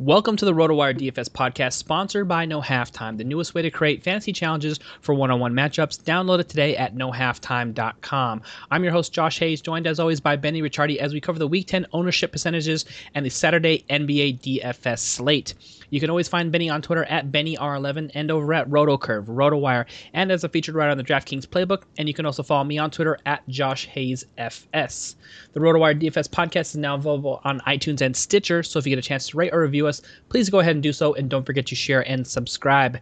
Welcome 0.00 0.36
to 0.36 0.44
the 0.44 0.52
RotoWire 0.52 0.96
DFS 0.96 1.28
podcast, 1.28 1.72
sponsored 1.72 2.28
by 2.28 2.44
No 2.44 2.62
Halftime, 2.62 3.18
the 3.18 3.24
newest 3.24 3.52
way 3.52 3.62
to 3.62 3.70
create 3.72 4.04
fantasy 4.04 4.32
challenges 4.32 4.78
for 5.00 5.12
one-on-one 5.12 5.52
matchups. 5.52 6.00
Download 6.04 6.38
it 6.38 6.48
today 6.48 6.76
at 6.76 6.94
nohalftime.com. 6.94 8.42
I'm 8.70 8.84
your 8.84 8.92
host, 8.92 9.12
Josh 9.12 9.40
Hayes, 9.40 9.60
joined 9.60 9.88
as 9.88 9.98
always 9.98 10.20
by 10.20 10.36
Benny 10.36 10.62
Ricciardi 10.62 10.98
as 10.98 11.12
we 11.12 11.20
cover 11.20 11.40
the 11.40 11.48
Week 11.48 11.66
10 11.66 11.86
ownership 11.92 12.30
percentages 12.30 12.84
and 13.16 13.26
the 13.26 13.30
Saturday 13.30 13.84
NBA 13.90 14.38
DFS 14.38 15.00
slate. 15.00 15.54
You 15.90 16.00
can 16.00 16.10
always 16.10 16.28
find 16.28 16.52
Benny 16.52 16.68
on 16.68 16.82
Twitter 16.82 17.04
at 17.04 17.32
BennyR11 17.32 18.10
and 18.14 18.30
over 18.30 18.52
at 18.54 18.68
RotoCurve, 18.68 19.26
RotoWire, 19.26 19.86
and 20.12 20.30
as 20.30 20.44
a 20.44 20.48
featured 20.48 20.74
writer 20.74 20.90
on 20.90 20.98
the 20.98 21.04
DraftKings 21.04 21.46
Playbook. 21.46 21.84
And 21.96 22.08
you 22.08 22.14
can 22.14 22.26
also 22.26 22.42
follow 22.42 22.64
me 22.64 22.78
on 22.78 22.90
Twitter 22.90 23.18
at 23.26 23.46
Josh 23.48 23.86
Hayes 23.86 24.24
FS. 24.36 25.16
The 25.52 25.60
RotoWire 25.60 26.00
DFS 26.00 26.28
podcast 26.28 26.70
is 26.70 26.76
now 26.76 26.94
available 26.94 27.40
on 27.44 27.60
iTunes 27.60 28.00
and 28.00 28.16
Stitcher, 28.16 28.62
so 28.62 28.78
if 28.78 28.86
you 28.86 28.90
get 28.90 28.98
a 28.98 29.08
chance 29.08 29.28
to 29.28 29.36
rate 29.36 29.52
or 29.52 29.60
review 29.62 29.86
us, 29.86 30.02
please 30.28 30.50
go 30.50 30.58
ahead 30.60 30.76
and 30.76 30.82
do 30.82 30.92
so, 30.92 31.14
and 31.14 31.30
don't 31.30 31.46
forget 31.46 31.66
to 31.66 31.74
share 31.74 32.08
and 32.08 32.26
subscribe. 32.26 32.98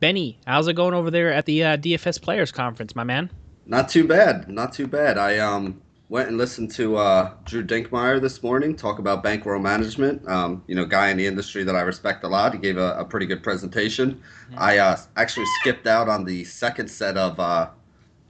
Benny, 0.00 0.38
how's 0.46 0.68
it 0.68 0.74
going 0.74 0.94
over 0.94 1.10
there 1.10 1.32
at 1.32 1.46
the 1.46 1.64
uh, 1.64 1.76
DFS 1.76 2.22
Players 2.22 2.52
Conference, 2.52 2.94
my 2.94 3.04
man? 3.04 3.30
Not 3.66 3.88
too 3.88 4.06
bad, 4.06 4.48
not 4.48 4.72
too 4.72 4.86
bad. 4.86 5.18
I 5.18 5.38
um 5.38 5.80
went 6.08 6.28
and 6.28 6.38
listened 6.38 6.70
to 6.70 6.96
uh, 6.96 7.32
Drew 7.44 7.62
Dinkmeyer 7.62 8.20
this 8.20 8.42
morning 8.42 8.74
talk 8.74 8.98
about 8.98 9.22
bankroll 9.22 9.60
management. 9.60 10.26
Um, 10.26 10.62
you 10.66 10.74
know, 10.74 10.86
guy 10.86 11.10
in 11.10 11.16
the 11.16 11.26
industry 11.26 11.64
that 11.64 11.76
I 11.76 11.80
respect 11.82 12.24
a 12.24 12.28
lot. 12.28 12.54
He 12.54 12.58
gave 12.58 12.78
a, 12.78 12.94
a 12.98 13.04
pretty 13.04 13.26
good 13.26 13.42
presentation. 13.42 14.14
Mm-hmm. 14.14 14.54
I 14.58 14.78
uh, 14.78 14.96
actually 15.16 15.46
skipped 15.60 15.86
out 15.86 16.08
on 16.08 16.24
the 16.24 16.44
second 16.44 16.88
set 16.88 17.16
of 17.16 17.38
uh, 17.38 17.68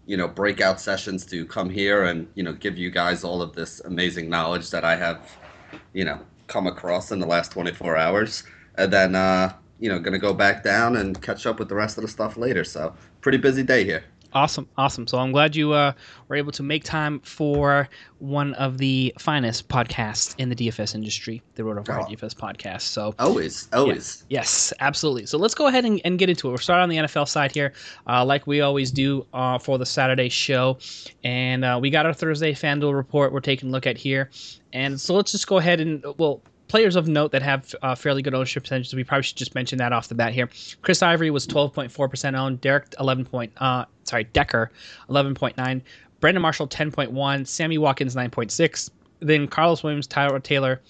you 0.07 0.17
know 0.17 0.27
breakout 0.27 0.81
sessions 0.81 1.25
to 1.27 1.45
come 1.45 1.71
here 1.71 2.05
and 2.05 2.27
you 2.35 2.43
know 2.43 2.53
give 2.53 2.77
you 2.77 2.91
guys 2.91 3.23
all 3.23 3.43
of 3.43 3.55
this 3.55 3.81
amazing 3.81 4.29
knowledge 4.29 4.71
that 4.71 4.85
I 4.85 4.97
have 4.97 5.21
you 5.93 6.05
know 6.05 6.19
come 6.47 6.67
across 6.67 7.13
in 7.13 7.21
the 7.21 7.27
last 7.27 7.53
24 7.53 7.97
hours, 7.97 8.43
and 8.77 8.93
then 8.93 9.15
uh, 9.15 9.53
you 9.79 9.89
know 9.89 10.01
gonna 10.01 10.19
go 10.19 10.35
back 10.35 10.65
down 10.65 10.97
and 10.97 11.21
catch 11.23 11.47
up 11.47 11.61
with 11.61 11.69
the 11.69 11.77
rest 11.77 11.97
of 11.97 12.03
the 12.03 12.09
stuff 12.09 12.37
later. 12.37 12.65
So 12.65 12.95
pretty 13.21 13.39
busy 13.39 13.63
day 13.63 13.85
here. 13.85 14.03
Awesome, 14.35 14.69
awesome. 14.77 15.07
So 15.07 15.19
I'm 15.19 15.33
glad 15.33 15.57
you 15.57 15.73
uh, 15.73 15.93
were 16.29 16.37
able 16.37 16.53
to 16.53 16.63
make 16.63 16.85
time 16.85 17.21
for 17.21 17.89
one 18.19 18.53
of 18.55 18.77
the 18.77 19.15
finest 19.19 19.69
podcasts 19.69 20.35
in 20.39 20.51
the 20.51 20.55
DFS 20.55 20.95
industry, 20.95 21.43
the 21.55 21.65
Road 21.65 21.77
Roto 21.77 22.03
oh. 22.03 22.05
DFS 22.05 22.35
podcast. 22.35 22.83
So 22.83 23.15
always, 23.19 23.69
always, 23.73 24.25
yeah, 24.29 24.41
yes, 24.41 24.73
absolutely. 24.81 25.25
So 25.25 25.39
let's 25.39 25.55
go 25.55 25.67
ahead 25.67 25.87
and, 25.87 26.01
and, 26.05 26.19
get 26.19 26.29
into 26.29 26.49
it. 26.49 26.51
We're 26.51 26.59
starting 26.59 26.83
on 26.83 26.89
the 26.91 27.09
NFL 27.09 27.27
side 27.27 27.53
here, 27.53 27.73
uh, 28.07 28.25
like 28.25 28.47
we 28.47 28.61
always 28.61 28.91
do 28.91 29.27
uh, 29.33 29.59
for 29.59 29.79
the 29.79 29.87
Saturday 29.87 30.29
show, 30.29 30.79
and 31.25 31.65
uh, 31.65 31.79
we 31.81 31.89
got 31.89 32.05
our 32.05 32.13
Thursday 32.13 32.53
FanDuel 32.53 32.95
report. 32.95 33.33
We're 33.33 33.41
taking 33.41 33.71
a 33.71 33.73
look 33.73 33.87
at 33.87 33.97
here, 33.97 34.29
and 34.75 35.01
so 35.01 35.15
let's 35.15 35.33
just 35.33 35.47
go 35.47 35.57
ahead 35.57 35.81
and 35.81 36.05
well 36.19 36.43
players 36.69 36.97
of 36.97 37.09
note 37.09 37.33
that 37.33 37.43
have 37.43 37.75
uh, 37.83 37.95
fairly 37.95 38.23
good 38.23 38.35
ownership 38.35 38.63
percentages. 38.63 38.95
We 38.95 39.05
probably 39.05 39.25
should 39.25 39.37
just 39.37 39.55
mention 39.55 39.79
that 39.79 39.93
off 39.93 40.09
the 40.09 40.15
bat 40.15 40.33
here. 40.33 40.49
Chris 40.83 41.03
Ivory 41.03 41.31
was 41.31 41.47
12.4% 41.47 42.39
owned. 42.39 42.61
Derek 42.61 42.95
11 43.01 43.25
point, 43.25 43.53
uh, 43.57 43.87
sorry, 44.05 44.25
Decker 44.25 44.71
11.9. 45.09 45.83
Brandon 46.21 46.43
Marshall 46.43 46.69
10.1. 46.69 47.47
Sammy 47.47 47.79
Watkins 47.79 48.15
9.6. 48.15 48.91
Then 49.21 49.49
Carlos 49.49 49.83
Williams, 49.83 50.07
Tyrod 50.07 50.43
Taylor. 50.43 50.81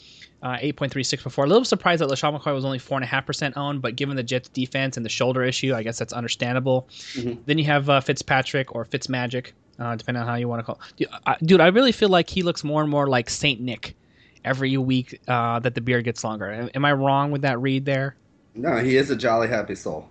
Uh, 0.40 0.56
8.36 0.58 1.24
before. 1.24 1.46
A 1.46 1.48
little 1.48 1.64
surprised 1.64 2.00
that 2.00 2.08
LeSean 2.08 2.38
McCoy 2.38 2.54
was 2.54 2.64
only 2.64 2.78
4.5% 2.78 3.56
owned, 3.56 3.82
but 3.82 3.96
given 3.96 4.14
the 4.14 4.22
Jets 4.22 4.48
defense 4.48 4.96
and 4.96 5.04
the 5.04 5.10
shoulder 5.10 5.42
issue, 5.42 5.74
I 5.74 5.82
guess 5.82 5.98
that's 5.98 6.12
understandable. 6.12 6.86
Mm-hmm. 7.14 7.40
Then 7.46 7.58
you 7.58 7.64
have 7.64 7.90
uh, 7.90 8.00
Fitzpatrick 8.00 8.72
or 8.72 8.84
Fitzmagic, 8.84 9.50
uh, 9.80 9.96
depending 9.96 10.22
on 10.22 10.28
how 10.28 10.36
you 10.36 10.46
want 10.46 10.60
to 10.60 10.64
call 10.64 10.76
it. 10.76 10.96
Dude 10.96 11.08
I, 11.26 11.36
dude, 11.42 11.60
I 11.60 11.66
really 11.66 11.90
feel 11.90 12.08
like 12.08 12.30
he 12.30 12.44
looks 12.44 12.62
more 12.62 12.82
and 12.82 12.90
more 12.90 13.08
like 13.08 13.28
St. 13.28 13.60
Nick 13.60 13.96
every 14.44 14.76
week 14.76 15.20
uh, 15.28 15.58
that 15.60 15.74
the 15.74 15.80
beard 15.80 16.04
gets 16.04 16.24
longer. 16.24 16.70
Am 16.74 16.84
I 16.84 16.92
wrong 16.92 17.30
with 17.30 17.42
that 17.42 17.60
read 17.60 17.84
there? 17.84 18.16
No, 18.54 18.78
he 18.78 18.96
is 18.96 19.10
a 19.10 19.16
jolly 19.16 19.48
happy 19.48 19.74
soul. 19.74 20.08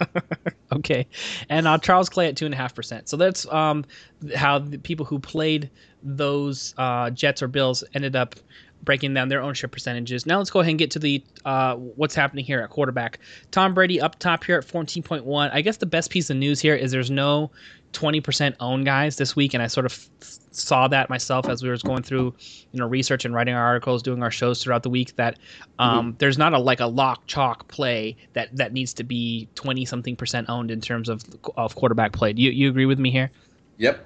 okay, 0.72 1.06
and 1.48 1.66
uh, 1.66 1.78
Charles 1.78 2.08
Clay 2.08 2.28
at 2.28 2.36
two 2.36 2.46
and 2.46 2.54
a 2.54 2.56
half 2.56 2.74
percent. 2.74 3.08
So 3.08 3.16
that's 3.16 3.46
um, 3.52 3.84
how 4.34 4.58
the 4.58 4.78
people 4.78 5.04
who 5.04 5.18
played 5.18 5.70
those 6.02 6.74
uh, 6.78 7.10
Jets 7.10 7.42
or 7.42 7.48
Bills 7.48 7.84
ended 7.94 8.16
up 8.16 8.34
breaking 8.82 9.14
down 9.14 9.28
their 9.28 9.42
ownership 9.42 9.72
percentages. 9.72 10.26
Now 10.26 10.38
let's 10.38 10.50
go 10.50 10.60
ahead 10.60 10.70
and 10.70 10.78
get 10.78 10.90
to 10.92 10.98
the 10.98 11.22
uh, 11.44 11.76
what's 11.76 12.14
happening 12.14 12.44
here 12.44 12.60
at 12.60 12.70
quarterback. 12.70 13.18
Tom 13.50 13.74
Brady 13.74 14.00
up 14.00 14.18
top 14.18 14.44
here 14.44 14.58
at 14.58 14.64
14.1. 14.64 15.50
I 15.52 15.60
guess 15.60 15.78
the 15.78 15.86
best 15.86 16.10
piece 16.10 16.30
of 16.30 16.36
news 16.36 16.60
here 16.60 16.74
is 16.74 16.92
there's 16.92 17.10
no 17.10 17.50
20% 17.92 18.54
own 18.60 18.84
guys 18.84 19.16
this 19.16 19.34
week, 19.34 19.54
and 19.54 19.62
I 19.62 19.66
sort 19.66 19.86
of 19.86 20.08
saw 20.20 20.88
that 20.88 21.08
myself 21.10 21.48
as 21.48 21.62
we 21.62 21.68
were 21.68 21.76
going 21.78 22.02
through, 22.02 22.34
you 22.72 22.80
know, 22.80 22.86
research 22.86 23.24
and 23.24 23.34
writing 23.34 23.54
our 23.54 23.64
articles, 23.64 24.02
doing 24.02 24.22
our 24.22 24.30
shows 24.30 24.62
throughout 24.62 24.82
the 24.82 24.90
week. 24.90 25.16
That 25.16 25.38
um, 25.78 26.08
mm-hmm. 26.08 26.16
there's 26.18 26.38
not 26.38 26.52
a 26.52 26.58
like 26.58 26.80
a 26.80 26.86
lock 26.86 27.26
chalk 27.26 27.68
play 27.68 28.16
that 28.34 28.54
that 28.56 28.72
needs 28.72 28.92
to 28.94 29.04
be 29.04 29.48
20 29.54 29.84
something 29.84 30.16
percent 30.16 30.48
owned 30.48 30.70
in 30.70 30.80
terms 30.80 31.08
of 31.08 31.24
of 31.56 31.74
quarterback 31.74 32.12
play. 32.12 32.32
Do 32.32 32.42
you 32.42 32.50
you 32.50 32.68
agree 32.68 32.86
with 32.86 32.98
me 32.98 33.10
here? 33.10 33.30
Yep. 33.78 34.04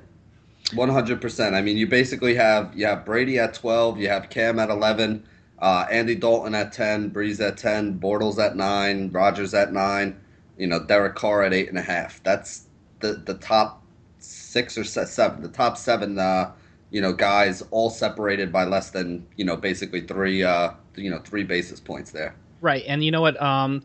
100%. 0.71 1.55
I 1.55 1.61
mean, 1.61 1.77
you 1.77 1.87
basically 1.87 2.35
have 2.35 2.73
you 2.75 2.87
have 2.87 3.05
Brady 3.05 3.39
at 3.39 3.55
12, 3.55 3.99
you 3.99 4.09
have 4.09 4.31
Cam 4.31 4.59
at 4.59 4.71
11, 4.71 5.25
uh, 5.59 5.87
Andy 5.91 6.15
Dalton 6.15 6.55
at 6.55 6.73
10, 6.73 7.11
Brees 7.11 7.41
at 7.47 7.57
10, 7.57 7.99
Bortles 8.01 8.39
at 8.39 8.57
9, 8.57 9.11
Rodgers 9.11 9.55
at 9.55 9.73
9, 9.73 10.21
you 10.57 10.67
know, 10.67 10.85
Derek 10.85 11.15
Carr 11.15 11.43
at 11.43 11.53
8.5. 11.53 12.23
That's 12.23 12.67
the, 13.01 13.15
the 13.25 13.35
top 13.35 13.83
six 14.19 14.77
or 14.79 14.85
seven, 14.85 15.43
the 15.43 15.49
top 15.49 15.77
seven, 15.77 16.19
uh, 16.19 16.53
you 16.91 17.01
know, 17.01 17.13
guys 17.13 17.63
all 17.71 17.91
separated 17.91 18.53
by 18.53 18.65
less 18.65 18.91
than, 18.91 19.27
you 19.37 19.45
know, 19.45 19.57
basically 19.57 20.01
three, 20.01 20.43
uh, 20.43 20.71
you 20.97 21.11
know, 21.11 21.19
three 21.21 21.45
basis 21.45 21.81
points 21.81 22.11
there. 22.11 22.35
Right. 22.61 22.85
And 22.87 23.03
you 23.03 23.11
know 23.11 23.23
what? 23.23 23.41
Um, 23.41 23.83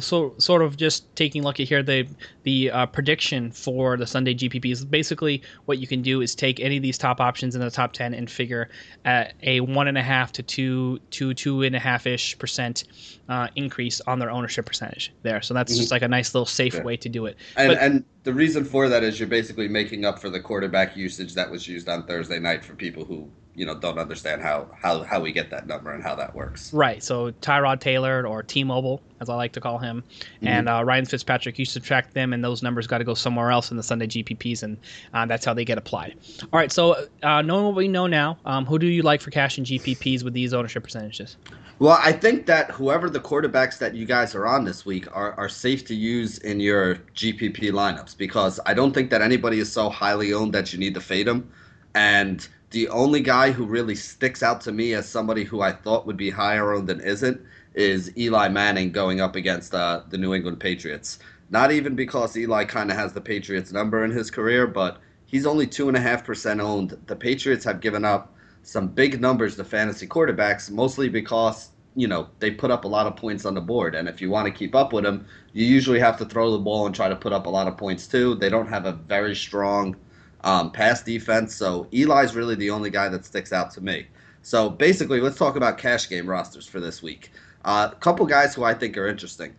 so 0.00 0.34
sort 0.38 0.62
of 0.62 0.76
just 0.76 1.14
taking 1.14 1.42
a 1.42 1.44
look 1.44 1.60
at 1.60 1.68
here 1.68 1.82
the 1.82 2.06
the 2.42 2.70
uh, 2.70 2.86
prediction 2.86 3.50
for 3.52 3.96
the 3.96 4.06
Sunday 4.06 4.34
GPPs. 4.34 4.88
Basically, 4.88 5.42
what 5.66 5.78
you 5.78 5.86
can 5.86 6.02
do 6.02 6.20
is 6.20 6.34
take 6.34 6.60
any 6.60 6.76
of 6.76 6.82
these 6.82 6.98
top 6.98 7.20
options 7.20 7.54
in 7.54 7.60
the 7.60 7.70
top 7.70 7.92
ten 7.92 8.14
and 8.14 8.30
figure 8.30 8.68
at 9.04 9.34
a 9.42 9.60
one 9.60 9.88
and 9.88 9.96
a 9.96 10.02
half 10.02 10.32
to 10.32 10.42
two 10.42 10.98
two 11.10 11.34
two 11.34 11.62
and 11.62 11.76
a 11.76 11.78
half 11.78 12.06
ish 12.06 12.38
percent 12.38 12.84
uh, 13.28 13.48
increase 13.56 14.00
on 14.02 14.18
their 14.18 14.30
ownership 14.30 14.66
percentage 14.66 15.12
there. 15.22 15.40
So 15.42 15.54
that's 15.54 15.72
mm-hmm. 15.72 15.80
just 15.80 15.92
like 15.92 16.02
a 16.02 16.08
nice 16.08 16.34
little 16.34 16.46
safe 16.46 16.74
yeah. 16.74 16.82
way 16.82 16.96
to 16.96 17.08
do 17.08 17.26
it. 17.26 17.36
And, 17.56 17.68
but, 17.68 17.78
and 17.78 18.04
the 18.24 18.34
reason 18.34 18.64
for 18.64 18.88
that 18.88 19.02
is 19.02 19.20
you're 19.20 19.28
basically 19.28 19.68
making 19.68 20.04
up 20.04 20.18
for 20.18 20.30
the 20.30 20.40
quarterback 20.40 20.96
usage 20.96 21.34
that 21.34 21.50
was 21.50 21.66
used 21.68 21.88
on 21.88 22.06
Thursday 22.06 22.38
night 22.38 22.64
for 22.64 22.74
people 22.74 23.04
who 23.04 23.30
you 23.60 23.66
know 23.66 23.74
don't 23.74 23.98
understand 23.98 24.40
how 24.40 24.66
how 24.80 25.02
how 25.02 25.20
we 25.20 25.32
get 25.32 25.50
that 25.50 25.66
number 25.66 25.92
and 25.92 26.02
how 26.02 26.14
that 26.14 26.34
works. 26.34 26.72
Right. 26.72 27.02
So 27.02 27.30
Tyrod 27.42 27.80
Taylor 27.80 28.26
or 28.26 28.42
T-Mobile, 28.42 29.02
as 29.20 29.28
I 29.28 29.34
like 29.34 29.52
to 29.52 29.60
call 29.60 29.76
him, 29.76 30.02
mm-hmm. 30.02 30.48
and 30.48 30.66
uh, 30.66 30.82
Ryan 30.82 31.04
Fitzpatrick, 31.04 31.58
you 31.58 31.66
subtract 31.66 32.14
them, 32.14 32.32
and 32.32 32.42
those 32.42 32.62
numbers 32.62 32.86
got 32.86 32.98
to 32.98 33.04
go 33.04 33.12
somewhere 33.12 33.50
else 33.50 33.70
in 33.70 33.76
the 33.76 33.82
Sunday 33.82 34.06
GPPs, 34.06 34.62
and 34.62 34.78
uh, 35.12 35.26
that's 35.26 35.44
how 35.44 35.52
they 35.52 35.66
get 35.66 35.76
applied. 35.76 36.16
All 36.44 36.58
right. 36.58 36.72
So 36.72 37.06
uh, 37.22 37.42
knowing 37.42 37.66
what 37.66 37.74
we 37.74 37.86
know 37.86 38.06
now, 38.06 38.38
um, 38.46 38.64
who 38.64 38.78
do 38.78 38.86
you 38.86 39.02
like 39.02 39.20
for 39.20 39.30
cash 39.30 39.58
and 39.58 39.66
GPPs 39.66 40.24
with 40.24 40.32
these 40.32 40.54
ownership 40.54 40.82
percentages? 40.82 41.36
Well, 41.80 41.98
I 42.02 42.12
think 42.12 42.46
that 42.46 42.70
whoever 42.70 43.10
the 43.10 43.20
quarterbacks 43.20 43.76
that 43.78 43.94
you 43.94 44.06
guys 44.06 44.34
are 44.34 44.46
on 44.46 44.64
this 44.64 44.86
week 44.86 45.06
are, 45.14 45.34
are 45.34 45.50
safe 45.50 45.84
to 45.86 45.94
use 45.94 46.38
in 46.38 46.60
your 46.60 46.94
GPP 47.14 47.72
lineups 47.72 48.16
because 48.16 48.58
I 48.64 48.72
don't 48.72 48.92
think 48.92 49.10
that 49.10 49.20
anybody 49.20 49.58
is 49.58 49.70
so 49.70 49.90
highly 49.90 50.32
owned 50.32 50.54
that 50.54 50.72
you 50.72 50.78
need 50.78 50.94
to 50.94 51.00
fade 51.02 51.26
them. 51.26 51.52
And 51.94 52.46
the 52.70 52.88
only 52.88 53.20
guy 53.20 53.50
who 53.50 53.64
really 53.64 53.96
sticks 53.96 54.42
out 54.42 54.60
to 54.62 54.72
me 54.72 54.94
as 54.94 55.08
somebody 55.08 55.44
who 55.44 55.60
I 55.60 55.72
thought 55.72 56.06
would 56.06 56.16
be 56.16 56.30
higher 56.30 56.72
owned 56.72 56.88
than 56.88 57.00
isn't 57.00 57.40
is 57.74 58.16
Eli 58.16 58.48
Manning 58.48 58.92
going 58.92 59.20
up 59.20 59.36
against 59.36 59.74
uh, 59.74 60.02
the 60.08 60.18
New 60.18 60.34
England 60.34 60.60
Patriots. 60.60 61.18
Not 61.50 61.72
even 61.72 61.96
because 61.96 62.36
Eli 62.36 62.64
kind 62.64 62.90
of 62.90 62.96
has 62.96 63.12
the 63.12 63.20
Patriots 63.20 63.72
number 63.72 64.04
in 64.04 64.12
his 64.12 64.30
career, 64.30 64.68
but 64.68 64.98
he's 65.26 65.46
only 65.46 65.66
two 65.66 65.88
and 65.88 65.96
a 65.96 66.00
half 66.00 66.24
percent 66.24 66.60
owned. 66.60 66.96
The 67.06 67.16
Patriots 67.16 67.64
have 67.64 67.80
given 67.80 68.04
up 68.04 68.32
some 68.62 68.86
big 68.86 69.20
numbers 69.20 69.56
to 69.56 69.64
fantasy 69.64 70.06
quarterbacks, 70.06 70.70
mostly 70.70 71.08
because 71.08 71.70
you 71.96 72.06
know 72.06 72.28
they 72.38 72.52
put 72.52 72.70
up 72.70 72.84
a 72.84 72.88
lot 72.88 73.06
of 73.08 73.16
points 73.16 73.44
on 73.44 73.54
the 73.54 73.60
board, 73.60 73.96
and 73.96 74.08
if 74.08 74.20
you 74.20 74.30
want 74.30 74.46
to 74.46 74.56
keep 74.56 74.76
up 74.76 74.92
with 74.92 75.02
them, 75.02 75.26
you 75.52 75.66
usually 75.66 75.98
have 75.98 76.18
to 76.18 76.24
throw 76.24 76.52
the 76.52 76.58
ball 76.58 76.86
and 76.86 76.94
try 76.94 77.08
to 77.08 77.16
put 77.16 77.32
up 77.32 77.46
a 77.46 77.50
lot 77.50 77.66
of 77.66 77.76
points 77.76 78.06
too. 78.06 78.36
They 78.36 78.48
don't 78.48 78.68
have 78.68 78.86
a 78.86 78.92
very 78.92 79.34
strong 79.34 79.96
um, 80.44 80.70
pass 80.70 81.02
defense. 81.02 81.54
So 81.54 81.86
Eli's 81.92 82.34
really 82.34 82.54
the 82.54 82.70
only 82.70 82.90
guy 82.90 83.08
that 83.08 83.24
sticks 83.24 83.52
out 83.52 83.70
to 83.72 83.80
me. 83.80 84.06
So 84.42 84.70
basically, 84.70 85.20
let's 85.20 85.36
talk 85.36 85.56
about 85.56 85.78
cash 85.78 86.08
game 86.08 86.26
rosters 86.26 86.66
for 86.66 86.80
this 86.80 87.02
week. 87.02 87.30
A 87.64 87.68
uh, 87.68 87.90
couple 87.90 88.24
guys 88.24 88.54
who 88.54 88.64
I 88.64 88.72
think 88.72 88.96
are 88.96 89.06
interesting. 89.06 89.54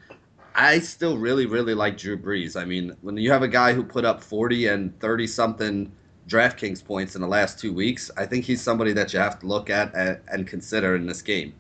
I 0.56 0.80
still 0.80 1.18
really, 1.18 1.46
really 1.46 1.74
like 1.74 1.98
Drew 1.98 2.18
Brees. 2.18 2.60
I 2.60 2.66
mean, 2.66 2.96
when 3.02 3.16
you 3.18 3.32
have 3.32 3.44
a 3.44 3.48
guy 3.48 3.74
who 3.74 3.84
put 3.84 4.06
up 4.06 4.22
40 4.22 4.68
and 4.68 5.00
30 5.00 5.28
something 5.28 5.92
DraftKings 6.28 6.84
points 6.84 7.16
in 7.16 7.22
the 7.22 7.28
last 7.28 7.60
two 7.60 7.74
weeks, 7.74 8.12
I 8.18 8.26
think 8.26 8.44
he's 8.44 8.62
somebody 8.62 8.92
that 8.94 9.14
you 9.14 9.20
have 9.20 9.40
to 9.40 9.46
look 9.46 9.70
at 9.70 9.94
and, 9.96 10.20
and 10.28 10.48
consider 10.48 10.96
in 10.96 11.06
this 11.06 11.22
game. 11.22 11.54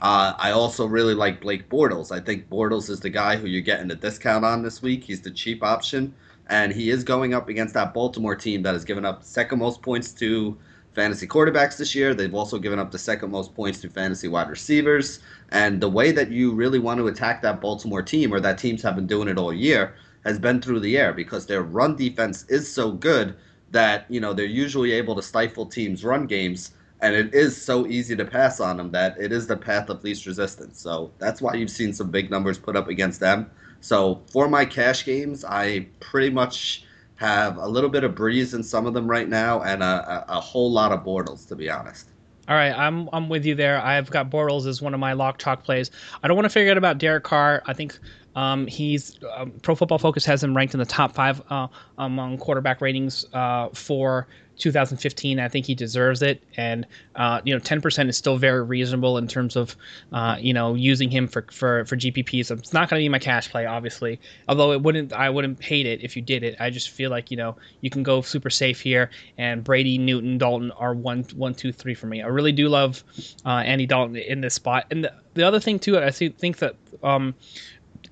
Uh, 0.00 0.34
I 0.38 0.52
also 0.52 0.86
really 0.86 1.14
like 1.14 1.40
Blake 1.40 1.68
Bortles. 1.68 2.12
I 2.12 2.20
think 2.20 2.48
Bortles 2.48 2.88
is 2.88 3.00
the 3.00 3.10
guy 3.10 3.36
who 3.36 3.48
you're 3.48 3.62
getting 3.62 3.90
a 3.90 3.96
discount 3.96 4.44
on 4.44 4.62
this 4.62 4.82
week. 4.82 5.02
He's 5.02 5.22
the 5.22 5.30
cheap 5.30 5.64
option 5.64 6.14
and 6.48 6.72
he 6.72 6.90
is 6.90 7.04
going 7.04 7.34
up 7.34 7.48
against 7.48 7.74
that 7.74 7.92
Baltimore 7.92 8.36
team 8.36 8.62
that 8.62 8.72
has 8.72 8.84
given 8.84 9.04
up 9.04 9.22
second 9.22 9.58
most 9.58 9.82
points 9.82 10.12
to 10.14 10.56
fantasy 10.94 11.26
quarterbacks 11.26 11.76
this 11.76 11.94
year. 11.94 12.14
They've 12.14 12.34
also 12.34 12.58
given 12.58 12.78
up 12.78 12.90
the 12.90 12.98
second 12.98 13.30
most 13.30 13.54
points 13.54 13.80
to 13.82 13.90
fantasy 13.90 14.28
wide 14.28 14.48
receivers. 14.48 15.20
And 15.50 15.80
the 15.80 15.88
way 15.88 16.10
that 16.12 16.30
you 16.30 16.52
really 16.52 16.78
want 16.78 16.98
to 16.98 17.06
attack 17.06 17.42
that 17.42 17.60
Baltimore 17.60 18.02
team, 18.02 18.32
or 18.32 18.40
that 18.40 18.58
teams 18.58 18.82
have 18.82 18.96
been 18.96 19.06
doing 19.06 19.28
it 19.28 19.38
all 19.38 19.52
year, 19.52 19.94
has 20.24 20.38
been 20.38 20.60
through 20.60 20.80
the 20.80 20.98
air 20.98 21.12
because 21.12 21.46
their 21.46 21.62
run 21.62 21.96
defense 21.96 22.44
is 22.48 22.70
so 22.70 22.92
good 22.92 23.36
that 23.70 24.06
you 24.08 24.18
know 24.18 24.32
they're 24.32 24.46
usually 24.46 24.92
able 24.92 25.14
to 25.14 25.22
stifle 25.22 25.66
teams' 25.66 26.04
run 26.04 26.26
games. 26.26 26.72
And 27.00 27.14
it 27.14 27.32
is 27.32 27.60
so 27.60 27.86
easy 27.86 28.16
to 28.16 28.24
pass 28.24 28.58
on 28.58 28.76
them 28.76 28.90
that 28.90 29.16
it 29.20 29.30
is 29.30 29.46
the 29.46 29.56
path 29.56 29.88
of 29.88 30.02
least 30.02 30.26
resistance. 30.26 30.80
So 30.80 31.12
that's 31.18 31.40
why 31.40 31.54
you've 31.54 31.70
seen 31.70 31.92
some 31.92 32.10
big 32.10 32.28
numbers 32.28 32.58
put 32.58 32.74
up 32.74 32.88
against 32.88 33.20
them. 33.20 33.48
So 33.80 34.22
for 34.30 34.48
my 34.48 34.64
cash 34.64 35.04
games, 35.04 35.44
I 35.44 35.86
pretty 36.00 36.30
much 36.30 36.84
have 37.16 37.56
a 37.56 37.66
little 37.66 37.90
bit 37.90 38.04
of 38.04 38.14
Brees 38.14 38.54
in 38.54 38.62
some 38.62 38.86
of 38.86 38.94
them 38.94 39.08
right 39.08 39.28
now, 39.28 39.62
and 39.62 39.82
a, 39.82 40.24
a, 40.28 40.36
a 40.36 40.40
whole 40.40 40.70
lot 40.70 40.92
of 40.92 41.04
Bortles, 41.04 41.46
to 41.48 41.56
be 41.56 41.68
honest. 41.68 42.08
All 42.48 42.54
right, 42.54 42.72
I'm 42.72 43.10
I'm 43.12 43.28
with 43.28 43.44
you 43.44 43.54
there. 43.54 43.78
I've 43.82 44.08
got 44.08 44.30
Bortles 44.30 44.66
as 44.66 44.80
one 44.80 44.94
of 44.94 45.00
my 45.00 45.12
lock 45.12 45.38
chalk 45.38 45.64
plays. 45.64 45.90
I 46.22 46.28
don't 46.28 46.36
want 46.36 46.46
to 46.46 46.50
figure 46.50 46.70
out 46.70 46.78
about 46.78 46.96
Derek 46.96 47.24
Carr. 47.24 47.62
I 47.66 47.74
think 47.74 47.98
um, 48.36 48.66
he's 48.66 49.18
um, 49.36 49.50
Pro 49.62 49.74
Football 49.74 49.98
Focus 49.98 50.24
has 50.24 50.42
him 50.42 50.56
ranked 50.56 50.72
in 50.72 50.80
the 50.80 50.86
top 50.86 51.12
five 51.12 51.42
uh, 51.50 51.68
among 51.98 52.38
quarterback 52.38 52.80
ratings 52.80 53.26
uh, 53.34 53.68
for 53.74 54.28
2015. 54.58 55.40
I 55.40 55.48
think 55.48 55.66
he 55.66 55.74
deserves 55.74 56.22
it, 56.22 56.42
and 56.56 56.86
uh, 57.16 57.40
you 57.44 57.54
know, 57.54 57.60
10% 57.60 58.08
is 58.08 58.16
still 58.16 58.36
very 58.36 58.62
reasonable 58.62 59.18
in 59.18 59.28
terms 59.28 59.56
of 59.56 59.76
uh, 60.12 60.36
you 60.38 60.52
know 60.52 60.74
using 60.74 61.10
him 61.10 61.28
for 61.28 61.46
for 61.50 61.84
for 61.84 61.96
GPP. 61.96 62.44
So 62.44 62.54
it's 62.54 62.72
not 62.72 62.88
going 62.88 63.00
to 63.00 63.04
be 63.04 63.08
my 63.08 63.18
cash 63.18 63.50
play, 63.50 63.66
obviously. 63.66 64.20
Although 64.48 64.72
it 64.72 64.82
wouldn't, 64.82 65.12
I 65.12 65.30
wouldn't 65.30 65.62
hate 65.62 65.86
it 65.86 66.02
if 66.02 66.16
you 66.16 66.22
did 66.22 66.42
it. 66.42 66.56
I 66.60 66.70
just 66.70 66.90
feel 66.90 67.10
like 67.10 67.30
you 67.30 67.36
know 67.36 67.56
you 67.80 67.90
can 67.90 68.02
go 68.02 68.20
super 68.20 68.50
safe 68.50 68.80
here, 68.80 69.10
and 69.36 69.64
Brady, 69.64 69.98
Newton, 69.98 70.38
Dalton 70.38 70.70
are 70.72 70.94
one 70.94 71.24
one 71.34 71.54
two 71.54 71.72
three 71.72 71.94
for 71.94 72.06
me. 72.06 72.22
I 72.22 72.26
really 72.26 72.52
do 72.52 72.68
love 72.68 73.02
uh, 73.44 73.50
Andy 73.50 73.86
Dalton 73.86 74.16
in 74.16 74.40
this 74.40 74.54
spot, 74.54 74.86
and 74.90 75.04
the, 75.04 75.12
the 75.34 75.44
other 75.44 75.60
thing 75.60 75.78
too, 75.78 75.98
I 75.98 76.10
think 76.10 76.58
that. 76.58 76.74
Um, 77.02 77.34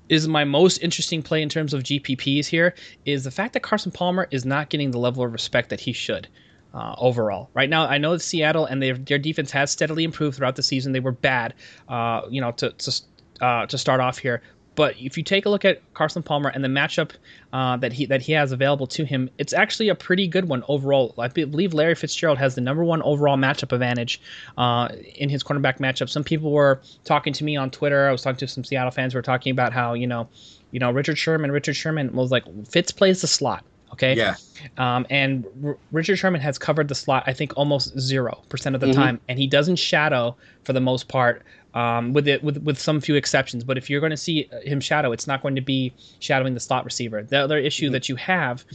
is 0.09 0.27
my 0.27 0.43
most 0.43 0.77
interesting 0.77 1.21
play 1.21 1.41
in 1.41 1.49
terms 1.49 1.73
of 1.73 1.83
GPPs 1.83 2.45
here 2.45 2.75
is 3.05 3.23
the 3.23 3.31
fact 3.31 3.53
that 3.53 3.61
Carson 3.61 3.91
Palmer 3.91 4.27
is 4.31 4.45
not 4.45 4.69
getting 4.69 4.91
the 4.91 4.99
level 4.99 5.23
of 5.23 5.31
respect 5.31 5.69
that 5.69 5.79
he 5.79 5.93
should. 5.93 6.27
Uh, 6.73 6.93
overall. 6.99 7.49
Right 7.55 7.69
now, 7.69 7.87
I 7.87 7.97
know 7.97 8.11
that 8.11 8.19
Seattle 8.19 8.65
and 8.65 8.83
their 8.83 8.93
defense 8.93 9.49
has 9.51 9.71
steadily 9.71 10.03
improved 10.03 10.37
throughout 10.37 10.57
the 10.57 10.61
season. 10.61 10.91
They 10.91 10.99
were 10.99 11.13
bad, 11.13 11.55
uh, 11.89 12.23
you 12.29 12.39
know, 12.39 12.51
to 12.51 12.69
to, 12.69 13.01
uh, 13.41 13.65
to 13.65 13.77
start 13.79 13.99
off 13.99 14.19
here. 14.19 14.43
But 14.77 14.95
if 15.01 15.17
you 15.17 15.23
take 15.23 15.47
a 15.47 15.49
look 15.49 15.65
at 15.65 15.81
Carson 15.95 16.21
Palmer 16.21 16.49
and 16.49 16.63
the 16.63 16.67
matchup 16.67 17.09
uh, 17.51 17.77
that 17.77 17.91
he 17.91 18.05
that 18.05 18.21
he 18.21 18.31
has 18.33 18.51
available 18.51 18.85
to 18.87 19.05
him, 19.05 19.27
it's 19.39 19.51
actually 19.51 19.89
a 19.89 19.95
pretty 19.95 20.27
good 20.27 20.47
one 20.47 20.63
overall. 20.67 21.15
I 21.17 21.29
believe 21.29 21.73
Larry 21.73 21.95
Fitzgerald 21.95 22.37
has 22.37 22.53
the 22.53 22.61
number 22.61 22.83
one 22.83 23.01
overall 23.01 23.37
matchup 23.37 23.71
advantage 23.71 24.21
uh, 24.55 24.89
in 25.15 25.29
his 25.29 25.43
cornerback 25.43 25.79
matchup. 25.79 26.09
Some 26.09 26.23
people 26.23 26.51
were 26.51 26.79
talking 27.05 27.33
to 27.33 27.43
me 27.43 27.57
on 27.57 27.71
Twitter. 27.71 28.07
I 28.07 28.11
was 28.11 28.21
talking 28.21 28.37
to 28.37 28.47
some 28.47 28.63
Seattle 28.63 28.91
fans 28.91 29.13
who 29.13 29.17
were 29.17 29.23
talking 29.23 29.51
about 29.51 29.73
how 29.73 29.95
you 29.95 30.05
know, 30.05 30.29
you 30.69 30.79
know, 30.79 30.91
Richard 30.91 31.17
Sherman. 31.17 31.51
Richard 31.51 31.75
Sherman 31.75 32.13
was 32.13 32.29
like 32.29 32.43
Fitz 32.69 32.91
plays 32.91 33.21
the 33.21 33.27
slot. 33.27 33.65
Okay. 33.93 34.15
Yeah. 34.15 34.35
Um, 34.77 35.07
and 35.09 35.43
R- 35.63 35.77
Richard 35.91 36.17
Sherman 36.17 36.41
has 36.41 36.59
covered 36.59 36.87
the 36.87 36.93
slot, 36.93 37.23
I 37.25 37.33
think, 37.33 37.53
almost 37.57 37.99
zero 37.99 38.43
percent 38.49 38.75
of 38.75 38.81
the 38.81 38.87
mm-hmm. 38.87 39.01
time, 39.01 39.19
and 39.27 39.39
he 39.39 39.47
doesn't 39.47 39.77
shadow 39.77 40.35
for 40.65 40.73
the 40.73 40.81
most 40.81 41.07
part 41.07 41.41
um, 41.77 42.11
with 42.11 42.27
it 42.27 42.43
with 42.43 42.57
with 42.63 42.79
some 42.79 42.99
few 42.99 43.13
exceptions. 43.13 43.63
But 43.63 43.77
if 43.77 43.87
you're 43.87 43.99
going 43.99 44.09
to 44.09 44.17
see 44.17 44.49
him 44.63 44.79
shadow, 44.81 45.11
it's 45.11 45.27
not 45.27 45.43
going 45.43 45.53
to 45.55 45.61
be 45.61 45.93
shadowing 46.19 46.55
the 46.55 46.59
slot 46.59 46.83
receiver. 46.85 47.21
The 47.21 47.37
other 47.37 47.59
issue 47.59 47.85
mm-hmm. 47.85 47.93
that 47.93 48.09
you 48.09 48.15
have 48.15 48.65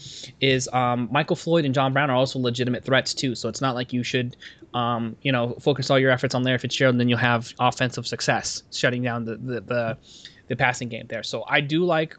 is 0.41 0.69
um, 0.73 1.09
Michael 1.11 1.35
Floyd 1.35 1.65
and 1.65 1.75
John 1.75 1.93
Brown 1.93 2.11
are 2.11 2.17
also 2.17 2.39
legitimate 2.39 2.85
threats 2.85 3.13
too. 3.13 3.35
So 3.35 3.49
it's 3.49 3.61
not 3.61 3.75
like 3.75 3.93
you 3.93 4.05
should, 4.05 4.37
um, 4.73 5.17
you 5.23 5.33
know, 5.33 5.57
focus 5.61 5.91
all 5.91 5.99
your 5.99 6.13
efforts 6.13 6.33
on 6.37 6.45
Larry 6.45 6.59
Fitzgerald, 6.59 6.95
and 6.95 7.01
then 7.01 7.09
you'll 7.09 7.19
have 7.19 7.53
offensive 7.59 8.07
success 8.07 8.63
shutting 8.73 9.03
down 9.03 9.25
the 9.25 9.37
the, 9.37 9.61
the 9.61 9.99
the 10.47 10.55
passing 10.55 10.89
game 10.89 11.07
there. 11.09 11.25
So 11.25 11.45
I 11.49 11.61
do 11.61 11.85
like 11.85 12.15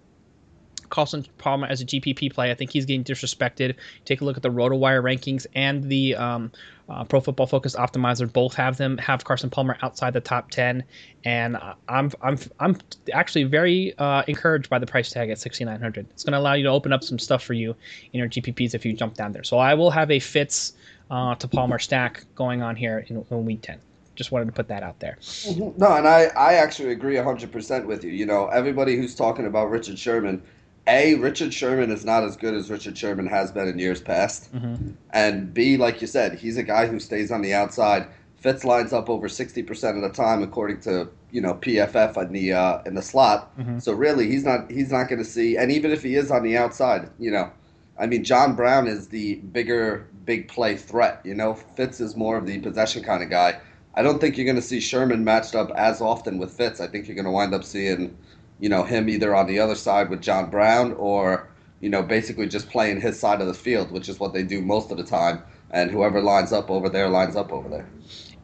Carson 0.90 1.26
Palmer 1.38 1.68
as 1.68 1.80
a 1.80 1.86
GPP 1.86 2.34
play. 2.34 2.52
I 2.52 2.56
think 2.56 2.72
he's 2.72 2.86
getting 2.86 3.06
disrespected. 3.06 3.76
Take 4.04 4.20
a 4.20 4.26
look 4.26 4.36
at 4.36 4.44
the 4.44 4.52
RotoWire 4.52 5.02
rankings 5.02 5.48
and 5.56 5.84
the 5.86 6.16
um, 6.16 6.52
uh, 6.94 7.04
Pro 7.04 7.20
Football 7.20 7.48
Focus 7.48 7.76
Optimizer. 7.76 8.32
Both 8.32 8.54
have 8.54 8.78
them 8.78 8.98
have 9.00 9.24
Carson 9.24 9.50
Palmer 9.50 9.78
outside 9.82 10.14
the 10.14 10.22
top 10.22 10.52
ten, 10.52 10.84
and 11.26 11.58
I'm 11.88 12.12
I'm 12.22 12.38
I'm 12.60 12.78
actually 13.14 13.44
very 13.46 13.98
uh, 13.98 14.24
encouraged 14.28 14.70
by 14.70 14.80
the 14.80 14.86
price 14.86 15.10
tag 15.10 15.30
at 15.30 15.40
6,900. 15.40 16.08
It's 16.12 16.24
going 16.24 16.34
to 16.34 16.40
allow 16.40 16.54
you 16.54 16.64
to 16.64 16.70
open 16.70 16.94
up 16.94 17.04
some 17.04 17.20
stuff 17.20 17.44
for 17.44 17.54
you 17.54 17.76
in 18.12 18.20
your 18.20 18.30
GPPs 18.30 18.74
if 18.74 18.86
you 18.86 18.94
jump 18.94 19.16
down 19.16 19.32
there. 19.32 19.44
So 19.44 19.58
I 19.58 19.74
will 19.74 19.92
have 19.92 20.12
a 20.12 20.20
Fitz 20.20 20.74
uh, 21.10 21.36
to 21.36 21.48
Palmer 21.48 21.80
stack 21.80 22.26
going 22.36 22.62
on 22.62 22.76
here 22.76 23.06
in, 23.10 23.26
in 23.30 23.46
week 23.46 23.62
10 23.62 23.80
just 24.16 24.32
wanted 24.32 24.46
to 24.46 24.52
put 24.52 24.68
that 24.68 24.84
out 24.84 25.00
there. 25.00 25.18
Mm-hmm. 25.22 25.80
No, 25.80 25.94
and 25.94 26.08
I, 26.08 26.26
I 26.38 26.54
actually 26.56 26.92
agree 26.92 27.16
100% 27.16 27.86
with 27.86 28.04
you. 28.04 28.12
You 28.12 28.26
know, 28.26 28.48
everybody 28.48 28.96
who's 28.96 29.16
talking 29.16 29.48
about 29.48 29.70
Richard 29.70 29.98
Sherman, 29.98 30.42
a 30.88 31.16
Richard 31.16 31.54
Sherman 31.54 31.92
is 31.92 32.04
not 32.04 32.24
as 32.24 32.36
good 32.36 32.54
as 32.54 32.70
Richard 32.70 32.98
Sherman 32.98 33.28
has 33.28 33.52
been 33.52 33.68
in 33.68 33.80
years 33.80 34.02
past, 34.02 34.54
mm-hmm. 34.54 34.92
and 35.12 35.54
B, 35.54 35.78
like 35.78 36.02
you 36.02 36.08
said, 36.08 36.38
he's 36.38 36.58
a 36.58 36.64
guy 36.64 36.88
who 36.88 37.00
stays 37.00 37.32
on 37.32 37.42
the 37.42 37.54
outside. 37.54 38.08
Fitz 38.36 38.66
lines 38.66 38.92
up 38.92 39.10
over 39.10 39.30
sixty 39.30 39.64
percent 39.64 39.96
of 39.96 40.04
the 40.04 40.10
time, 40.10 40.44
according 40.44 40.82
to 40.82 41.10
you 41.32 41.40
know 41.40 41.54
PFF 41.56 42.18
in 42.18 42.34
the 42.34 42.54
uh, 42.54 42.82
in 42.86 42.96
the 42.96 43.02
slot. 43.02 43.58
Mm-hmm. 43.58 43.80
So 43.80 43.94
really, 43.94 44.28
he's 44.30 44.44
not 44.44 44.70
he's 44.70 44.92
not 44.92 45.08
going 45.08 45.20
to 45.20 45.26
see. 45.26 45.56
And 45.56 45.72
even 45.72 45.92
if 45.92 46.04
he 46.04 46.16
is 46.16 46.30
on 46.32 46.44
the 46.44 46.58
outside, 46.58 47.10
you 47.18 47.32
know, 47.32 47.50
I 47.98 48.06
mean, 48.06 48.26
John 48.26 48.56
Brown 48.56 48.88
is 48.88 49.08
the 49.08 49.36
bigger 49.36 50.08
big 50.26 50.50
play 50.50 50.76
threat. 50.76 51.22
You 51.24 51.36
know, 51.36 51.54
Fitz 51.54 52.02
is 52.02 52.18
more 52.18 52.38
of 52.38 52.46
the 52.46 52.60
possession 52.60 53.04
kind 53.04 53.24
of 53.24 53.30
guy. 53.30 53.60
I 53.96 54.02
don't 54.02 54.20
think 54.20 54.38
you're 54.38 54.46
going 54.46 54.56
to 54.56 54.62
see 54.62 54.80
Sherman 54.80 55.24
matched 55.24 55.56
up 55.56 55.72
as 55.72 56.02
often 56.02 56.40
with 56.40 56.52
Fitz. 56.52 56.82
I 56.82 56.88
think 56.88 57.08
you're 57.08 57.16
going 57.16 57.26
to 57.26 57.32
wind 57.32 57.54
up 57.54 57.64
seeing 57.64 58.18
you 58.64 58.70
know, 58.70 58.86
him 58.86 59.10
either 59.10 59.36
on 59.36 59.46
the 59.46 59.60
other 59.60 59.76
side 59.76 60.10
with 60.10 60.22
John 60.22 60.50
Brown 60.50 60.94
or, 60.94 61.50
you 61.82 61.90
know, 61.90 62.02
basically 62.02 62.48
just 62.48 62.70
playing 62.70 63.02
his 63.02 63.20
side 63.20 63.42
of 63.42 63.48
the 63.48 63.54
field, 63.54 63.92
which 63.92 64.08
is 64.08 64.22
what 64.22 64.32
they 64.32 64.42
do 64.42 64.62
most 64.62 64.90
of 64.90 64.96
the 64.96 65.04
time. 65.04 65.44
And 65.72 65.92
whoever 65.92 66.22
lines 66.22 66.54
up 66.54 66.72
over 66.72 66.88
there 66.88 67.10
lines 67.10 67.36
up 67.36 67.52
over 67.52 67.68
there. 67.68 67.86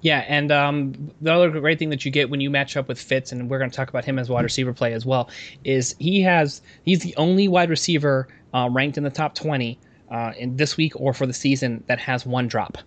Yeah, 0.01 0.25
and 0.27 0.51
um, 0.51 1.09
the 1.21 1.31
other 1.31 1.49
great 1.61 1.79
thing 1.79 1.89
that 1.91 2.03
you 2.03 2.11
get 2.11 2.29
when 2.29 2.41
you 2.41 2.49
match 2.49 2.75
up 2.75 2.89
with 2.89 2.99
Fitz, 2.99 3.31
and 3.31 3.49
we're 3.49 3.59
going 3.59 3.69
to 3.69 3.75
talk 3.75 3.87
about 3.87 4.03
him 4.03 4.19
as 4.19 4.29
wide 4.29 4.43
receiver 4.43 4.73
play 4.73 4.91
as 4.91 5.05
well, 5.05 5.29
is 5.63 5.95
he 5.99 6.21
has 6.21 6.61
he's 6.83 6.99
the 6.99 7.15
only 7.15 7.47
wide 7.47 7.69
receiver 7.69 8.27
uh, 8.53 8.67
ranked 8.69 8.97
in 8.97 9.05
the 9.05 9.09
top 9.09 9.35
twenty 9.35 9.79
uh, 10.11 10.33
in 10.37 10.57
this 10.57 10.75
week 10.75 10.99
or 10.99 11.13
for 11.13 11.27
the 11.27 11.33
season 11.33 11.81
that 11.87 11.99
has 11.99 12.25
one 12.25 12.49
drop 12.49 12.77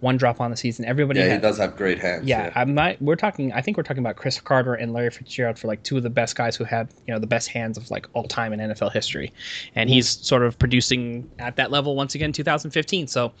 one 0.00 0.16
drop 0.16 0.40
on 0.40 0.50
the 0.50 0.56
season. 0.56 0.84
Everybody, 0.84 1.20
yeah, 1.20 1.26
has, 1.26 1.34
he 1.34 1.40
does 1.40 1.58
have 1.58 1.76
great 1.76 1.98
hands. 1.98 2.26
Yeah, 2.26 2.46
yeah, 2.46 2.52
I'm 2.54 2.74
not. 2.74 3.00
We're 3.00 3.16
talking. 3.16 3.52
I 3.52 3.60
think 3.60 3.76
we're 3.76 3.82
talking 3.82 4.02
about 4.02 4.16
Cris 4.16 4.40
Carter 4.40 4.74
and 4.74 4.92
Larry 4.92 5.10
Fitzgerald 5.10 5.58
for 5.58 5.68
like 5.68 5.82
two 5.82 5.96
of 5.96 6.02
the 6.02 6.10
best 6.10 6.36
guys 6.36 6.56
who 6.56 6.64
had 6.64 6.88
you 7.06 7.14
know 7.14 7.20
the 7.20 7.26
best 7.26 7.48
hands 7.48 7.76
of 7.76 7.90
like 7.90 8.06
all 8.14 8.24
time 8.24 8.52
in 8.52 8.60
NFL 8.60 8.92
history, 8.92 9.32
and 9.74 9.88
he's 9.88 10.08
sort 10.08 10.42
of 10.42 10.58
producing 10.58 11.30
at 11.38 11.56
that 11.56 11.70
level 11.70 11.94
once 11.94 12.14
again, 12.14 12.32
2015. 12.32 13.06
So, 13.06 13.32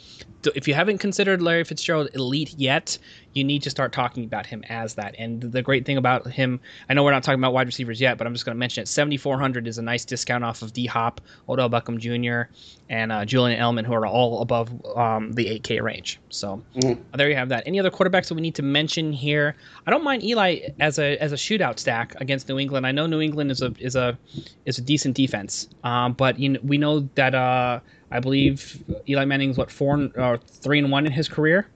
if 0.54 0.68
you 0.68 0.74
haven't 0.74 0.98
considered 0.98 1.42
Larry 1.42 1.64
Fitzgerald 1.64 2.10
elite 2.14 2.54
yet, 2.56 2.98
you 3.32 3.44
need 3.44 3.62
to 3.62 3.70
start 3.70 3.92
talking 3.92 4.24
about 4.24 4.46
him 4.46 4.64
as 4.68 4.94
that. 4.94 5.14
And 5.18 5.40
the 5.40 5.62
great 5.62 5.86
thing 5.86 5.96
about 5.96 6.26
him, 6.26 6.60
I 6.88 6.94
know 6.94 7.04
we're 7.04 7.12
not 7.12 7.22
talking 7.22 7.40
about 7.40 7.52
wide 7.52 7.66
receivers 7.66 8.00
yet, 8.00 8.18
but 8.18 8.26
I'm 8.26 8.32
just 8.32 8.44
going 8.44 8.56
to 8.56 8.58
mention 8.58 8.82
it. 8.82 8.88
7,400 8.88 9.68
is 9.68 9.78
a 9.78 9.82
nice 9.82 10.04
discount 10.04 10.42
off 10.44 10.62
of 10.62 10.72
D 10.72 10.86
Hop, 10.86 11.20
Odell 11.48 11.70
Beckham 11.70 11.98
Jr., 11.98 12.52
and 12.88 13.12
uh, 13.12 13.24
Julian 13.24 13.60
Edelman, 13.60 13.86
who 13.86 13.92
are 13.92 14.06
all 14.06 14.42
above 14.42 14.68
um, 14.96 15.32
the 15.32 15.46
8K 15.60 15.80
range. 15.80 16.18
So 16.30 16.62
mm-hmm. 16.76 17.00
there 17.16 17.28
you 17.28 17.36
have 17.36 17.48
that. 17.50 17.62
Any 17.66 17.78
other 17.78 17.90
quarterbacks 17.90 18.28
that 18.28 18.34
we 18.34 18.40
need 18.40 18.56
to 18.56 18.62
mention 18.62 19.12
here? 19.12 19.54
I 19.86 19.90
don't 19.90 20.02
mind 20.02 20.24
Eli 20.24 20.70
as 20.80 20.98
a 20.98 21.16
as 21.18 21.32
a 21.32 21.36
shootout 21.36 21.78
stack 21.78 22.20
against 22.20 22.48
New 22.48 22.58
England. 22.58 22.86
I 22.86 22.92
know 22.92 23.06
New 23.06 23.20
England 23.20 23.52
is 23.52 23.62
a 23.62 23.72
is 23.78 23.94
a 23.94 24.18
is 24.66 24.78
a 24.78 24.82
decent 24.82 25.14
defense, 25.14 25.68
um, 25.84 26.14
but 26.14 26.38
you 26.38 26.50
know, 26.50 26.60
we 26.64 26.78
know 26.78 27.08
that 27.14 27.34
uh, 27.34 27.78
I 28.10 28.18
believe 28.18 28.82
Eli 29.08 29.24
Manning's 29.24 29.56
what 29.56 29.70
four 29.70 30.10
or 30.16 30.38
three 30.38 30.80
and 30.80 30.90
one 30.90 31.06
in 31.06 31.12
his 31.12 31.28
career 31.28 31.68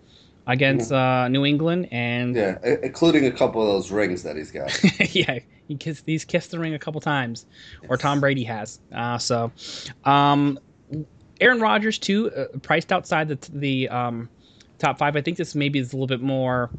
against 0.47 0.93
uh, 0.93 1.29
New 1.29 1.45
England, 1.45 1.89
and 1.91 2.37
yeah, 2.37 2.59
including 2.83 3.27
a 3.27 3.31
couple 3.31 3.63
of 3.63 3.69
those 3.69 3.91
rings 3.91 4.23
that 4.23 4.37
he's 4.37 4.51
got. 4.51 4.73
yeah, 5.15 5.39
he 5.69 5.77
kissed, 5.77 6.05
he's 6.07 6.25
kissed 6.25 6.51
the 6.51 6.59
ring 6.59 6.75
a 6.75 6.79
couple 6.79 7.01
times, 7.01 7.47
yes. 7.83 7.91
or 7.91 7.97
Tom 7.97 8.21
Brady 8.21 8.45
has. 8.45 8.81
Uh, 8.93 9.19
so, 9.19 9.53
um, 10.05 10.59
Aaron 11.41 11.61
Rodgers 11.61 11.99
too, 11.99 12.31
uh, 12.31 12.59
priced 12.59 12.93
outside 12.93 13.29
the 13.29 13.39
the 13.53 13.89
um, 13.89 14.29
top 14.79 14.99
five. 14.99 15.17
I 15.17 15.21
think 15.21 15.37
this 15.37 15.55
maybe 15.55 15.79
is 15.79 15.93
a 15.93 15.97
little 15.97 16.07
bit 16.07 16.21
more 16.21 16.71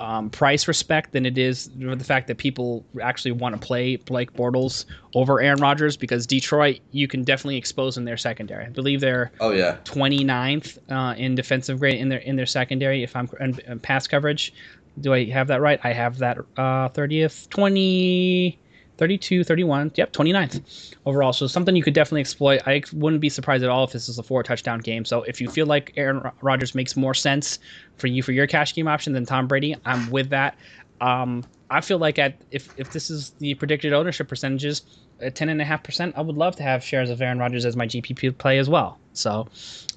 um, 0.00 0.30
price 0.30 0.66
respect 0.66 1.12
than 1.12 1.26
it 1.26 1.36
is 1.36 1.70
the 1.76 2.02
fact 2.02 2.26
that 2.26 2.38
people 2.38 2.84
actually 3.02 3.32
want 3.32 3.54
to 3.54 3.64
play 3.64 3.96
Blake 3.96 4.32
Bortles 4.32 4.86
over 5.14 5.40
Aaron 5.40 5.60
Rodgers 5.60 5.96
because 5.96 6.26
Detroit 6.26 6.80
you 6.90 7.06
can 7.06 7.22
definitely 7.22 7.58
expose 7.58 7.98
in 7.98 8.06
their 8.06 8.16
secondary. 8.16 8.64
I 8.64 8.70
believe 8.70 9.00
they're 9.00 9.30
oh 9.40 9.52
yeah 9.52 9.76
29th 9.84 10.78
uh, 10.90 11.14
in 11.16 11.34
defensive 11.34 11.78
grade 11.78 12.00
in 12.00 12.08
their 12.08 12.20
in 12.20 12.36
their 12.36 12.46
secondary 12.46 13.02
if 13.02 13.14
I'm 13.14 13.28
in 13.38 13.78
pass 13.80 14.06
coverage. 14.06 14.54
Do 15.00 15.12
I 15.12 15.26
have 15.26 15.48
that 15.48 15.60
right? 15.60 15.78
I 15.84 15.92
have 15.92 16.18
that 16.18 16.38
uh, 16.56 16.88
30th 16.88 17.48
20 17.50 18.58
32, 19.00 19.44
31, 19.44 19.92
yep, 19.94 20.12
29th 20.12 20.94
overall. 21.06 21.32
So 21.32 21.46
something 21.46 21.74
you 21.74 21.82
could 21.82 21.94
definitely 21.94 22.20
exploit. 22.20 22.60
I 22.66 22.82
wouldn't 22.92 23.22
be 23.22 23.30
surprised 23.30 23.64
at 23.64 23.70
all 23.70 23.84
if 23.84 23.92
this 23.92 24.10
is 24.10 24.18
a 24.18 24.22
four 24.22 24.42
touchdown 24.42 24.80
game. 24.80 25.06
So 25.06 25.22
if 25.22 25.40
you 25.40 25.48
feel 25.48 25.64
like 25.64 25.94
Aaron 25.96 26.30
Rodgers 26.42 26.74
makes 26.74 26.96
more 26.98 27.14
sense 27.14 27.58
for 27.96 28.08
you 28.08 28.22
for 28.22 28.32
your 28.32 28.46
cash 28.46 28.74
game 28.74 28.86
option 28.86 29.14
than 29.14 29.24
Tom 29.24 29.48
Brady, 29.48 29.74
I'm 29.86 30.10
with 30.10 30.28
that. 30.28 30.54
Um, 31.00 31.44
I 31.70 31.80
feel 31.80 31.98
like 31.98 32.18
at 32.18 32.40
if 32.50 32.72
if 32.76 32.92
this 32.92 33.10
is 33.10 33.30
the 33.38 33.54
predicted 33.54 33.92
ownership 33.92 34.28
percentages, 34.28 34.82
at 35.20 35.34
ten 35.34 35.48
and 35.48 35.60
a 35.60 35.64
half 35.64 35.82
percent, 35.82 36.14
I 36.16 36.22
would 36.22 36.36
love 36.36 36.56
to 36.56 36.62
have 36.62 36.82
shares 36.82 37.10
of 37.10 37.20
Aaron 37.20 37.38
Rodgers 37.38 37.64
as 37.64 37.76
my 37.76 37.86
GPP 37.86 38.36
play 38.38 38.58
as 38.58 38.68
well. 38.68 38.98
So, 39.12 39.48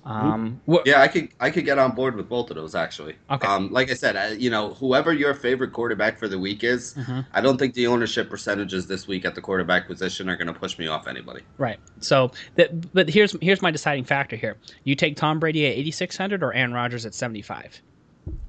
um, 0.06 0.60
wh- 0.70 0.86
yeah, 0.86 1.02
I 1.02 1.08
could 1.08 1.30
I 1.40 1.50
could 1.50 1.66
get 1.66 1.78
on 1.78 1.92
board 1.92 2.16
with 2.16 2.28
both 2.28 2.50
of 2.50 2.56
those 2.56 2.76
actually. 2.76 3.16
Okay. 3.30 3.48
Um, 3.48 3.72
like 3.72 3.92
I 3.92 3.94
said, 3.94 4.16
I, 4.16 4.32
you 4.32 4.50
know, 4.50 4.74
whoever 4.74 5.14
your 5.14 5.34
favorite 5.34 5.72
quarterback 5.72 6.20
for 6.20 6.28
the 6.28 6.40
week 6.40 6.64
is, 6.64 6.94
mm-hmm. 6.96 7.22
I 7.32 7.42
don't 7.42 7.58
think 7.58 7.74
the 7.74 7.88
ownership 7.88 8.30
percentages 8.30 8.88
this 8.88 9.08
week 9.08 9.26
at 9.26 9.36
the 9.36 9.42
quarterback 9.42 9.88
position 9.88 10.30
are 10.30 10.36
going 10.36 10.48
to 10.48 10.54
push 10.54 10.78
me 10.78 10.88
off 10.88 11.08
anybody. 11.08 11.42
Right. 11.58 11.80
So 12.00 12.32
that, 12.56 12.94
but 12.94 13.10
here's 13.10 13.36
here's 13.42 13.62
my 13.62 13.72
deciding 13.72 14.06
factor 14.06 14.36
here. 14.36 14.58
You 14.84 14.96
take 14.96 15.16
Tom 15.16 15.40
Brady 15.40 15.66
at 15.66 15.74
eighty 15.74 15.92
six 15.92 16.18
hundred 16.18 16.44
or 16.44 16.54
Aaron 16.54 16.74
Rodgers 16.74 17.06
at 17.06 17.14
seventy 17.14 17.42
five. 17.42 17.82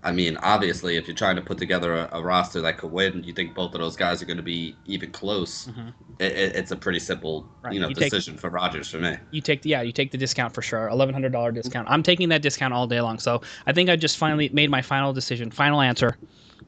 I 0.02 0.12
mean, 0.12 0.36
obviously, 0.38 0.96
if 0.96 1.08
you're 1.08 1.16
trying 1.16 1.36
to 1.36 1.42
put 1.42 1.56
together 1.56 1.94
a, 1.94 2.08
a, 2.12 2.22
roster 2.22 2.60
that 2.60 2.76
could 2.76 2.92
win, 2.92 3.24
you 3.24 3.32
think 3.32 3.54
both 3.54 3.74
of 3.74 3.80
those 3.80 3.96
guys 3.96 4.20
are 4.22 4.26
going 4.26 4.36
to 4.36 4.42
be 4.42 4.76
even 4.84 5.10
close. 5.10 5.66
Mm-hmm. 5.66 5.88
It, 6.18 6.32
it, 6.32 6.56
it's 6.56 6.70
a 6.70 6.76
pretty 6.76 6.98
simple, 6.98 7.48
right. 7.62 7.72
you 7.72 7.80
know, 7.80 7.88
you 7.88 7.94
decision 7.94 8.34
take, 8.34 8.40
for 8.40 8.50
Rodgers 8.50 8.90
for 8.90 8.98
me. 8.98 9.16
You 9.30 9.40
take 9.40 9.62
the 9.62 9.70
yeah, 9.70 9.82
you 9.82 9.92
take 9.92 10.10
the 10.10 10.18
discount 10.18 10.52
for 10.52 10.62
sure, 10.62 10.88
eleven 10.88 11.14
hundred 11.14 11.32
dollar 11.32 11.52
discount. 11.52 11.88
I'm 11.90 12.02
taking 12.02 12.28
that 12.28 12.42
discount 12.42 12.74
all 12.74 12.86
day 12.86 13.00
long. 13.00 13.18
So 13.18 13.40
I 13.66 13.72
think 13.72 13.88
I 13.88 13.96
just 13.96 14.18
finally 14.18 14.50
made 14.50 14.70
my 14.70 14.82
final 14.82 15.12
decision, 15.12 15.50
final 15.50 15.80
answer. 15.80 16.16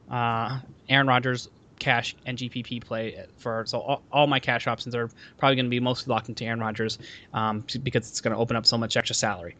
Uh, 0.09 0.59
Aaron 0.89 1.05
Rodgers, 1.05 1.49
cash 1.79 2.15
and 2.25 2.37
GPP 2.37 2.83
play 2.83 3.25
for 3.37 3.63
so 3.67 3.79
all, 3.79 4.03
all 4.11 4.27
my 4.27 4.39
cash 4.39 4.67
options 4.67 4.95
are 4.95 5.09
probably 5.37 5.55
going 5.55 5.65
to 5.65 5.69
be 5.69 5.79
mostly 5.79 6.11
locked 6.11 6.29
into 6.29 6.43
Aaron 6.45 6.59
Rodgers 6.59 6.97
um, 7.33 7.63
because 7.83 8.09
it's 8.09 8.21
going 8.21 8.33
to 8.33 8.39
open 8.39 8.55
up 8.55 8.65
so 8.65 8.77
much 8.77 8.97
extra 8.97 9.15
salary. 9.15 9.55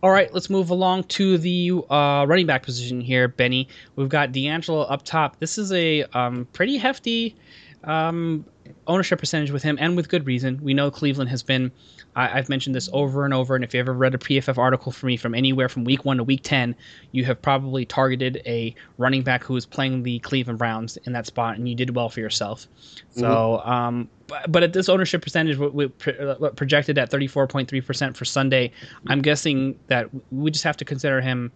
All 0.00 0.10
right, 0.10 0.32
let's 0.32 0.48
move 0.48 0.70
along 0.70 1.04
to 1.04 1.38
the 1.38 1.72
uh, 1.90 2.24
running 2.28 2.46
back 2.46 2.62
position 2.62 3.00
here, 3.00 3.26
Benny. 3.26 3.66
We've 3.96 4.08
got 4.08 4.30
DeAngelo 4.30 4.88
up 4.88 5.02
top. 5.02 5.40
This 5.40 5.58
is 5.58 5.72
a 5.72 6.04
um, 6.12 6.46
pretty 6.52 6.76
hefty 6.76 7.34
um, 7.82 8.44
ownership 8.86 9.18
percentage 9.18 9.50
with 9.50 9.62
him, 9.62 9.76
and 9.80 9.96
with 9.96 10.08
good 10.08 10.26
reason. 10.26 10.58
We 10.62 10.74
know 10.74 10.90
Cleveland 10.90 11.30
has 11.30 11.42
been. 11.42 11.70
I, 12.16 12.26
have 12.28 12.48
mentioned 12.48 12.74
this 12.74 12.88
over 12.92 13.24
and 13.24 13.32
over, 13.32 13.54
and 13.54 13.62
if 13.62 13.74
you 13.74 13.80
ever 13.80 13.92
read 13.92 14.14
a 14.14 14.18
PFF 14.18 14.58
article 14.58 14.90
for 14.90 15.06
me 15.06 15.16
from 15.16 15.34
anywhere 15.34 15.68
from 15.68 15.84
week 15.84 16.04
one 16.04 16.16
to 16.16 16.24
week 16.24 16.42
ten, 16.42 16.74
you 17.12 17.24
have 17.24 17.40
probably 17.40 17.84
targeted 17.84 18.42
a 18.46 18.74
running 18.96 19.22
back 19.22 19.44
who 19.44 19.56
is 19.56 19.66
playing 19.66 20.02
the 20.02 20.18
Cleveland 20.20 20.58
Browns 20.58 20.96
in 21.04 21.12
that 21.12 21.26
spot, 21.26 21.56
and 21.56 21.68
you 21.68 21.74
did 21.74 21.94
well 21.94 22.08
for 22.08 22.20
yourself. 22.20 22.66
Mm-hmm. 22.66 23.20
So, 23.20 23.60
um, 23.64 24.08
but, 24.26 24.62
at 24.62 24.72
this 24.72 24.88
ownership 24.88 25.22
percentage, 25.22 25.56
we, 25.56 25.86
uh, 25.86 26.50
projected 26.50 26.98
at 26.98 27.10
34.3% 27.10 28.16
for 28.16 28.24
Sunday, 28.24 28.72
I'm 29.06 29.22
guessing 29.22 29.78
that 29.86 30.08
we 30.30 30.50
just 30.50 30.64
have 30.64 30.76
to 30.78 30.84
consider 30.84 31.20
him 31.20 31.50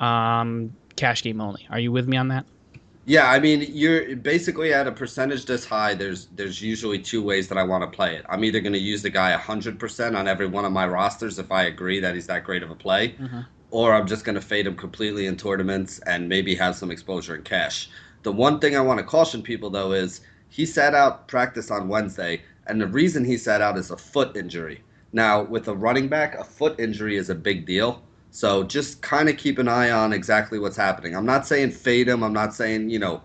um, 0.00 0.74
cash 0.96 1.22
game 1.22 1.40
only. 1.40 1.66
Are 1.70 1.78
you 1.78 1.92
with 1.92 2.08
me 2.08 2.16
on 2.16 2.28
that? 2.28 2.46
Yeah, 3.06 3.30
I 3.30 3.38
mean, 3.38 3.66
you're 3.68 4.16
basically 4.16 4.72
at 4.72 4.86
a 4.86 4.92
percentage 4.92 5.44
this 5.44 5.64
high. 5.64 5.94
There's 5.94 6.26
there's 6.36 6.62
usually 6.62 6.98
two 6.98 7.22
ways 7.22 7.48
that 7.48 7.58
I 7.58 7.62
want 7.62 7.82
to 7.82 7.94
play 7.94 8.16
it. 8.16 8.24
I'm 8.28 8.44
either 8.44 8.60
going 8.60 8.72
to 8.72 8.78
use 8.78 9.02
the 9.02 9.10
guy 9.10 9.36
100% 9.36 10.16
on 10.16 10.26
every 10.26 10.46
one 10.46 10.64
of 10.64 10.72
my 10.72 10.86
rosters 10.86 11.38
if 11.38 11.52
I 11.52 11.64
agree 11.64 12.00
that 12.00 12.14
he's 12.14 12.26
that 12.28 12.44
great 12.44 12.62
of 12.62 12.70
a 12.70 12.74
play, 12.74 13.10
mm-hmm. 13.10 13.40
or 13.70 13.92
I'm 13.92 14.06
just 14.06 14.24
going 14.24 14.36
to 14.36 14.40
fade 14.40 14.66
him 14.66 14.74
completely 14.74 15.26
in 15.26 15.36
tournaments 15.36 15.98
and 16.06 16.28
maybe 16.28 16.54
have 16.54 16.76
some 16.76 16.90
exposure 16.90 17.34
in 17.34 17.42
cash. 17.42 17.90
The 18.22 18.32
one 18.32 18.58
thing 18.58 18.74
I 18.74 18.80
want 18.80 18.98
to 19.00 19.04
caution 19.04 19.42
people 19.42 19.68
though 19.68 19.92
is 19.92 20.22
he 20.48 20.64
sat 20.64 20.94
out 20.94 21.28
practice 21.28 21.70
on 21.70 21.88
Wednesday, 21.88 22.40
and 22.66 22.80
the 22.80 22.86
reason 22.86 23.24
he 23.24 23.36
sat 23.36 23.60
out 23.60 23.76
is 23.76 23.90
a 23.90 23.98
foot 23.98 24.34
injury. 24.34 24.82
Now, 25.12 25.42
with 25.42 25.68
a 25.68 25.74
running 25.74 26.08
back, 26.08 26.36
a 26.36 26.44
foot 26.44 26.80
injury 26.80 27.16
is 27.16 27.28
a 27.28 27.34
big 27.34 27.66
deal. 27.66 28.02
So 28.34 28.64
just 28.64 29.00
kind 29.00 29.28
of 29.28 29.36
keep 29.36 29.60
an 29.60 29.68
eye 29.68 29.92
on 29.92 30.12
exactly 30.12 30.58
what's 30.58 30.76
happening. 30.76 31.14
I'm 31.14 31.24
not 31.24 31.46
saying 31.46 31.70
fade 31.70 32.08
him. 32.08 32.24
I'm 32.24 32.32
not 32.32 32.52
saying, 32.52 32.90
you 32.90 32.98
know, 32.98 33.22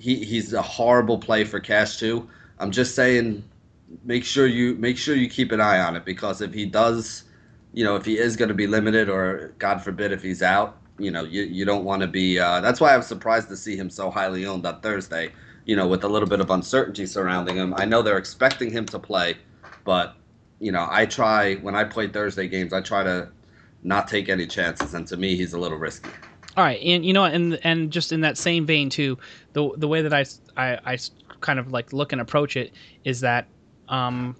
he, 0.00 0.16
he's 0.24 0.52
a 0.52 0.60
horrible 0.60 1.16
play 1.16 1.44
for 1.44 1.60
cash 1.60 1.98
too. 1.98 2.28
I'm 2.58 2.72
just 2.72 2.96
saying 2.96 3.44
make 4.04 4.24
sure 4.24 4.48
you 4.48 4.74
make 4.74 4.98
sure 4.98 5.14
you 5.14 5.30
keep 5.30 5.52
an 5.52 5.60
eye 5.60 5.78
on 5.78 5.94
it 5.94 6.04
because 6.04 6.40
if 6.40 6.52
he 6.52 6.66
does, 6.66 7.22
you 7.72 7.84
know, 7.84 7.94
if 7.94 8.04
he 8.04 8.18
is 8.18 8.34
going 8.34 8.48
to 8.48 8.54
be 8.54 8.66
limited 8.66 9.08
or 9.08 9.54
God 9.60 9.80
forbid 9.80 10.10
if 10.10 10.22
he's 10.22 10.42
out, 10.42 10.76
you 10.98 11.12
know, 11.12 11.22
you, 11.22 11.42
you 11.44 11.64
don't 11.64 11.84
want 11.84 12.02
to 12.02 12.08
be. 12.08 12.40
Uh, 12.40 12.60
that's 12.60 12.80
why 12.80 12.92
I 12.92 12.96
was 12.96 13.06
surprised 13.06 13.48
to 13.50 13.56
see 13.56 13.76
him 13.76 13.88
so 13.88 14.10
highly 14.10 14.44
owned 14.44 14.66
on 14.66 14.80
Thursday 14.80 15.30
you 15.66 15.76
know, 15.76 15.86
with 15.86 16.02
a 16.02 16.08
little 16.08 16.28
bit 16.28 16.40
of 16.40 16.50
uncertainty 16.50 17.06
surrounding 17.06 17.54
him. 17.54 17.74
I 17.76 17.84
know 17.84 18.00
they're 18.00 18.18
expecting 18.18 18.72
him 18.72 18.86
to 18.86 18.98
play, 18.98 19.36
but 19.84 20.16
you 20.58 20.72
know, 20.72 20.88
I 20.90 21.06
try 21.06 21.56
when 21.56 21.76
I 21.76 21.84
play 21.84 22.08
Thursday 22.08 22.48
games, 22.48 22.72
I 22.72 22.80
try 22.80 23.04
to 23.04 23.28
not 23.82 24.08
take 24.08 24.28
any 24.28 24.46
chances, 24.46 24.94
and 24.94 25.06
to 25.08 25.16
me, 25.16 25.36
he's 25.36 25.52
a 25.52 25.58
little 25.58 25.78
risky. 25.78 26.10
All 26.56 26.64
right, 26.64 26.80
and 26.82 27.04
you 27.04 27.12
know, 27.12 27.24
and 27.24 27.58
and 27.62 27.90
just 27.90 28.12
in 28.12 28.20
that 28.22 28.36
same 28.36 28.66
vein 28.66 28.90
too, 28.90 29.18
the 29.52 29.70
the 29.76 29.88
way 29.88 30.02
that 30.02 30.12
I 30.12 30.24
I, 30.56 30.94
I 30.94 30.98
kind 31.40 31.58
of 31.58 31.70
like 31.70 31.92
look 31.92 32.12
and 32.12 32.20
approach 32.20 32.56
it 32.56 32.72
is 33.04 33.20
that 33.20 33.46
um, 33.88 34.36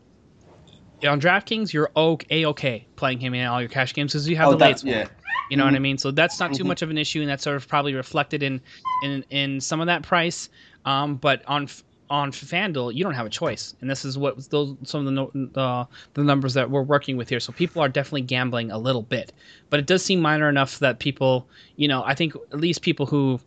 on 1.06 1.20
DraftKings, 1.20 1.72
you're 1.72 1.90
okay, 1.96 2.46
okay 2.46 2.86
playing 2.96 3.20
him 3.20 3.34
in 3.34 3.46
all 3.46 3.60
your 3.60 3.68
cash 3.68 3.94
games 3.94 4.12
because 4.12 4.28
you 4.28 4.36
have 4.36 4.48
oh, 4.48 4.50
the 4.52 4.56
late 4.58 4.82
yeah. 4.82 5.06
You 5.50 5.56
know 5.56 5.62
mm-hmm. 5.62 5.72
what 5.72 5.76
I 5.76 5.78
mean? 5.78 5.98
So 5.98 6.10
that's 6.10 6.40
not 6.40 6.52
too 6.52 6.58
mm-hmm. 6.58 6.68
much 6.68 6.82
of 6.82 6.90
an 6.90 6.98
issue, 6.98 7.20
and 7.20 7.30
that's 7.30 7.44
sort 7.44 7.56
of 7.56 7.68
probably 7.68 7.94
reflected 7.94 8.42
in 8.42 8.60
in 9.02 9.24
in 9.30 9.60
some 9.60 9.80
of 9.80 9.86
that 9.86 10.02
price. 10.02 10.48
Um, 10.84 11.16
but 11.16 11.42
on 11.46 11.68
on 12.10 12.32
FanDuel, 12.32 12.94
you 12.94 13.04
don't 13.04 13.14
have 13.14 13.26
a 13.26 13.30
choice, 13.30 13.74
and 13.80 13.90
this 13.90 14.04
is 14.04 14.16
what 14.16 14.48
those 14.50 14.76
some 14.84 15.06
of 15.06 15.32
the 15.32 15.60
uh, 15.60 15.84
the 16.14 16.22
numbers 16.22 16.54
that 16.54 16.70
we're 16.70 16.82
working 16.82 17.16
with 17.16 17.28
here. 17.28 17.40
So 17.40 17.52
people 17.52 17.82
are 17.82 17.88
definitely 17.88 18.22
gambling 18.22 18.70
a 18.70 18.78
little 18.78 19.02
bit, 19.02 19.32
but 19.70 19.80
it 19.80 19.86
does 19.86 20.04
seem 20.04 20.20
minor 20.20 20.48
enough 20.48 20.78
that 20.78 20.98
people, 20.98 21.46
you 21.76 21.88
know, 21.88 22.02
I 22.04 22.14
think 22.14 22.34
at 22.52 22.60
least 22.60 22.82
people 22.82 23.06
who 23.06 23.40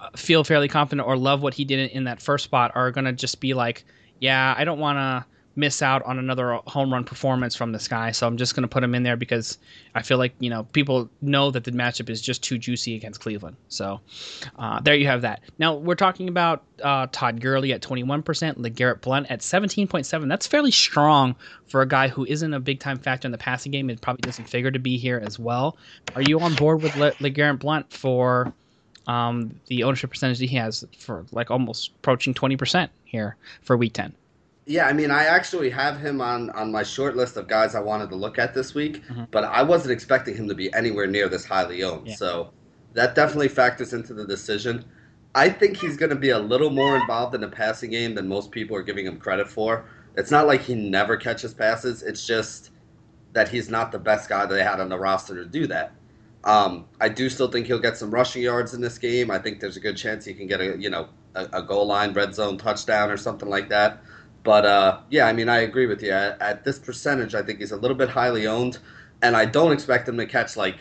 uh, 0.00 0.10
feel 0.16 0.44
fairly 0.44 0.68
confident 0.68 1.06
or 1.06 1.16
love 1.16 1.42
what 1.42 1.54
he 1.54 1.64
did 1.64 1.90
in 1.90 2.04
that 2.04 2.22
first 2.22 2.44
spot 2.44 2.72
are 2.74 2.90
going 2.90 3.04
to 3.04 3.12
just 3.12 3.40
be 3.40 3.54
like, 3.54 3.84
yeah, 4.20 4.54
I 4.56 4.64
don't 4.64 4.78
want 4.78 4.96
to 4.96 5.26
miss 5.56 5.80
out 5.80 6.02
on 6.02 6.18
another 6.18 6.54
home 6.66 6.92
run 6.92 7.02
performance 7.02 7.56
from 7.56 7.72
this 7.72 7.88
guy. 7.88 8.10
So 8.10 8.26
I'm 8.26 8.36
just 8.36 8.54
going 8.54 8.62
to 8.62 8.68
put 8.68 8.84
him 8.84 8.94
in 8.94 9.02
there 9.02 9.16
because 9.16 9.58
I 9.94 10.02
feel 10.02 10.18
like 10.18 10.34
you 10.38 10.50
know 10.50 10.64
people 10.64 11.08
know 11.22 11.50
that 11.50 11.64
the 11.64 11.72
matchup 11.72 12.10
is 12.10 12.20
just 12.20 12.44
too 12.44 12.58
juicy 12.58 12.94
against 12.94 13.20
Cleveland. 13.20 13.56
So 13.68 14.00
uh, 14.58 14.80
there 14.80 14.94
you 14.94 15.06
have 15.06 15.22
that. 15.22 15.40
Now 15.58 15.74
we're 15.74 15.94
talking 15.94 16.28
about 16.28 16.62
uh, 16.82 17.06
Todd 17.10 17.40
Gurley 17.40 17.72
at 17.72 17.80
21%, 17.80 18.22
LeGarrette 18.22 19.00
Blunt 19.00 19.30
at 19.30 19.40
17.7. 19.40 20.28
That's 20.28 20.46
fairly 20.46 20.70
strong 20.70 21.34
for 21.66 21.80
a 21.80 21.88
guy 21.88 22.08
who 22.08 22.24
isn't 22.26 22.52
a 22.52 22.60
big 22.60 22.78
time 22.78 22.98
factor 22.98 23.26
in 23.26 23.32
the 23.32 23.38
passing 23.38 23.72
game. 23.72 23.88
It 23.90 24.00
probably 24.00 24.22
doesn't 24.22 24.48
figure 24.48 24.70
to 24.70 24.78
be 24.78 24.98
here 24.98 25.20
as 25.24 25.38
well. 25.38 25.76
Are 26.14 26.22
you 26.22 26.38
on 26.40 26.54
board 26.54 26.82
with 26.82 26.94
Le- 26.96 27.12
LeGarrette 27.12 27.58
Blunt 27.58 27.92
for? 27.92 28.52
Um, 29.08 29.60
the 29.68 29.84
ownership 29.84 30.10
percentage 30.10 30.40
he 30.40 30.48
has 30.56 30.84
for 30.98 31.24
like 31.30 31.48
almost 31.52 31.92
approaching 31.98 32.34
20% 32.34 32.88
here 33.04 33.36
for 33.62 33.76
week 33.76 33.92
10. 33.92 34.12
Yeah, 34.68 34.86
I 34.86 34.92
mean, 34.92 35.12
I 35.12 35.26
actually 35.26 35.70
have 35.70 35.98
him 35.98 36.20
on 36.20 36.50
on 36.50 36.72
my 36.72 36.82
short 36.82 37.16
list 37.16 37.36
of 37.36 37.46
guys 37.46 37.74
I 37.74 37.80
wanted 37.80 38.10
to 38.10 38.16
look 38.16 38.38
at 38.38 38.52
this 38.52 38.74
week, 38.74 39.04
mm-hmm. 39.06 39.24
but 39.30 39.44
I 39.44 39.62
wasn't 39.62 39.92
expecting 39.92 40.36
him 40.36 40.48
to 40.48 40.54
be 40.54 40.72
anywhere 40.74 41.06
near 41.06 41.28
this 41.28 41.44
highly 41.44 41.84
owned. 41.84 42.08
Yeah. 42.08 42.16
So 42.16 42.52
that 42.94 43.14
definitely 43.14 43.48
factors 43.48 43.92
into 43.92 44.12
the 44.12 44.26
decision. 44.26 44.84
I 45.36 45.50
think 45.50 45.76
he's 45.76 45.96
going 45.96 46.10
to 46.10 46.16
be 46.16 46.30
a 46.30 46.38
little 46.38 46.70
more 46.70 46.96
involved 46.96 47.34
in 47.34 47.42
the 47.42 47.48
passing 47.48 47.90
game 47.90 48.14
than 48.14 48.26
most 48.26 48.50
people 48.50 48.76
are 48.76 48.82
giving 48.82 49.06
him 49.06 49.18
credit 49.18 49.48
for. 49.48 49.84
It's 50.16 50.30
not 50.30 50.46
like 50.46 50.62
he 50.62 50.74
never 50.74 51.16
catches 51.16 51.52
passes. 51.52 52.02
It's 52.02 52.26
just 52.26 52.70
that 53.34 53.48
he's 53.48 53.68
not 53.68 53.92
the 53.92 53.98
best 53.98 54.30
guy 54.30 54.46
they 54.46 54.64
had 54.64 54.80
on 54.80 54.88
the 54.88 54.98
roster 54.98 55.34
to 55.34 55.44
do 55.44 55.66
that. 55.66 55.92
Um, 56.44 56.86
I 57.00 57.10
do 57.10 57.28
still 57.28 57.50
think 57.50 57.66
he'll 57.66 57.78
get 57.78 57.98
some 57.98 58.10
rushing 58.10 58.42
yards 58.42 58.72
in 58.72 58.80
this 58.80 58.98
game. 58.98 59.30
I 59.30 59.38
think 59.38 59.60
there's 59.60 59.76
a 59.76 59.80
good 59.80 59.96
chance 59.96 60.24
he 60.24 60.32
can 60.32 60.46
get 60.46 60.60
a 60.60 60.78
you 60.78 60.88
know 60.88 61.08
a, 61.34 61.48
a 61.52 61.62
goal 61.62 61.86
line 61.86 62.14
red 62.14 62.34
zone 62.34 62.56
touchdown 62.56 63.10
or 63.10 63.16
something 63.16 63.48
like 63.48 63.68
that. 63.68 64.02
But 64.46 64.64
uh, 64.64 65.00
yeah, 65.10 65.26
I 65.26 65.32
mean, 65.32 65.48
I 65.48 65.62
agree 65.62 65.86
with 65.86 66.00
you. 66.04 66.12
At, 66.12 66.40
at, 66.40 66.64
this 66.64 66.78
percentage, 66.78 67.34
I 67.34 67.42
think 67.42 67.58
he's 67.58 67.72
a 67.72 67.76
little 67.76 67.96
bit 67.96 68.08
highly 68.08 68.46
owned, 68.46 68.78
and 69.22 69.36
I 69.36 69.44
don't 69.44 69.72
expect 69.72 70.08
him 70.08 70.16
to 70.18 70.24
catch 70.24 70.56
like 70.56 70.76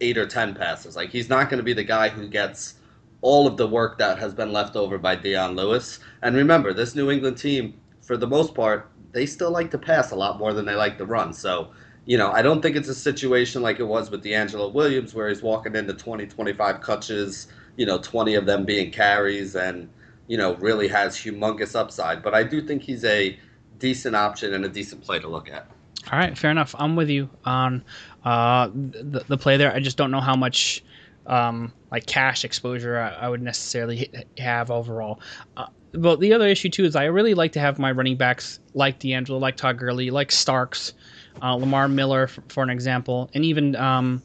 eight 0.00 0.16
or 0.16 0.26
ten 0.26 0.54
passes. 0.54 0.96
Like 0.96 1.10
he's 1.10 1.28
not 1.28 1.50
going 1.50 1.58
to 1.58 1.62
be 1.62 1.74
the 1.74 1.84
guy 1.84 2.08
who 2.08 2.26
gets 2.26 2.76
all 3.20 3.46
of 3.46 3.58
the 3.58 3.68
work 3.68 3.98
that 3.98 4.18
has 4.18 4.32
been 4.32 4.54
left 4.54 4.74
over 4.74 4.96
by 4.96 5.16
Dion 5.16 5.54
Lewis. 5.54 6.00
And 6.22 6.34
remember, 6.34 6.72
this 6.72 6.94
New 6.94 7.10
England 7.10 7.36
team, 7.36 7.74
for 8.00 8.16
the 8.16 8.26
most 8.26 8.54
part, 8.54 8.90
they 9.12 9.26
still 9.26 9.50
like 9.50 9.70
to 9.72 9.78
pass 9.78 10.12
a 10.12 10.16
lot 10.16 10.38
more 10.38 10.54
than 10.54 10.64
they 10.64 10.74
like 10.74 10.96
to 10.96 11.04
run. 11.04 11.34
So, 11.34 11.72
you 12.06 12.16
know, 12.16 12.32
I 12.32 12.40
don't 12.40 12.62
think 12.62 12.74
it's 12.74 12.88
a 12.88 12.94
situation 12.94 13.60
like 13.60 13.80
it 13.80 13.86
was 13.86 14.10
with 14.10 14.24
DeAngelo 14.24 14.72
Williams, 14.72 15.12
where 15.12 15.28
he's 15.28 15.42
walking 15.42 15.76
into 15.76 15.92
20, 15.92 16.26
25 16.26 16.82
catches, 16.82 17.48
you 17.76 17.84
know, 17.84 17.98
20 17.98 18.34
of 18.36 18.46
them 18.46 18.64
being 18.64 18.90
carries 18.90 19.56
and 19.56 19.90
you 20.30 20.36
know, 20.36 20.54
really 20.58 20.86
has 20.86 21.16
humongous 21.16 21.74
upside. 21.74 22.22
But 22.22 22.34
I 22.34 22.44
do 22.44 22.62
think 22.62 22.82
he's 22.82 23.04
a 23.04 23.36
decent 23.80 24.14
option 24.14 24.54
and 24.54 24.64
a 24.64 24.68
decent 24.68 25.02
play 25.02 25.18
to 25.18 25.26
look 25.26 25.50
at. 25.50 25.68
All 26.12 26.20
right, 26.20 26.38
fair 26.38 26.52
enough. 26.52 26.72
I'm 26.78 26.94
with 26.94 27.08
you 27.08 27.28
on 27.44 27.82
uh, 28.24 28.68
the, 28.72 29.24
the 29.26 29.36
play 29.36 29.56
there. 29.56 29.72
I 29.72 29.80
just 29.80 29.96
don't 29.96 30.12
know 30.12 30.20
how 30.20 30.36
much 30.36 30.84
um, 31.26 31.72
like 31.90 32.06
cash 32.06 32.44
exposure 32.44 32.96
I, 32.96 33.26
I 33.26 33.28
would 33.28 33.42
necessarily 33.42 34.08
have 34.38 34.70
overall. 34.70 35.20
Uh, 35.56 35.66
but 35.90 36.20
the 36.20 36.32
other 36.32 36.46
issue 36.46 36.68
too 36.68 36.84
is 36.84 36.94
I 36.94 37.06
really 37.06 37.34
like 37.34 37.50
to 37.52 37.60
have 37.60 37.80
my 37.80 37.90
running 37.90 38.16
backs 38.16 38.60
like 38.72 39.00
DeAngelo, 39.00 39.40
like 39.40 39.56
Todd 39.56 39.78
Gurley, 39.78 40.10
like 40.10 40.30
Starks, 40.30 40.92
uh, 41.42 41.54
Lamar 41.54 41.88
Miller 41.88 42.28
for, 42.28 42.44
for, 42.48 42.62
an 42.62 42.70
example, 42.70 43.30
and 43.34 43.44
even 43.44 43.74
um, 43.74 44.22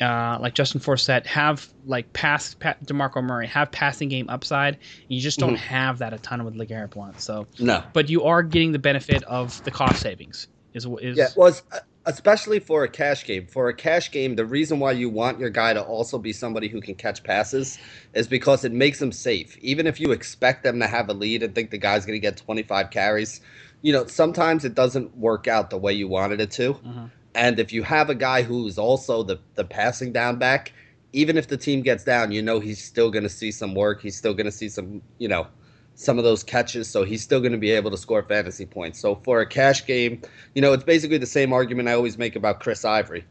uh, 0.00 0.38
like 0.40 0.54
Justin 0.54 0.80
Forsett 0.80 1.26
have 1.26 1.68
like 1.86 2.12
pass, 2.12 2.54
pa- 2.54 2.76
DeMarco 2.84 3.22
Murray 3.22 3.46
have 3.46 3.70
passing 3.70 4.08
game 4.08 4.28
upside. 4.28 4.78
You 5.08 5.20
just 5.20 5.38
don't 5.38 5.54
mm-hmm. 5.54 5.74
have 5.74 5.98
that 5.98 6.12
a 6.12 6.18
ton 6.18 6.44
with 6.44 6.54
LeGarrette 6.54 6.90
Blunt. 6.90 7.20
So 7.20 7.46
no, 7.58 7.82
but 7.92 8.08
you 8.08 8.24
are 8.24 8.42
getting 8.42 8.72
the 8.72 8.78
benefit 8.78 9.22
of 9.24 9.62
the 9.64 9.70
cost 9.70 10.00
savings. 10.00 10.48
Is 10.74 10.86
is 11.00 11.16
yeah 11.16 11.28
was 11.36 11.62
well, 11.72 11.80
especially 12.06 12.58
for 12.58 12.84
a 12.84 12.88
cash 12.88 13.24
game. 13.24 13.46
For 13.46 13.68
a 13.68 13.74
cash 13.74 14.10
game, 14.10 14.36
the 14.36 14.46
reason 14.46 14.78
why 14.78 14.92
you 14.92 15.08
want 15.08 15.38
your 15.38 15.50
guy 15.50 15.74
to 15.74 15.82
also 15.82 16.18
be 16.18 16.32
somebody 16.32 16.68
who 16.68 16.80
can 16.80 16.94
catch 16.94 17.22
passes 17.22 17.78
is 18.14 18.28
because 18.28 18.64
it 18.64 18.72
makes 18.72 18.98
them 18.98 19.12
safe. 19.12 19.56
Even 19.58 19.86
if 19.86 20.00
you 20.00 20.12
expect 20.12 20.62
them 20.62 20.80
to 20.80 20.86
have 20.86 21.08
a 21.08 21.12
lead 21.12 21.42
and 21.42 21.54
think 21.54 21.70
the 21.70 21.78
guy's 21.78 22.06
going 22.06 22.16
to 22.16 22.20
get 22.20 22.36
25 22.36 22.90
carries, 22.90 23.40
you 23.82 23.92
know 23.92 24.06
sometimes 24.06 24.64
it 24.64 24.74
doesn't 24.74 25.16
work 25.16 25.48
out 25.48 25.70
the 25.70 25.78
way 25.78 25.92
you 25.92 26.08
wanted 26.08 26.40
it 26.40 26.50
to. 26.52 26.74
Mm-hmm 26.74 27.06
and 27.34 27.58
if 27.58 27.72
you 27.72 27.82
have 27.82 28.10
a 28.10 28.14
guy 28.14 28.42
who's 28.42 28.78
also 28.78 29.22
the, 29.22 29.38
the 29.54 29.64
passing 29.64 30.12
down 30.12 30.38
back, 30.38 30.72
even 31.12 31.36
if 31.36 31.48
the 31.48 31.56
team 31.56 31.82
gets 31.82 32.04
down, 32.04 32.32
you 32.32 32.42
know 32.42 32.60
he's 32.60 32.82
still 32.82 33.10
going 33.10 33.22
to 33.22 33.28
see 33.28 33.50
some 33.50 33.74
work. 33.74 34.02
He's 34.02 34.16
still 34.16 34.34
going 34.34 34.46
to 34.46 34.52
see 34.52 34.68
some, 34.68 35.02
you 35.18 35.28
know, 35.28 35.46
some 35.94 36.18
of 36.18 36.24
those 36.24 36.42
catches. 36.42 36.88
So 36.88 37.04
he's 37.04 37.22
still 37.22 37.40
going 37.40 37.52
to 37.52 37.58
be 37.58 37.70
able 37.70 37.90
to 37.90 37.96
score 37.96 38.22
fantasy 38.22 38.66
points. 38.66 39.00
So 39.00 39.16
for 39.24 39.40
a 39.40 39.46
cash 39.46 39.86
game, 39.86 40.22
you 40.54 40.62
know, 40.62 40.72
it's 40.72 40.84
basically 40.84 41.18
the 41.18 41.26
same 41.26 41.52
argument 41.52 41.88
I 41.88 41.92
always 41.92 42.18
make 42.18 42.36
about 42.36 42.60
Chris 42.60 42.84
Ivory. 42.84 43.24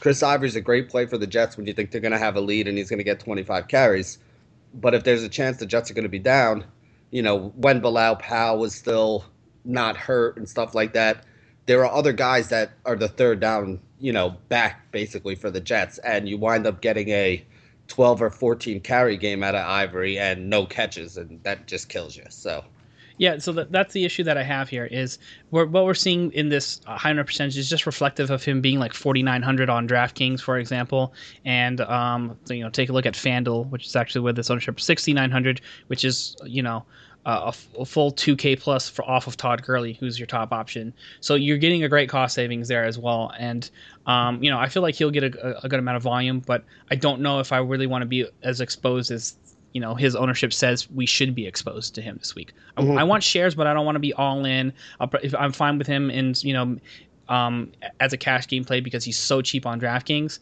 Chris 0.00 0.22
Ivory's 0.22 0.56
a 0.56 0.60
great 0.60 0.88
play 0.88 1.06
for 1.06 1.18
the 1.18 1.26
Jets 1.26 1.56
when 1.56 1.66
you 1.66 1.72
think 1.72 1.90
they're 1.90 2.00
going 2.00 2.12
to 2.12 2.18
have 2.18 2.36
a 2.36 2.40
lead 2.40 2.68
and 2.68 2.76
he's 2.76 2.90
going 2.90 2.98
to 2.98 3.04
get 3.04 3.20
25 3.20 3.68
carries. 3.68 4.18
But 4.74 4.94
if 4.94 5.04
there's 5.04 5.22
a 5.22 5.28
chance 5.28 5.58
the 5.58 5.66
Jets 5.66 5.90
are 5.90 5.94
going 5.94 6.04
to 6.04 6.08
be 6.08 6.18
down, 6.18 6.64
you 7.10 7.22
know, 7.22 7.52
when 7.56 7.80
Bilal 7.80 8.16
Powell 8.16 8.58
was 8.58 8.74
still 8.74 9.24
not 9.64 9.96
hurt 9.96 10.36
and 10.36 10.48
stuff 10.48 10.74
like 10.74 10.94
that, 10.94 11.24
there 11.66 11.84
are 11.84 11.92
other 11.92 12.12
guys 12.12 12.48
that 12.48 12.72
are 12.84 12.96
the 12.96 13.08
third 13.08 13.40
down, 13.40 13.80
you 14.00 14.12
know, 14.12 14.36
back 14.48 14.90
basically 14.90 15.34
for 15.34 15.50
the 15.50 15.60
Jets, 15.60 15.98
and 15.98 16.28
you 16.28 16.38
wind 16.38 16.66
up 16.66 16.80
getting 16.80 17.08
a 17.10 17.44
12 17.88 18.22
or 18.22 18.30
14 18.30 18.80
carry 18.80 19.16
game 19.16 19.42
out 19.42 19.54
of 19.54 19.66
Ivory 19.66 20.18
and 20.18 20.48
no 20.48 20.66
catches, 20.66 21.16
and 21.16 21.42
that 21.44 21.66
just 21.66 21.88
kills 21.88 22.16
you. 22.16 22.24
So. 22.30 22.64
Yeah, 23.18 23.38
so 23.38 23.52
that, 23.52 23.70
that's 23.70 23.92
the 23.92 24.04
issue 24.04 24.24
that 24.24 24.38
I 24.38 24.42
have 24.42 24.68
here 24.68 24.86
is 24.86 25.18
we're, 25.50 25.66
what 25.66 25.84
we're 25.84 25.94
seeing 25.94 26.32
in 26.32 26.48
this 26.48 26.80
high 26.86 27.10
number 27.10 27.24
percentage 27.24 27.58
is 27.58 27.68
just 27.68 27.86
reflective 27.86 28.30
of 28.30 28.42
him 28.42 28.60
being 28.60 28.78
like 28.78 28.94
4,900 28.94 29.68
on 29.68 29.86
DraftKings, 29.86 30.40
for 30.40 30.58
example. 30.58 31.12
And, 31.44 31.82
um, 31.82 32.36
so, 32.44 32.54
you 32.54 32.64
know, 32.64 32.70
take 32.70 32.88
a 32.88 32.92
look 32.92 33.06
at 33.06 33.14
FanDuel, 33.14 33.68
which 33.68 33.86
is 33.86 33.94
actually 33.94 34.22
with 34.22 34.36
this 34.36 34.50
ownership 34.50 34.80
6,900, 34.80 35.60
which 35.88 36.04
is, 36.04 36.34
you 36.44 36.62
know, 36.62 36.84
uh, 37.24 37.52
a, 37.78 37.84
full 37.84 38.12
2K 38.12 38.58
plus 38.58 38.88
for 38.88 39.08
off 39.08 39.26
of 39.26 39.36
Todd 39.36 39.62
Gurley, 39.62 39.92
who's 39.92 40.18
your 40.18 40.26
top 40.26 40.52
option. 40.52 40.92
So 41.20 41.34
you're 41.34 41.58
getting 41.58 41.84
a 41.84 41.88
great 41.88 42.08
cost 42.08 42.34
savings 42.34 42.68
there 42.68 42.84
as 42.84 42.98
well. 42.98 43.32
And 43.38 43.68
um, 44.06 44.42
you 44.42 44.50
know, 44.50 44.58
I 44.58 44.68
feel 44.68 44.82
like 44.82 44.96
he'll 44.96 45.10
get 45.10 45.22
a, 45.22 45.64
a, 45.64 45.68
good 45.68 45.78
amount 45.78 45.96
of 45.96 46.02
volume, 46.02 46.40
but 46.40 46.64
I 46.90 46.96
don't 46.96 47.20
know 47.20 47.38
if 47.38 47.52
I 47.52 47.58
really 47.58 47.86
want 47.86 48.02
to 48.02 48.06
be 48.06 48.26
as 48.42 48.60
exposed 48.60 49.12
as 49.12 49.36
you 49.72 49.80
know 49.80 49.94
his 49.94 50.16
ownership 50.16 50.52
says 50.52 50.90
we 50.90 51.06
should 51.06 51.34
be 51.34 51.46
exposed 51.46 51.94
to 51.94 52.02
him 52.02 52.16
this 52.18 52.34
week. 52.34 52.52
Mm-hmm. 52.76 52.98
I, 52.98 53.02
I, 53.02 53.04
want 53.04 53.22
shares, 53.22 53.54
but 53.54 53.66
I 53.66 53.72
don't 53.72 53.86
want 53.86 53.94
to 53.96 54.00
be 54.00 54.12
all 54.12 54.44
in. 54.44 54.72
i 55.00 55.08
am 55.38 55.52
fine 55.52 55.78
with 55.78 55.86
him 55.86 56.10
in 56.10 56.34
you 56.40 56.52
know 56.52 56.78
um, 57.28 57.70
as 58.00 58.12
a 58.12 58.16
cash 58.16 58.48
game 58.48 58.64
play 58.64 58.80
because 58.80 59.04
he's 59.04 59.18
so 59.18 59.40
cheap 59.40 59.64
on 59.64 59.80
DraftKings. 59.80 60.40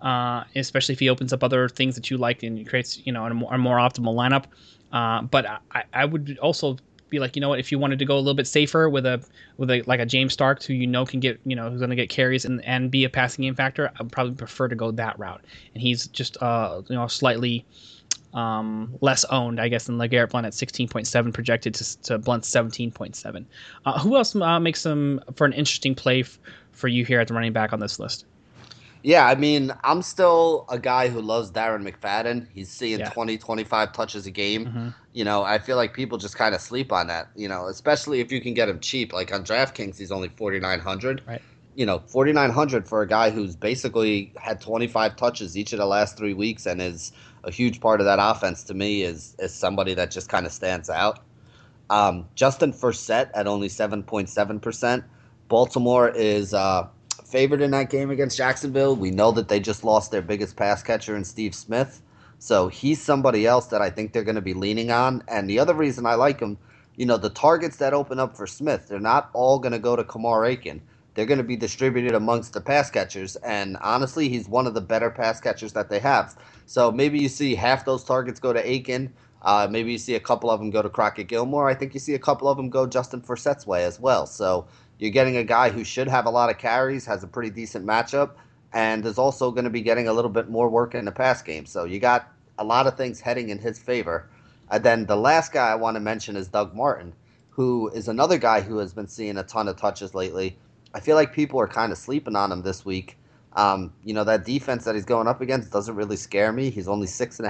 Uh, 0.00 0.42
especially 0.56 0.94
if 0.94 0.98
he 0.98 1.08
opens 1.08 1.32
up 1.32 1.44
other 1.44 1.68
things 1.68 1.94
that 1.94 2.10
you 2.10 2.18
like 2.18 2.42
and 2.42 2.68
creates, 2.68 3.00
you 3.06 3.12
know, 3.12 3.24
a 3.24 3.32
more, 3.32 3.54
a 3.54 3.58
more 3.58 3.76
optimal 3.76 4.16
lineup. 4.16 4.46
Uh, 4.92 5.22
but 5.22 5.46
I, 5.70 5.84
I 5.92 6.04
would 6.04 6.38
also 6.38 6.76
be 7.08 7.18
like, 7.18 7.36
you 7.36 7.40
know 7.40 7.50
what, 7.50 7.60
if 7.60 7.70
you 7.70 7.78
wanted 7.78 7.98
to 7.98 8.04
go 8.04 8.16
a 8.16 8.18
little 8.18 8.34
bit 8.34 8.46
safer 8.46 8.88
with 8.88 9.06
a 9.06 9.22
with 9.56 9.70
a 9.70 9.82
like 9.82 10.00
a 10.00 10.06
James 10.06 10.32
Starks 10.32 10.66
who 10.66 10.74
you 10.74 10.86
know 10.86 11.04
can 11.04 11.20
get 11.20 11.40
you 11.44 11.54
know 11.54 11.70
who's 11.70 11.80
going 11.80 11.90
to 11.90 11.96
get 11.96 12.08
carries 12.08 12.44
and, 12.44 12.64
and 12.64 12.90
be 12.90 13.04
a 13.04 13.10
passing 13.10 13.42
game 13.42 13.54
factor, 13.54 13.90
I 13.98 14.02
would 14.02 14.12
probably 14.12 14.34
prefer 14.34 14.68
to 14.68 14.74
go 14.74 14.90
that 14.92 15.18
route. 15.18 15.42
And 15.74 15.82
he's 15.82 16.08
just 16.08 16.42
uh 16.42 16.82
you 16.88 16.96
know 16.96 17.06
slightly 17.06 17.64
um, 18.34 18.94
less 19.00 19.24
owned, 19.26 19.60
I 19.60 19.68
guess, 19.68 19.84
than 19.84 19.98
LeGarrette 19.98 20.30
Blunt 20.30 20.46
at 20.46 20.52
16.7, 20.54 21.34
projected 21.34 21.74
to, 21.74 22.02
to 22.02 22.18
Blunt's 22.18 22.50
17.7. 22.50 23.44
Uh, 23.84 23.98
who 23.98 24.16
else 24.16 24.34
uh, 24.34 24.58
makes 24.58 24.82
them 24.82 25.20
for 25.34 25.44
an 25.44 25.52
interesting 25.52 25.94
play 25.94 26.20
f- 26.20 26.38
for 26.72 26.88
you 26.88 27.04
here 27.04 27.20
at 27.20 27.28
the 27.28 27.34
running 27.34 27.52
back 27.52 27.72
on 27.72 27.80
this 27.80 27.98
list? 27.98 28.24
Yeah, 29.02 29.26
I 29.26 29.34
mean, 29.34 29.72
I'm 29.82 30.00
still 30.02 30.64
a 30.68 30.78
guy 30.78 31.08
who 31.08 31.20
loves 31.20 31.50
Darren 31.50 31.88
McFadden. 31.88 32.46
He's 32.54 32.68
seeing 32.68 33.00
yeah. 33.00 33.10
20, 33.10 33.36
25 33.36 33.92
touches 33.92 34.26
a 34.26 34.30
game. 34.30 34.66
Mm-hmm. 34.66 34.88
You 35.12 35.24
know, 35.24 35.42
I 35.42 35.58
feel 35.58 35.76
like 35.76 35.92
people 35.92 36.18
just 36.18 36.36
kind 36.36 36.54
of 36.54 36.60
sleep 36.60 36.92
on 36.92 37.08
that, 37.08 37.28
you 37.34 37.48
know, 37.48 37.66
especially 37.66 38.20
if 38.20 38.30
you 38.30 38.40
can 38.40 38.54
get 38.54 38.68
him 38.68 38.78
cheap. 38.78 39.12
Like 39.12 39.32
on 39.32 39.44
DraftKings, 39.44 39.98
he's 39.98 40.12
only 40.12 40.28
4,900. 40.28 41.22
Right. 41.26 41.42
You 41.74 41.84
know, 41.84 42.00
4,900 42.06 42.88
for 42.88 43.02
a 43.02 43.08
guy 43.08 43.30
who's 43.30 43.56
basically 43.56 44.32
had 44.36 44.60
25 44.60 45.16
touches 45.16 45.56
each 45.56 45.72
of 45.72 45.78
the 45.78 45.86
last 45.86 46.16
three 46.16 46.34
weeks 46.34 46.66
and 46.66 46.80
is 46.80 47.12
a 47.44 47.50
huge 47.50 47.80
part 47.80 48.00
of 48.00 48.06
that 48.06 48.18
offense 48.20 48.62
to 48.64 48.74
me 48.74 49.02
is, 49.02 49.34
is 49.40 49.52
somebody 49.52 49.94
that 49.94 50.12
just 50.12 50.28
kind 50.28 50.46
of 50.46 50.52
stands 50.52 50.88
out. 50.88 51.20
Um, 51.90 52.28
Justin 52.36 52.72
Forsett 52.72 53.30
at 53.34 53.48
only 53.48 53.68
7.7%. 53.68 55.04
Baltimore 55.48 56.08
is. 56.10 56.54
Uh, 56.54 56.86
favored 57.32 57.62
in 57.62 57.72
that 57.72 57.90
game 57.90 58.10
against 58.12 58.38
Jacksonville. 58.38 58.96
We 58.96 59.12
know 59.12 59.32
that 59.32 59.48
they 59.48 59.60
just 59.60 59.84
lost 59.84 60.12
their 60.12 60.22
biggest 60.22 60.56
pass 60.56 60.84
catcher 60.84 61.16
in 61.16 61.24
Steve 61.24 61.56
Smith. 61.56 62.02
So 62.40 62.68
he's 62.68 63.02
somebody 63.02 63.46
else 63.46 63.68
that 63.68 63.82
I 63.82 63.90
think 63.90 64.12
they're 64.14 64.24
going 64.24 64.36
to 64.36 64.42
be 64.42 64.54
leaning 64.54 64.92
on. 64.92 65.24
And 65.28 65.50
the 65.50 65.60
other 65.60 65.74
reason 65.74 66.06
I 66.06 66.16
like 66.16 66.40
him, 66.40 66.58
you 66.96 67.06
know, 67.06 67.18
the 67.18 67.30
targets 67.30 67.78
that 67.78 67.94
open 67.94 68.20
up 68.20 68.36
for 68.36 68.46
Smith, 68.48 68.88
they're 68.88 69.00
not 69.00 69.30
all 69.34 69.60
going 69.60 69.72
to 69.72 69.80
go 69.80 69.96
to 69.96 70.04
Kamar 70.04 70.46
Aiken. 70.46 70.82
They're 71.14 71.26
going 71.26 71.38
to 71.38 71.44
be 71.44 71.56
distributed 71.56 72.14
amongst 72.14 72.54
the 72.54 72.62
pass 72.62 72.90
catchers. 72.90 73.36
And 73.38 73.78
honestly, 73.82 74.30
he's 74.30 74.48
one 74.48 74.68
of 74.68 74.74
the 74.74 74.82
better 74.82 75.10
pass 75.10 75.40
catchers 75.40 75.74
that 75.74 75.90
they 75.90 76.00
have. 76.00 76.36
So 76.66 76.92
maybe 76.92 77.20
you 77.20 77.30
see 77.30 77.56
half 77.56 77.86
those 77.86 78.04
targets 78.04 78.40
go 78.40 78.54
to 78.54 78.70
Aiken, 78.70 79.14
Uh, 79.42 79.68
maybe 79.70 79.92
you 79.92 79.98
see 79.98 80.16
a 80.16 80.20
couple 80.20 80.50
of 80.50 80.60
them 80.60 80.70
go 80.70 80.82
to 80.82 80.90
Crockett 80.90 81.28
Gilmore. 81.28 81.68
I 81.68 81.74
think 81.74 81.94
you 81.94 82.00
see 82.00 82.14
a 82.14 82.18
couple 82.18 82.48
of 82.48 82.56
them 82.56 82.70
go 82.70 82.86
Justin 82.86 83.22
Forsett's 83.22 83.66
way 83.66 83.84
as 83.84 84.00
well. 84.00 84.26
So 84.26 84.66
you're 85.02 85.10
getting 85.10 85.36
a 85.36 85.42
guy 85.42 85.68
who 85.68 85.82
should 85.82 86.06
have 86.06 86.26
a 86.26 86.30
lot 86.30 86.48
of 86.48 86.58
carries, 86.58 87.04
has 87.06 87.24
a 87.24 87.26
pretty 87.26 87.50
decent 87.50 87.84
matchup, 87.84 88.34
and 88.72 89.04
is 89.04 89.18
also 89.18 89.50
going 89.50 89.64
to 89.64 89.70
be 89.70 89.80
getting 89.80 90.06
a 90.06 90.12
little 90.12 90.30
bit 90.30 90.48
more 90.48 90.68
work 90.68 90.94
in 90.94 91.06
the 91.06 91.10
pass 91.10 91.42
game. 91.42 91.66
So 91.66 91.82
you 91.82 91.98
got 91.98 92.32
a 92.56 92.62
lot 92.62 92.86
of 92.86 92.96
things 92.96 93.20
heading 93.20 93.48
in 93.48 93.58
his 93.58 93.80
favor. 93.80 94.30
And 94.70 94.84
then 94.84 95.06
the 95.06 95.16
last 95.16 95.52
guy 95.52 95.70
I 95.70 95.74
want 95.74 95.96
to 95.96 96.00
mention 96.00 96.36
is 96.36 96.46
Doug 96.46 96.72
Martin, 96.72 97.14
who 97.50 97.88
is 97.88 98.06
another 98.06 98.38
guy 98.38 98.60
who 98.60 98.78
has 98.78 98.94
been 98.94 99.08
seeing 99.08 99.38
a 99.38 99.42
ton 99.42 99.66
of 99.66 99.76
touches 99.76 100.14
lately. 100.14 100.56
I 100.94 101.00
feel 101.00 101.16
like 101.16 101.32
people 101.32 101.58
are 101.58 101.66
kind 101.66 101.90
of 101.90 101.98
sleeping 101.98 102.36
on 102.36 102.52
him 102.52 102.62
this 102.62 102.84
week. 102.84 103.18
Um, 103.54 103.92
you 104.04 104.14
know, 104.14 104.22
that 104.22 104.44
defense 104.44 104.84
that 104.84 104.94
he's 104.94 105.04
going 105.04 105.26
up 105.26 105.40
against 105.40 105.72
doesn't 105.72 105.96
really 105.96 106.16
scare 106.16 106.52
me. 106.52 106.70
He's 106.70 106.86
only 106.86 107.08
six 107.08 107.40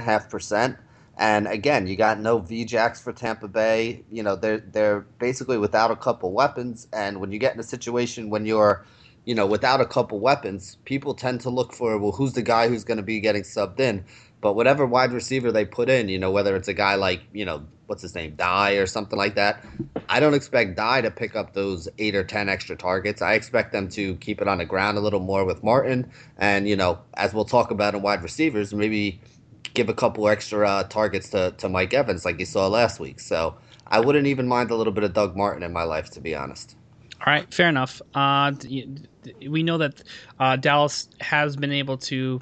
and 1.17 1.47
again, 1.47 1.85
you 1.87 1.95
got 1.95 2.19
no 2.19 2.39
VJax 2.39 3.01
for 3.01 3.13
Tampa 3.13 3.47
Bay. 3.47 4.03
You 4.11 4.23
know, 4.23 4.35
they're 4.35 4.59
they're 4.59 5.01
basically 5.19 5.57
without 5.57 5.91
a 5.91 5.95
couple 5.95 6.31
weapons. 6.31 6.87
And 6.91 7.19
when 7.19 7.31
you 7.31 7.37
get 7.37 7.53
in 7.53 7.59
a 7.59 7.63
situation 7.63 8.29
when 8.29 8.45
you're, 8.45 8.83
you 9.25 9.35
know, 9.35 9.45
without 9.45 9.79
a 9.79 9.85
couple 9.85 10.19
weapons, 10.19 10.77
people 10.85 11.13
tend 11.13 11.41
to 11.41 11.49
look 11.49 11.73
for 11.73 11.97
well, 11.99 12.11
who's 12.11 12.33
the 12.33 12.41
guy 12.41 12.67
who's 12.67 12.83
going 12.83 12.97
to 12.97 13.03
be 13.03 13.19
getting 13.19 13.43
subbed 13.43 13.79
in. 13.79 14.03
But 14.41 14.55
whatever 14.55 14.85
wide 14.85 15.13
receiver 15.13 15.51
they 15.51 15.63
put 15.65 15.89
in, 15.89 16.09
you 16.09 16.19
know, 16.19 16.31
whether 16.31 16.55
it's 16.55 16.67
a 16.67 16.73
guy 16.73 16.95
like, 16.95 17.21
you 17.31 17.45
know, 17.45 17.65
what's 17.85 18.01
his 18.01 18.15
name, 18.15 18.35
Dye 18.35 18.73
or 18.73 18.85
something 18.87 19.17
like 19.17 19.35
that, 19.35 19.63
I 20.09 20.19
don't 20.19 20.33
expect 20.33 20.75
Dye 20.75 21.01
to 21.01 21.11
pick 21.11 21.35
up 21.35 21.53
those 21.53 21.87
eight 21.99 22.15
or 22.15 22.23
ten 22.23 22.49
extra 22.49 22.75
targets. 22.75 23.21
I 23.21 23.35
expect 23.35 23.71
them 23.71 23.87
to 23.89 24.15
keep 24.15 24.41
it 24.41 24.47
on 24.47 24.57
the 24.57 24.65
ground 24.65 24.97
a 24.97 25.01
little 25.01 25.19
more 25.19 25.45
with 25.45 25.63
Martin, 25.63 26.11
and 26.37 26.67
you 26.67 26.75
know, 26.75 26.99
as 27.13 27.33
we'll 27.33 27.45
talk 27.45 27.71
about 27.71 27.93
in 27.93 28.01
wide 28.01 28.23
receivers, 28.23 28.73
maybe 28.73 29.21
give 29.73 29.89
a 29.89 29.93
couple 29.93 30.27
extra 30.27 30.67
uh, 30.67 30.83
targets 30.83 31.29
to 31.29 31.53
to 31.57 31.69
Mike 31.69 31.93
Evans 31.93 32.25
like 32.25 32.39
you 32.39 32.45
saw 32.45 32.67
last 32.67 32.99
week. 32.99 33.19
So 33.19 33.55
I 33.87 33.99
wouldn't 33.99 34.27
even 34.27 34.47
mind 34.47 34.71
a 34.71 34.75
little 34.75 34.93
bit 34.93 35.03
of 35.03 35.13
Doug 35.13 35.35
Martin 35.35 35.63
in 35.63 35.73
my 35.73 35.83
life, 35.83 36.09
to 36.11 36.21
be 36.21 36.35
honest. 36.35 36.75
All 37.25 37.31
right, 37.31 37.51
fair 37.53 37.69
enough. 37.69 38.01
Uh, 38.13 38.51
we 39.47 39.63
know 39.63 39.77
that 39.77 40.03
uh, 40.39 40.57
Dallas 40.57 41.07
has 41.21 41.55
been 41.55 41.71
able 41.71 41.97
to 41.99 42.41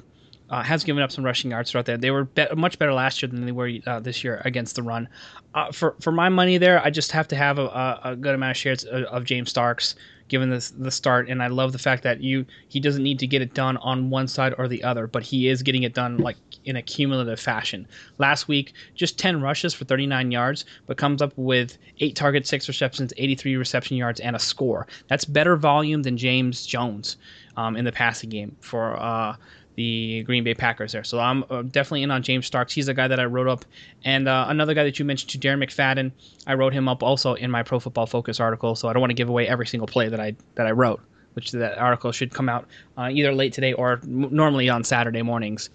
uh, 0.50 0.62
has 0.62 0.84
given 0.84 1.02
up 1.02 1.10
some 1.10 1.24
rushing 1.24 1.50
yards 1.50 1.70
throughout 1.70 1.86
there. 1.86 1.96
They 1.96 2.10
were 2.10 2.24
be- 2.24 2.46
much 2.56 2.78
better 2.78 2.92
last 2.92 3.22
year 3.22 3.28
than 3.30 3.46
they 3.46 3.52
were 3.52 3.70
uh, 3.86 4.00
this 4.00 4.22
year 4.22 4.42
against 4.44 4.76
the 4.76 4.82
run. 4.82 5.08
Uh, 5.54 5.72
for 5.72 5.96
for 6.00 6.12
my 6.12 6.28
money 6.28 6.58
there, 6.58 6.84
I 6.84 6.90
just 6.90 7.12
have 7.12 7.28
to 7.28 7.36
have 7.36 7.58
a, 7.58 8.00
a 8.04 8.16
good 8.16 8.34
amount 8.34 8.50
of 8.50 8.56
shares 8.56 8.84
of, 8.84 9.04
of 9.04 9.24
James 9.24 9.50
Starks 9.50 9.94
given 10.32 10.48
this 10.48 10.70
the 10.70 10.90
start, 10.90 11.28
and 11.28 11.42
I 11.42 11.48
love 11.48 11.72
the 11.72 11.78
fact 11.78 12.02
that 12.04 12.22
you 12.22 12.46
he 12.68 12.80
doesn't 12.80 13.02
need 13.02 13.18
to 13.18 13.26
get 13.26 13.42
it 13.42 13.52
done 13.52 13.76
on 13.76 14.08
one 14.08 14.26
side 14.26 14.54
or 14.56 14.66
the 14.66 14.82
other, 14.82 15.06
but 15.06 15.22
he 15.22 15.46
is 15.46 15.62
getting 15.62 15.82
it 15.82 15.92
done 15.92 16.16
like 16.16 16.38
in 16.64 16.74
a 16.74 16.82
cumulative 16.82 17.38
fashion. 17.38 17.86
Last 18.16 18.48
week, 18.48 18.72
just 18.94 19.18
10 19.18 19.42
rushes 19.42 19.74
for 19.74 19.84
39 19.84 20.30
yards, 20.30 20.64
but 20.86 20.96
comes 20.96 21.20
up 21.20 21.34
with 21.36 21.76
eight 22.00 22.16
targets, 22.16 22.48
six 22.48 22.66
receptions, 22.66 23.12
83 23.18 23.56
reception 23.56 23.98
yards, 23.98 24.20
and 24.20 24.34
a 24.34 24.38
score. 24.38 24.86
That's 25.08 25.26
better 25.26 25.54
volume 25.56 26.02
than 26.02 26.16
James 26.16 26.64
Jones 26.64 27.18
um, 27.58 27.76
in 27.76 27.84
the 27.84 27.92
passing 27.92 28.30
game 28.30 28.56
for. 28.60 28.98
Uh, 28.98 29.36
the 29.74 30.22
Green 30.24 30.44
Bay 30.44 30.54
Packers 30.54 30.92
there. 30.92 31.04
So 31.04 31.18
I'm 31.18 31.44
uh, 31.50 31.62
definitely 31.62 32.02
in 32.02 32.10
on 32.10 32.22
James 32.22 32.46
Starks. 32.46 32.72
He's 32.72 32.88
a 32.88 32.94
guy 32.94 33.08
that 33.08 33.18
I 33.18 33.24
wrote 33.24 33.48
up. 33.48 33.64
And 34.04 34.28
uh, 34.28 34.46
another 34.48 34.74
guy 34.74 34.84
that 34.84 34.98
you 34.98 35.04
mentioned, 35.04 35.30
to 35.30 35.38
Darren 35.38 35.62
McFadden, 35.62 36.12
I 36.46 36.54
wrote 36.54 36.72
him 36.72 36.88
up 36.88 37.02
also 37.02 37.34
in 37.34 37.50
my 37.50 37.62
Pro 37.62 37.80
Football 37.80 38.06
Focus 38.06 38.40
article. 38.40 38.74
So 38.74 38.88
I 38.88 38.92
don't 38.92 39.00
want 39.00 39.10
to 39.10 39.14
give 39.14 39.28
away 39.28 39.48
every 39.48 39.66
single 39.66 39.86
play 39.86 40.08
that 40.08 40.20
I 40.20 40.34
that 40.56 40.66
I 40.66 40.72
wrote, 40.72 41.00
which 41.34 41.52
that 41.52 41.78
article 41.78 42.12
should 42.12 42.32
come 42.32 42.48
out 42.48 42.66
uh, 42.98 43.08
either 43.10 43.34
late 43.34 43.52
today 43.52 43.72
or 43.72 44.00
m- 44.02 44.28
normally 44.30 44.68
on 44.68 44.84
Saturday 44.84 45.22
mornings. 45.22 45.70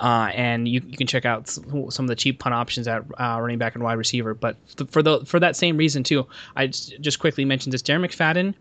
Uh, 0.00 0.30
and 0.34 0.66
you, 0.66 0.80
you 0.86 0.96
can 0.96 1.06
check 1.06 1.24
out 1.24 1.48
some 1.48 2.04
of 2.04 2.06
the 2.08 2.16
cheap 2.16 2.38
punt 2.38 2.54
options 2.54 2.88
at 2.88 3.04
uh, 3.20 3.38
running 3.40 3.58
back 3.58 3.74
and 3.74 3.84
wide 3.84 3.98
receiver. 3.98 4.34
But 4.34 4.56
for 4.88 5.02
the 5.02 5.24
for 5.26 5.38
that 5.38 5.54
same 5.56 5.76
reason 5.76 6.02
too, 6.02 6.26
I 6.56 6.68
just 6.68 7.18
quickly 7.18 7.44
mentioned 7.44 7.72
this. 7.72 7.82
Darren 7.82 8.04
McFadden, 8.04 8.54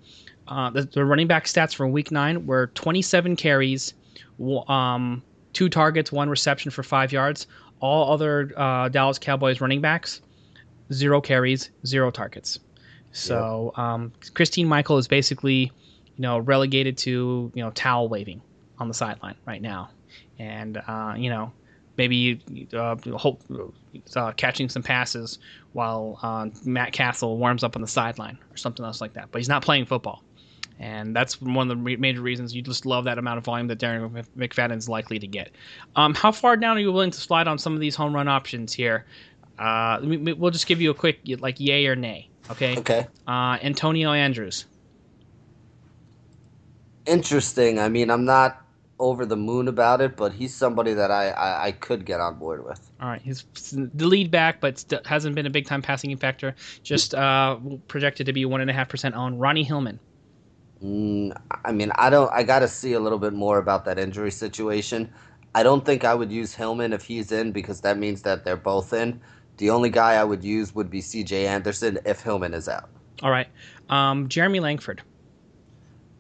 uh, 0.50 0.70
the, 0.70 0.84
the 0.84 1.06
running 1.06 1.28
back 1.28 1.46
stats 1.46 1.74
for 1.74 1.88
Week 1.88 2.12
Nine 2.12 2.46
were 2.46 2.68
27 2.76 3.38
carries 3.38 3.94
um, 4.68 5.22
two 5.54 5.70
targets, 5.70 6.12
one 6.12 6.30
reception 6.30 6.72
for 6.72 6.84
five 6.84 7.12
yards. 7.12 7.48
All 7.80 8.14
other 8.14 8.52
uh, 8.58 8.90
Dallas 8.90 9.18
Cowboys 9.18 9.60
running 9.60 9.82
backs, 9.82 10.22
zero 10.94 11.20
carries, 11.20 11.72
zero 11.86 12.12
targets. 12.12 12.60
So 13.12 13.74
um, 13.76 14.14
Christine 14.34 14.68
Michael 14.68 14.98
is 14.98 15.08
basically, 15.08 15.72
you 16.18 16.22
know, 16.22 16.40
relegated 16.40 16.98
to 17.00 17.52
you 17.54 17.64
know 17.64 17.72
towel 17.72 18.08
waving 18.08 18.42
on 18.78 18.88
the 18.88 18.94
sideline 18.94 19.36
right 19.46 19.62
now, 19.62 19.90
and 20.40 20.78
uh, 20.88 21.16
you 21.18 21.30
know 21.30 21.52
maybe 21.98 22.40
uh, 22.74 22.96
hope 23.18 23.42
uh, 24.16 24.32
catching 24.34 24.70
some 24.70 24.84
passes 24.84 25.40
while 25.74 26.20
uh, 26.22 26.48
Matt 26.64 26.94
Cassel 26.94 27.38
warms 27.38 27.64
up 27.64 27.76
on 27.76 27.82
the 27.82 27.88
sideline 27.88 28.38
or 28.50 28.58
something 28.58 28.86
else 28.86 29.02
like 29.02 29.14
that. 29.14 29.30
But 29.32 29.40
he's 29.40 29.50
not 29.50 29.64
playing 29.64 29.86
football 29.86 30.24
and 30.82 31.16
that's 31.16 31.40
one 31.40 31.70
of 31.70 31.78
the 31.78 31.98
major 31.98 32.22
reasons 32.22 32.56
you 32.56 32.62
just 32.64 32.88
love 32.88 33.06
that 33.06 33.20
amount 33.20 33.38
of 33.38 33.46
volume 33.46 33.68
that 33.68 33.78
Darren 33.78 34.26
McFadden's 34.36 34.90
likely 34.90 35.20
to 35.20 35.28
get. 35.28 35.52
Um, 35.96 36.16
how 36.16 36.32
far 36.32 36.58
down 36.58 36.76
are 36.76 36.80
you 36.80 36.92
willing 36.92 37.12
to 37.12 37.22
slide 37.22 37.48
on 37.48 37.60
some 37.60 37.76
of 37.76 37.80
these 37.80 37.96
home 37.96 38.16
run 38.16 38.28
options 38.28 38.74
here? 38.74 39.06
Uh, 39.60 40.00
we'll 40.02 40.50
just 40.50 40.66
give 40.66 40.82
you 40.82 40.90
a 40.90 40.94
quick 40.96 41.20
like 41.40 41.60
yay 41.60 41.86
or 41.86 41.96
nay. 41.96 42.28
Okay. 42.50 42.78
Okay. 42.80 43.08
Uh, 43.28 43.60
Antonio 43.62 44.12
Andrews. 44.12 44.66
Interesting. 47.06 47.78
I 47.78 47.88
mean, 47.88 48.10
I'm 48.10 48.26
not 48.26 48.60
over 48.98 49.24
the 49.26 49.38
moon 49.38 49.68
about 49.68 50.02
it, 50.02 50.18
but 50.18 50.34
he's 50.34 50.54
somebody 50.54 50.94
that 50.94 51.12
I, 51.12 51.30
I, 51.30 51.66
I 51.68 51.72
could 51.74 52.06
get 52.06 52.20
on 52.20 52.40
board 52.40 52.66
with. 52.66 52.92
All 53.00 53.08
right, 53.08 53.22
he's 53.22 53.44
the 53.72 54.08
lead 54.08 54.32
back, 54.32 54.60
but 54.60 54.84
hasn't 55.06 55.36
been 55.36 55.46
a 55.46 55.50
big 55.50 55.66
time 55.66 55.82
passing 55.82 56.16
factor. 56.18 56.56
Just 56.82 57.14
uh, 57.14 57.58
projected 57.88 58.26
to 58.28 58.34
be 58.34 58.46
one 58.46 58.62
and 58.62 58.70
a 58.70 58.74
half 58.74 58.90
percent 58.90 59.14
on 59.14 59.38
Ronnie 59.38 59.64
Hillman. 59.64 60.00
Mm, 60.84 61.36
I 61.64 61.72
mean, 61.72 61.92
I 61.96 62.10
don't. 62.10 62.32
I 62.34 62.44
got 62.44 62.60
to 62.60 62.68
see 62.68 62.94
a 62.94 63.00
little 63.00 63.20
bit 63.20 63.34
more 63.34 63.58
about 63.58 63.86
that 63.86 64.00
injury 64.00 64.32
situation. 64.32 65.12
I 65.54 65.64
don't 65.64 65.86
think 65.86 66.04
I 66.04 66.16
would 66.16 66.32
use 66.32 66.56
Hillman 66.56 66.94
if 66.94 67.04
he's 67.04 67.32
in 67.32 67.52
because 67.52 67.82
that 67.82 67.98
means 67.98 68.24
that 68.24 68.46
they're 68.46 68.58
both 68.58 68.94
in. 68.94 69.22
The 69.58 69.70
only 69.70 69.90
guy 69.90 70.14
I 70.14 70.24
would 70.24 70.44
use 70.44 70.74
would 70.74 70.90
be 70.90 71.02
C.J. 71.02 71.46
Anderson 71.46 72.00
if 72.06 72.22
Hillman 72.22 72.54
is 72.54 72.68
out. 72.68 72.90
All 73.22 73.30
right, 73.30 73.48
um, 73.90 74.28
Jeremy 74.28 74.60
Langford. 74.60 75.04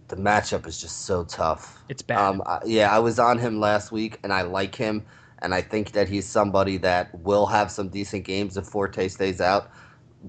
The 0.09 0.17
matchup 0.17 0.67
is 0.67 0.79
just 0.79 1.05
so 1.05 1.23
tough. 1.23 1.81
It's 1.89 2.01
bad. 2.01 2.19
Um, 2.19 2.43
yeah, 2.65 2.93
I 2.93 2.99
was 2.99 3.17
on 3.17 3.39
him 3.39 3.59
last 3.59 3.91
week, 3.91 4.19
and 4.23 4.33
I 4.33 4.41
like 4.43 4.75
him, 4.75 5.05
and 5.41 5.55
I 5.55 5.61
think 5.61 5.93
that 5.93 6.09
he's 6.09 6.27
somebody 6.27 6.77
that 6.77 7.17
will 7.23 7.47
have 7.47 7.71
some 7.71 7.87
decent 7.87 8.25
games 8.25 8.57
if 8.57 8.65
Forte 8.65 9.07
stays 9.07 9.41
out 9.41 9.71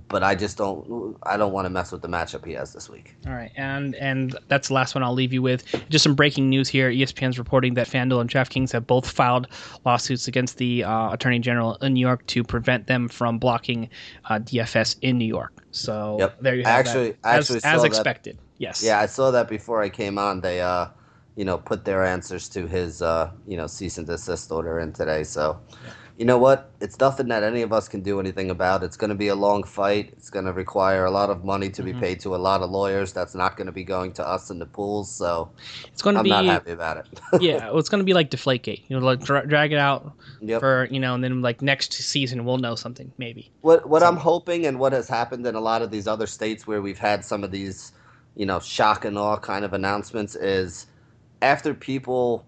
but 0.08 0.22
I 0.22 0.34
just 0.34 0.56
don't 0.56 1.16
I 1.24 1.36
don't 1.36 1.52
want 1.52 1.66
to 1.66 1.70
mess 1.70 1.92
with 1.92 2.02
the 2.02 2.08
matchup 2.08 2.46
he 2.46 2.52
has 2.52 2.72
this 2.72 2.88
week. 2.88 3.14
All 3.26 3.32
right, 3.32 3.52
and 3.56 3.94
and 3.96 4.36
that's 4.48 4.68
the 4.68 4.74
last 4.74 4.94
one 4.94 5.04
I'll 5.04 5.12
leave 5.12 5.32
you 5.32 5.42
with. 5.42 5.64
Just 5.90 6.02
some 6.02 6.14
breaking 6.14 6.48
news 6.48 6.68
here: 6.68 6.90
ESPN's 6.90 7.38
reporting 7.38 7.74
that 7.74 7.86
FanDuel 7.86 8.20
and 8.20 8.30
DraftKings 8.30 8.72
have 8.72 8.86
both 8.86 9.08
filed 9.08 9.48
lawsuits 9.84 10.28
against 10.28 10.56
the 10.56 10.84
uh, 10.84 11.12
Attorney 11.12 11.38
General 11.38 11.76
in 11.76 11.94
New 11.94 12.00
York 12.00 12.26
to 12.28 12.42
prevent 12.42 12.86
them 12.86 13.08
from 13.08 13.38
blocking 13.38 13.88
uh, 14.26 14.38
DFS 14.38 14.96
in 15.02 15.18
New 15.18 15.26
York. 15.26 15.52
So 15.72 16.16
yep. 16.18 16.40
there 16.40 16.54
you 16.54 16.64
have 16.64 16.86
actually, 16.86 17.10
that. 17.22 17.24
As, 17.24 17.50
actually 17.50 17.70
as 17.70 17.84
expected. 17.84 18.36
That. 18.36 18.42
Yes. 18.58 18.82
Yeah, 18.82 19.00
I 19.00 19.06
saw 19.06 19.30
that 19.30 19.48
before 19.48 19.82
I 19.82 19.88
came 19.88 20.18
on. 20.18 20.40
They 20.40 20.60
uh, 20.60 20.88
you 21.36 21.44
know, 21.44 21.58
put 21.58 21.84
their 21.84 22.04
answers 22.04 22.48
to 22.50 22.66
his 22.66 23.02
uh, 23.02 23.30
you 23.46 23.56
know, 23.56 23.66
cease 23.66 23.98
and 23.98 24.06
desist 24.06 24.50
order 24.50 24.80
in 24.80 24.92
today. 24.92 25.22
So. 25.24 25.60
Yeah 25.84 25.92
you 26.22 26.26
know 26.26 26.38
what? 26.38 26.70
It's 26.80 27.00
nothing 27.00 27.26
that 27.30 27.42
any 27.42 27.62
of 27.62 27.72
us 27.72 27.88
can 27.88 28.00
do 28.00 28.20
anything 28.20 28.48
about. 28.48 28.84
It's 28.84 28.96
going 28.96 29.08
to 29.08 29.16
be 29.16 29.26
a 29.26 29.34
long 29.34 29.64
fight. 29.64 30.10
It's 30.12 30.30
going 30.30 30.44
to 30.44 30.52
require 30.52 31.04
a 31.04 31.10
lot 31.10 31.30
of 31.30 31.44
money 31.44 31.68
to 31.70 31.82
mm-hmm. 31.82 31.98
be 31.98 32.06
paid 32.06 32.20
to 32.20 32.36
a 32.36 32.38
lot 32.38 32.60
of 32.60 32.70
lawyers. 32.70 33.12
That's 33.12 33.34
not 33.34 33.56
going 33.56 33.66
to 33.66 33.72
be 33.72 33.82
going 33.82 34.12
to 34.12 34.24
us 34.24 34.48
in 34.48 34.60
the 34.60 34.66
pools. 34.66 35.10
So 35.10 35.50
it's 35.88 36.00
going 36.00 36.14
to 36.14 36.20
I'm 36.20 36.22
be 36.22 36.30
not 36.30 36.44
happy 36.44 36.70
about 36.70 36.98
it. 36.98 37.06
yeah, 37.42 37.70
well, 37.70 37.78
it's 37.80 37.88
going 37.88 37.98
to 37.98 38.04
be 38.04 38.14
like 38.14 38.30
Deflategate. 38.30 38.84
You 38.86 39.00
know, 39.00 39.04
like 39.04 39.18
dra- 39.18 39.44
drag 39.44 39.72
it 39.72 39.78
out 39.78 40.12
yep. 40.40 40.60
for 40.60 40.86
you 40.92 41.00
know, 41.00 41.12
and 41.16 41.24
then 41.24 41.42
like 41.42 41.60
next 41.60 41.92
season 41.92 42.44
we'll 42.44 42.58
know 42.58 42.76
something 42.76 43.10
maybe. 43.18 43.50
What 43.62 43.88
what 43.88 44.02
so. 44.02 44.06
I'm 44.06 44.16
hoping 44.16 44.64
and 44.64 44.78
what 44.78 44.92
has 44.92 45.08
happened 45.08 45.44
in 45.44 45.56
a 45.56 45.60
lot 45.60 45.82
of 45.82 45.90
these 45.90 46.06
other 46.06 46.28
states 46.28 46.68
where 46.68 46.80
we've 46.80 47.00
had 47.00 47.24
some 47.24 47.42
of 47.42 47.50
these, 47.50 47.90
you 48.36 48.46
know, 48.46 48.60
shock 48.60 49.04
and 49.04 49.18
awe 49.18 49.38
kind 49.38 49.64
of 49.64 49.72
announcements 49.72 50.36
is 50.36 50.86
after 51.40 51.74
people 51.74 52.46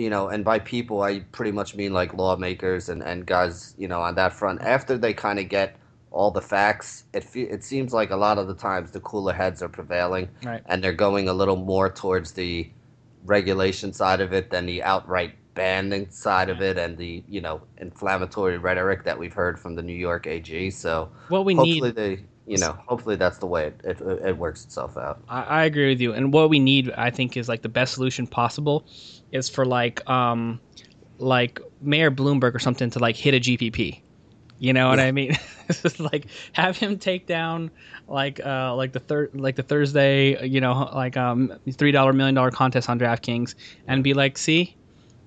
you 0.00 0.08
know, 0.08 0.28
and 0.28 0.44
by 0.44 0.58
people, 0.58 1.02
I 1.02 1.20
pretty 1.30 1.52
much 1.52 1.74
mean 1.74 1.92
like 1.92 2.14
lawmakers 2.14 2.88
and, 2.88 3.02
and 3.02 3.26
guys, 3.26 3.74
you 3.76 3.86
know, 3.86 4.00
on 4.00 4.14
that 4.14 4.32
front. 4.32 4.62
After 4.62 4.96
they 4.96 5.12
kind 5.12 5.38
of 5.38 5.50
get 5.50 5.76
all 6.10 6.30
the 6.30 6.40
facts, 6.40 7.04
it 7.12 7.22
fe- 7.22 7.42
it 7.42 7.62
seems 7.62 7.92
like 7.92 8.10
a 8.10 8.16
lot 8.16 8.38
of 8.38 8.48
the 8.48 8.54
times 8.54 8.92
the 8.92 9.00
cooler 9.00 9.34
heads 9.34 9.62
are 9.62 9.68
prevailing, 9.68 10.30
right. 10.42 10.62
and 10.66 10.82
they're 10.82 10.94
going 10.94 11.28
a 11.28 11.34
little 11.34 11.56
more 11.56 11.90
towards 11.90 12.32
the 12.32 12.68
regulation 13.26 13.92
side 13.92 14.22
of 14.22 14.32
it 14.32 14.50
than 14.50 14.64
the 14.64 14.82
outright 14.82 15.34
banning 15.52 16.08
side 16.10 16.48
of 16.48 16.62
it, 16.62 16.78
and 16.78 16.96
the 16.96 17.22
you 17.28 17.42
know 17.42 17.60
inflammatory 17.76 18.56
rhetoric 18.56 19.04
that 19.04 19.18
we've 19.18 19.34
heard 19.34 19.60
from 19.60 19.74
the 19.74 19.82
New 19.82 19.92
York 19.92 20.26
AG. 20.26 20.70
So 20.70 21.10
what 21.28 21.44
we 21.44 21.54
hopefully 21.54 21.80
need, 21.88 21.94
they 21.94 22.20
you 22.46 22.58
know, 22.58 22.76
hopefully 22.86 23.14
that's 23.14 23.38
the 23.38 23.46
way 23.46 23.66
it, 23.66 23.80
it, 23.84 24.00
it 24.00 24.36
works 24.36 24.64
itself 24.64 24.96
out. 24.96 25.22
I, 25.28 25.42
I, 25.42 25.64
agree 25.66 25.90
with 25.90 26.00
you. 26.00 26.12
And 26.12 26.32
what 26.32 26.50
we 26.50 26.58
need, 26.58 26.90
I 26.96 27.08
think, 27.08 27.36
is 27.36 27.48
like 27.48 27.62
the 27.62 27.68
best 27.68 27.94
solution 27.94 28.26
possible 28.26 28.84
is 29.32 29.48
for 29.48 29.64
like 29.64 30.08
um 30.08 30.60
like 31.18 31.60
Mayor 31.80 32.10
Bloomberg 32.10 32.54
or 32.54 32.58
something 32.58 32.90
to 32.90 32.98
like 32.98 33.16
hit 33.16 33.34
a 33.34 33.40
GPP 33.40 34.00
You 34.58 34.72
know 34.72 34.88
what 34.88 34.98
yeah. 34.98 35.06
I 35.06 35.12
mean? 35.12 35.36
like 35.98 36.26
have 36.52 36.76
him 36.76 36.98
take 36.98 37.26
down 37.26 37.70
like 38.08 38.44
uh 38.44 38.74
like 38.74 38.92
the 38.92 39.00
third 39.00 39.30
like 39.34 39.56
the 39.56 39.62
Thursday 39.62 40.46
you 40.46 40.60
know 40.60 40.90
like 40.94 41.16
um 41.16 41.52
three 41.72 41.92
dollar 41.92 42.12
million 42.12 42.34
dollar 42.34 42.50
contest 42.50 42.88
on 42.88 42.98
DraftKings 42.98 43.54
and 43.86 44.02
be 44.02 44.14
like, 44.14 44.38
see, 44.38 44.76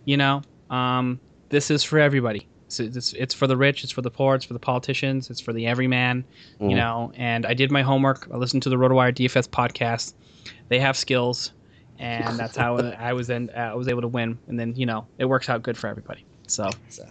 you 0.06 0.18
know, 0.18 0.42
um 0.70 1.20
this 1.50 1.70
is 1.70 1.84
for 1.84 2.00
everybody. 2.00 2.48
So 2.68 2.84
it's 2.84 3.14
it's 3.14 3.34
for 3.34 3.46
the 3.46 3.56
rich, 3.56 3.84
it's 3.84 3.94
for 3.94 4.02
the 4.02 4.10
poor, 4.10 4.36
it's 4.36 4.46
for 4.46 4.54
the 4.54 4.60
politicians, 4.60 5.30
it's 5.30 5.40
for 5.40 5.54
the 5.54 5.68
everyman, 5.68 6.26
mm. 6.60 6.70
you 6.72 6.76
know. 6.76 7.12
And 7.16 7.46
I 7.46 7.54
did 7.54 7.72
my 7.72 7.84
homework. 7.84 8.28
I 8.34 8.38
listened 8.38 8.64
to 8.64 8.70
the 8.70 8.78
RotoWire 8.78 9.14
DFS 9.14 9.48
podcast. 9.48 10.14
They 10.70 10.80
have 10.80 10.98
skills, 10.98 11.52
and 12.00 12.38
that's 12.38 12.58
how 12.58 12.78
I 13.00 13.14
was 13.14 13.28
then 13.28 13.50
I 13.56 13.74
was 13.74 13.88
able 13.88 14.02
to 14.02 14.08
win. 14.08 14.38
And 14.48 14.60
then 14.60 14.76
you 14.76 14.86
know 14.86 15.08
it 15.18 15.26
works 15.26 15.50
out 15.50 15.64
good 15.64 15.78
for 15.78 15.88
everybody. 15.88 16.26
So. 16.48 16.70
so 16.90 17.06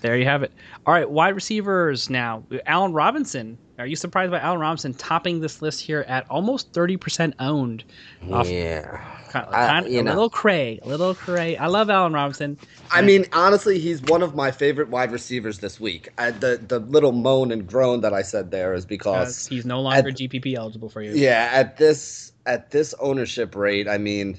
there 0.00 0.16
you 0.16 0.24
have 0.24 0.42
it. 0.42 0.50
All 0.86 0.94
right, 0.94 1.08
wide 1.08 1.34
receivers 1.34 2.08
now. 2.08 2.42
Allen 2.66 2.92
Robinson. 2.92 3.58
Are 3.80 3.86
you 3.86 3.96
surprised 3.96 4.30
by 4.30 4.38
Allen 4.40 4.60
Robinson 4.60 4.92
topping 4.92 5.40
this 5.40 5.62
list 5.62 5.80
here 5.80 6.04
at 6.06 6.26
almost 6.28 6.70
30% 6.72 7.32
owned? 7.38 7.82
Yeah. 8.22 9.02
Kind 9.30 9.46
of, 9.46 9.52
kind 9.52 9.86
of, 9.86 9.92
a 9.92 10.02
know. 10.02 10.10
little 10.12 10.28
cray, 10.28 10.80
a 10.82 10.88
little 10.88 11.14
cray. 11.14 11.56
I 11.56 11.66
love 11.66 11.88
Allen 11.88 12.12
Robinson. 12.12 12.58
I 12.90 13.00
mean, 13.00 13.24
honestly, 13.32 13.78
he's 13.78 14.02
one 14.02 14.22
of 14.22 14.34
my 14.34 14.50
favorite 14.50 14.90
wide 14.90 15.12
receivers 15.12 15.60
this 15.60 15.80
week. 15.80 16.10
I, 16.18 16.32
the 16.32 16.60
the 16.66 16.80
little 16.80 17.12
moan 17.12 17.52
and 17.52 17.66
groan 17.66 18.02
that 18.02 18.12
I 18.12 18.20
said 18.20 18.50
there 18.50 18.74
is 18.74 18.84
because 18.84 19.46
he's 19.46 19.64
no 19.64 19.80
longer 19.80 20.08
at, 20.08 20.16
GPP 20.16 20.56
eligible 20.56 20.90
for 20.90 21.00
you. 21.00 21.12
Yeah, 21.12 21.48
at 21.52 21.78
this 21.78 22.32
at 22.44 22.72
this 22.72 22.94
ownership 23.00 23.54
rate, 23.54 23.88
I 23.88 23.98
mean, 23.98 24.36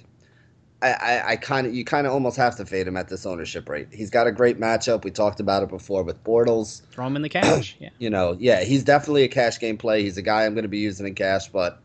I, 0.82 0.91
I, 0.91 1.30
I 1.32 1.36
kind 1.36 1.67
of 1.67 1.74
you 1.76 1.86
kind 1.86 2.08
of 2.08 2.13
almost 2.13 2.38
have 2.38 2.56
to 2.58 2.65
fade 2.65 2.88
him 2.88 2.98
at 2.98 3.08
this 3.08 3.26
ownership 3.26 3.70
rate. 3.70 3.88
He's 3.91 4.10
got 4.10 4.28
a 4.28 4.32
great 4.32 4.60
matchup. 4.60 5.04
We 5.04 5.12
talked 5.12 5.39
about 5.39 5.63
it 5.63 5.70
before 5.70 6.04
with 6.04 6.24
Bortles. 6.24 6.82
Throw 6.91 7.06
him 7.08 7.15
in 7.15 7.22
the 7.22 7.30
cash. 7.30 7.76
Yeah. 7.82 7.89
you 7.98 8.10
know, 8.12 8.38
yeah, 8.39 8.63
he's 8.63 8.84
definitely 8.84 9.24
a 9.24 9.28
cash 9.28 9.60
game 9.60 9.78
play. 9.78 10.04
He's 10.04 10.17
a 10.17 10.22
guy 10.22 10.46
I'm 10.46 10.54
going 10.54 10.63
to 10.63 10.70
be 10.70 10.78
using 10.78 11.08
in 11.08 11.15
cash, 11.15 11.48
but 11.48 11.80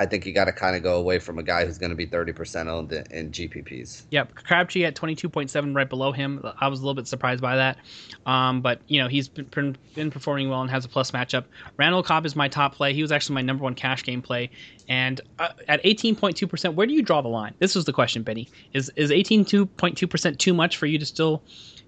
I 0.00 0.06
think 0.06 0.24
you 0.24 0.32
got 0.32 0.46
to 0.46 0.52
kind 0.52 0.74
of 0.74 0.82
go 0.82 0.96
away 0.96 1.18
from 1.18 1.38
a 1.38 1.42
guy 1.42 1.66
who's 1.66 1.76
going 1.76 1.90
to 1.90 1.96
be 1.96 2.06
30% 2.06 2.68
owned 2.68 2.90
in 2.90 3.30
GPPs. 3.30 4.04
Yep. 4.10 4.34
Crabtree 4.34 4.86
at 4.86 4.96
22.7 4.96 5.76
right 5.76 5.88
below 5.88 6.10
him. 6.10 6.42
I 6.58 6.68
was 6.68 6.80
a 6.80 6.82
little 6.82 6.94
bit 6.94 7.06
surprised 7.06 7.42
by 7.42 7.56
that. 7.56 7.76
Um, 8.24 8.62
but, 8.62 8.80
you 8.88 8.98
know, 8.98 9.08
he's 9.08 9.28
been, 9.28 9.76
been 9.94 10.10
performing 10.10 10.48
well 10.48 10.62
and 10.62 10.70
has 10.70 10.86
a 10.86 10.88
plus 10.88 11.10
matchup. 11.10 11.44
Randall 11.76 12.02
Cobb 12.02 12.24
is 12.24 12.34
my 12.34 12.48
top 12.48 12.74
play. 12.74 12.94
He 12.94 13.02
was 13.02 13.12
actually 13.12 13.34
my 13.34 13.42
number 13.42 13.62
one 13.62 13.74
cash 13.74 14.02
game 14.02 14.22
play. 14.22 14.48
And 14.88 15.20
uh, 15.38 15.50
at 15.68 15.84
18.2%, 15.84 16.74
where 16.74 16.86
do 16.86 16.94
you 16.94 17.02
draw 17.02 17.20
the 17.20 17.28
line? 17.28 17.52
This 17.58 17.74
was 17.74 17.84
the 17.84 17.92
question, 17.92 18.22
Benny. 18.22 18.48
Is, 18.72 18.90
is 18.96 19.10
18.2% 19.10 20.38
too 20.38 20.54
much 20.54 20.78
for 20.78 20.86
you 20.86 20.98
to 20.98 21.04
still, 21.04 21.42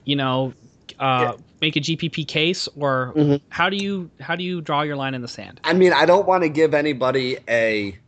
you 0.05 0.17
know, 0.17 0.53
uh, 0.99 1.33
yeah. 1.35 1.43
make 1.63 1.77
a 1.77 1.81
GPP 1.81 2.29
case, 2.29 2.69
or 2.77 3.13
mm-hmm. 3.17 3.37
how 3.49 3.71
do 3.71 3.77
you 3.77 4.11
how 4.21 4.37
do 4.37 4.45
you 4.45 4.61
draw 4.61 4.83
your 4.83 4.97
line 4.97 5.15
in 5.15 5.23
the 5.23 5.29
sand? 5.29 5.61
I 5.65 5.73
mean, 5.73 5.93
I 5.93 6.07
don't 6.07 6.27
want 6.27 6.43
to 6.43 6.49
give 6.49 6.75
anybody 6.75 7.39
a 7.49 7.99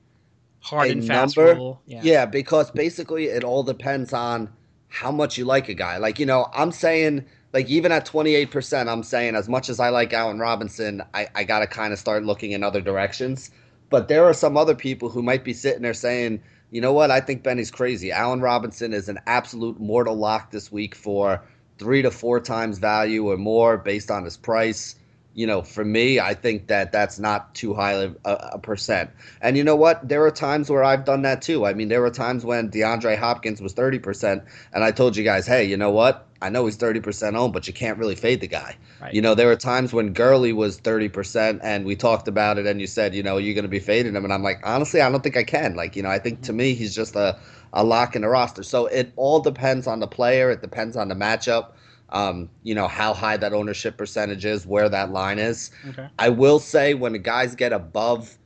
hard 0.65 0.91
and 0.91 1.07
fast 1.07 1.37
number. 1.37 1.55
rule. 1.55 1.81
Yeah. 1.87 2.01
yeah, 2.03 2.27
because 2.27 2.71
basically 2.71 3.27
it 3.27 3.45
all 3.45 3.63
depends 3.63 4.13
on 4.13 4.51
how 4.89 5.11
much 5.11 5.39
you 5.39 5.45
like 5.45 5.69
a 5.69 5.75
guy. 5.75 5.99
Like 5.99 6.19
you 6.19 6.27
know, 6.27 6.49
I'm 6.53 6.73
saying 6.73 7.25
like 7.53 7.69
even 7.69 7.93
at 7.93 8.05
28%, 8.05 8.89
I'm 8.89 9.05
saying 9.05 9.37
as 9.37 9.49
much 9.49 9.69
as 9.69 9.79
I 9.79 9.91
like 9.91 10.13
Allen 10.13 10.41
Robinson, 10.41 11.03
I, 11.15 11.29
I 11.37 11.45
got 11.45 11.61
to 11.61 11.69
kind 11.69 11.93
of 11.93 12.01
start 12.01 12.25
looking 12.25 12.51
in 12.51 12.65
other 12.65 12.81
directions. 12.81 13.51
But 13.91 14.09
there 14.09 14.25
are 14.25 14.35
some 14.35 14.57
other 14.57 14.75
people 14.75 15.09
who 15.09 15.23
might 15.23 15.45
be 15.45 15.53
sitting 15.53 15.83
there 15.83 15.95
saying, 15.95 16.43
you 16.73 16.81
know 16.81 16.93
what, 16.93 17.13
I 17.13 17.21
think 17.21 17.45
Benny's 17.45 17.71
crazy. 17.71 18.11
Allen 18.11 18.41
Robinson 18.41 18.93
is 18.93 19.09
an 19.09 19.21
absolute 19.29 19.79
mortal 19.79 20.17
lock 20.17 20.51
this 20.51 20.73
week 20.73 20.97
for 20.97 21.43
three 21.79 22.03
to 22.03 22.11
four 22.11 22.41
times 22.41 22.79
value 22.79 23.31
or 23.31 23.37
more 23.37 23.79
based 23.79 24.11
on 24.11 24.25
his 24.25 24.37
price. 24.37 24.97
You 25.35 25.47
know, 25.47 25.63
for 25.63 25.85
me, 25.85 26.21
I 26.21 26.35
think 26.35 26.69
that 26.69 26.93
that's 26.93 27.19
not 27.19 27.55
too 27.55 27.75
high 27.75 27.93
a, 27.93 28.13
a, 28.25 28.59
percent. 28.59 29.11
And 29.41 29.57
you 29.57 29.65
know 29.65 29.75
what? 29.75 30.09
There 30.09 30.25
are 30.25 30.31
times 30.31 30.71
where 30.71 30.85
I've 30.85 31.05
done 31.05 31.23
that 31.23 31.43
too. 31.43 31.67
I 31.67 31.75
mean, 31.75 31.89
there 31.89 32.01
were 32.01 32.11
times 32.11 32.45
when 32.45 32.71
DeAndre 32.71 33.19
Hopkins 33.19 33.61
was 33.61 33.75
30%, 33.75 34.45
and 34.73 34.85
I 34.85 34.93
told 34.93 35.17
you 35.17 35.25
guys, 35.25 35.47
hey, 35.47 35.65
you 35.65 35.77
know 35.77 35.91
what? 35.91 36.27
I 36.41 36.51
know 36.51 36.67
he's 36.67 36.77
30% 36.77 37.37
owned, 37.37 37.53
but 37.53 37.67
you 37.67 37.73
can't 37.73 37.99
really 37.99 38.15
fade 38.15 38.43
the 38.43 38.47
guy. 38.47 38.77
Right. 39.01 39.15
You 39.15 39.23
know, 39.23 39.35
there 39.35 39.47
were 39.47 39.57
times 39.57 39.93
when 39.93 40.13
Gurley 40.13 40.53
was 40.53 40.79
30%, 40.79 41.61
and 41.63 41.87
we 41.87 41.97
talked 41.97 42.29
about 42.29 42.59
it, 42.59 42.67
and 42.67 42.81
you 42.81 42.87
said, 42.87 43.15
you 43.15 43.23
know, 43.23 43.39
you're 43.39 43.55
going 43.55 43.65
to 43.65 43.69
be 43.69 43.81
fading 43.81 44.15
him. 44.15 44.25
And 44.25 44.33
I'm 44.33 44.43
like, 44.43 44.61
honestly, 44.63 45.01
I 45.01 45.11
don't 45.11 45.23
think 45.23 45.39
I 45.39 45.45
can. 45.45 45.75
Like, 45.75 45.97
you 45.97 46.03
know, 46.03 46.11
I 46.11 46.19
think 46.19 46.43
to 46.43 46.51
mm-hmm. 46.51 46.59
me, 46.59 46.75
he's 46.75 46.95
just 46.95 47.17
a, 47.17 47.39
a 47.73 47.83
lock 47.83 48.15
in 48.15 48.23
the 48.23 48.29
roster. 48.29 48.63
So 48.63 48.87
it 48.87 49.13
all 49.17 49.41
depends 49.41 49.87
on 49.87 50.01
the 50.01 50.07
player. 50.07 50.51
It 50.51 50.61
depends 50.61 50.97
on 50.97 51.09
the 51.09 51.15
matchup. 51.15 51.73
Um, 52.11 52.49
you 52.63 52.75
know 52.75 52.87
how 52.87 53.13
high 53.13 53.37
that 53.37 53.53
ownership 53.53 53.97
percentage 53.97 54.45
is, 54.45 54.67
where 54.67 54.89
that 54.89 55.11
line 55.11 55.39
is. 55.39 55.71
Okay. 55.89 56.09
I 56.19 56.29
will 56.29 56.59
say 56.59 56.95
when 56.95 57.13
the 57.13 57.19
guys 57.19 57.55
get 57.55 57.73
above 57.73 58.39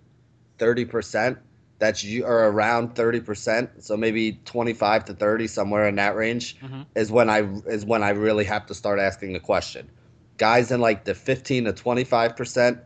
thirty 0.58 0.84
percent, 0.84 1.38
that's 1.78 2.02
you 2.02 2.24
or 2.24 2.48
around 2.48 2.94
thirty 2.94 3.20
percent, 3.20 3.70
so 3.84 3.96
maybe 3.96 4.40
twenty 4.44 4.72
five 4.72 5.04
to 5.06 5.14
thirty, 5.14 5.46
somewhere 5.46 5.86
in 5.86 5.96
that 5.96 6.16
range, 6.16 6.58
mm-hmm. 6.60 6.82
is 6.94 7.10
when 7.10 7.28
I 7.28 7.40
is 7.66 7.84
when 7.84 8.02
I 8.02 8.10
really 8.10 8.44
have 8.44 8.64
to 8.66 8.74
start 8.74 9.00
asking 9.00 9.34
the 9.34 9.40
question. 9.40 9.90
Guys 10.38 10.70
in 10.70 10.80
like 10.80 11.04
the 11.04 11.14
fifteen 11.14 11.64
to 11.64 11.72
twenty 11.72 12.04
five 12.04 12.36
percent, 12.36 12.78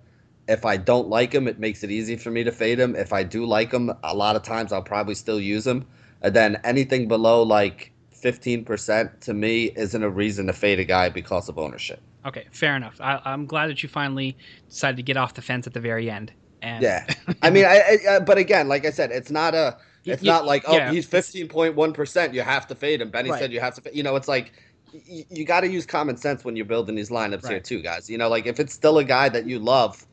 if 0.48 0.64
I 0.64 0.78
don't 0.78 1.08
like 1.08 1.30
them, 1.30 1.46
it 1.46 1.60
makes 1.60 1.84
it 1.84 1.90
easy 1.90 2.16
for 2.16 2.30
me 2.30 2.42
to 2.44 2.50
fade 2.50 2.78
them. 2.78 2.96
If 2.96 3.12
I 3.12 3.22
do 3.22 3.46
like 3.46 3.70
them, 3.70 3.92
a 4.02 4.16
lot 4.16 4.34
of 4.34 4.42
times 4.42 4.72
I'll 4.72 4.82
probably 4.82 5.14
still 5.14 5.38
use 5.38 5.64
them. 5.64 5.86
And 6.22 6.34
then 6.34 6.60
anything 6.64 7.08
below 7.08 7.42
like 7.42 7.91
15% 8.22 9.20
to 9.20 9.34
me 9.34 9.72
isn't 9.76 10.02
a 10.02 10.10
reason 10.10 10.46
to 10.46 10.52
fade 10.52 10.78
a 10.78 10.84
guy 10.84 11.08
because 11.08 11.48
of 11.48 11.58
ownership. 11.58 12.00
Okay, 12.24 12.46
fair 12.52 12.76
enough. 12.76 13.00
I, 13.00 13.20
am 13.24 13.46
glad 13.46 13.68
that 13.68 13.82
you 13.82 13.88
finally 13.88 14.36
decided 14.68 14.96
to 14.96 15.02
get 15.02 15.16
off 15.16 15.34
the 15.34 15.42
fence 15.42 15.66
at 15.66 15.74
the 15.74 15.80
very 15.80 16.08
end. 16.08 16.32
And 16.62 16.82
yeah, 16.82 17.06
I 17.42 17.50
mean, 17.50 17.64
I, 17.64 17.98
I, 18.08 18.18
but 18.20 18.38
again, 18.38 18.68
like 18.68 18.86
I 18.86 18.90
said, 18.90 19.10
it's 19.10 19.30
not 19.30 19.54
a, 19.54 19.76
it's 20.04 20.22
you, 20.22 20.30
not 20.30 20.46
like 20.46 20.62
oh 20.68 20.76
yeah, 20.76 20.92
he's 20.92 21.06
15.1 21.08 21.94
percent. 21.94 22.34
You 22.34 22.42
have 22.42 22.68
to 22.68 22.76
fade 22.76 23.00
him. 23.00 23.10
Benny 23.10 23.30
right. 23.30 23.40
said 23.40 23.52
you 23.52 23.58
have 23.58 23.74
to. 23.82 23.96
You 23.96 24.04
know, 24.04 24.14
it's 24.14 24.28
like 24.28 24.52
you, 24.92 25.24
you 25.28 25.44
got 25.44 25.60
to 25.60 25.68
use 25.68 25.84
common 25.84 26.16
sense 26.16 26.44
when 26.44 26.54
you're 26.54 26.64
building 26.64 26.94
these 26.94 27.10
lineups 27.10 27.42
right. 27.42 27.52
here 27.52 27.60
too, 27.60 27.82
guys. 27.82 28.08
You 28.08 28.18
know, 28.18 28.28
like 28.28 28.46
if 28.46 28.60
it's 28.60 28.72
still 28.72 28.98
a 28.98 29.04
guy 29.04 29.28
that 29.28 29.46
you 29.46 29.58
love, 29.58 30.06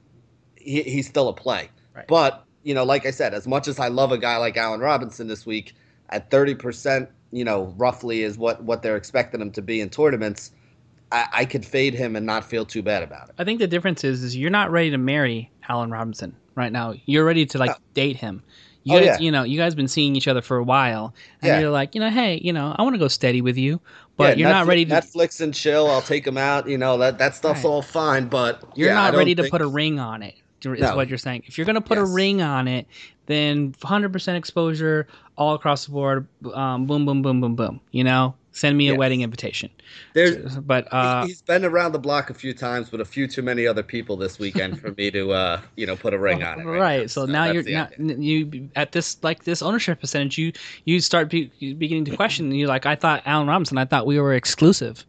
he, 0.55 0.81
he's 0.81 1.07
still 1.07 1.29
a 1.29 1.33
play. 1.33 1.69
Right. 1.95 2.07
But 2.07 2.43
you 2.63 2.73
know, 2.73 2.83
like 2.83 3.05
I 3.05 3.11
said, 3.11 3.35
as 3.35 3.47
much 3.47 3.67
as 3.67 3.79
I 3.79 3.87
love 3.87 4.11
a 4.11 4.17
guy 4.17 4.37
like 4.37 4.57
Allen 4.57 4.79
Robinson 4.79 5.27
this 5.27 5.45
week 5.45 5.75
at 6.09 6.31
30 6.31 6.55
percent 6.55 7.09
you 7.31 7.43
know, 7.43 7.73
roughly 7.77 8.23
is 8.23 8.37
what 8.37 8.63
what 8.63 8.81
they're 8.81 8.97
expecting 8.97 9.41
him 9.41 9.51
to 9.51 9.61
be 9.61 9.81
in 9.81 9.89
tournaments, 9.89 10.51
I, 11.11 11.27
I 11.31 11.45
could 11.45 11.65
fade 11.65 11.93
him 11.93 12.15
and 12.15 12.25
not 12.25 12.43
feel 12.43 12.65
too 12.65 12.81
bad 12.81 13.03
about 13.03 13.29
it. 13.29 13.35
I 13.37 13.43
think 13.43 13.59
the 13.59 13.67
difference 13.67 14.03
is 14.03 14.23
is 14.23 14.35
you're 14.35 14.49
not 14.49 14.71
ready 14.71 14.89
to 14.91 14.97
marry 14.97 15.51
Allen 15.67 15.91
Robinson 15.91 16.35
right 16.55 16.71
now. 16.71 16.93
You're 17.05 17.25
ready 17.25 17.45
to 17.47 17.57
like 17.57 17.71
uh, 17.71 17.75
date 17.93 18.15
him. 18.15 18.43
You 18.83 18.95
oh, 18.95 18.99
guys, 18.99 19.05
yeah. 19.05 19.19
you 19.19 19.31
know, 19.31 19.43
you 19.43 19.57
guys 19.57 19.75
been 19.75 19.89
seeing 19.89 20.15
each 20.15 20.27
other 20.27 20.41
for 20.41 20.57
a 20.57 20.63
while, 20.63 21.13
and 21.41 21.49
yeah. 21.49 21.59
you're 21.59 21.69
like, 21.69 21.95
you 21.95 22.01
know, 22.01 22.09
hey, 22.09 22.39
you 22.41 22.53
know, 22.53 22.73
I 22.77 22.81
want 22.81 22.95
to 22.95 22.99
go 22.99 23.09
steady 23.09 23.41
with 23.41 23.57
you, 23.57 23.81
but 24.15 24.37
yeah, 24.37 24.43
you're 24.43 24.49
Netflix, 24.49 24.53
not 24.53 24.67
ready 24.67 24.85
to 24.85 24.93
Netflix 24.93 25.41
and 25.41 25.53
chill. 25.53 25.87
I'll 25.89 26.01
take 26.01 26.25
him 26.25 26.37
out. 26.37 26.67
You 26.67 26.77
know 26.77 26.97
that 26.97 27.17
that 27.19 27.35
stuff's 27.35 27.63
right. 27.63 27.69
all 27.69 27.81
fine, 27.81 28.27
but 28.27 28.63
you're 28.75 28.93
not 28.93 29.15
ready 29.15 29.35
to 29.35 29.49
put 29.49 29.61
a 29.61 29.67
ring 29.67 29.99
on 29.99 30.23
it. 30.23 30.35
Is 30.65 30.81
no. 30.81 30.95
what 30.95 31.09
you're 31.09 31.17
saying. 31.17 31.43
If 31.45 31.57
you're 31.57 31.65
gonna 31.65 31.81
put 31.81 31.97
yes. 31.97 32.09
a 32.09 32.11
ring 32.11 32.41
on 32.41 32.67
it, 32.67 32.87
then 33.27 33.73
100% 33.73 34.35
exposure 34.35 35.07
all 35.37 35.53
across 35.53 35.85
the 35.85 35.91
board. 35.91 36.27
Um, 36.53 36.85
boom, 36.85 37.05
boom, 37.05 37.21
boom, 37.21 37.39
boom, 37.39 37.55
boom. 37.55 37.79
You 37.91 38.03
know, 38.03 38.33
send 38.51 38.77
me 38.77 38.89
a 38.89 38.95
wedding 38.95 39.21
invitation. 39.21 39.69
There's, 40.13 40.57
but 40.57 40.91
uh, 40.91 41.25
he's 41.25 41.41
been 41.41 41.63
around 41.63 41.91
the 41.91 41.99
block 41.99 42.29
a 42.29 42.33
few 42.33 42.53
times 42.53 42.91
with 42.91 43.01
a 43.01 43.05
few 43.05 43.27
too 43.27 43.41
many 43.41 43.67
other 43.67 43.83
people 43.83 44.17
this 44.17 44.39
weekend 44.39 44.81
for 44.81 44.91
me 44.97 45.11
to, 45.11 45.31
uh, 45.31 45.61
you 45.75 45.85
know, 45.85 45.95
put 45.95 46.13
a 46.13 46.17
ring 46.17 46.43
on 46.43 46.59
it. 46.59 46.65
Right. 46.65 46.79
right. 46.79 47.09
So, 47.09 47.25
so, 47.25 47.31
now 47.31 47.45
you're 47.45 47.63
now, 47.63 47.87
you 47.97 48.69
at 48.75 48.91
this 48.91 49.17
like 49.23 49.43
this 49.43 49.61
ownership 49.61 50.01
percentage, 50.01 50.37
you 50.37 50.51
you 50.85 50.99
start 50.99 51.29
be, 51.29 51.51
beginning 51.59 52.05
to 52.05 52.15
question. 52.15 52.51
You're 52.51 52.67
like, 52.67 52.85
I 52.85 52.95
thought 52.95 53.21
Allen 53.25 53.47
Robinson, 53.47 53.77
I 53.77 53.85
thought 53.85 54.05
we 54.05 54.19
were 54.19 54.33
exclusive. 54.33 55.05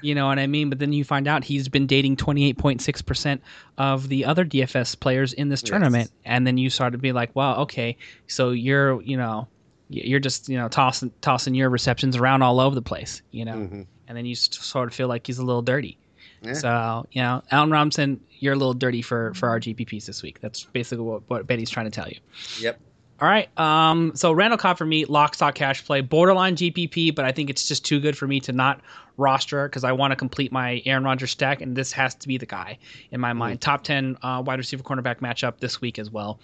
You 0.00 0.14
know 0.14 0.26
what 0.26 0.38
I 0.38 0.46
mean? 0.46 0.68
But 0.68 0.78
then 0.78 0.92
you 0.92 1.04
find 1.04 1.28
out 1.28 1.44
he's 1.44 1.68
been 1.68 1.86
dating 1.86 2.16
28.6% 2.16 3.40
of 3.78 4.08
the 4.08 4.24
other 4.24 4.44
DFS 4.44 4.98
players 4.98 5.32
in 5.32 5.48
this 5.48 5.62
tournament. 5.62 6.10
Yes. 6.12 6.22
And 6.24 6.46
then 6.46 6.58
you 6.58 6.70
start 6.70 6.92
to 6.92 6.98
be 6.98 7.12
like, 7.12 7.30
well, 7.34 7.60
okay, 7.60 7.96
so 8.26 8.50
you're, 8.50 9.00
you 9.02 9.16
know, 9.16 9.48
you're 9.88 10.20
just, 10.20 10.48
you 10.48 10.56
know, 10.56 10.68
tossing, 10.68 11.12
tossing 11.20 11.54
your 11.54 11.70
receptions 11.70 12.16
around 12.16 12.42
all 12.42 12.60
over 12.60 12.74
the 12.74 12.82
place, 12.82 13.22
you 13.30 13.44
know? 13.44 13.56
Mm-hmm. 13.56 13.82
And 14.08 14.16
then 14.16 14.26
you 14.26 14.34
sort 14.34 14.88
of 14.88 14.94
feel 14.94 15.08
like 15.08 15.26
he's 15.26 15.38
a 15.38 15.44
little 15.44 15.62
dirty. 15.62 15.98
Yeah. 16.42 16.52
So, 16.52 17.06
you 17.12 17.22
know, 17.22 17.42
Allen 17.50 17.70
Robinson, 17.70 18.20
you're 18.38 18.52
a 18.52 18.56
little 18.56 18.74
dirty 18.74 19.02
for, 19.02 19.32
for 19.34 19.48
our 19.48 19.58
GPPs 19.58 20.06
this 20.06 20.22
week. 20.22 20.40
That's 20.40 20.64
basically 20.64 21.04
what, 21.04 21.22
what 21.28 21.46
Betty's 21.46 21.70
trying 21.70 21.86
to 21.86 21.90
tell 21.90 22.08
you. 22.08 22.18
Yep. 22.60 22.80
All 23.20 23.28
right. 23.28 23.48
Um, 23.58 24.12
so 24.14 24.32
Randall 24.32 24.58
Cobb 24.58 24.76
for 24.76 24.84
me, 24.84 25.06
lock, 25.06 25.34
stock, 25.34 25.54
cash 25.54 25.84
play, 25.84 26.02
borderline 26.02 26.54
GPP, 26.54 27.14
but 27.14 27.24
I 27.24 27.32
think 27.32 27.48
it's 27.48 27.66
just 27.66 27.84
too 27.84 27.98
good 27.98 28.16
for 28.16 28.26
me 28.26 28.40
to 28.40 28.52
not 28.52 28.80
roster 29.16 29.66
because 29.68 29.84
I 29.84 29.92
want 29.92 30.12
to 30.12 30.16
complete 30.16 30.52
my 30.52 30.82
Aaron 30.84 31.04
Rodgers 31.04 31.30
stack, 31.30 31.62
and 31.62 31.74
this 31.74 31.92
has 31.92 32.14
to 32.16 32.28
be 32.28 32.36
the 32.36 32.44
guy 32.44 32.78
in 33.10 33.20
my 33.20 33.32
mind. 33.32 33.60
Mm-hmm. 33.60 33.70
Top 33.70 33.84
10 33.84 34.18
uh, 34.22 34.42
wide 34.44 34.58
receiver 34.58 34.82
cornerback 34.82 35.20
matchup 35.20 35.60
this 35.60 35.80
week 35.80 35.98
as 35.98 36.10
well. 36.10 36.38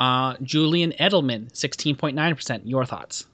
Uh, 0.00 0.34
Julian 0.42 0.92
Edelman, 0.98 1.52
16.9%. 1.52 2.62
Your 2.64 2.86
thoughts? 2.86 3.26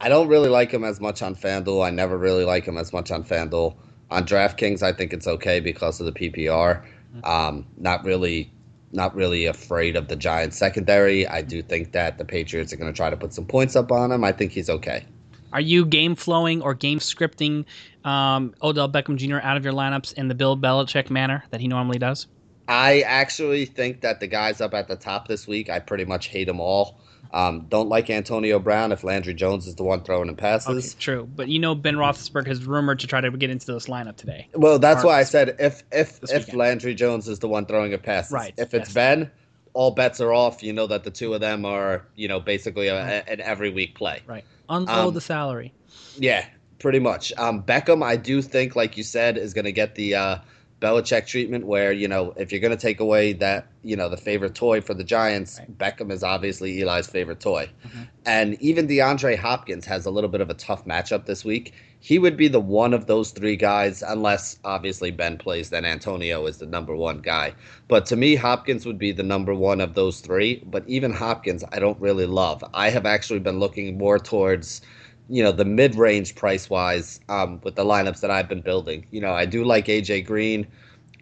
I 0.00 0.08
don't 0.08 0.28
really 0.28 0.48
like 0.48 0.70
him 0.70 0.84
as 0.84 1.00
much 1.00 1.22
on 1.22 1.34
FanDuel. 1.34 1.84
I 1.84 1.90
never 1.90 2.16
really 2.16 2.44
like 2.44 2.64
him 2.66 2.78
as 2.78 2.92
much 2.92 3.10
on 3.10 3.24
FanDuel. 3.24 3.74
On 4.10 4.24
DraftKings, 4.24 4.82
I 4.82 4.92
think 4.92 5.12
it's 5.12 5.26
okay 5.26 5.60
because 5.60 5.98
of 5.98 6.06
the 6.06 6.12
PPR. 6.12 6.84
Mm-hmm. 7.16 7.24
Um, 7.24 7.66
not 7.78 8.04
really, 8.04 8.52
not 8.94 9.14
really 9.14 9.46
afraid 9.46 9.96
of 9.96 10.08
the 10.08 10.16
Giants 10.16 10.56
secondary. 10.56 11.26
I 11.26 11.42
do 11.42 11.62
think 11.62 11.92
that 11.92 12.18
the 12.18 12.24
Patriots 12.24 12.72
are 12.72 12.76
going 12.76 12.92
to 12.92 12.96
try 12.96 13.10
to 13.10 13.16
put 13.16 13.34
some 13.34 13.46
points 13.46 13.76
up 13.76 13.90
on 13.90 14.12
him. 14.12 14.24
I 14.24 14.32
think 14.32 14.52
he's 14.52 14.70
okay. 14.70 15.04
Are 15.52 15.60
you 15.60 15.86
game 15.86 16.16
flowing 16.16 16.62
or 16.62 16.74
game 16.74 16.98
scripting 16.98 17.64
um, 18.04 18.54
Odell 18.62 18.90
Beckham 18.90 19.16
Jr. 19.16 19.38
out 19.38 19.56
of 19.56 19.64
your 19.64 19.72
lineups 19.72 20.12
in 20.14 20.28
the 20.28 20.34
Bill 20.34 20.56
Belichick 20.56 21.10
manner 21.10 21.44
that 21.50 21.60
he 21.60 21.68
normally 21.68 21.98
does? 21.98 22.26
I 22.66 23.02
actually 23.02 23.66
think 23.66 24.00
that 24.00 24.20
the 24.20 24.26
guys 24.26 24.60
up 24.60 24.74
at 24.74 24.88
the 24.88 24.96
top 24.96 25.28
this 25.28 25.46
week, 25.46 25.68
I 25.68 25.78
pretty 25.78 26.04
much 26.04 26.26
hate 26.26 26.46
them 26.46 26.60
all. 26.60 26.98
Um, 27.34 27.66
don't 27.68 27.88
like 27.88 28.10
Antonio 28.10 28.60
Brown 28.60 28.92
if 28.92 29.02
Landry 29.02 29.34
Jones 29.34 29.66
is 29.66 29.74
the 29.74 29.82
one 29.82 30.04
throwing 30.04 30.28
in 30.28 30.36
passes. 30.36 30.94
Okay, 30.94 31.00
true, 31.00 31.28
but 31.34 31.48
you 31.48 31.58
know 31.58 31.74
Ben 31.74 31.96
Roethlisberger 31.96 32.46
has 32.46 32.64
rumored 32.64 33.00
to 33.00 33.08
try 33.08 33.20
to 33.20 33.28
get 33.32 33.50
into 33.50 33.66
this 33.66 33.86
lineup 33.86 34.14
today. 34.14 34.48
Well, 34.54 34.78
that's 34.78 35.02
why 35.02 35.18
I 35.18 35.24
said 35.24 35.56
if 35.58 35.82
if 35.90 36.22
if 36.22 36.30
weekend. 36.30 36.58
Landry 36.58 36.94
Jones 36.94 37.26
is 37.26 37.40
the 37.40 37.48
one 37.48 37.66
throwing 37.66 37.92
a 37.92 37.98
pass, 37.98 38.30
right? 38.30 38.54
If 38.56 38.72
it's 38.72 38.90
yes. 38.90 38.94
Ben, 38.94 39.30
all 39.72 39.90
bets 39.90 40.20
are 40.20 40.32
off. 40.32 40.62
You 40.62 40.72
know 40.72 40.86
that 40.86 41.02
the 41.02 41.10
two 41.10 41.34
of 41.34 41.40
them 41.40 41.64
are 41.64 42.06
you 42.14 42.28
know 42.28 42.38
basically 42.38 42.86
a, 42.86 42.96
a, 42.96 43.28
an 43.28 43.40
every 43.40 43.70
week 43.70 43.96
play. 43.96 44.22
Right. 44.28 44.44
Unload 44.68 45.08
um, 45.08 45.14
the 45.14 45.20
salary. 45.20 45.72
Yeah, 46.16 46.46
pretty 46.78 47.00
much. 47.00 47.32
Um, 47.36 47.64
Beckham, 47.64 48.04
I 48.04 48.14
do 48.14 48.42
think, 48.42 48.76
like 48.76 48.96
you 48.96 49.02
said, 49.02 49.36
is 49.36 49.54
going 49.54 49.64
to 49.64 49.72
get 49.72 49.96
the 49.96 50.14
uh, 50.14 50.38
Belichick 50.84 51.26
treatment 51.26 51.66
where, 51.66 51.92
you 51.92 52.06
know, 52.06 52.34
if 52.36 52.52
you're 52.52 52.60
going 52.60 52.76
to 52.76 52.80
take 52.80 53.00
away 53.00 53.32
that, 53.32 53.68
you 53.82 53.96
know, 53.96 54.10
the 54.10 54.18
favorite 54.18 54.54
toy 54.54 54.82
for 54.82 54.92
the 54.92 55.02
Giants, 55.02 55.58
right. 55.58 55.78
Beckham 55.78 56.12
is 56.12 56.22
obviously 56.22 56.82
Eli's 56.82 57.06
favorite 57.06 57.40
toy. 57.40 57.70
Mm-hmm. 57.86 58.02
And 58.26 58.60
even 58.60 58.86
DeAndre 58.86 59.38
Hopkins 59.38 59.86
has 59.86 60.04
a 60.04 60.10
little 60.10 60.28
bit 60.28 60.42
of 60.42 60.50
a 60.50 60.54
tough 60.54 60.84
matchup 60.84 61.24
this 61.24 61.42
week. 61.42 61.72
He 62.00 62.18
would 62.18 62.36
be 62.36 62.48
the 62.48 62.60
one 62.60 62.92
of 62.92 63.06
those 63.06 63.30
three 63.30 63.56
guys, 63.56 64.02
unless 64.02 64.58
obviously 64.62 65.10
Ben 65.10 65.38
plays, 65.38 65.70
then 65.70 65.86
Antonio 65.86 66.44
is 66.44 66.58
the 66.58 66.66
number 66.66 66.94
one 66.94 67.20
guy. 67.20 67.54
But 67.88 68.04
to 68.06 68.16
me, 68.16 68.34
Hopkins 68.34 68.84
would 68.84 68.98
be 68.98 69.12
the 69.12 69.22
number 69.22 69.54
one 69.54 69.80
of 69.80 69.94
those 69.94 70.20
three. 70.20 70.62
But 70.66 70.84
even 70.86 71.14
Hopkins, 71.14 71.64
I 71.72 71.78
don't 71.78 71.98
really 71.98 72.26
love. 72.26 72.62
I 72.74 72.90
have 72.90 73.06
actually 73.06 73.38
been 73.38 73.58
looking 73.58 73.96
more 73.96 74.18
towards 74.18 74.82
you 75.28 75.42
know 75.42 75.52
the 75.52 75.64
mid 75.64 75.94
range 75.94 76.34
price 76.34 76.68
wise 76.68 77.20
um, 77.28 77.60
with 77.62 77.76
the 77.76 77.84
lineups 77.84 78.20
that 78.20 78.30
I've 78.30 78.48
been 78.48 78.60
building. 78.60 79.06
You 79.10 79.20
know, 79.20 79.32
I 79.32 79.46
do 79.46 79.64
like 79.64 79.86
AJ 79.86 80.26
Green. 80.26 80.66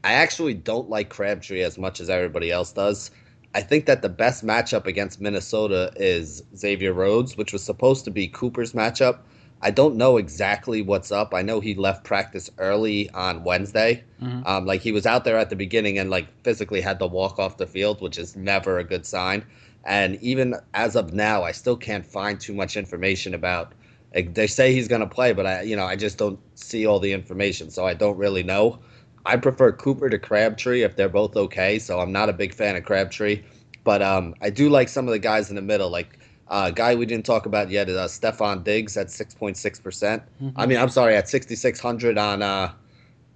I 0.04 0.14
actually 0.14 0.54
don't 0.54 0.90
like 0.90 1.10
Crabtree 1.10 1.62
as 1.62 1.78
much 1.78 2.00
as 2.00 2.10
everybody 2.10 2.50
else 2.50 2.72
does. 2.72 3.10
I 3.54 3.60
think 3.60 3.86
that 3.86 4.02
the 4.02 4.08
best 4.08 4.44
matchup 4.44 4.86
against 4.86 5.20
Minnesota 5.20 5.92
is 5.96 6.42
Xavier 6.56 6.92
Rhodes, 6.92 7.36
which 7.36 7.52
was 7.52 7.62
supposed 7.62 8.04
to 8.06 8.10
be 8.10 8.26
Cooper's 8.26 8.72
matchup. 8.72 9.18
I 9.60 9.70
don't 9.70 9.94
know 9.94 10.16
exactly 10.16 10.82
what's 10.82 11.12
up. 11.12 11.34
I 11.34 11.42
know 11.42 11.60
he 11.60 11.74
left 11.74 12.02
practice 12.02 12.50
early 12.58 13.08
on 13.10 13.44
Wednesday. 13.44 14.02
Mm-hmm. 14.20 14.44
Um, 14.44 14.66
like 14.66 14.80
he 14.80 14.90
was 14.90 15.06
out 15.06 15.24
there 15.24 15.38
at 15.38 15.50
the 15.50 15.56
beginning 15.56 15.98
and 15.98 16.10
like 16.10 16.26
physically 16.42 16.80
had 16.80 16.98
to 16.98 17.06
walk 17.06 17.38
off 17.38 17.58
the 17.58 17.66
field, 17.66 18.00
which 18.00 18.18
is 18.18 18.34
never 18.34 18.78
a 18.78 18.84
good 18.84 19.06
sign. 19.06 19.44
And 19.84 20.16
even 20.22 20.56
as 20.74 20.96
of 20.96 21.12
now, 21.12 21.44
I 21.44 21.52
still 21.52 21.76
can't 21.76 22.06
find 22.06 22.40
too 22.40 22.54
much 22.54 22.76
information 22.76 23.34
about 23.34 23.72
like, 24.14 24.34
they 24.34 24.46
say 24.46 24.72
he's 24.72 24.88
going 24.88 25.00
to 25.00 25.06
play, 25.06 25.32
but 25.32 25.46
I, 25.46 25.62
you 25.62 25.76
know, 25.76 25.84
I 25.84 25.96
just 25.96 26.18
don't 26.18 26.38
see 26.54 26.86
all 26.86 26.98
the 26.98 27.12
information, 27.12 27.70
so 27.70 27.86
I 27.86 27.94
don't 27.94 28.16
really 28.16 28.42
know. 28.42 28.78
I 29.24 29.36
prefer 29.36 29.72
Cooper 29.72 30.10
to 30.10 30.18
Crabtree 30.18 30.82
if 30.82 30.96
they're 30.96 31.08
both 31.08 31.36
okay. 31.36 31.78
So 31.78 32.00
I'm 32.00 32.12
not 32.12 32.28
a 32.28 32.32
big 32.32 32.52
fan 32.52 32.76
of 32.76 32.84
Crabtree, 32.84 33.42
but 33.84 34.02
um, 34.02 34.34
I 34.40 34.50
do 34.50 34.68
like 34.68 34.88
some 34.88 35.06
of 35.06 35.12
the 35.12 35.18
guys 35.18 35.48
in 35.48 35.56
the 35.56 35.62
middle, 35.62 35.90
like 35.90 36.18
a 36.48 36.54
uh, 36.54 36.70
guy 36.70 36.94
we 36.94 37.06
didn't 37.06 37.24
talk 37.24 37.46
about 37.46 37.70
yet 37.70 37.88
is 37.88 37.96
uh, 37.96 38.06
Stefon 38.06 38.64
Diggs 38.64 38.96
at 38.96 39.06
6.6 39.06 39.82
percent. 39.82 40.22
Mm-hmm. 40.42 40.60
I 40.60 40.66
mean, 40.66 40.78
I'm 40.78 40.88
sorry, 40.88 41.16
at 41.16 41.28
6,600 41.28 42.18
on 42.18 42.42
uh, 42.42 42.72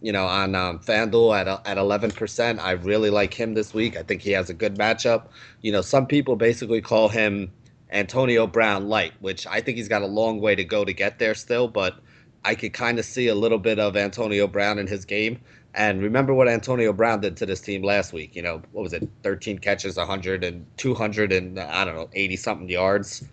you 0.03 0.13
know, 0.13 0.27
on 0.27 0.55
um, 0.55 0.79
FanDuel 0.81 1.39
at 1.39 1.67
at 1.67 1.79
11 1.79 2.11
percent. 2.11 2.61
I 2.61 2.73
really 2.73 3.11
like 3.11 3.33
him 3.33 3.55
this 3.55 3.73
week. 3.73 3.97
I 3.97 4.03
think 4.03 4.23
he 4.23 4.33
has 4.33 4.51
a 4.51 4.55
good 4.55 4.77
matchup. 4.77 5.29
You 5.63 5.73
know, 5.73 5.81
some 5.81 6.07
people 6.07 6.37
basically 6.37 6.81
call 6.81 7.09
him 7.09 7.51
Antonio 7.91 8.47
Brown 8.47 8.89
light, 8.89 9.13
which 9.21 9.47
I 9.47 9.61
think 9.61 9.77
he's 9.77 9.89
got 9.89 10.03
a 10.03 10.07
long 10.07 10.41
way 10.41 10.55
to 10.55 10.65
go 10.65 10.85
to 10.85 10.93
get 10.93 11.19
there 11.19 11.35
still, 11.35 11.69
but 11.69 11.99
I 12.45 12.55
could 12.55 12.73
kind 12.73 12.99
of 12.99 13.05
see 13.05 13.29
a 13.29 13.35
little 13.35 13.59
bit 13.59 13.79
of 13.79 13.97
Antonio 13.97 14.47
Brown 14.47 14.79
in 14.79 14.87
his 14.87 15.05
game. 15.05 15.41
And 15.75 16.01
remember 16.01 16.33
what 16.33 16.49
Antonio 16.49 16.93
Brown 16.93 17.21
did 17.21 17.37
to 17.39 17.47
this 17.47 17.61
team 17.61 17.83
last 17.83 18.13
week. 18.13 18.35
You 18.35 18.43
know, 18.43 18.63
what 18.73 18.83
was 18.83 18.93
it? 18.93 19.09
13 19.23 19.59
catches, 19.59 19.97
100 19.97 20.43
and 20.43 20.65
200 20.79 21.33
and 21.33 21.61
I 21.61 21.85
don't 21.85 21.95
know, 21.95 22.09
80 22.15 22.37
something 22.37 22.69
yards, 22.69 23.25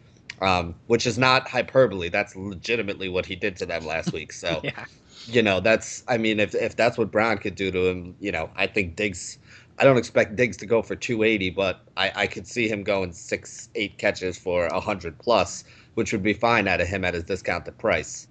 um, 0.41 0.75
which 0.87 1.07
is 1.07 1.17
not 1.17 1.47
hyperbole. 1.47 2.09
That's 2.09 2.35
legitimately 2.35 3.07
what 3.07 3.25
he 3.25 3.35
did 3.35 3.55
to 3.57 3.65
them 3.65 3.85
last 3.85 4.11
week. 4.11 4.33
So, 4.43 4.59
yeah. 4.63 4.85
you 5.25 5.41
know, 5.41 5.61
that's, 5.61 6.03
I 6.07 6.17
mean, 6.17 6.39
if, 6.41 6.53
if 6.53 6.75
that's 6.75 6.97
what 6.97 7.11
Brown 7.11 7.37
could 7.37 7.55
do 7.55 7.71
to 7.71 7.87
him, 7.87 8.15
you 8.19 8.31
know, 8.31 8.49
I 8.57 8.67
think 8.67 8.97
Diggs 8.97 9.37
I 9.79 9.83
don't 9.83 9.97
expect 9.97 10.35
Diggs 10.35 10.57
to 10.57 10.65
go 10.65 10.81
for 10.81 10.95
280, 10.95 11.49
but 11.51 11.81
I, 11.97 12.11
I 12.15 12.27
could 12.27 12.47
see 12.47 12.67
him 12.67 12.83
going 12.83 13.11
six, 13.11 13.69
eight 13.75 13.97
catches 13.97 14.37
for 14.37 14.67
100 14.69 15.17
plus, 15.19 15.63
which 15.95 16.11
would 16.11 16.23
be 16.23 16.33
fine 16.33 16.67
out 16.67 16.79
of 16.79 16.87
him 16.87 17.03
at 17.03 17.13
his 17.13 17.23
discounted 17.23 17.77
price. 17.77 18.27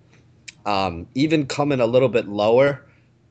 Um, 0.67 1.07
even 1.15 1.47
coming 1.47 1.81
a 1.81 1.87
little 1.87 2.09
bit 2.09 2.29
lower, 2.29 2.85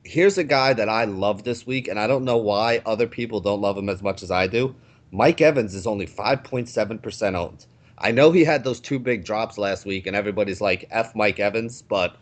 here's 0.04 0.36
a 0.36 0.44
guy 0.44 0.74
that 0.74 0.88
I 0.88 1.04
love 1.04 1.44
this 1.44 1.66
week, 1.66 1.88
and 1.88 1.98
I 1.98 2.06
don't 2.06 2.24
know 2.24 2.36
why 2.36 2.82
other 2.84 3.06
people 3.06 3.40
don't 3.40 3.62
love 3.62 3.78
him 3.78 3.88
as 3.88 4.02
much 4.02 4.22
as 4.22 4.30
I 4.30 4.46
do. 4.46 4.74
Mike 5.10 5.40
Evans 5.40 5.74
is 5.74 5.86
only 5.86 6.06
5.7% 6.06 7.34
owned. 7.34 7.66
I 7.98 8.10
know 8.10 8.32
he 8.32 8.44
had 8.44 8.64
those 8.64 8.80
two 8.80 8.98
big 8.98 9.24
drops 9.24 9.56
last 9.56 9.86
week, 9.86 10.06
and 10.06 10.16
everybody's 10.16 10.60
like, 10.60 10.86
F 10.90 11.14
Mike 11.14 11.38
Evans, 11.38 11.82
but 11.82 12.16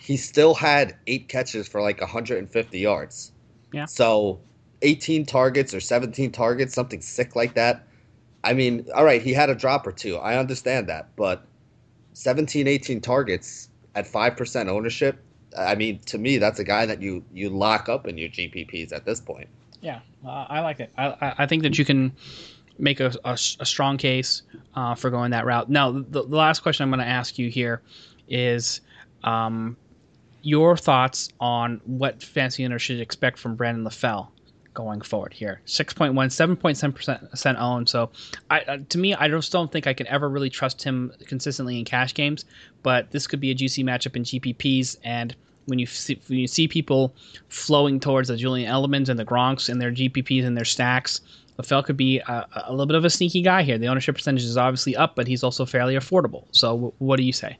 he 0.00 0.16
still 0.16 0.54
had 0.54 0.96
eight 1.06 1.28
catches 1.28 1.68
for 1.68 1.80
like 1.80 2.00
150 2.00 2.78
yards. 2.78 3.32
Yeah. 3.72 3.86
So 3.86 4.40
18 4.82 5.26
targets 5.26 5.74
or 5.74 5.80
17 5.80 6.32
targets, 6.32 6.74
something 6.74 7.00
sick 7.00 7.36
like 7.36 7.54
that. 7.54 7.86
I 8.42 8.54
mean, 8.54 8.86
all 8.94 9.04
right, 9.04 9.20
he 9.20 9.32
had 9.32 9.50
a 9.50 9.54
drop 9.54 9.86
or 9.86 9.92
two. 9.92 10.16
I 10.16 10.38
understand 10.38 10.88
that. 10.88 11.14
But 11.16 11.44
17, 12.14 12.66
18 12.66 13.00
targets 13.00 13.68
at 13.94 14.06
5% 14.06 14.68
ownership, 14.68 15.18
I 15.58 15.74
mean, 15.74 15.98
to 16.06 16.18
me, 16.18 16.38
that's 16.38 16.58
a 16.58 16.64
guy 16.64 16.86
that 16.86 17.02
you, 17.02 17.24
you 17.32 17.50
lock 17.50 17.88
up 17.88 18.06
in 18.06 18.16
your 18.16 18.28
GPPs 18.28 18.92
at 18.92 19.04
this 19.04 19.20
point. 19.20 19.48
Yeah, 19.80 20.00
uh, 20.24 20.46
I 20.48 20.60
like 20.60 20.80
it. 20.80 20.90
I, 20.96 21.34
I 21.38 21.46
think 21.46 21.62
that 21.62 21.78
you 21.78 21.84
can 21.84 22.12
make 22.78 23.00
a, 23.00 23.12
a, 23.24 23.32
a 23.32 23.66
strong 23.66 23.96
case 23.96 24.42
uh, 24.74 24.94
for 24.94 25.10
going 25.10 25.30
that 25.32 25.44
route. 25.44 25.68
Now, 25.68 25.90
the, 25.90 26.02
the 26.02 26.22
last 26.22 26.60
question 26.60 26.84
I'm 26.84 26.90
going 26.90 27.00
to 27.00 27.06
ask 27.06 27.38
you 27.38 27.50
here 27.50 27.82
is 28.28 28.80
um, 29.24 29.76
your 30.42 30.76
thoughts 30.76 31.30
on 31.40 31.80
what 31.84 32.22
fancy 32.22 32.64
owners 32.64 32.82
should 32.82 33.00
expect 33.00 33.38
from 33.38 33.56
Brandon 33.56 33.84
LaFell 33.84 34.28
going 34.74 35.00
forward 35.00 35.32
here. 35.32 35.60
6.1, 35.66 36.12
7.7% 36.14 37.58
owned. 37.58 37.88
So 37.88 38.10
I, 38.50 38.60
uh, 38.60 38.78
to 38.88 38.98
me, 38.98 39.14
I 39.14 39.28
just 39.28 39.52
don't 39.52 39.70
think 39.70 39.86
I 39.86 39.94
can 39.94 40.06
ever 40.06 40.28
really 40.28 40.50
trust 40.50 40.82
him 40.82 41.12
consistently 41.26 41.78
in 41.78 41.84
cash 41.84 42.14
games, 42.14 42.44
but 42.82 43.10
this 43.10 43.26
could 43.26 43.40
be 43.40 43.50
a 43.50 43.54
juicy 43.54 43.84
matchup 43.84 44.16
in 44.16 44.22
GPPs. 44.22 44.96
And 45.04 45.34
when 45.66 45.78
you 45.78 45.86
see, 45.86 46.20
when 46.28 46.38
you 46.38 46.46
see 46.46 46.68
people 46.68 47.14
flowing 47.48 48.00
towards 48.00 48.28
the 48.28 48.36
Julian 48.36 48.70
Edelmans 48.72 49.08
and 49.08 49.18
the 49.18 49.24
Gronks 49.24 49.68
and 49.68 49.80
their 49.80 49.92
GPPs 49.92 50.44
and 50.44 50.56
their 50.56 50.64
stacks, 50.64 51.20
LaFell 51.58 51.84
could 51.84 51.96
be 51.96 52.18
a, 52.20 52.46
a, 52.66 52.70
little 52.70 52.86
bit 52.86 52.96
of 52.96 53.04
a 53.04 53.10
sneaky 53.10 53.42
guy 53.42 53.62
here. 53.62 53.76
The 53.76 53.88
ownership 53.88 54.14
percentage 54.14 54.44
is 54.44 54.56
obviously 54.56 54.96
up, 54.96 55.14
but 55.14 55.26
he's 55.26 55.44
also 55.44 55.66
fairly 55.66 55.94
affordable. 55.94 56.44
So 56.52 56.68
w- 56.72 56.92
what 56.98 57.16
do 57.16 57.22
you 57.22 57.32
say? 57.32 57.58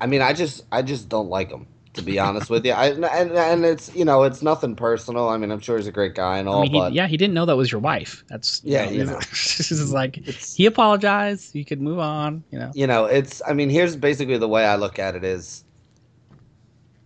I 0.00 0.06
mean, 0.06 0.22
I 0.22 0.32
just 0.32 0.64
I 0.72 0.82
just 0.82 1.08
don't 1.08 1.28
like 1.28 1.50
him 1.50 1.66
to 1.94 2.02
be 2.02 2.18
honest 2.18 2.48
with 2.48 2.64
you. 2.64 2.72
I, 2.72 2.88
and 2.88 3.04
and 3.04 3.64
it's 3.64 3.94
you 3.94 4.04
know 4.04 4.22
it's 4.22 4.42
nothing 4.42 4.74
personal. 4.74 5.28
I 5.28 5.36
mean, 5.36 5.50
I'm 5.50 5.60
sure 5.60 5.76
he's 5.76 5.86
a 5.86 5.92
great 5.92 6.14
guy 6.14 6.38
and 6.38 6.48
all. 6.48 6.60
I 6.60 6.62
mean, 6.62 6.72
he, 6.72 6.78
but 6.78 6.92
yeah, 6.92 7.06
he 7.06 7.16
didn't 7.16 7.34
know 7.34 7.44
that 7.46 7.56
was 7.56 7.70
your 7.70 7.80
wife. 7.80 8.24
That's 8.28 8.62
yeah, 8.64 8.88
you 8.88 9.04
know, 9.04 9.18
this 9.30 9.70
is 9.70 9.92
like 9.92 10.16
he 10.16 10.66
apologized. 10.66 11.54
You 11.54 11.64
could 11.64 11.80
move 11.80 11.98
on. 11.98 12.44
You 12.50 12.58
know, 12.58 12.70
you 12.74 12.86
know, 12.86 13.04
it's. 13.04 13.42
I 13.46 13.52
mean, 13.52 13.70
here's 13.70 13.96
basically 13.96 14.38
the 14.38 14.48
way 14.48 14.64
I 14.64 14.76
look 14.76 14.98
at 14.98 15.14
it 15.14 15.24
is, 15.24 15.64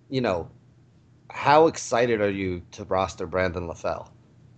you 0.09 0.21
know, 0.21 0.49
how 1.31 1.67
excited 1.67 2.21
are 2.21 2.31
you 2.31 2.63
to 2.73 2.85
roster 2.85 3.27
Brandon 3.27 3.69
LaFell? 3.69 4.09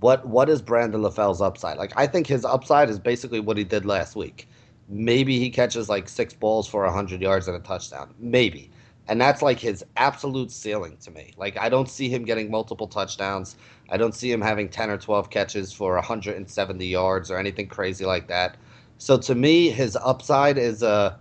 What 0.00 0.26
what 0.28 0.48
is 0.48 0.60
Brandon 0.60 1.00
LaFell's 1.00 1.40
upside? 1.40 1.78
Like, 1.78 1.92
I 1.96 2.06
think 2.06 2.26
his 2.26 2.44
upside 2.44 2.90
is 2.90 2.98
basically 2.98 3.40
what 3.40 3.56
he 3.56 3.64
did 3.64 3.86
last 3.86 4.14
week. 4.14 4.48
Maybe 4.90 5.38
he 5.38 5.50
catches 5.50 5.88
like 5.88 6.08
six 6.08 6.34
balls 6.34 6.68
for 6.68 6.86
hundred 6.90 7.22
yards 7.22 7.48
and 7.48 7.56
a 7.56 7.60
touchdown. 7.60 8.14
Maybe 8.18 8.70
and 9.08 9.20
that's 9.20 9.42
like 9.42 9.58
his 9.58 9.84
absolute 9.96 10.50
ceiling 10.50 10.96
to 11.00 11.10
me. 11.10 11.32
Like 11.36 11.58
I 11.58 11.68
don't 11.68 11.88
see 11.88 12.08
him 12.08 12.24
getting 12.24 12.50
multiple 12.50 12.86
touchdowns. 12.86 13.56
I 13.88 13.96
don't 13.96 14.14
see 14.14 14.30
him 14.30 14.40
having 14.40 14.68
10 14.68 14.90
or 14.90 14.98
12 14.98 15.30
catches 15.30 15.72
for 15.72 15.94
170 15.94 16.86
yards 16.86 17.30
or 17.30 17.38
anything 17.38 17.66
crazy 17.66 18.04
like 18.04 18.28
that. 18.28 18.56
So 18.98 19.16
to 19.18 19.34
me, 19.34 19.70
his 19.70 19.96
upside 19.96 20.58
is 20.58 20.82
a 20.82 21.18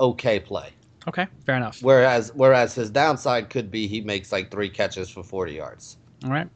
okay 0.00 0.40
play. 0.40 0.70
Okay, 1.08 1.26
fair 1.44 1.56
enough. 1.56 1.82
Whereas 1.82 2.32
whereas 2.34 2.74
his 2.74 2.90
downside 2.90 3.50
could 3.50 3.70
be 3.70 3.86
he 3.86 4.00
makes 4.00 4.32
like 4.32 4.50
three 4.50 4.68
catches 4.68 5.08
for 5.08 5.22
40 5.22 5.52
yards. 5.52 5.98
All 6.24 6.30
right. 6.30 6.48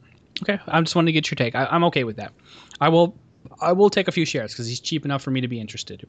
Okay, 0.43 0.59
I 0.67 0.81
just 0.81 0.95
wanted 0.95 1.07
to 1.07 1.11
get 1.11 1.29
your 1.29 1.35
take. 1.35 1.55
I, 1.55 1.67
am 1.69 1.83
okay 1.85 2.03
with 2.03 2.17
that. 2.17 2.33
I 2.79 2.89
will 2.89 3.15
I 3.59 3.71
will 3.71 3.89
take 3.89 4.07
a 4.07 4.11
few 4.11 4.25
shares 4.25 4.53
because 4.53 4.67
he's 4.67 4.79
cheap 4.79 5.05
enough 5.05 5.21
for 5.21 5.31
me 5.31 5.41
to 5.41 5.47
be 5.47 5.59
interested. 5.59 6.07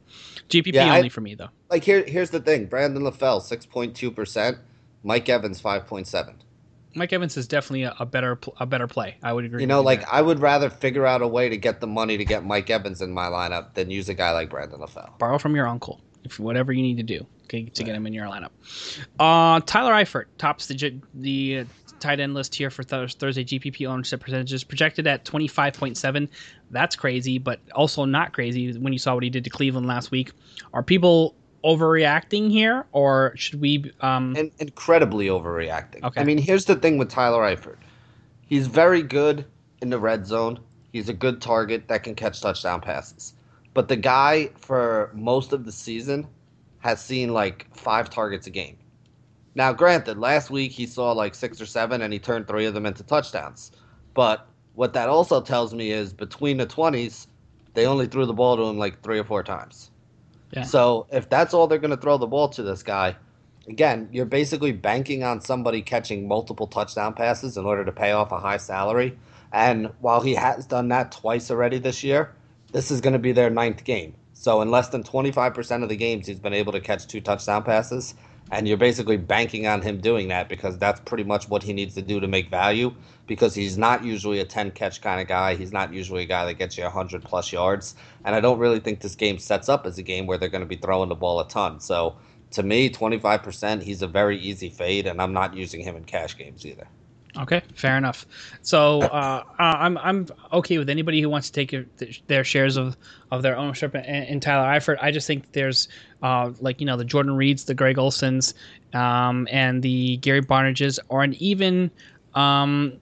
GPP 0.49 0.75
yeah, 0.75 0.95
only 0.95 1.07
I, 1.07 1.09
for 1.09 1.21
me 1.21 1.35
though. 1.35 1.49
Like 1.71 1.85
here, 1.85 2.05
here's 2.05 2.31
the 2.31 2.41
thing: 2.41 2.67
Brandon 2.67 3.03
LaFell 3.03 3.43
six 3.43 3.67
point 3.67 3.95
two 3.95 4.11
percent, 4.11 4.59
Mike 5.03 5.29
Evans 5.29 5.61
five 5.61 5.87
point 5.87 6.07
seven. 6.07 6.43
Mike 6.95 7.13
Evans 7.13 7.37
is 7.37 7.49
definitely 7.49 7.85
a, 7.85 7.95
a 8.01 8.07
better 8.07 8.39
a 8.59 8.67
better 8.67 8.87
play. 8.87 9.17
I 9.23 9.33
would 9.33 9.45
agree. 9.45 9.63
You 9.63 9.67
know, 9.67 9.81
like 9.81 10.01
there. 10.01 10.13
I 10.13 10.23
would 10.23 10.41
rather 10.41 10.69
figure 10.69 11.07
out 11.07 11.23
a 11.23 11.29
way 11.29 11.49
to 11.49 11.57
get 11.57 11.81
the 11.81 11.87
money 11.87 12.19
to 12.19 12.25
get 12.25 12.45
Mike 12.45 12.69
Evans 12.71 13.01
in 13.01 13.13
my 13.13 13.27
lineup 13.27 13.75
than 13.75 13.91
use 13.91 14.09
a 14.09 14.15
guy 14.15 14.33
like 14.33 14.51
Brandon 14.51 14.81
LaFell. 14.81 15.19
borrow 15.19 15.39
from 15.39 15.57
your 15.57 15.67
uncle 15.67 16.01
if 16.25 16.39
whatever 16.39 16.73
you 16.73 16.83
need 16.83 16.97
to 16.99 17.03
do 17.03 17.27
okay, 17.45 17.65
to 17.65 17.83
get 17.83 17.95
him 17.95 18.07
in 18.07 18.13
your 18.13 18.27
lineup. 18.27 18.51
Uh, 19.19 19.61
Tyler 19.67 19.93
Eifert 19.93 20.27
tops 20.39 20.67
the 20.67 21.01
the 21.15 21.59
uh, 21.61 21.65
tight 22.01 22.21
end 22.21 22.35
list 22.35 22.55
here 22.55 22.71
for 22.71 22.83
th- 22.83 23.15
Thursday 23.15 23.45
GPP 23.45 23.87
ownership 23.87 24.21
percentages 24.21 24.65
projected 24.65 25.07
at 25.07 25.25
twenty 25.25 25.49
five 25.49 25.75
point 25.75 25.97
seven. 25.97 26.29
That's 26.71 26.97
crazy, 26.97 27.39
but 27.39 27.61
also 27.75 28.05
not 28.05 28.33
crazy 28.33 28.77
when 28.79 28.93
you 28.93 28.99
saw 28.99 29.15
what 29.15 29.23
he 29.23 29.31
did 29.31 29.45
to 29.45 29.51
Cleveland 29.51 29.87
last 29.87 30.11
week. 30.11 30.33
Are 30.73 30.83
people 30.83 31.35
overreacting 31.65 32.51
here, 32.51 32.87
or 32.93 33.33
should 33.37 33.61
we? 33.61 33.93
Um, 34.01 34.35
and 34.37 34.51
incredibly 34.59 35.27
overreacting. 35.27 36.03
Okay. 36.03 36.21
I 36.21 36.25
mean, 36.25 36.39
here's 36.39 36.65
the 36.65 36.77
thing 36.77 36.99
with 36.99 37.09
Tyler 37.09 37.43
Eifert. 37.43 37.79
He's 38.47 38.67
very 38.67 39.03
good 39.03 39.45
in 39.81 39.91
the 39.91 39.99
red 39.99 40.27
zone. 40.27 40.61
He's 40.93 41.09
a 41.09 41.15
good 41.15 41.41
target 41.41 41.89
that 41.89 42.03
can 42.03 42.15
catch 42.15 42.41
touchdown 42.41 42.81
passes. 42.81 43.35
But 43.75 43.89
the 43.89 43.97
guy 43.97 44.51
for 44.57 45.11
most 45.15 45.53
of 45.53 45.65
the 45.65 45.73
season 45.73 46.27
has 46.81 47.03
seen 47.03 47.33
like 47.33 47.67
five 47.75 48.11
targets 48.11 48.47
a 48.47 48.51
game. 48.51 48.77
Now, 49.55 49.73
granted, 49.73 50.19
last 50.19 50.51
week 50.51 50.73
he 50.73 50.87
saw 50.87 51.13
like 51.13 51.35
six 51.35 51.61
or 51.61 51.67
seven 51.67 52.03
and 52.03 52.13
he 52.13 52.19
turned 52.19 52.49
three 52.49 52.67
of 52.67 52.75
them 52.75 52.87
into 52.87 53.03
touchdowns. 53.03 53.71
But 54.15 54.47
what 54.75 54.93
that 54.95 55.09
also 55.09 55.41
tells 55.41 55.73
me 55.73 55.91
is 55.91 56.13
between 56.13 56.57
the 56.57 56.67
20s, 56.67 57.27
they 57.75 57.87
only 57.87 58.07
threw 58.07 58.27
the 58.27 58.33
ball 58.33 58.57
to 58.57 58.65
him 58.65 58.79
like 58.79 59.03
three 59.03 59.19
or 59.19 59.25
four 59.25 59.43
times. 59.43 59.91
So 60.65 61.07
if 61.11 61.31
that's 61.31 61.55
all 61.55 61.67
they're 61.67 61.79
going 61.79 61.93
to 61.93 61.97
throw 61.97 62.19
the 62.19 62.27
ball 62.27 62.49
to 62.51 62.63
this 62.63 62.83
guy, 62.83 63.17
again, 63.69 64.09
you're 64.13 64.27
basically 64.27 64.73
banking 64.73 65.23
on 65.23 65.41
somebody 65.41 65.81
catching 65.83 66.29
multiple 66.29 66.67
touchdown 66.67 67.15
passes 67.15 67.57
in 67.57 67.65
order 67.65 67.85
to 67.85 67.93
pay 67.93 68.13
off 68.13 68.33
a 68.33 68.39
high 68.39 68.59
salary. 68.59 69.17
And 69.53 69.91
while 70.01 70.21
he 70.21 70.35
has 70.35 70.67
done 70.67 70.89
that 70.89 71.13
twice 71.13 71.51
already 71.51 71.79
this 71.79 72.05
year, 72.05 72.35
this 72.73 72.91
is 72.91 73.01
going 73.01 73.13
to 73.15 73.19
be 73.19 73.33
their 73.33 73.51
ninth 73.51 73.85
game. 73.85 74.15
So 74.35 74.61
in 74.61 74.71
less 74.71 74.89
than 74.89 75.03
25% 75.03 75.83
of 75.83 75.89
the 75.89 75.97
games, 75.97 76.27
he's 76.27 76.41
been 76.41 76.53
able 76.55 76.73
to 76.73 76.81
catch 76.81 77.07
two 77.07 77.21
touchdown 77.21 77.63
passes. 77.63 78.15
And 78.53 78.69
you're 78.69 78.77
basically 78.77 79.17
banking 79.17 79.67
on 79.67 79.81
him 79.81 79.99
doing 79.99 80.29
that 80.29 80.51
because 80.51 80.79
that's 80.79 81.01
pretty 81.01 81.25
much 81.25 81.49
what 81.49 81.63
he 81.63 81.73
needs 81.73 81.95
to 81.95 82.03
do 82.03 82.21
to 82.21 82.29
make 82.29 82.51
value 82.51 82.95
because 83.27 83.55
he's 83.55 83.79
not 83.79 84.05
usually 84.05 84.41
a 84.41 84.45
10 84.45 84.73
catch 84.73 85.01
kind 85.01 85.23
of 85.23 85.27
guy. 85.27 85.55
He's 85.55 85.73
not 85.73 85.93
usually 85.93 86.25
a 86.25 86.27
guy 86.27 86.45
that 86.45 86.55
gets 86.55 86.77
you 86.77 86.85
100 86.85 87.25
plus 87.25 87.51
yards. 87.51 87.95
And 88.27 88.35
I 88.35 88.41
don't 88.41 88.59
really 88.59 88.79
think 88.79 89.01
this 89.01 89.15
game 89.15 89.39
sets 89.39 89.71
up 89.71 89.87
as 89.87 89.97
a 89.97 90.03
game 90.03 90.27
where 90.27 90.37
they're 90.37 90.51
going 90.51 90.61
to 90.61 90.67
be 90.67 90.77
throwing 90.77 91.09
the 91.09 91.15
ball 91.15 91.41
a 91.41 91.49
ton. 91.49 91.81
So 91.81 92.17
to 92.51 92.63
me, 92.63 92.91
25%, 92.91 93.83
he's 93.83 94.03
a 94.03 94.07
very 94.07 94.39
easy 94.39 94.69
fade, 94.69 95.07
and 95.07 95.23
I'm 95.23 95.33
not 95.33 95.57
using 95.57 95.81
him 95.81 95.97
in 95.97 96.05
cash 96.05 96.37
games 96.37 96.67
either. 96.67 96.87
Okay, 97.39 97.63
fair 97.75 97.97
enough. 97.97 98.27
So 98.61 99.01
uh, 99.03 99.43
uh, 99.59 99.63
I'm 99.63 99.97
I'm 99.99 100.27
okay 100.53 100.77
with 100.77 100.91
anybody 100.91 101.23
who 101.23 101.31
wants 101.31 101.49
to 101.49 101.53
take 101.55 101.73
your, 101.73 101.87
their 102.27 102.45
shares 102.45 102.77
of, 102.77 102.95
of 103.31 103.41
their 103.43 103.57
ownership 103.57 103.95
in, 103.95 104.05
in 104.05 104.41
Tyler 104.41 104.69
Eifert. 104.69 104.99
I 105.01 105.11
just 105.11 105.27
think 105.27 105.51
there's 105.53 105.89
uh, 106.23 106.53
like 106.61 106.79
you 106.81 106.87
know 106.87 106.99
the 106.99 107.07
Jordan 107.07 107.35
Reeds, 107.35 107.65
the 107.65 107.75
Greg 107.75 107.97
Olsens, 107.97 108.53
um, 108.93 109.49
and 109.51 109.83
the 109.83 110.19
Gary 110.19 110.43
Barnidges, 110.43 110.99
or 111.09 111.23
an 111.23 111.35
even 111.35 111.91
um, 112.35 112.99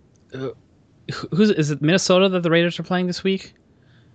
who's 1.32 1.50
is 1.50 1.70
it 1.70 1.82
Minnesota 1.82 2.28
that 2.28 2.42
the 2.44 2.50
Raiders 2.50 2.78
are 2.78 2.84
playing 2.84 3.08
this 3.08 3.24
week? 3.24 3.54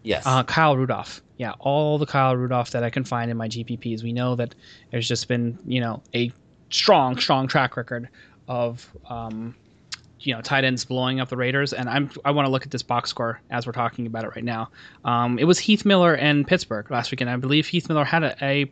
Yes. 0.04 0.24
Uh, 0.26 0.44
Kyle 0.44 0.78
Rudolph. 0.78 1.22
Yeah, 1.38 1.54
all 1.60 1.98
the 1.98 2.06
Kyle 2.06 2.38
Rudolph 2.38 2.72
that 2.72 2.84
I 2.84 2.90
can 2.90 3.04
find 3.04 3.30
in 3.30 3.38
my 3.38 3.50
GPPs. 3.50 4.04
We 4.04 4.14
know 4.14 4.36
that 4.36 4.56
there's 4.92 5.08
just 5.08 5.28
been, 5.28 5.58
you 5.66 5.82
know, 5.82 6.02
a 6.14 6.32
strong, 6.70 7.18
strong 7.18 7.48
track 7.48 7.76
record 7.76 8.08
of, 8.48 8.90
um, 9.10 9.56
you 10.26 10.34
know, 10.34 10.42
tight 10.42 10.64
ends 10.64 10.86
blowing 10.86 11.20
up 11.20 11.30
the 11.30 11.38
Raiders. 11.38 11.74
And 11.74 11.90
I'm 11.90 12.10
I 12.26 12.32
want 12.32 12.46
to 12.48 12.52
look 12.52 12.64
at 12.64 12.72
this 12.72 12.84
box 12.84 13.10
score 13.10 13.40
as 13.52 13.66
we're 13.66 13.74
talking 13.74 14.08
about 14.08 14.24
it 14.26 14.30
right 14.36 14.44
now. 14.44 14.70
Um, 15.06 15.40
it 15.40 15.46
was 15.46 15.60
Heath 15.60 15.86
Miller 15.86 16.16
and 16.16 16.46
Pittsburgh 16.48 16.90
last 16.92 17.12
weekend. 17.12 17.30
I 17.30 17.36
believe 17.38 17.68
Heath 17.68 17.88
Miller 17.90 18.04
had 18.06 18.24
a, 18.24 18.36
a 18.46 18.72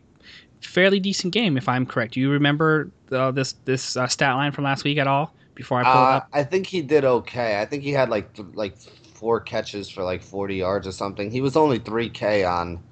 fairly 0.61 0.99
decent 0.99 1.33
game, 1.33 1.57
if 1.57 1.67
I'm 1.69 1.85
correct. 1.85 2.13
Do 2.13 2.19
you 2.19 2.31
remember 2.31 2.91
uh, 3.11 3.31
this 3.31 3.53
this 3.65 3.95
uh, 3.97 4.07
stat 4.07 4.35
line 4.35 4.51
from 4.51 4.63
last 4.63 4.83
week 4.83 4.97
at 4.97 5.07
all? 5.07 5.33
Before 5.55 5.79
I 5.79 5.83
pull 5.83 6.01
it 6.01 6.09
Uh, 6.09 6.17
up. 6.17 6.29
I 6.33 6.43
think 6.43 6.65
he 6.65 6.81
did 6.81 7.05
okay. 7.05 7.61
I 7.61 7.65
think 7.65 7.83
he 7.83 7.91
had 7.91 8.09
like 8.09 8.33
th- 8.33 8.47
like 8.55 8.75
four 8.77 9.39
catches 9.39 9.87
for 9.89 10.03
like 10.03 10.23
40 10.23 10.55
yards 10.55 10.87
or 10.87 10.91
something. 10.91 11.29
He 11.29 11.41
was 11.41 11.55
only 11.55 11.79
3K 11.79 12.43
on 12.43 12.83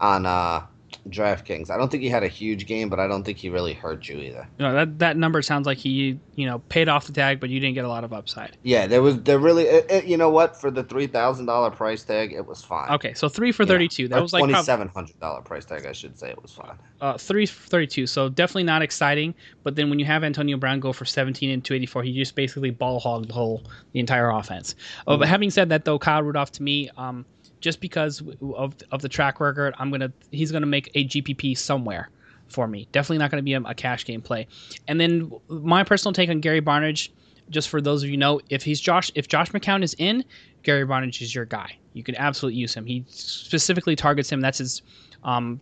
on 0.00 0.24
uh, 0.26 0.62
DraftKings. 1.08 1.70
I 1.70 1.76
don't 1.76 1.90
think 1.90 2.02
he 2.02 2.08
had 2.08 2.22
a 2.22 2.28
huge 2.28 2.66
game, 2.66 2.88
but 2.88 2.98
I 3.00 3.06
don't 3.06 3.24
think 3.24 3.38
he 3.38 3.48
really 3.48 3.72
hurt 3.74 4.08
you 4.08 4.18
either. 4.18 4.48
You 4.58 4.66
know, 4.66 4.72
that 4.74 4.98
that 4.98 5.16
number 5.16 5.40
sounds 5.42 5.66
like 5.66 5.78
he 5.78 6.18
you 6.34 6.46
know 6.46 6.58
paid 6.68 6.88
off 6.88 7.06
the 7.06 7.12
tag, 7.12 7.40
but 7.40 7.50
you 7.50 7.60
didn't 7.60 7.74
get 7.74 7.84
a 7.84 7.88
lot 7.88 8.04
of 8.04 8.12
upside. 8.12 8.56
Yeah, 8.62 8.86
there 8.86 9.02
was 9.02 9.20
there 9.22 9.38
really. 9.38 9.64
It, 9.64 9.86
it- 9.90 10.04
you 10.06 10.16
know 10.16 10.30
what? 10.30 10.58
For 10.60 10.70
the 10.70 10.82
three 10.84 11.06
thousand 11.06 11.46
dollar 11.46 11.70
price 11.70 12.02
tag, 12.04 12.32
it 12.32 12.46
was 12.46 12.62
fine. 12.62 12.90
Okay, 12.92 13.14
so 13.14 13.28
three 13.28 13.52
for 13.52 13.64
Yeah. 13.64 13.68
thirty-two. 13.68 14.08
That 14.08 14.18
Or 14.18 14.22
was 14.22 14.32
like 14.32 14.40
twenty-seven 14.44 14.88
hundred 14.88 15.18
dollar 15.20 15.42
price 15.42 15.64
tag. 15.64 15.84
I 15.86 15.92
should 15.92 16.18
say 16.18 16.30
it 16.30 16.40
was 16.42 16.52
fine. 16.52 16.78
uh, 17.00 17.18
three 17.18 17.46
for 17.46 17.68
thirty-two. 17.68 18.06
So 18.06 18.28
definitely 18.28 18.64
not 18.64 18.82
exciting. 18.82 19.34
But 19.64 19.76
then 19.76 19.90
when 19.90 19.98
you 19.98 20.04
have 20.06 20.24
Antonio 20.24 20.56
Brown 20.56 20.80
go 20.80 20.92
for 20.92 21.04
seventeen 21.04 21.50
and 21.50 21.64
two 21.64 21.74
eighty-four, 21.74 22.02
he 22.02 22.12
just 22.14 22.34
basically 22.34 22.70
ball 22.70 23.00
hogged 23.00 23.28
the 23.28 23.34
whole 23.34 23.62
the 23.92 24.00
entire 24.00 24.30
offense. 24.30 24.74
Uh, 25.06 25.12
Mm-hmm. 25.12 25.20
but 25.20 25.28
having 25.28 25.50
said 25.50 25.68
that, 25.70 25.84
though, 25.84 25.98
Kyle 25.98 26.22
Rudolph 26.22 26.52
to 26.52 26.62
me, 26.62 26.90
um, 26.96 27.24
just 27.60 27.80
because 27.80 28.22
of 28.54 28.74
of 28.90 29.02
the 29.02 29.08
track 29.08 29.40
record, 29.40 29.74
I'm 29.78 29.90
gonna 29.90 30.12
he's 30.30 30.52
gonna 30.52 30.66
make 30.66 30.90
a 30.94 31.04
GPP 31.04 31.56
somewhere 31.56 32.10
for 32.48 32.66
me. 32.66 32.88
Definitely 32.92 33.18
not 33.18 33.30
to 33.30 33.42
be 33.42 33.54
a, 33.54 33.60
a 33.60 33.74
cash 33.74 34.04
game 34.04 34.22
play. 34.22 34.46
And 34.86 35.00
then 35.00 35.30
my 35.48 35.84
personal 35.84 36.12
take 36.12 36.30
on 36.30 36.40
Gary 36.40 36.60
Barnidge, 36.60 37.10
just 37.50 37.68
for 37.68 37.80
those 37.80 38.02
of 38.02 38.10
you 38.10 38.16
know, 38.16 38.40
if 38.50 38.62
he's 38.62 38.80
Josh, 38.80 39.10
if 39.14 39.28
Josh 39.28 39.50
McCown 39.50 39.82
is 39.82 39.94
in, 39.98 40.24
Gary 40.62 40.86
Barnidge 40.86 41.22
is 41.22 41.34
your 41.34 41.44
guy. 41.44 41.76
You 41.92 42.02
can 42.02 42.16
absolutely 42.16 42.58
use 42.58 42.74
him. 42.74 42.86
He 42.86 43.04
specifically 43.08 43.96
targets 43.96 44.30
him. 44.30 44.40
That's 44.40 44.58
his 44.58 44.82
um, 45.24 45.60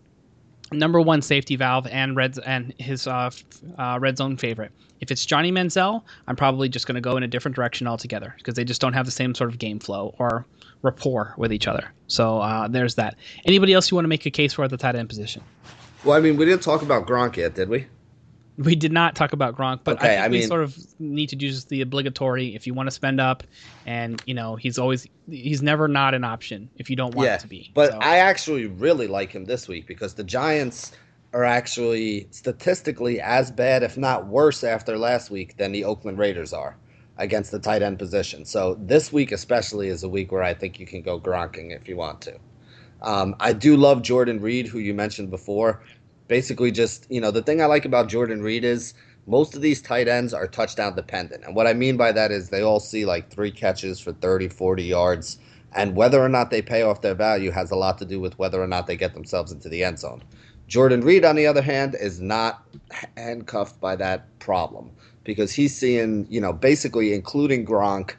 number 0.73 1.01
one 1.01 1.23
safety 1.23 1.57
valve 1.57 1.87
and 1.89 2.17
red 2.17 2.39
and 2.45 2.75
his 2.79 3.07
uh, 3.07 3.31
uh, 3.79 3.99
red 4.01 4.19
zone 4.19 4.37
favorite. 4.37 4.73
If 5.01 5.11
it's 5.11 5.27
Johnny 5.27 5.53
Manziel, 5.53 6.03
I'm 6.27 6.37
probably 6.37 6.69
just 6.69 6.87
going 6.87 6.95
to 6.95 7.01
go 7.01 7.17
in 7.17 7.23
a 7.23 7.29
different 7.29 7.55
direction 7.55 7.87
altogether 7.87 8.35
because 8.39 8.55
they 8.55 8.65
just 8.65 8.81
don't 8.81 8.95
have 8.95 9.05
the 9.05 9.13
same 9.13 9.35
sort 9.35 9.51
of 9.51 9.59
game 9.59 9.79
flow 9.79 10.15
or 10.19 10.47
rapport 10.83 11.35
with 11.37 11.53
each 11.53 11.67
other. 11.67 11.93
So 12.07 12.39
uh, 12.41 12.69
there's 12.69 12.95
that. 12.97 13.17
Anybody 13.45 13.73
else 13.73 13.91
you 13.91 13.97
want 13.97 14.05
to 14.05 14.09
make 14.09 14.27
a 14.27 14.31
case 14.31 14.53
for 14.53 14.65
at 14.65 14.71
the 14.71 14.77
tight 14.77 14.95
end 14.97 15.09
position? 15.09 15.43
Well, 16.05 16.17
I 16.17 16.21
mean, 16.21 16.37
we 16.37 16.45
didn't 16.45 16.63
talk 16.63 16.83
about 16.83 17.07
Gronk 17.07 17.37
yet, 17.37 17.55
did 17.55 17.69
we? 17.69 17.87
We 18.59 18.75
did 18.75 18.93
not 18.93 19.15
talk 19.15 19.35
about 19.35 19.55
Gronk, 19.57 19.81
but 19.85 19.99
Okay, 19.99 20.07
I 20.07 20.11
think 20.13 20.23
I 20.25 20.29
we 20.29 20.39
mean- 20.39 20.49
sort 20.49 20.63
of 20.63 20.77
need 20.99 21.29
to 21.29 21.37
do 21.37 21.49
just 21.51 21.69
the 21.69 21.83
obligatory. 21.83 22.55
If 22.55 22.67
you 22.67 22.73
want 22.73 22.87
to 22.87 22.91
spend 22.91 23.21
up, 23.21 23.43
and 23.85 24.23
you 24.27 24.33
know 24.33 24.57
he's 24.57 24.79
always 24.79 25.07
he's 25.29 25.61
never 25.61 25.89
not 25.89 26.15
an 26.15 26.25
option 26.25 26.71
if 26.77 26.89
you 26.89 26.97
don't 26.97 27.15
want 27.15 27.29
it 27.29 27.41
to 27.41 27.49
be. 27.49 27.71
But 27.75 27.91
So- 27.93 27.99
I 27.99 28.17
actually 28.19 28.67
really 28.67 29.09
like 29.09 29.31
him 29.31 29.45
this 29.45 29.69
week 29.69 29.87
because 29.87 30.15
the 30.15 30.25
Giants 30.25 30.93
are 31.35 31.45
actually 31.45 32.29
statistically 32.31 33.21
as 33.21 33.51
bad, 33.51 33.83
if 33.83 33.99
not 33.99 34.27
worse, 34.27 34.65
after 34.65 34.97
last 34.97 35.31
week 35.31 35.59
than 35.59 35.71
the 35.73 35.85
Oakland 35.85 36.17
Raiders 36.17 36.55
are 36.55 36.77
against 37.19 37.51
the 37.51 37.59
tight 37.59 37.83
end 37.83 37.99
position. 37.99 38.45
So 38.45 38.77
this 38.81 39.13
week 39.13 39.33
especially 39.33 39.89
is 39.89 40.03
a 40.03 40.09
week 40.09 40.33
where 40.33 40.43
I 40.43 40.55
think 40.55 40.79
you 40.79 40.87
can 40.87 41.03
go 41.03 41.19
gronking 41.19 41.75
if 41.75 41.89
you 41.89 41.97
want 41.97 42.21
to. 42.23 42.39
Um, 43.03 43.37
I 43.41 43.53
do 43.53 43.77
love 43.77 44.03
Jordan 44.03 44.41
Reed, 44.41 44.67
who 44.67 44.79
you 44.79 44.95
mentioned 44.95 45.31
before. 45.31 45.83
Basically, 46.29 46.71
just 46.71 47.07
you 47.11 47.21
know, 47.21 47.31
the 47.31 47.43
thing 47.43 47.63
I 47.63 47.67
like 47.67 47.85
about 47.85 48.09
Jordan 48.09 48.43
Reed 48.43 48.65
is 48.65 48.95
most 49.27 49.55
of 49.55 49.63
these 49.63 49.83
tight 49.83 50.09
ends 50.09 50.33
are 50.33 50.47
touchdown 50.47 50.95
dependent. 50.95 51.45
And 51.45 51.55
what 51.55 51.67
I 51.67 51.73
mean 51.73 51.97
by 51.97 52.13
that 52.13 52.31
is 52.31 52.49
they 52.49 52.63
all 52.63 52.81
see 52.81 53.05
like 53.05 53.29
three 53.29 53.51
catches 53.51 53.99
for 53.99 54.13
30, 54.13 54.49
40 54.49 54.85
yards. 54.85 55.39
And 55.73 55.97
whether 55.97 56.23
or 56.23 56.29
not 56.29 56.51
they 56.51 56.63
pay 56.63 56.83
off 56.83 57.03
their 57.03 57.15
value 57.15 57.51
has 57.51 57.71
a 57.71 57.77
lot 57.77 57.99
to 57.99 58.05
do 58.05 58.21
with 58.21 58.39
whether 58.39 58.63
or 58.63 58.67
not 58.67 58.87
they 58.87 58.97
get 58.97 59.15
themselves 59.15 59.53
into 59.53 59.69
the 59.69 59.85
end 59.85 59.99
zone. 59.99 60.23
Jordan 60.69 61.03
Reed, 61.03 61.25
on 61.25 61.37
the 61.37 61.47
other 61.47 61.63
hand, 61.63 61.97
is 62.01 62.21
not 62.21 62.63
handcuffed 63.17 63.81
by 63.81 63.95
that 63.97 64.27
problem 64.39 64.91
because 65.27 65.53
he's 65.53 65.77
seeing, 65.77 66.27
you 66.31 66.41
know, 66.41 66.53
basically 66.53 67.13
including 67.13 67.67
Gronk 67.67 68.15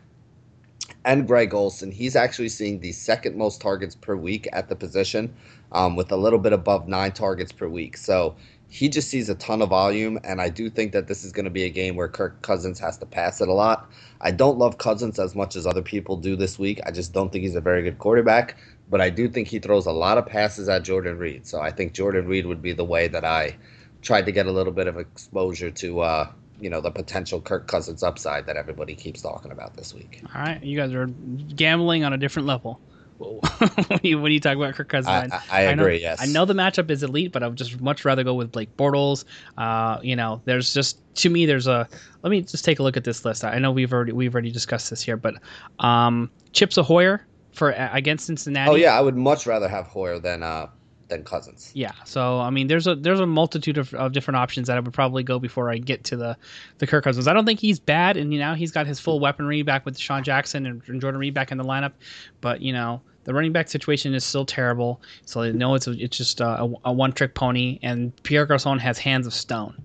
and 1.06 1.26
Greg 1.26 1.54
Olsen, 1.54 1.90
he's 1.90 2.16
actually 2.16 2.50
seeing 2.50 2.82
the 2.82 2.92
second 2.92 3.38
most 3.38 3.62
targets 3.62 3.96
per 3.96 4.16
week 4.16 4.48
at 4.52 4.68
the 4.68 4.76
position, 4.76 5.34
um, 5.72 5.96
with 5.96 6.12
a 6.12 6.18
little 6.18 6.38
bit 6.38 6.54
above 6.54 6.88
nine 6.88 7.14
targets 7.14 7.52
per 7.52 7.68
week. 7.68 7.96
So 7.98 8.36
he 8.70 8.90
just 8.90 9.10
sees 9.10 9.30
a 9.30 9.36
ton 9.36 9.62
of 9.62 9.70
volume, 9.70 10.20
and 10.26 10.42
I 10.42 10.50
do 10.50 10.70
think 10.70 10.92
that 10.92 11.08
this 11.08 11.24
is 11.24 11.32
going 11.32 11.46
to 11.46 11.52
be 11.52 11.64
a 11.64 11.70
game 11.70 11.96
where 11.96 12.10
Kirk 12.10 12.42
Cousins 12.42 12.80
has 12.80 12.98
to 12.98 13.06
pass 13.06 13.40
it 13.40 13.48
a 13.48 13.54
lot. 13.54 13.90
I 14.20 14.32
don't 14.32 14.58
love 14.58 14.78
Cousins 14.78 15.18
as 15.18 15.34
much 15.34 15.56
as 15.56 15.66
other 15.66 15.82
people 15.82 16.18
do 16.18 16.36
this 16.36 16.60
week. 16.60 16.82
I 16.86 16.92
just 16.92 17.14
don't 17.14 17.32
think 17.32 17.44
he's 17.44 17.56
a 17.56 17.62
very 17.62 17.84
good 17.84 17.98
quarterback, 18.00 18.58
but 18.90 19.00
I 19.00 19.10
do 19.10 19.30
think 19.30 19.48
he 19.48 19.60
throws 19.60 19.86
a 19.86 19.92
lot 19.94 20.18
of 20.18 20.26
passes 20.26 20.68
at 20.68 20.84
Jordan 20.84 21.18
Reed. 21.18 21.48
So 21.48 21.62
I 21.62 21.72
think 21.72 21.94
Jordan 21.94 22.28
Reed 22.28 22.46
would 22.46 22.62
be 22.62 22.74
the 22.74 22.84
way 22.84 23.08
that 23.08 23.24
I 23.24 23.56
tried 24.02 24.26
to 24.26 24.34
get 24.34 24.46
a 24.46 24.52
little 24.52 24.74
bit 24.74 24.88
of 24.88 24.98
exposure 24.98 25.72
to. 25.72 26.00
Uh, 26.02 26.32
you 26.60 26.70
know 26.70 26.82
the 26.82 26.92
potential 26.92 27.42
Kirk 27.42 27.68
Cousins 27.68 28.04
upside 28.04 28.46
that 28.48 28.58
everybody 28.58 28.96
keeps 28.96 29.22
talking 29.22 29.52
about 29.52 29.76
this 29.76 29.94
week. 29.94 30.22
All 30.36 30.42
right, 30.42 30.64
you 30.64 30.78
guys 30.78 30.94
are 30.94 31.08
gambling 31.08 32.04
on 32.04 32.14
a 32.14 32.18
different 32.18 32.48
level. 32.48 32.82
when 33.18 33.40
you 34.04 34.20
when 34.20 34.32
you 34.32 34.40
talk 34.40 34.56
about 34.56 34.76
Kirk 34.76 34.90
Cousins. 34.90 35.32
I, 35.32 35.42
I, 35.50 35.66
I 35.68 35.76
know, 35.76 35.84
agree. 35.84 36.02
yes, 36.02 36.22
I 36.22 36.26
know 36.26 36.46
the 36.46 36.54
matchup 36.54 36.90
is 36.92 37.04
elite, 37.04 37.32
but 37.32 37.44
I 37.44 37.48
would 37.48 37.58
just 37.58 37.80
much 37.82 38.06
rather 38.06 38.24
go 38.24 38.34
with 38.34 38.52
Blake 38.52 38.76
Bortles. 38.78 39.26
Uh, 39.58 40.00
you 40.02 40.16
know, 40.16 40.42
there's 40.46 40.74
just 40.74 41.00
to 41.16 41.30
me 41.30 41.46
there's 41.46 41.68
a. 41.68 41.88
Let 42.24 42.30
me 42.32 42.42
just 42.42 42.66
take 42.66 42.80
a 42.80 42.84
look 42.84 42.98
at 42.98 43.04
this 43.04 43.26
list. 43.26 43.44
I 43.44 43.60
know 43.60 43.72
we've 43.72 43.94
already 43.94 44.12
we've 44.12 44.34
already 44.34 44.52
discussed 44.52 44.90
this 44.90 45.02
here, 45.02 45.18
but 45.18 45.36
um, 45.80 46.32
Chips 46.54 46.78
Ahoyer 46.78 47.22
for 47.54 47.72
against 47.72 48.28
Cincinnati. 48.28 48.72
Oh 48.72 48.76
yeah, 48.76 48.98
I 48.98 49.02
would 49.02 49.16
much 49.16 49.46
rather 49.48 49.68
have 49.68 49.88
Hoyer 49.88 50.20
than 50.20 50.44
uh 50.44 50.68
than 51.08 51.24
Cousins. 51.24 51.72
Yeah, 51.74 51.94
so 52.06 52.40
I 52.40 52.50
mean, 52.50 52.68
there's 52.68 52.88
a 52.88 52.96
there's 52.96 53.20
a 53.20 53.26
multitude 53.26 53.78
of, 53.78 53.94
of 53.94 54.12
different 54.12 54.38
options 54.38 54.68
that 54.68 54.78
I 54.78 54.80
would 54.80 54.94
probably 54.94 55.24
go 55.24 55.40
before 55.40 55.70
I 55.70 55.78
get 55.78 56.04
to 56.06 56.18
the 56.18 56.38
the 56.80 56.88
Kirk 56.88 57.04
Cousins. 57.04 57.28
I 57.28 57.34
don't 57.34 57.46
think 57.46 57.60
he's 57.60 57.80
bad, 57.80 58.18
and 58.18 58.34
you 58.34 58.40
know 58.40 58.54
he's 58.54 58.72
got 58.72 58.88
his 58.88 59.00
full 59.00 59.20
weaponry 59.20 59.62
back 59.62 59.86
with 59.86 59.98
Sean 59.98 60.24
Jackson 60.24 60.66
and, 60.66 60.82
and 60.88 61.02
Jordan 61.02 61.20
Reed 61.20 61.34
back 61.34 61.52
in 61.52 61.58
the 61.58 61.64
lineup, 61.64 61.94
but 62.42 62.62
you 62.62 62.74
know 62.74 63.02
the 63.24 63.34
running 63.34 63.52
back 63.52 63.68
situation 63.68 64.14
is 64.14 64.24
still 64.24 64.46
terrible. 64.46 65.02
So 65.26 65.52
know 65.52 65.76
it's 65.76 65.88
it's 65.88 66.18
just 66.18 66.40
a, 66.40 66.74
a 66.86 66.92
one 66.92 67.12
trick 67.12 67.34
pony, 67.36 67.80
and 67.82 68.16
Pierre 68.24 68.46
Garcon 68.46 68.80
has 68.80 68.98
hands 68.98 69.28
of 69.28 69.34
stone. 69.34 69.82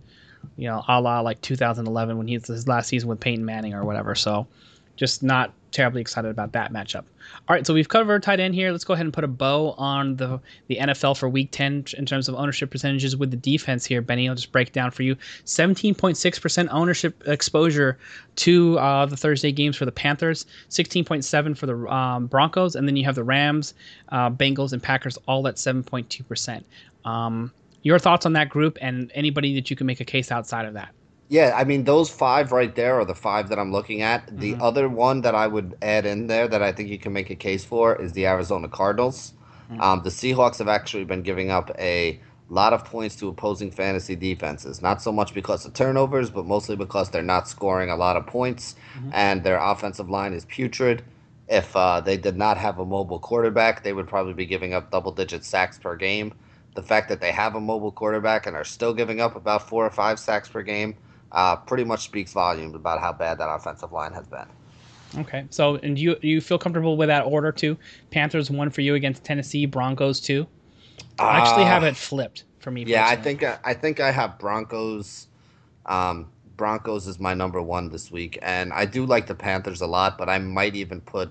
You 0.56 0.68
know, 0.68 0.84
a 0.86 1.00
la 1.00 1.20
like 1.20 1.40
2011 1.40 2.18
when 2.18 2.28
he's 2.28 2.46
his 2.46 2.68
last 2.68 2.88
season 2.88 3.08
with 3.08 3.20
Peyton 3.20 3.44
Manning 3.44 3.74
or 3.74 3.84
whatever. 3.84 4.14
So 4.14 4.46
just 4.96 5.22
not 5.22 5.52
terribly 5.72 6.00
excited 6.00 6.30
about 6.30 6.52
that 6.52 6.72
matchup. 6.72 7.04
All 7.48 7.54
right, 7.54 7.66
so 7.66 7.74
we've 7.74 7.88
covered 7.88 8.22
tight 8.22 8.40
end 8.40 8.54
here. 8.54 8.70
Let's 8.70 8.84
go 8.84 8.94
ahead 8.94 9.06
and 9.06 9.12
put 9.12 9.24
a 9.24 9.28
bow 9.28 9.72
on 9.72 10.16
the 10.16 10.40
the 10.68 10.76
NFL 10.76 11.18
for 11.18 11.28
Week 11.28 11.48
10 11.50 11.86
in 11.96 12.06
terms 12.06 12.28
of 12.28 12.34
ownership 12.34 12.70
percentages 12.70 13.16
with 13.16 13.30
the 13.30 13.36
defense 13.36 13.84
here. 13.84 14.00
Benny, 14.00 14.28
I'll 14.28 14.34
just 14.34 14.52
break 14.52 14.72
down 14.72 14.90
for 14.90 15.02
you. 15.02 15.16
17.6% 15.44 16.68
ownership 16.70 17.22
exposure 17.26 17.98
to 18.36 18.78
uh, 18.78 19.06
the 19.06 19.16
Thursday 19.16 19.52
games 19.52 19.76
for 19.76 19.84
the 19.84 19.92
Panthers, 19.92 20.46
16.7 20.70 21.56
for 21.56 21.66
the 21.66 21.76
um, 21.92 22.26
Broncos, 22.26 22.76
and 22.76 22.86
then 22.86 22.96
you 22.96 23.04
have 23.04 23.14
the 23.14 23.24
Rams, 23.24 23.74
uh, 24.10 24.30
Bengals, 24.30 24.72
and 24.72 24.82
Packers 24.82 25.18
all 25.26 25.46
at 25.48 25.56
7.2%. 25.56 26.62
Um, 27.04 27.52
your 27.82 27.98
thoughts 27.98 28.26
on 28.26 28.32
that 28.34 28.48
group 28.48 28.78
and 28.80 29.10
anybody 29.14 29.54
that 29.54 29.70
you 29.70 29.76
can 29.76 29.86
make 29.86 30.00
a 30.00 30.04
case 30.04 30.30
outside 30.30 30.66
of 30.66 30.74
that? 30.74 30.94
Yeah, 31.32 31.54
I 31.56 31.64
mean 31.64 31.84
those 31.84 32.10
five 32.10 32.52
right 32.52 32.74
there 32.74 33.00
are 33.00 33.06
the 33.06 33.14
five 33.14 33.48
that 33.48 33.58
I'm 33.58 33.72
looking 33.72 34.02
at. 34.02 34.26
Mm-hmm. 34.26 34.38
The 34.38 34.54
other 34.56 34.86
one 34.86 35.22
that 35.22 35.34
I 35.34 35.46
would 35.46 35.78
add 35.80 36.04
in 36.04 36.26
there 36.26 36.46
that 36.46 36.62
I 36.62 36.72
think 36.72 36.90
you 36.90 36.98
can 36.98 37.14
make 37.14 37.30
a 37.30 37.34
case 37.34 37.64
for 37.64 37.96
is 37.96 38.12
the 38.12 38.26
Arizona 38.26 38.68
Cardinals. 38.68 39.32
Mm-hmm. 39.70 39.80
Um, 39.80 40.02
the 40.02 40.10
Seahawks 40.10 40.58
have 40.58 40.68
actually 40.68 41.04
been 41.04 41.22
giving 41.22 41.50
up 41.50 41.70
a 41.78 42.20
lot 42.50 42.74
of 42.74 42.84
points 42.84 43.16
to 43.16 43.28
opposing 43.28 43.70
fantasy 43.70 44.14
defenses. 44.14 44.82
Not 44.82 45.00
so 45.00 45.10
much 45.10 45.32
because 45.32 45.64
of 45.64 45.72
turnovers, 45.72 46.28
but 46.28 46.44
mostly 46.44 46.76
because 46.76 47.08
they're 47.08 47.22
not 47.22 47.48
scoring 47.48 47.88
a 47.88 47.96
lot 47.96 48.18
of 48.18 48.26
points, 48.26 48.76
mm-hmm. 48.98 49.08
and 49.14 49.42
their 49.42 49.56
offensive 49.56 50.10
line 50.10 50.34
is 50.34 50.44
putrid. 50.44 51.02
If 51.48 51.74
uh, 51.74 52.02
they 52.02 52.18
did 52.18 52.36
not 52.36 52.58
have 52.58 52.78
a 52.78 52.84
mobile 52.84 53.18
quarterback, 53.18 53.84
they 53.84 53.94
would 53.94 54.06
probably 54.06 54.34
be 54.34 54.44
giving 54.44 54.74
up 54.74 54.90
double-digit 54.90 55.46
sacks 55.46 55.78
per 55.78 55.96
game. 55.96 56.34
The 56.74 56.82
fact 56.82 57.08
that 57.08 57.22
they 57.22 57.32
have 57.32 57.54
a 57.54 57.60
mobile 57.60 57.90
quarterback 57.90 58.46
and 58.46 58.54
are 58.54 58.64
still 58.64 58.92
giving 58.92 59.22
up 59.22 59.34
about 59.34 59.66
four 59.66 59.86
or 59.86 59.90
five 59.90 60.18
sacks 60.18 60.50
per 60.50 60.60
game 60.60 60.94
uh, 61.32 61.56
pretty 61.56 61.84
much 61.84 62.04
speaks 62.04 62.32
volumes 62.32 62.74
about 62.74 63.00
how 63.00 63.12
bad 63.12 63.38
that 63.38 63.48
offensive 63.48 63.92
line 63.92 64.12
has 64.12 64.26
been. 64.26 64.46
Okay, 65.18 65.44
so 65.50 65.76
and 65.76 65.98
you 65.98 66.16
you 66.22 66.40
feel 66.40 66.58
comfortable 66.58 66.96
with 66.96 67.08
that 67.08 67.26
order 67.26 67.52
too? 67.52 67.76
Panthers 68.10 68.50
one 68.50 68.70
for 68.70 68.80
you 68.80 68.94
against 68.94 69.24
Tennessee, 69.24 69.66
Broncos 69.66 70.20
two. 70.20 70.46
I 71.18 71.38
actually 71.38 71.64
uh, 71.64 71.66
have 71.66 71.82
it 71.84 71.96
flipped 71.96 72.44
for 72.60 72.70
me. 72.70 72.84
Yeah, 72.84 73.02
personally. 73.02 73.20
I 73.20 73.22
think 73.22 73.42
uh, 73.42 73.56
I 73.64 73.74
think 73.74 74.00
I 74.00 74.10
have 74.10 74.38
Broncos. 74.38 75.26
Um, 75.84 76.30
Broncos 76.56 77.06
is 77.06 77.18
my 77.18 77.34
number 77.34 77.60
one 77.60 77.88
this 77.90 78.10
week, 78.10 78.38
and 78.40 78.72
I 78.72 78.84
do 78.84 79.04
like 79.04 79.26
the 79.26 79.34
Panthers 79.34 79.80
a 79.80 79.86
lot, 79.86 80.16
but 80.16 80.28
I 80.28 80.38
might 80.38 80.76
even 80.76 81.00
put 81.00 81.30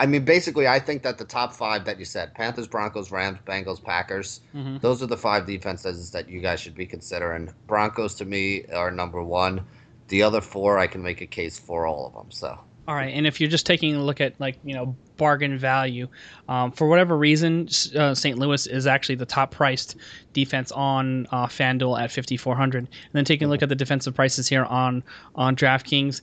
I 0.00 0.06
mean, 0.06 0.24
basically, 0.24 0.66
I 0.66 0.78
think 0.78 1.02
that 1.02 1.18
the 1.18 1.26
top 1.26 1.52
five 1.52 1.84
that 1.84 1.98
you 1.98 2.06
said 2.06 2.34
Panthers, 2.34 2.66
Broncos, 2.66 3.12
Rams, 3.12 3.38
Bengals, 3.46 3.84
Packers 3.84 4.40
mm-hmm. 4.54 4.78
those 4.78 5.02
are 5.02 5.06
the 5.06 5.16
five 5.16 5.46
defenses 5.46 6.10
that 6.12 6.26
you 6.26 6.40
guys 6.40 6.58
should 6.58 6.74
be 6.74 6.86
considering. 6.86 7.52
Broncos, 7.66 8.14
to 8.14 8.24
me, 8.24 8.64
are 8.72 8.90
number 8.90 9.22
one. 9.22 9.60
The 10.08 10.22
other 10.22 10.40
four, 10.40 10.78
I 10.78 10.86
can 10.86 11.02
make 11.02 11.20
a 11.20 11.26
case 11.26 11.58
for 11.58 11.86
all 11.86 12.06
of 12.06 12.14
them. 12.14 12.30
So. 12.30 12.58
All 12.88 12.94
right, 12.94 13.12
and 13.14 13.26
if 13.26 13.40
you're 13.40 13.50
just 13.50 13.66
taking 13.66 13.94
a 13.94 14.02
look 14.02 14.22
at 14.22 14.40
like 14.40 14.58
you 14.64 14.74
know 14.74 14.96
bargain 15.18 15.58
value, 15.58 16.08
um, 16.48 16.72
for 16.72 16.88
whatever 16.88 17.18
reason, 17.18 17.68
uh, 17.94 18.14
St. 18.14 18.38
Louis 18.38 18.66
is 18.66 18.86
actually 18.86 19.16
the 19.16 19.26
top 19.26 19.50
priced 19.50 19.96
defense 20.32 20.72
on 20.72 21.26
uh, 21.30 21.46
FanDuel 21.46 22.00
at 22.00 22.10
5,400. 22.10 22.78
And 22.78 22.88
then 23.12 23.26
taking 23.26 23.48
a 23.48 23.50
look 23.50 23.62
at 23.62 23.68
the 23.68 23.76
defensive 23.76 24.14
prices 24.14 24.48
here 24.48 24.64
on 24.64 25.04
on 25.34 25.56
DraftKings, 25.56 26.22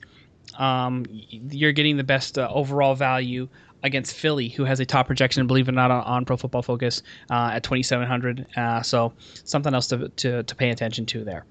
um, 0.57 1.05
you're 1.11 1.73
getting 1.73 1.95
the 1.95 2.03
best 2.03 2.39
uh, 2.39 2.49
overall 2.51 2.95
value 2.95 3.47
against 3.83 4.15
Philly, 4.15 4.49
who 4.49 4.63
has 4.65 4.79
a 4.79 4.85
top 4.85 5.07
projection, 5.07 5.45
believe 5.47 5.67
it 5.67 5.71
or 5.71 5.75
not, 5.75 5.91
on, 5.91 6.03
on 6.03 6.25
Pro 6.25 6.37
Football 6.37 6.61
Focus 6.61 7.03
uh, 7.29 7.51
at 7.53 7.63
2,700. 7.63 8.45
Uh, 8.55 8.81
so 8.81 9.13
something 9.43 9.73
else 9.73 9.87
to, 9.87 10.09
to, 10.09 10.43
to 10.43 10.55
pay 10.55 10.69
attention 10.69 11.05
to 11.07 11.23
there. 11.23 11.45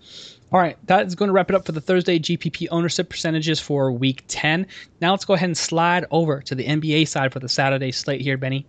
All 0.53 0.61
right, 0.61 0.77
that 0.87 1.07
is 1.07 1.15
going 1.15 1.29
to 1.29 1.33
wrap 1.33 1.51
it 1.51 1.57
up 1.57 1.67
for 1.67 1.73
the 1.73 1.81
Thursday 1.81 2.19
GPP 2.19 2.69
ownership 2.71 3.09
percentages 3.09 3.59
for 3.59 3.91
Week 3.91 4.23
10. 4.29 4.67
Now 5.01 5.11
let's 5.11 5.25
go 5.25 5.35
ahead 5.35 5.49
and 5.49 5.57
slide 5.57 6.07
over 6.11 6.41
to 6.43 6.55
the 6.55 6.65
NBA 6.65 7.09
side 7.09 7.33
for 7.33 7.41
the 7.41 7.49
Saturday 7.49 7.91
slate 7.91 8.21
here, 8.21 8.37
Benny. 8.37 8.65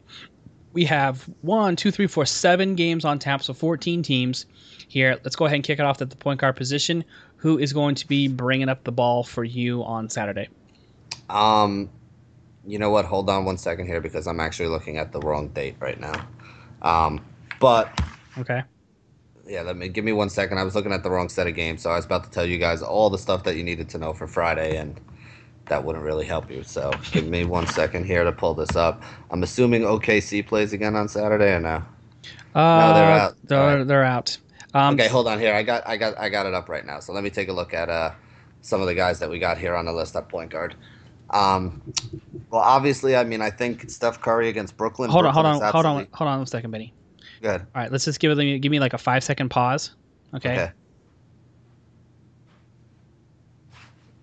We 0.73 0.85
have 0.85 1.27
one, 1.41 1.75
two, 1.75 1.91
three, 1.91 2.07
four, 2.07 2.25
seven 2.25 2.75
games 2.75 3.05
on 3.05 3.19
tap, 3.19 3.43
so 3.43 3.53
14 3.53 4.01
teams 4.01 4.45
here. 4.87 5.19
Let's 5.23 5.35
go 5.35 5.45
ahead 5.45 5.55
and 5.55 5.63
kick 5.63 5.79
it 5.79 5.85
off 5.85 6.01
at 6.01 6.09
the 6.09 6.15
point 6.15 6.39
guard 6.39 6.55
position. 6.55 7.03
Who 7.37 7.59
is 7.59 7.73
going 7.73 7.95
to 7.95 8.07
be 8.07 8.27
bringing 8.27 8.69
up 8.69 8.83
the 8.83 8.91
ball 8.91 9.23
for 9.23 9.43
you 9.43 9.83
on 9.83 10.09
Saturday? 10.09 10.49
Um, 11.29 11.89
you 12.67 12.77
know 12.77 12.89
what? 12.89 13.05
Hold 13.05 13.29
on 13.29 13.45
one 13.45 13.57
second 13.57 13.87
here 13.87 14.01
because 14.01 14.27
I'm 14.27 14.39
actually 14.39 14.67
looking 14.69 14.97
at 14.97 15.11
the 15.11 15.19
wrong 15.19 15.47
date 15.49 15.77
right 15.79 15.99
now. 15.99 16.27
Um, 16.81 17.25
but 17.59 17.99
okay. 18.37 18.63
Yeah, 19.47 19.61
let 19.61 19.77
me 19.77 19.87
give 19.87 20.03
me 20.03 20.11
one 20.11 20.29
second. 20.29 20.57
I 20.57 20.63
was 20.63 20.75
looking 20.75 20.91
at 20.91 21.03
the 21.03 21.09
wrong 21.09 21.29
set 21.29 21.47
of 21.47 21.55
games, 21.55 21.81
so 21.81 21.89
I 21.89 21.95
was 21.95 22.05
about 22.05 22.25
to 22.25 22.29
tell 22.29 22.45
you 22.45 22.57
guys 22.57 22.81
all 22.81 23.09
the 23.09 23.17
stuff 23.17 23.43
that 23.45 23.55
you 23.55 23.63
needed 23.63 23.87
to 23.89 23.97
know 23.97 24.11
for 24.11 24.27
Friday, 24.27 24.75
and 24.75 24.99
that 25.67 25.85
wouldn't 25.85 26.03
really 26.03 26.25
help 26.25 26.51
you. 26.51 26.63
So 26.63 26.91
give 27.11 27.25
me 27.25 27.45
one 27.45 27.65
second 27.67 28.05
here 28.05 28.25
to 28.25 28.31
pull 28.33 28.53
this 28.53 28.75
up. 28.75 29.01
I'm 29.31 29.41
assuming 29.43 29.83
OKC 29.83 30.45
plays 30.45 30.73
again 30.73 30.95
on 30.95 31.07
Saturday 31.07 31.53
or 31.53 31.61
no? 31.61 31.83
Uh, 32.53 32.87
no, 32.87 32.93
they're 32.93 33.11
out. 33.11 33.35
They're, 33.43 33.77
right. 33.77 33.87
they're 33.87 34.03
out. 34.03 34.37
Um, 34.73 34.95
okay, 34.95 35.07
hold 35.07 35.27
on 35.27 35.39
here. 35.39 35.53
I 35.53 35.63
got 35.63 35.87
I 35.87 35.95
got 35.95 36.17
I 36.19 36.27
got 36.27 36.45
it 36.45 36.53
up 36.53 36.67
right 36.67 36.85
now. 36.85 36.99
So 36.99 37.13
let 37.13 37.23
me 37.23 37.29
take 37.29 37.47
a 37.47 37.53
look 37.53 37.73
at 37.73 37.89
uh, 37.89 38.11
some 38.61 38.81
of 38.81 38.87
the 38.87 38.95
guys 38.95 39.19
that 39.19 39.29
we 39.29 39.39
got 39.39 39.57
here 39.57 39.75
on 39.75 39.85
the 39.85 39.93
list 39.93 40.15
at 40.15 40.27
point 40.27 40.51
guard. 40.51 40.75
Um, 41.29 41.81
well, 42.49 42.61
obviously, 42.61 43.15
I 43.15 43.23
mean, 43.23 43.41
I 43.41 43.49
think 43.49 43.89
Steph 43.89 44.21
Curry 44.21 44.49
against 44.49 44.77
Brooklyn. 44.77 45.09
Hold 45.09 45.23
Brooklyn 45.23 45.45
on, 45.45 45.53
hold 45.53 45.63
on, 45.63 45.71
hold 45.71 45.85
on, 45.85 46.07
hold 46.13 46.29
on 46.29 46.41
a 46.41 46.47
second, 46.47 46.71
Benny. 46.71 46.93
Good. 47.41 47.61
All 47.61 47.67
right, 47.75 47.91
let's 47.91 48.05
just 48.05 48.19
give 48.19 48.37
it 48.37 48.59
give 48.59 48.71
me 48.71 48.79
like 48.79 48.93
a 48.93 48.97
five 48.97 49.23
second 49.23 49.49
pause. 49.49 49.91
Okay. 50.33 50.53
Okay. 50.53 50.71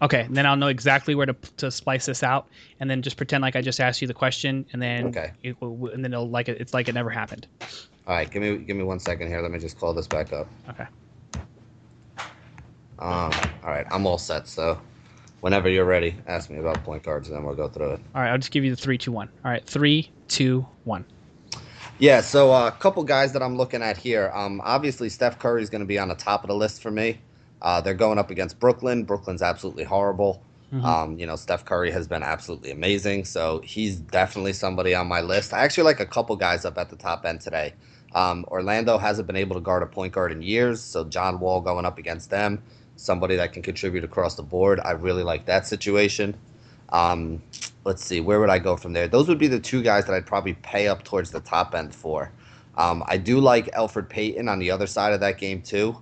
Okay, 0.02 0.26
then 0.28 0.44
I'll 0.44 0.56
know 0.56 0.66
exactly 0.66 1.14
where 1.14 1.24
to, 1.24 1.34
to 1.56 1.70
splice 1.70 2.04
this 2.04 2.22
out, 2.22 2.48
and 2.78 2.90
then 2.90 3.00
just 3.00 3.16
pretend 3.16 3.40
like 3.40 3.56
I 3.56 3.62
just 3.62 3.80
asked 3.80 4.02
you 4.02 4.08
the 4.08 4.12
question, 4.12 4.66
and 4.72 4.82
then 4.82 5.06
okay, 5.06 5.32
it, 5.42 5.56
and 5.62 6.04
then 6.04 6.12
it'll 6.12 6.28
like 6.28 6.48
it, 6.48 6.60
it's 6.60 6.74
like 6.74 6.88
it 6.88 6.94
never 6.94 7.08
happened. 7.08 7.46
All 8.06 8.14
right, 8.14 8.30
give 8.30 8.42
me 8.42 8.58
give 8.58 8.76
me 8.76 8.82
one 8.82 8.98
second 8.98 9.28
here. 9.28 9.40
Let 9.40 9.50
me 9.50 9.58
just 9.58 9.78
call 9.78 9.94
this 9.94 10.06
back 10.06 10.32
up. 10.32 10.46
Okay. 10.68 10.86
Um. 12.98 13.32
All 13.62 13.70
right, 13.70 13.86
I'm 13.90 14.06
all 14.06 14.18
set. 14.18 14.46
So 14.46 14.78
whenever 15.44 15.68
you're 15.68 15.84
ready, 15.84 16.16
ask 16.26 16.48
me 16.48 16.56
about 16.56 16.82
point 16.84 17.02
guards, 17.02 17.28
and 17.28 17.36
then 17.36 17.44
we'll 17.44 17.54
go 17.54 17.68
through 17.68 17.90
it. 17.90 18.00
All 18.14 18.22
right, 18.22 18.30
I'll 18.30 18.38
just 18.38 18.50
give 18.50 18.64
you 18.64 18.70
the 18.70 18.80
three, 18.80 18.96
two, 18.96 19.12
one. 19.12 19.28
All 19.44 19.50
right, 19.50 19.62
three, 19.66 20.10
two, 20.26 20.66
one. 20.84 21.04
Yeah, 21.98 22.22
so 22.22 22.50
uh, 22.50 22.68
a 22.68 22.72
couple 22.72 23.04
guys 23.04 23.34
that 23.34 23.42
I'm 23.42 23.58
looking 23.58 23.82
at 23.82 23.98
here. 23.98 24.32
Um, 24.34 24.62
obviously, 24.64 25.10
Steph 25.10 25.38
Curry 25.38 25.62
is 25.62 25.68
going 25.68 25.82
to 25.82 25.86
be 25.86 25.98
on 25.98 26.08
the 26.08 26.14
top 26.14 26.44
of 26.44 26.48
the 26.48 26.54
list 26.54 26.80
for 26.80 26.90
me. 26.90 27.20
Uh, 27.60 27.82
they're 27.82 27.92
going 27.92 28.18
up 28.18 28.30
against 28.30 28.58
Brooklyn. 28.58 29.04
Brooklyn's 29.04 29.42
absolutely 29.42 29.84
horrible. 29.84 30.42
Mm-hmm. 30.72 30.86
Um, 30.86 31.18
you 31.18 31.26
know, 31.26 31.36
Steph 31.36 31.66
Curry 31.66 31.90
has 31.90 32.08
been 32.08 32.22
absolutely 32.22 32.70
amazing, 32.70 33.26
so 33.26 33.60
he's 33.62 33.96
definitely 33.96 34.54
somebody 34.54 34.94
on 34.94 35.08
my 35.08 35.20
list. 35.20 35.52
I 35.52 35.58
actually 35.58 35.84
like 35.84 36.00
a 36.00 36.06
couple 36.06 36.36
guys 36.36 36.64
up 36.64 36.78
at 36.78 36.88
the 36.88 36.96
top 36.96 37.26
end 37.26 37.42
today. 37.42 37.74
Um, 38.14 38.46
Orlando 38.48 38.96
hasn't 38.96 39.26
been 39.26 39.36
able 39.36 39.56
to 39.56 39.60
guard 39.60 39.82
a 39.82 39.86
point 39.86 40.14
guard 40.14 40.32
in 40.32 40.40
years, 40.40 40.80
so 40.80 41.04
John 41.04 41.38
Wall 41.38 41.60
going 41.60 41.84
up 41.84 41.98
against 41.98 42.30
them 42.30 42.62
somebody 42.96 43.36
that 43.36 43.52
can 43.52 43.62
contribute 43.62 44.04
across 44.04 44.34
the 44.34 44.42
board. 44.42 44.80
I 44.80 44.92
really 44.92 45.22
like 45.22 45.46
that 45.46 45.66
situation. 45.66 46.36
Um, 46.90 47.42
let's 47.84 48.04
see, 48.04 48.20
where 48.20 48.40
would 48.40 48.50
I 48.50 48.58
go 48.58 48.76
from 48.76 48.92
there? 48.92 49.08
Those 49.08 49.28
would 49.28 49.38
be 49.38 49.48
the 49.48 49.60
two 49.60 49.82
guys 49.82 50.06
that 50.06 50.14
I'd 50.14 50.26
probably 50.26 50.54
pay 50.54 50.88
up 50.88 51.04
towards 51.04 51.30
the 51.30 51.40
top 51.40 51.74
end 51.74 51.94
for. 51.94 52.30
Um, 52.76 53.04
I 53.06 53.16
do 53.16 53.40
like 53.40 53.66
Elfrid 53.72 54.08
Payton 54.08 54.48
on 54.48 54.58
the 54.58 54.70
other 54.70 54.86
side 54.86 55.12
of 55.12 55.20
that 55.20 55.38
game 55.38 55.62
too. 55.62 55.96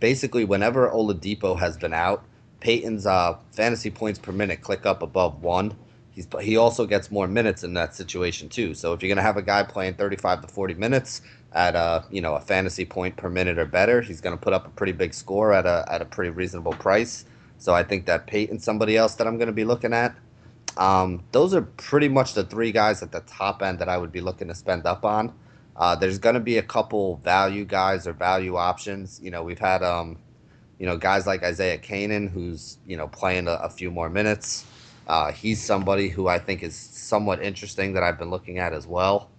Basically, 0.00 0.44
whenever 0.44 0.88
Oladipo 0.88 1.58
has 1.58 1.76
been 1.76 1.92
out, 1.92 2.24
Payton's 2.60 3.06
uh, 3.06 3.36
fantasy 3.52 3.90
points 3.90 4.18
per 4.18 4.32
minute 4.32 4.60
click 4.60 4.86
up 4.86 5.02
above 5.02 5.42
one. 5.42 5.74
He's 6.12 6.28
he 6.40 6.56
also 6.56 6.86
gets 6.86 7.10
more 7.10 7.26
minutes 7.26 7.64
in 7.64 7.74
that 7.74 7.94
situation 7.94 8.48
too. 8.48 8.74
So 8.74 8.92
if 8.92 9.02
you're 9.02 9.08
gonna 9.08 9.22
have 9.22 9.36
a 9.36 9.42
guy 9.42 9.62
playing 9.62 9.94
35 9.94 10.42
to 10.42 10.48
40 10.48 10.74
minutes, 10.74 11.22
at 11.54 11.74
a 11.74 12.04
you 12.10 12.20
know 12.20 12.34
a 12.34 12.40
fantasy 12.40 12.84
point 12.84 13.16
per 13.16 13.28
minute 13.28 13.58
or 13.58 13.66
better. 13.66 14.00
He's 14.00 14.20
going 14.20 14.36
to 14.36 14.42
put 14.42 14.52
up 14.52 14.66
a 14.66 14.70
pretty 14.70 14.92
big 14.92 15.14
score 15.14 15.52
at 15.52 15.66
a 15.66 15.84
at 15.88 16.02
a 16.02 16.04
pretty 16.04 16.30
reasonable 16.30 16.72
price. 16.72 17.24
So 17.58 17.74
I 17.74 17.84
think 17.84 18.06
that 18.06 18.26
Payton, 18.26 18.58
somebody 18.58 18.96
else 18.96 19.14
that 19.16 19.26
I'm 19.26 19.36
going 19.36 19.46
to 19.46 19.52
be 19.52 19.64
looking 19.64 19.92
at. 19.92 20.16
Um, 20.76 21.22
those 21.32 21.54
are 21.54 21.62
pretty 21.62 22.08
much 22.08 22.34
the 22.34 22.44
three 22.44 22.72
guys 22.72 23.02
at 23.02 23.12
the 23.12 23.20
top 23.20 23.62
end 23.62 23.78
that 23.78 23.88
I 23.88 23.98
would 23.98 24.10
be 24.10 24.20
looking 24.20 24.48
to 24.48 24.54
spend 24.54 24.86
up 24.86 25.04
on. 25.04 25.32
Uh, 25.76 25.94
there's 25.94 26.18
going 26.18 26.34
to 26.34 26.40
be 26.40 26.58
a 26.58 26.62
couple 26.62 27.16
value 27.18 27.64
guys 27.64 28.06
or 28.06 28.12
value 28.12 28.56
options. 28.56 29.20
You 29.22 29.30
know, 29.30 29.42
we've 29.42 29.58
had 29.58 29.82
um, 29.82 30.18
you 30.78 30.86
know 30.86 30.96
guys 30.96 31.26
like 31.26 31.42
Isaiah 31.42 31.78
Canaan, 31.78 32.26
who's 32.26 32.78
you 32.86 32.96
know 32.96 33.08
playing 33.08 33.48
a, 33.48 33.52
a 33.52 33.70
few 33.70 33.90
more 33.90 34.10
minutes. 34.10 34.66
Uh, 35.06 35.32
he's 35.32 35.62
somebody 35.62 36.08
who 36.08 36.28
I 36.28 36.38
think 36.38 36.62
is 36.62 36.76
somewhat 36.76 37.42
interesting 37.42 37.92
that 37.94 38.02
I've 38.02 38.18
been 38.18 38.30
looking 38.30 38.58
at 38.58 38.72
as 38.72 38.86
well. 38.86 39.30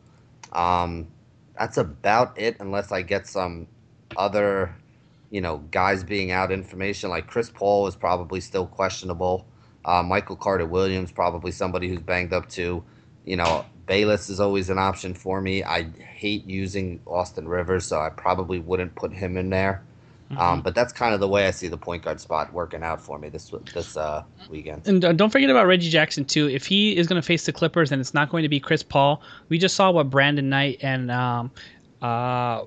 Um, 0.52 1.08
that's 1.58 1.78
about 1.78 2.40
it, 2.40 2.58
unless 2.60 2.92
I 2.92 3.02
get 3.02 3.28
some 3.28 3.68
other, 4.18 4.76
you 5.30 5.42
know, 5.42 5.58
guys 5.72 6.04
being 6.04 6.32
out 6.32 6.52
information. 6.52 7.10
Like 7.10 7.28
Chris 7.28 7.50
Paul 7.50 7.88
is 7.88 7.96
probably 7.96 8.42
still 8.42 8.68
questionable. 8.68 9.46
Uh, 9.86 10.02
Michael 10.02 10.36
Carter 10.36 10.66
Williams, 10.66 11.12
probably 11.12 11.52
somebody 11.52 11.90
who's 11.90 12.02
banged 12.02 12.34
up 12.34 12.50
too. 12.50 12.84
You 13.26 13.38
know, 13.38 13.66
Bayless 13.86 14.30
is 14.30 14.40
always 14.40 14.70
an 14.70 14.78
option 14.78 15.14
for 15.14 15.42
me. 15.42 15.64
I 15.64 15.90
hate 15.92 16.46
using 16.46 17.02
Austin 17.06 17.48
Rivers, 17.48 17.86
so 17.86 18.00
I 18.00 18.10
probably 18.10 18.60
wouldn't 18.60 18.96
put 18.96 19.14
him 19.14 19.38
in 19.38 19.50
there. 19.50 19.84
Um, 20.34 20.38
mm-hmm. 20.38 20.54
Um, 20.54 20.62
but 20.62 20.76
that's 20.76 20.94
kind 20.94 21.14
of 21.14 21.20
the 21.20 21.28
way 21.28 21.48
I 21.48 21.52
see 21.52 21.68
the 21.68 21.78
point 21.78 22.04
guard 22.04 22.20
spot 22.20 22.54
working 22.54 22.84
out 22.84 23.02
for 23.02 23.18
me 23.20 23.30
this 23.30 23.52
this 23.74 23.98
uh, 23.98 24.24
weekend. 24.50 24.88
And 24.88 25.04
uh, 25.04 25.14
don't 25.14 25.30
forget 25.30 25.50
about 25.50 25.68
Reggie 25.68 25.90
Jackson 25.90 26.26
too. 26.26 26.50
If 26.50 26.66
he 26.66 26.96
is 26.96 27.08
going 27.08 27.22
to 27.22 27.26
face 27.26 27.46
the 27.46 27.54
Clippers 27.54 27.92
and 27.92 28.00
it's 28.00 28.14
not 28.14 28.30
going 28.30 28.44
to 28.44 28.50
be 28.50 28.60
Chris 28.60 28.84
Paul, 28.84 29.22
we 29.50 29.58
just 29.58 29.76
saw 29.76 29.92
what 29.92 30.10
Brandon 30.10 30.50
Knight 30.50 30.80
and 30.82 31.12
um, 31.12 31.52
uh, 32.02 32.66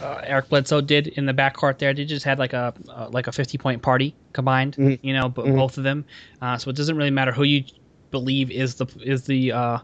uh, 0.00 0.20
Eric 0.22 0.48
Bledsoe 0.48 0.80
did 0.80 1.08
in 1.08 1.26
the 1.26 1.34
backcourt 1.34 1.78
there. 1.78 1.92
They 1.92 2.04
just 2.04 2.24
had 2.24 2.38
like 2.38 2.52
a 2.52 2.72
uh, 2.88 3.08
like 3.10 3.26
a 3.26 3.32
fifty 3.32 3.58
point 3.58 3.82
party 3.82 4.14
combined, 4.32 4.76
mm-hmm. 4.76 5.06
you 5.06 5.12
know, 5.12 5.28
but 5.28 5.46
mm-hmm. 5.46 5.56
both 5.56 5.78
of 5.78 5.84
them. 5.84 6.04
Uh, 6.40 6.56
so 6.56 6.70
it 6.70 6.76
doesn't 6.76 6.96
really 6.96 7.10
matter 7.10 7.32
who 7.32 7.42
you 7.44 7.64
believe 8.10 8.50
is 8.50 8.76
the 8.76 8.86
is 9.02 9.24
the 9.24 9.52
uh, 9.52 9.78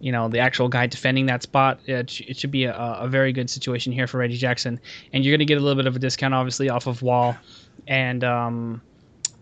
you 0.00 0.12
know 0.12 0.28
the 0.28 0.38
actual 0.38 0.68
guy 0.68 0.86
defending 0.86 1.26
that 1.26 1.42
spot. 1.42 1.80
It, 1.86 2.20
it 2.20 2.36
should 2.36 2.50
be 2.50 2.64
a, 2.64 2.74
a, 2.74 3.08
very 3.08 3.32
good 3.32 3.50
situation 3.50 3.92
here 3.92 4.06
for 4.06 4.18
Reggie 4.18 4.36
Jackson, 4.36 4.80
and 5.12 5.24
you're 5.24 5.32
going 5.32 5.46
to 5.46 5.52
get 5.52 5.58
a 5.58 5.60
little 5.60 5.76
bit 5.76 5.86
of 5.86 5.96
a 5.96 5.98
discount, 5.98 6.34
obviously, 6.34 6.68
off 6.68 6.86
of 6.86 7.02
Wall 7.02 7.36
and 7.86 8.22
um, 8.24 8.82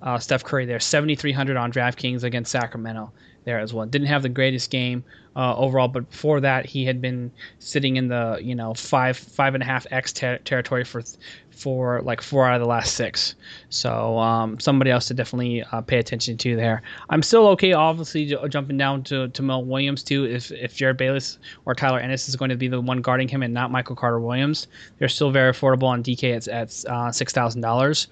uh, 0.03 0.19
Steph 0.19 0.45
Curry 0.45 0.67
there, 0.67 0.81
7,300 0.81 1.57
on 1.57 1.73
DraftKings 1.73 2.23
against 2.23 2.51
Sacramento 2.51 3.13
there 3.47 3.61
as 3.61 3.73
well. 3.73 3.87
Didn't 3.87 4.09
have 4.09 4.23
the 4.23 4.29
greatest 4.29 4.71
game 4.71 5.05
uh, 5.37 5.57
overall, 5.57 5.89
but 5.89 6.11
before 6.11 6.41
that, 6.41 6.67
he 6.67 6.85
had 6.85 7.01
been 7.01 7.31
sitting 7.59 7.97
in 7.97 8.09
the 8.09 8.39
you 8.43 8.55
know 8.55 8.75
five 8.75 9.17
five 9.17 9.55
and 9.55 9.63
a 9.63 9.67
half 9.67 9.87
x 9.91 10.13
ter- 10.13 10.39
territory 10.39 10.85
for 10.85 11.03
for 11.51 12.03
like 12.03 12.21
four 12.21 12.45
out 12.45 12.55
of 12.55 12.61
the 12.61 12.67
last 12.67 12.95
six. 12.95 13.35
So 13.71 14.19
um, 14.19 14.59
somebody 14.59 14.91
else 14.91 15.07
to 15.09 15.15
definitely 15.15 15.63
uh, 15.73 15.81
pay 15.81 15.99
attention 15.99 16.37
to 16.39 16.57
there. 16.57 16.83
I'm 17.09 17.23
still 17.23 17.47
okay, 17.49 17.73
obviously 17.73 18.27
j- 18.27 18.49
jumping 18.49 18.77
down 18.77 19.05
to 19.05 19.29
to 19.29 19.43
Mel 19.43 19.65
Williams 19.65 20.03
too. 20.03 20.25
If 20.25 20.51
if 20.51 20.77
Jerryd 20.77 20.97
Bayless 20.97 21.39
or 21.65 21.75
Tyler 21.75 22.01
Ennis 22.01 22.29
is 22.29 22.37
going 22.37 22.51
to 22.51 22.57
be 22.57 22.69
the 22.69 22.81
one 22.81 23.01
guarding 23.01 23.29
him 23.29 23.43
and 23.43 23.55
not 23.55 23.71
Michael 23.71 23.97
Carter 23.97 24.21
Williams, 24.21 24.67
they're 24.99 25.09
still 25.09 25.31
very 25.31 25.53
affordable 25.53 25.85
on 25.85 26.03
DK 26.03 26.37
at 26.37 26.49
at 26.49 26.85
uh, 26.91 27.13
six 27.13 27.33
thousand 27.33 27.61
dollars, 27.61 28.09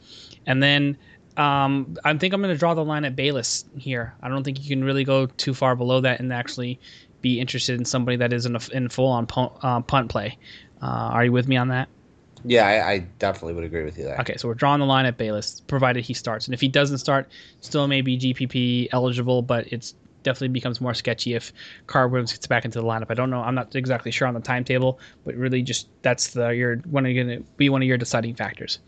and 0.46 0.62
then. 0.62 0.96
Um, 1.36 1.96
I 2.04 2.16
think 2.16 2.32
I'm 2.32 2.40
going 2.40 2.54
to 2.54 2.58
draw 2.58 2.74
the 2.74 2.84
line 2.84 3.04
at 3.04 3.16
Bayless 3.16 3.64
here. 3.76 4.14
I 4.22 4.28
don't 4.28 4.44
think 4.44 4.62
you 4.62 4.68
can 4.68 4.84
really 4.84 5.04
go 5.04 5.26
too 5.26 5.54
far 5.54 5.74
below 5.74 6.00
that 6.00 6.20
and 6.20 6.32
actually 6.32 6.78
be 7.22 7.40
interested 7.40 7.78
in 7.78 7.84
somebody 7.84 8.16
that 8.18 8.32
is 8.32 8.46
in, 8.46 8.54
a, 8.54 8.60
in 8.72 8.88
full 8.88 9.08
on 9.08 9.26
punt, 9.26 9.52
uh, 9.62 9.80
punt 9.80 10.10
play. 10.10 10.38
Uh, 10.82 10.86
are 10.86 11.24
you 11.24 11.32
with 11.32 11.48
me 11.48 11.56
on 11.56 11.68
that? 11.68 11.88
Yeah, 12.44 12.66
I, 12.66 12.92
I, 12.92 12.98
definitely 13.18 13.54
would 13.54 13.64
agree 13.64 13.84
with 13.84 13.96
you 13.96 14.04
there. 14.04 14.18
Okay, 14.20 14.36
so 14.36 14.48
we're 14.48 14.54
drawing 14.54 14.80
the 14.80 14.86
line 14.86 15.06
at 15.06 15.16
Bayless, 15.16 15.60
provided 15.60 16.04
he 16.04 16.12
starts. 16.12 16.46
And 16.46 16.52
if 16.52 16.60
he 16.60 16.68
doesn't 16.68 16.98
start, 16.98 17.30
still 17.60 17.88
may 17.88 18.02
be 18.02 18.18
GPP 18.18 18.88
eligible, 18.92 19.40
but 19.40 19.66
it's 19.72 19.94
definitely 20.24 20.48
becomes 20.48 20.80
more 20.80 20.94
sketchy 20.94 21.34
if 21.34 21.52
Carr 21.86 22.08
Williams 22.08 22.32
gets 22.32 22.46
back 22.46 22.64
into 22.64 22.80
the 22.80 22.84
lineup. 22.84 23.06
I 23.10 23.14
don't 23.14 23.30
know. 23.30 23.40
I'm 23.40 23.54
not 23.54 23.76
exactly 23.76 24.10
sure 24.10 24.26
on 24.26 24.34
the 24.34 24.40
timetable, 24.40 24.98
but 25.24 25.36
really 25.36 25.62
just 25.62 25.88
that's 26.02 26.28
the 26.28 26.48
your 26.48 26.76
one 26.78 27.06
of 27.06 27.14
going 27.14 27.28
to 27.28 27.40
be 27.56 27.68
one 27.68 27.82
of 27.82 27.86
your 27.86 27.98
deciding 27.98 28.34
factors. 28.34 28.80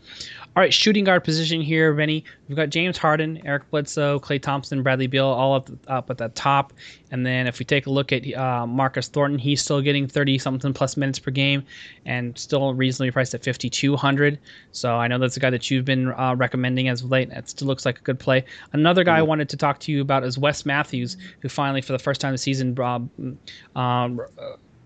All 0.57 0.61
right, 0.61 0.73
shooting 0.73 1.03
guard 1.03 1.23
position 1.23 1.61
here, 1.61 1.93
Benny. 1.93 2.23
We've 2.49 2.55
got 2.55 2.71
James 2.71 2.97
Harden, 2.97 3.39
Eric 3.45 3.69
Bledsoe, 3.69 4.19
Klay 4.19 4.41
Thompson, 4.41 4.81
Bradley 4.81 5.05
Beal, 5.05 5.27
all 5.27 5.53
up, 5.53 5.69
up 5.85 6.09
at 6.09 6.17
the 6.17 6.29
top. 6.29 6.73
And 7.11 7.23
then 7.23 7.45
if 7.45 7.59
we 7.59 7.65
take 7.65 7.85
a 7.85 7.91
look 7.91 8.11
at 8.11 8.25
uh, 8.33 8.65
Marcus 8.65 9.07
Thornton, 9.07 9.37
he's 9.37 9.61
still 9.61 9.81
getting 9.81 10.07
30 10.07 10.39
something 10.39 10.73
plus 10.73 10.97
minutes 10.97 11.19
per 11.19 11.29
game 11.29 11.63
and 12.07 12.35
still 12.35 12.73
reasonably 12.73 13.11
priced 13.11 13.35
at 13.35 13.45
5,200. 13.45 14.39
So 14.71 14.95
I 14.95 15.07
know 15.07 15.19
that's 15.19 15.37
a 15.37 15.39
guy 15.39 15.51
that 15.51 15.69
you've 15.69 15.85
been 15.85 16.11
uh, 16.13 16.33
recommending 16.35 16.87
as 16.87 17.03
of 17.03 17.11
late. 17.11 17.29
It 17.29 17.49
still 17.49 17.67
looks 17.67 17.85
like 17.85 17.99
a 17.99 18.01
good 18.01 18.17
play. 18.17 18.43
Another 18.73 19.03
guy 19.03 19.11
mm-hmm. 19.11 19.19
I 19.19 19.21
wanted 19.21 19.49
to 19.49 19.57
talk 19.57 19.79
to 19.81 19.91
you 19.91 20.01
about 20.01 20.23
is 20.23 20.39
Wes 20.39 20.65
Matthews, 20.65 21.17
who 21.41 21.49
finally, 21.49 21.81
for 21.83 21.91
the 21.91 21.99
first 21.99 22.19
time 22.19 22.31
this 22.31 22.41
season, 22.41 22.75
uh, 22.79 22.99
um, 23.79 24.21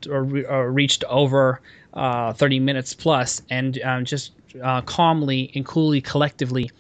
uh, 0.09 0.19
reached 0.19 1.05
over 1.05 1.61
uh, 1.93 2.33
30 2.33 2.59
minutes 2.59 2.93
plus 2.93 3.41
and 3.49 3.81
um, 3.83 4.05
just 4.05 4.31
uh, 4.61 4.81
calmly 4.81 5.51
and 5.55 5.65
coolly 5.65 6.01
collectively 6.01 6.71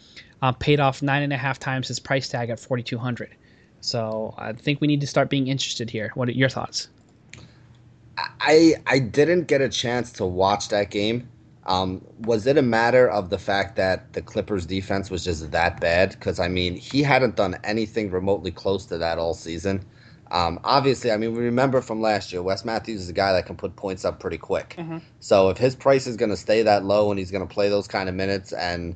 uh, 0.41 0.51
paid 0.53 0.79
off 0.79 1.01
nine 1.01 1.23
and 1.23 1.33
a 1.33 1.37
half 1.37 1.59
times 1.59 1.87
his 1.87 1.99
price 1.99 2.27
tag 2.27 2.49
at 2.49 2.59
4200 2.59 3.35
so 3.81 4.33
i 4.37 4.53
think 4.53 4.81
we 4.81 4.87
need 4.87 5.01
to 5.01 5.07
start 5.07 5.29
being 5.29 5.47
interested 5.47 5.89
here. 5.89 6.11
What 6.15 6.29
are 6.29 6.33
your 6.33 6.49
thoughts? 6.49 6.87
I 8.17 8.75
i 8.87 8.99
didn't 8.99 9.47
get 9.47 9.61
a 9.61 9.69
chance 9.69 10.11
to 10.13 10.25
watch 10.25 10.69
that 10.69 10.91
game. 10.91 11.27
Um, 11.67 12.03
was 12.21 12.47
it 12.47 12.57
a 12.57 12.63
matter 12.63 13.07
of 13.07 13.29
the 13.29 13.37
fact 13.37 13.75
that 13.75 14.13
the 14.13 14.21
clippers 14.21 14.65
defense 14.65 15.11
was 15.11 15.23
just 15.23 15.51
that 15.51 15.79
bad? 15.79 16.11
Because 16.11 16.39
i 16.39 16.47
mean 16.47 16.75
he 16.75 17.01
hadn't 17.03 17.35
done 17.35 17.57
anything 17.63 18.11
remotely 18.11 18.51
close 18.51 18.85
to 18.87 18.97
that 18.97 19.17
all 19.17 19.33
season 19.33 19.83
um, 20.31 20.61
obviously, 20.63 21.11
I 21.11 21.17
mean, 21.17 21.35
we 21.35 21.43
remember 21.43 21.81
from 21.81 21.99
last 22.01 22.31
year, 22.31 22.41
Wes 22.41 22.63
Matthews 22.63 23.01
is 23.01 23.09
a 23.09 23.13
guy 23.13 23.33
that 23.33 23.45
can 23.45 23.57
put 23.57 23.75
points 23.75 24.05
up 24.05 24.21
pretty 24.21 24.37
quick. 24.37 24.75
Mm-hmm. 24.77 24.99
So 25.19 25.49
if 25.49 25.57
his 25.57 25.75
price 25.75 26.07
is 26.07 26.15
going 26.15 26.29
to 26.29 26.37
stay 26.37 26.63
that 26.63 26.85
low 26.85 27.11
and 27.11 27.19
he's 27.19 27.31
going 27.31 27.45
to 27.45 27.53
play 27.53 27.67
those 27.67 27.85
kind 27.85 28.07
of 28.07 28.15
minutes, 28.15 28.53
and 28.53 28.95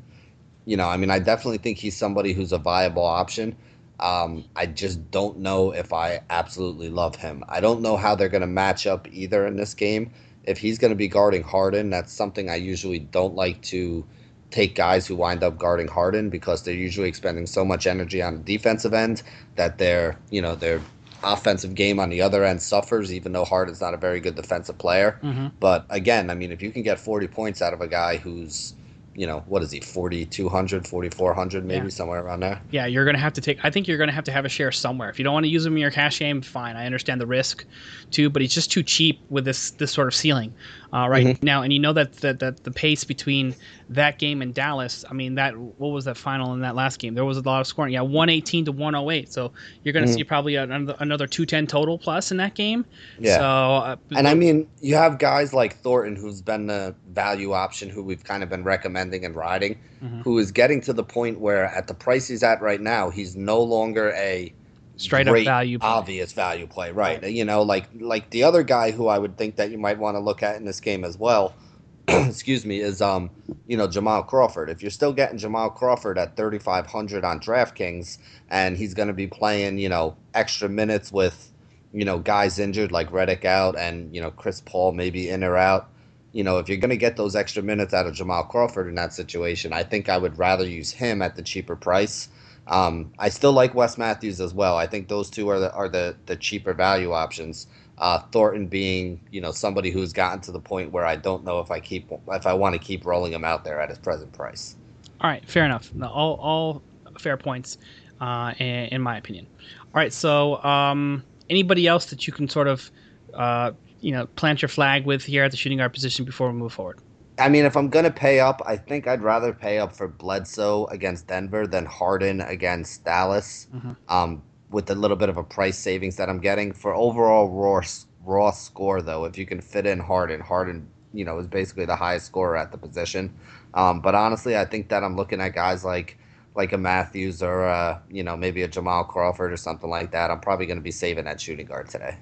you 0.63 0.77
know, 0.77 0.87
I 0.87 0.95
mean, 0.95 1.11
I 1.11 1.19
definitely 1.19 1.57
think 1.57 1.77
he's 1.77 1.95
somebody 1.95 2.31
who's 2.31 2.53
a 2.53 2.57
viable 2.57 3.03
option. 3.03 3.55
Um, 3.99 4.45
I 4.55 4.65
just 4.65 5.11
don't 5.11 5.39
know 5.39 5.71
if 5.71 5.91
I 5.91 6.21
absolutely 6.29 6.89
love 6.89 7.17
him. 7.17 7.43
I 7.49 7.59
don't 7.59 7.81
know 7.81 7.97
how 7.97 8.15
they're 8.15 8.29
going 8.29 8.41
to 8.41 8.47
match 8.47 8.87
up 8.87 9.07
either 9.11 9.45
in 9.45 9.57
this 9.57 9.73
game. 9.73 10.11
If 10.45 10.57
he's 10.57 10.77
going 10.77 10.91
to 10.91 10.95
be 10.95 11.09
guarding 11.09 11.43
Harden, 11.43 11.89
that's 11.89 12.13
something 12.13 12.49
I 12.49 12.55
usually 12.55 12.99
don't 12.99 13.35
like 13.35 13.61
to 13.63 14.05
take 14.51 14.75
guys 14.75 15.05
who 15.05 15.15
wind 15.15 15.43
up 15.43 15.57
guarding 15.57 15.87
Harden 15.87 16.29
because 16.29 16.63
they're 16.63 16.73
usually 16.73 17.09
expending 17.09 17.45
so 17.45 17.65
much 17.65 17.87
energy 17.87 18.21
on 18.21 18.37
the 18.37 18.57
defensive 18.57 18.93
end 18.93 19.21
that 19.55 19.77
they're, 19.77 20.17
you 20.29 20.41
know, 20.41 20.55
they're 20.55 20.81
offensive 21.25 21.75
game 21.75 21.99
on 21.99 22.09
the 22.09 22.21
other 22.21 22.43
end 22.43 22.61
suffers, 22.61 23.13
even 23.13 23.31
though 23.31 23.45
Harden's 23.45 23.81
not 23.81 23.93
a 23.93 23.97
very 23.97 24.19
good 24.19 24.35
defensive 24.35 24.77
player. 24.77 25.19
Mm-hmm. 25.23 25.47
But 25.59 25.85
again, 25.89 26.29
I 26.29 26.35
mean, 26.35 26.51
if 26.51 26.61
you 26.61 26.71
can 26.71 26.83
get 26.83 26.99
40 26.99 27.27
points 27.27 27.61
out 27.61 27.73
of 27.73 27.81
a 27.81 27.87
guy 27.87 28.17
who's 28.17 28.73
you 29.15 29.25
know, 29.25 29.43
what 29.47 29.63
is 29.63 29.71
he, 29.71 29.79
4,200, 29.79 30.85
4,400, 30.85 31.65
maybe 31.65 31.85
yeah. 31.85 31.89
somewhere 31.89 32.21
around 32.21 32.41
there? 32.41 32.61
Yeah, 32.71 32.85
you're 32.85 33.05
going 33.05 33.15
to 33.15 33.21
have 33.21 33.31
to 33.33 33.41
take, 33.41 33.63
I 33.63 33.71
think 33.71 33.87
you're 33.87 33.97
going 33.97 34.09
to 34.09 34.13
have 34.13 34.25
to 34.25 34.31
have 34.31 34.43
a 34.43 34.49
share 34.49 34.73
somewhere. 34.73 35.09
If 35.09 35.17
you 35.17 35.23
don't 35.23 35.33
want 35.33 35.45
to 35.45 35.49
use 35.49 35.65
him 35.65 35.73
in 35.73 35.79
your 35.79 35.91
cash 35.91 36.19
game, 36.19 36.41
fine. 36.41 36.75
I 36.75 36.85
understand 36.85 37.21
the 37.21 37.25
risk 37.25 37.65
too, 38.11 38.29
but 38.29 38.41
he's 38.41 38.53
just 38.53 38.71
too 38.71 38.83
cheap 38.83 39.21
with 39.29 39.45
this, 39.45 39.71
this 39.71 39.93
sort 39.93 40.09
of 40.09 40.15
ceiling 40.15 40.53
uh, 40.95 41.09
right 41.09 41.25
mm-hmm. 41.25 41.45
now. 41.45 41.61
And 41.61 41.73
you 41.73 41.79
know 41.79 41.91
that, 41.93 42.13
that, 42.17 42.39
that 42.39 42.63
the 42.63 42.71
pace 42.71 43.03
between 43.03 43.53
that 43.89 44.17
game 44.17 44.41
and 44.41 44.53
Dallas, 44.53 45.03
I 45.09 45.13
mean, 45.13 45.35
that, 45.35 45.57
what 45.57 45.89
was 45.89 46.05
that 46.05 46.15
final 46.15 46.53
in 46.53 46.61
that 46.61 46.73
last 46.73 46.99
game? 46.99 47.15
There 47.15 47.25
was 47.25 47.37
a 47.37 47.41
lot 47.41 47.59
of 47.59 47.67
scoring. 47.67 47.93
Yeah, 47.93 48.01
118 48.01 48.65
to 48.65 48.71
108. 48.71 49.31
So 49.31 49.51
you're 49.83 49.91
going 49.91 50.05
to 50.05 50.09
mm-hmm. 50.09 50.17
see 50.17 50.23
probably 50.23 50.55
another, 50.55 50.95
another 50.99 51.27
210 51.27 51.67
total 51.67 51.97
plus 51.97 52.31
in 52.31 52.37
that 52.37 52.55
game. 52.55 52.85
Yeah. 53.19 53.37
So, 53.37 53.43
uh, 53.43 53.95
and 54.15 54.27
I 54.27 54.35
mean, 54.35 54.69
you 54.79 54.95
have 54.95 55.19
guys 55.19 55.53
like 55.53 55.75
Thornton, 55.77 56.15
who's 56.15 56.41
been 56.41 56.67
the 56.67 56.95
value 57.09 57.51
option, 57.51 57.89
who 57.89 58.01
we've 58.01 58.23
kind 58.23 58.41
of 58.41 58.47
been 58.47 58.63
recommending 58.63 59.25
and 59.25 59.35
riding, 59.35 59.77
mm-hmm. 60.01 60.21
who 60.21 60.39
is 60.39 60.51
getting 60.51 60.79
to 60.81 60.93
the 60.93 61.03
point 61.03 61.41
where 61.41 61.65
at 61.65 61.87
the 61.87 61.93
price 61.93 62.29
he's 62.29 62.43
at 62.43 62.61
right 62.61 62.79
now, 62.79 63.09
he's 63.09 63.35
no 63.35 63.61
longer 63.61 64.11
a 64.11 64.53
straight 64.97 65.27
up 65.27 65.37
value 65.43 65.79
play. 65.79 65.89
obvious 65.89 66.33
value 66.33 66.67
play, 66.67 66.91
right? 66.91 67.21
right? 67.21 67.31
You 67.31 67.45
know, 67.45 67.61
like 67.61 67.87
like 67.99 68.29
the 68.29 68.43
other 68.43 68.63
guy 68.63 68.91
who 68.91 69.07
I 69.07 69.17
would 69.17 69.37
think 69.37 69.57
that 69.57 69.71
you 69.71 69.77
might 69.77 69.97
want 69.97 70.15
to 70.15 70.19
look 70.19 70.43
at 70.43 70.55
in 70.55 70.65
this 70.65 70.79
game 70.79 71.03
as 71.03 71.17
well. 71.17 71.53
excuse 72.07 72.65
me, 72.65 72.79
is 72.79 73.01
um, 73.01 73.31
you 73.67 73.77
know, 73.77 73.87
Jamal 73.87 74.23
Crawford. 74.23 74.69
If 74.69 74.81
you're 74.81 74.91
still 74.91 75.13
getting 75.13 75.37
Jamal 75.37 75.71
Crawford 75.71 76.19
at 76.19 76.37
3,500 76.37 77.25
on 77.25 77.39
DraftKings, 77.39 78.19
and 78.49 78.77
he's 78.77 78.93
going 78.93 79.07
to 79.07 79.13
be 79.13 79.25
playing, 79.25 79.79
you 79.79 79.89
know, 79.89 80.15
extra 80.35 80.69
minutes 80.69 81.11
with, 81.11 81.51
you 81.93 82.05
know, 82.05 82.19
guys 82.19 82.59
injured 82.59 82.91
like 82.91 83.09
Redick 83.09 83.43
out, 83.43 83.75
and 83.75 84.13
you 84.13 84.21
know, 84.21 84.29
Chris 84.29 84.61
Paul 84.61 84.91
maybe 84.91 85.29
in 85.29 85.43
or 85.43 85.57
out 85.57 85.89
you 86.35 86.43
know, 86.43 86.57
if 86.57 86.67
you're 86.67 86.77
going 86.77 86.89
to 86.89 86.97
get 86.97 87.15
those 87.15 87.33
extra 87.33 87.63
minutes 87.63 87.93
out 87.93 88.07
of 88.07 88.13
Jamal 88.13 88.43
Crawford 88.43 88.89
in 88.89 88.95
that 88.95 89.13
situation, 89.13 89.71
I 89.71 89.83
think 89.83 90.09
I 90.09 90.17
would 90.17 90.37
rather 90.37 90.67
use 90.67 90.91
him 90.91 91.21
at 91.21 91.37
the 91.37 91.41
cheaper 91.41 91.77
price. 91.77 92.27
Um, 92.67 93.11
I 93.19 93.29
still 93.29 93.53
like 93.53 93.75
Wes 93.75 93.97
Matthews 93.97 94.41
as 94.41 94.53
well. 94.53 94.77
I 94.77 94.87
think 94.87 95.07
those 95.07 95.29
two 95.29 95.49
are 95.49 95.59
the 95.59 95.71
are 95.73 95.89
the, 95.89 96.15
the 96.25 96.35
cheaper 96.35 96.73
value 96.73 97.11
options. 97.11 97.67
Uh, 97.97 98.19
Thornton 98.31 98.67
being, 98.67 99.21
you 99.31 99.39
know, 99.39 99.51
somebody 99.51 99.89
who's 99.89 100.11
gotten 100.11 100.41
to 100.41 100.51
the 100.51 100.59
point 100.59 100.91
where 100.91 101.05
I 101.05 101.15
don't 101.15 101.43
know 101.43 101.59
if 101.59 101.71
I 101.71 101.79
keep 101.79 102.11
if 102.29 102.45
I 102.45 102.53
want 102.53 102.73
to 102.73 102.79
keep 102.79 103.05
rolling 103.05 103.33
him 103.33 103.45
out 103.45 103.63
there 103.63 103.79
at 103.79 103.89
his 103.89 103.99
present 103.99 104.33
price. 104.33 104.75
All 105.21 105.29
right, 105.29 105.47
fair 105.49 105.65
enough. 105.65 105.91
all 106.01 106.35
all 106.35 106.81
fair 107.19 107.37
points. 107.37 107.77
uh, 108.19 108.53
in, 108.59 109.01
my 109.01 109.17
opinion. 109.17 109.47
All 109.59 109.91
right, 109.93 110.13
so 110.13 110.63
um, 110.63 111.23
anybody 111.49 111.87
else 111.87 112.05
that 112.07 112.27
you 112.27 112.33
can 112.33 112.49
sort 112.49 112.67
of 112.67 112.91
uh, 113.33 113.71
you 114.01 114.11
know 114.11 114.25
plant 114.27 114.61
your 114.61 114.69
flag 114.69 115.05
with 115.05 115.23
here 115.23 115.43
at 115.43 115.51
the 115.51 115.57
shooting 115.57 115.77
guard 115.77 115.93
position 115.93 116.25
before 116.25 116.51
we 116.51 116.57
move 116.57 116.73
forward? 116.73 116.99
I 117.37 117.49
mean, 117.49 117.65
if 117.65 117.75
I'm 117.75 117.89
gonna 117.89 118.11
pay 118.11 118.39
up, 118.39 118.61
I 118.65 118.77
think 118.77 119.07
I'd 119.07 119.21
rather 119.21 119.53
pay 119.53 119.79
up 119.79 119.95
for 119.95 120.07
Bledsoe 120.07 120.85
against 120.87 121.27
Denver 121.27 121.67
than 121.67 121.85
Harden 121.85 122.41
against 122.41 123.03
Dallas. 123.03 123.67
Mm-hmm. 123.73 123.91
Um, 124.07 124.43
with 124.69 124.89
a 124.89 124.95
little 124.95 125.17
bit 125.17 125.29
of 125.29 125.37
a 125.37 125.43
price 125.43 125.77
savings 125.77 126.15
that 126.17 126.29
I'm 126.29 126.39
getting 126.39 126.73
for 126.73 126.93
overall 126.93 127.47
raw 127.49 127.81
raw 128.23 128.51
score, 128.51 129.01
though, 129.01 129.25
if 129.25 129.37
you 129.37 129.45
can 129.45 129.61
fit 129.61 129.85
in 129.85 129.99
Harden, 129.99 130.41
Harden, 130.41 130.87
you 131.13 131.23
know, 131.23 131.37
is 131.39 131.47
basically 131.47 131.85
the 131.85 131.95
highest 131.95 132.25
scorer 132.25 132.57
at 132.57 132.71
the 132.71 132.77
position. 132.77 133.33
Um, 133.73 134.01
but 134.01 134.15
honestly, 134.15 134.57
I 134.57 134.65
think 134.65 134.89
that 134.89 135.03
I'm 135.03 135.15
looking 135.15 135.41
at 135.41 135.53
guys 135.53 135.85
like 135.85 136.17
like 136.55 136.71
a 136.71 136.77
Matthews 136.77 137.43
or 137.43 137.65
uh, 137.65 137.99
you 138.09 138.23
know 138.23 138.35
maybe 138.35 138.63
a 138.63 138.67
Jamal 138.67 139.03
Crawford 139.03 139.51
or 139.51 139.57
something 139.57 139.89
like 139.89 140.11
that. 140.11 140.31
I'm 140.31 140.39
probably 140.39 140.65
going 140.65 140.77
to 140.77 140.83
be 140.83 140.91
saving 140.91 141.25
that 141.25 141.39
shooting 141.39 141.65
guard 141.65 141.89
today. 141.89 142.17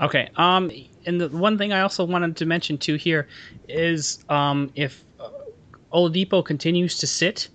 Okay. 0.00 0.30
Um, 0.36 0.70
and 1.06 1.20
the 1.20 1.28
one 1.28 1.58
thing 1.58 1.72
I 1.72 1.80
also 1.80 2.04
wanted 2.04 2.36
to 2.36 2.46
mention 2.46 2.78
too 2.78 2.94
here 2.94 3.28
is 3.68 4.24
um, 4.28 4.70
if 4.74 5.04
uh, 5.20 5.28
Oladipo 5.92 6.44
continues 6.44 6.98
to 6.98 7.06
sit 7.06 7.48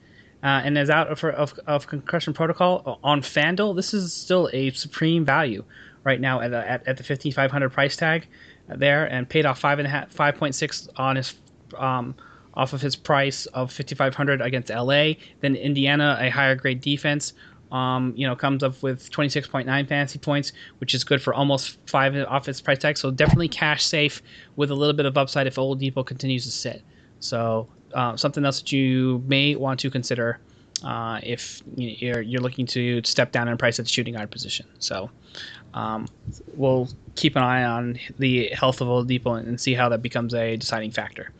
uh, 0.44 0.62
and 0.64 0.78
is 0.78 0.90
out 0.90 1.08
of, 1.08 1.24
of, 1.24 1.60
of, 1.66 1.88
concussion 1.88 2.34
protocol 2.34 3.00
on 3.04 3.22
FanDuel, 3.22 3.76
this 3.76 3.94
is 3.94 4.14
still 4.14 4.50
a 4.54 4.72
supreme 4.72 5.26
value 5.26 5.64
right 6.04 6.22
now 6.22 6.40
at, 6.42 6.54
at, 6.54 6.88
at 6.88 6.98
the 6.98 7.04
5500 7.04 7.70
price 7.70 7.96
tag 7.96 8.28
there 8.68 9.06
and 9.06 9.28
paid 9.28 9.46
off 9.46 9.60
five 9.60 9.80
and 9.80 9.88
a 9.88 9.90
half, 9.90 10.14
5.6 10.14 10.90
on 10.98 11.16
his 11.16 11.34
um, 11.78 12.16
off 12.54 12.74
of 12.74 12.82
his 12.82 12.96
price 12.96 13.46
of 13.48 13.72
5500 13.72 14.42
against 14.42 14.70
LA. 14.70 15.14
Then 15.42 15.56
Indiana, 15.56 16.18
a 16.20 16.30
higher 16.30 16.56
grade 16.56 16.82
defense, 16.82 17.34
um, 17.72 18.14
you 18.16 18.28
know, 18.28 18.36
comes 18.36 18.64
up 18.64 18.82
with 18.82 19.12
26.9 19.12 19.88
fantasy 19.88 20.20
points, 20.20 20.54
which 20.80 20.94
is 20.94 21.04
good 21.04 21.22
for 21.22 21.34
almost 21.34 21.78
five 21.88 22.16
off 22.28 22.48
its 22.48 22.62
price 22.62 22.80
tag. 22.80 22.98
So 22.98 23.12
definitely 23.12 23.50
cash 23.50 23.84
safe 23.84 24.22
with 24.56 24.72
a 24.72 24.76
little 24.76 24.96
bit 24.96 25.06
of 25.06 25.18
upside 25.18 25.48
if 25.48 25.56
Oladipo 25.56 26.06
continues 26.06 26.46
to 26.46 26.52
sit. 26.52 26.82
So 27.20 27.68
uh, 27.94 28.16
something 28.16 28.46
else 28.46 28.62
that 28.62 28.72
you 28.72 29.24
may 29.28 29.56
want 29.56 29.80
to 29.82 29.90
consider 29.90 30.40
uh, 30.84 31.20
if 31.24 31.64
you're, 31.76 32.22
you're 32.22 32.42
looking 32.42 32.66
to 32.68 33.02
step 33.04 33.32
down 33.32 33.48
in 33.48 33.58
price 33.58 33.80
at 33.80 33.86
the 33.86 33.92
shooting 33.92 34.14
guard 34.14 34.30
position. 34.30 34.68
So 34.80 35.10
um, 35.74 36.08
we'll 36.56 36.90
keep 37.16 37.36
an 37.36 37.44
eye 37.44 37.64
on 37.64 38.00
the 38.20 38.48
health 38.50 38.82
of 38.82 38.88
Oladipo 38.88 39.40
and 39.40 39.60
see 39.60 39.74
how 39.74 39.90
that 39.90 40.02
becomes 40.02 40.34
a 40.34 40.56
deciding 40.56 40.92
factor. 40.92 41.32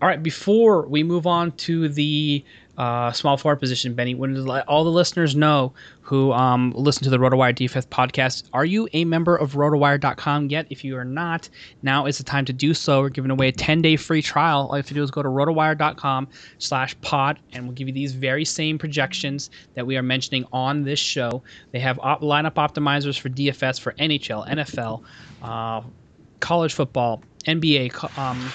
All 0.00 0.08
right, 0.08 0.22
before 0.22 0.86
we 0.86 1.02
move 1.02 1.26
on 1.26 1.52
to 1.52 1.88
the 1.88 2.44
uh, 2.80 3.12
small 3.12 3.36
forward 3.36 3.56
position, 3.56 3.92
Benny. 3.92 4.14
When 4.14 4.46
let 4.46 4.66
all 4.66 4.84
the 4.84 4.90
listeners 4.90 5.36
know 5.36 5.74
who 6.00 6.32
um, 6.32 6.72
listen 6.74 7.04
to 7.04 7.10
the 7.10 7.18
RotoWire 7.18 7.54
DFS 7.54 7.86
podcast, 7.86 8.44
are 8.54 8.64
you 8.64 8.88
a 8.94 9.04
member 9.04 9.36
of 9.36 9.52
RotoWire.com 9.52 10.48
yet? 10.48 10.66
If 10.70 10.82
you 10.82 10.96
are 10.96 11.04
not, 11.04 11.50
now 11.82 12.06
is 12.06 12.16
the 12.16 12.24
time 12.24 12.46
to 12.46 12.54
do 12.54 12.72
so. 12.72 13.02
We're 13.02 13.10
giving 13.10 13.30
away 13.30 13.48
a 13.48 13.52
10-day 13.52 13.96
free 13.96 14.22
trial. 14.22 14.60
All 14.60 14.76
you 14.76 14.78
have 14.78 14.86
to 14.86 14.94
do 14.94 15.02
is 15.02 15.10
go 15.10 15.22
to 15.22 15.28
RotoWire.com 15.28 16.28
slash 16.56 16.98
pod, 17.02 17.38
and 17.52 17.64
we'll 17.64 17.74
give 17.74 17.86
you 17.86 17.92
these 17.92 18.14
very 18.14 18.46
same 18.46 18.78
projections 18.78 19.50
that 19.74 19.86
we 19.86 19.98
are 19.98 20.02
mentioning 20.02 20.46
on 20.50 20.82
this 20.82 20.98
show. 20.98 21.42
They 21.72 21.80
have 21.80 21.98
op- 21.98 22.22
lineup 22.22 22.54
optimizers 22.54 23.20
for 23.20 23.28
DFS 23.28 23.78
for 23.78 23.92
NHL, 23.92 24.48
NFL, 24.48 25.02
uh, 25.42 25.82
college 26.40 26.72
football, 26.72 27.22
NBA, 27.46 28.18
um, 28.18 28.50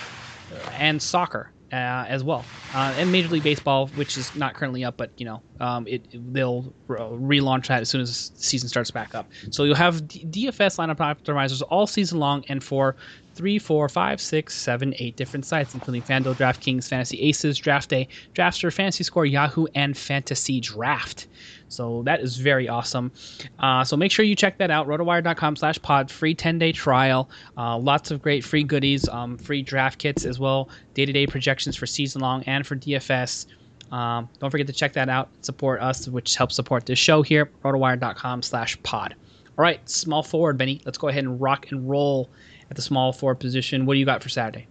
and 0.79 0.99
soccer 0.99 1.51
uh, 1.71 2.05
as 2.07 2.23
well, 2.23 2.49
uh, 2.73 2.93
and 2.95 3.11
Major 3.11 3.29
League 3.29 3.43
Baseball, 3.43 3.87
which 3.87 4.17
is 4.17 4.35
not 4.35 4.53
currently 4.53 4.83
up, 4.83 4.97
but 4.97 5.11
you 5.17 5.25
know, 5.25 5.43
um, 5.59 5.87
it, 5.87 6.07
they'll 6.13 6.73
relaunch 6.89 7.67
that 7.67 7.81
as 7.81 7.89
soon 7.89 8.01
as 8.01 8.29
the 8.31 8.43
season 8.43 8.69
starts 8.69 8.91
back 8.91 9.15
up. 9.15 9.29
So 9.51 9.63
you'll 9.63 9.75
have 9.75 10.07
D- 10.07 10.25
DFS 10.47 10.77
lineup 10.77 10.97
optimizers 10.97 11.61
all 11.69 11.87
season 11.87 12.19
long, 12.19 12.43
and 12.49 12.63
for 12.63 12.95
three, 13.35 13.59
four, 13.59 13.87
five, 13.89 14.19
six, 14.19 14.55
seven, 14.55 14.95
eight 14.97 15.15
different 15.17 15.45
sites, 15.45 15.73
including 15.73 16.01
FanDuel, 16.01 16.35
DraftKings, 16.35 16.87
Fantasy 16.87 17.21
Aces, 17.21 17.57
Draft 17.57 17.89
Day, 17.89 18.07
Draftster, 18.33 18.73
Fantasy 18.73 19.03
Score, 19.03 19.25
Yahoo, 19.25 19.67
and 19.75 19.97
Fantasy 19.97 20.61
Draft. 20.61 21.27
So 21.67 22.03
that 22.03 22.21
is 22.21 22.37
very 22.37 22.69
awesome. 22.69 23.11
Uh, 23.59 23.83
so 23.83 23.97
make 23.97 24.11
sure 24.11 24.23
you 24.23 24.35
check 24.35 24.57
that 24.59 24.71
out. 24.71 24.87
Rotowire.com 24.87 25.55
slash 25.57 25.81
pod. 25.81 26.09
Free 26.09 26.33
10 26.33 26.57
day 26.59 26.71
trial. 26.71 27.29
Uh, 27.57 27.77
lots 27.77 28.11
of 28.11 28.21
great 28.21 28.43
free 28.43 28.63
goodies, 28.63 29.07
um, 29.09 29.37
free 29.37 29.61
draft 29.61 29.99
kits 29.99 30.25
as 30.25 30.39
well, 30.39 30.69
day 30.93 31.05
to 31.05 31.11
day 31.11 31.27
projections 31.27 31.75
for 31.75 31.85
season 31.85 32.21
long 32.21 32.43
and 32.43 32.65
for 32.65 32.75
DFS. 32.75 33.45
Um, 33.91 34.29
don't 34.39 34.49
forget 34.49 34.67
to 34.67 34.73
check 34.73 34.93
that 34.93 35.09
out. 35.09 35.29
Support 35.41 35.81
us, 35.81 36.07
which 36.07 36.35
helps 36.35 36.55
support 36.55 36.85
this 36.85 36.99
show 36.99 37.21
here. 37.21 37.49
Rotowire.com 37.63 38.41
slash 38.41 38.81
pod. 38.83 39.15
All 39.57 39.63
right, 39.63 39.87
small 39.89 40.23
forward, 40.23 40.57
Benny. 40.57 40.81
Let's 40.85 40.97
go 40.97 41.07
ahead 41.07 41.23
and 41.23 41.39
rock 41.39 41.71
and 41.71 41.89
roll 41.89 42.29
at 42.69 42.75
the 42.75 42.81
small 42.81 43.13
forward 43.13 43.39
position. 43.39 43.85
What 43.85 43.93
do 43.93 43.99
you 43.99 44.05
got 44.05 44.23
for 44.23 44.29
Saturday? 44.29 44.67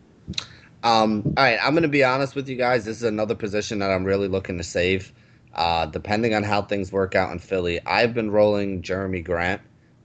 Um, 0.83 1.23
all 1.37 1.45
right, 1.45 1.59
I'm 1.63 1.73
going 1.73 1.83
to 1.83 1.89
be 1.89 2.05
honest 2.05 2.35
with 2.35 2.49
you 2.49 2.57
guys. 2.57 2.85
This 2.85 2.99
is 2.99 3.05
another 3.05 3.35
position 3.35 3.79
that 3.79 3.91
I'm 3.91 4.05
really 4.05 4.29
looking 4.29 4.59
to 4.59 4.65
save. 4.65 5.13
Uh, 5.55 5.87
depending 5.87 6.35
on 6.35 6.43
how 6.43 6.63
things 6.63 6.93
work 6.93 7.15
out 7.15 7.31
in 7.33 7.39
Philly, 7.39 7.81
I've 7.87 8.13
been 8.13 8.31
rolling 8.31 8.83
Jerami 8.83 9.25
Grant, 9.25 9.63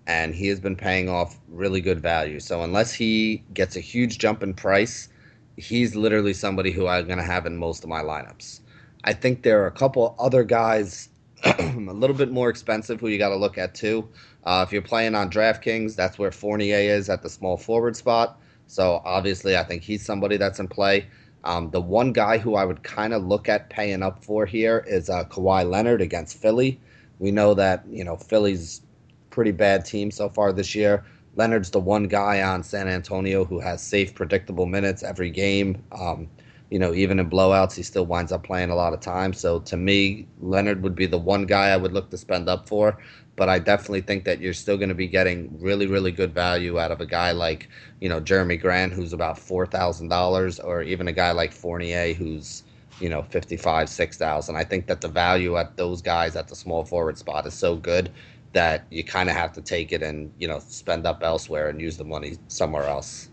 and 0.07 0.33
he 0.33 0.47
has 0.47 0.59
been 0.59 0.75
paying 0.75 1.09
off 1.09 1.37
really 1.49 1.81
good 1.81 1.99
value. 1.99 2.39
So 2.39 2.61
unless 2.61 2.93
he 2.93 3.43
gets 3.53 3.75
a 3.75 3.79
huge 3.79 4.19
jump 4.19 4.43
in 4.43 4.53
price, 4.53 5.09
he's 5.57 5.95
literally 5.95 6.33
somebody 6.33 6.71
who 6.71 6.87
I'm 6.87 7.07
going 7.07 7.17
to 7.17 7.25
have 7.25 7.45
in 7.45 7.57
most 7.57 7.83
of 7.83 7.89
my 7.89 8.01
lineups. 8.01 8.61
I 9.03 9.13
think 9.13 9.43
there 9.43 9.63
are 9.63 9.67
a 9.67 9.71
couple 9.71 10.15
other 10.19 10.43
guys 10.43 11.09
a 11.43 11.73
little 11.77 12.15
bit 12.15 12.31
more 12.31 12.49
expensive 12.49 12.99
who 12.99 13.07
you 13.07 13.17
got 13.17 13.29
to 13.29 13.35
look 13.35 13.57
at 13.57 13.73
too. 13.73 14.07
Uh, 14.43 14.63
if 14.65 14.71
you're 14.73 14.81
playing 14.81 15.15
on 15.15 15.29
DraftKings, 15.29 15.95
that's 15.95 16.17
where 16.17 16.31
Fournier 16.31 16.77
is 16.77 17.09
at 17.09 17.21
the 17.21 17.29
small 17.29 17.57
forward 17.57 17.95
spot. 17.95 18.39
So 18.67 19.01
obviously, 19.03 19.57
I 19.57 19.63
think 19.63 19.83
he's 19.83 20.05
somebody 20.05 20.37
that's 20.37 20.59
in 20.59 20.67
play. 20.67 21.07
Um, 21.43 21.71
the 21.71 21.81
one 21.81 22.11
guy 22.11 22.37
who 22.37 22.55
I 22.55 22.65
would 22.65 22.83
kind 22.83 23.13
of 23.13 23.23
look 23.25 23.49
at 23.49 23.69
paying 23.69 24.03
up 24.03 24.23
for 24.23 24.45
here 24.45 24.83
is 24.87 25.09
uh, 25.09 25.23
Kawhi 25.25 25.69
Leonard 25.69 26.01
against 26.01 26.37
Philly. 26.37 26.79
We 27.19 27.31
know 27.31 27.53
that 27.53 27.83
you 27.89 28.03
know 28.03 28.17
Philly's 28.17 28.81
pretty 29.29 29.51
bad 29.51 29.85
team 29.85 30.11
so 30.11 30.29
far 30.29 30.51
this 30.51 30.75
year. 30.75 31.03
Leonard's 31.35 31.69
the 31.69 31.79
one 31.79 32.03
guy 32.03 32.41
on 32.41 32.63
San 32.63 32.87
Antonio 32.87 33.45
who 33.45 33.59
has 33.59 33.81
safe, 33.81 34.13
predictable 34.13 34.65
minutes 34.65 35.03
every 35.03 35.29
game. 35.29 35.81
Um, 35.91 36.27
you 36.69 36.77
know, 36.77 36.93
even 36.93 37.19
in 37.19 37.29
blowouts, 37.29 37.73
he 37.73 37.83
still 37.83 38.05
winds 38.05 38.31
up 38.31 38.43
playing 38.43 38.69
a 38.69 38.75
lot 38.75 38.93
of 38.93 38.99
time. 38.99 39.33
So 39.33 39.59
to 39.61 39.77
me, 39.77 40.27
Leonard 40.39 40.83
would 40.83 40.95
be 40.95 41.05
the 41.05 41.17
one 41.17 41.45
guy 41.45 41.69
I 41.69 41.77
would 41.77 41.93
look 41.93 42.09
to 42.11 42.17
spend 42.17 42.47
up 42.49 42.67
for 42.67 42.99
but 43.39 43.47
I 43.47 43.57
definitely 43.57 44.01
think 44.01 44.25
that 44.25 44.41
you're 44.41 44.53
still 44.53 44.75
going 44.75 44.89
to 44.89 44.95
be 44.95 45.07
getting 45.07 45.57
really, 45.61 45.87
really 45.87 46.11
good 46.11 46.33
value 46.33 46.77
out 46.77 46.91
of 46.91 46.99
a 46.99 47.05
guy 47.05 47.31
like, 47.31 47.69
you 48.01 48.09
know, 48.09 48.19
Jerami 48.19 48.59
Grant, 48.59 48.91
who's 48.91 49.13
about 49.13 49.39
four 49.39 49.65
thousand 49.65 50.09
dollars, 50.09 50.59
or 50.59 50.83
even 50.83 51.07
a 51.07 51.13
guy 51.13 51.31
like 51.31 51.53
Fournier, 51.53 52.13
who's 52.13 52.63
you 52.99 53.07
know, 53.07 53.23
fifty 53.23 53.55
five, 53.55 53.87
six 53.87 54.17
thousand. 54.17 54.57
I 54.57 54.65
think 54.65 54.87
that 54.87 54.99
the 54.99 55.07
value 55.07 55.55
at 55.55 55.77
those 55.77 56.01
guys 56.01 56.35
at 56.35 56.49
the 56.49 56.55
small 56.55 56.83
forward 56.83 57.17
spot 57.17 57.45
is 57.45 57.53
so 57.53 57.77
good 57.77 58.11
that 58.51 58.85
you 58.89 59.05
kind 59.05 59.29
of 59.29 59.37
have 59.37 59.53
to 59.53 59.61
take 59.61 59.93
it 59.93 60.03
and 60.03 60.33
you 60.37 60.47
know 60.49 60.59
spend 60.59 61.05
up 61.05 61.23
elsewhere 61.23 61.69
and 61.69 61.79
use 61.79 61.95
the 61.95 62.03
money 62.03 62.37
somewhere 62.49 62.83
else. 62.83 63.29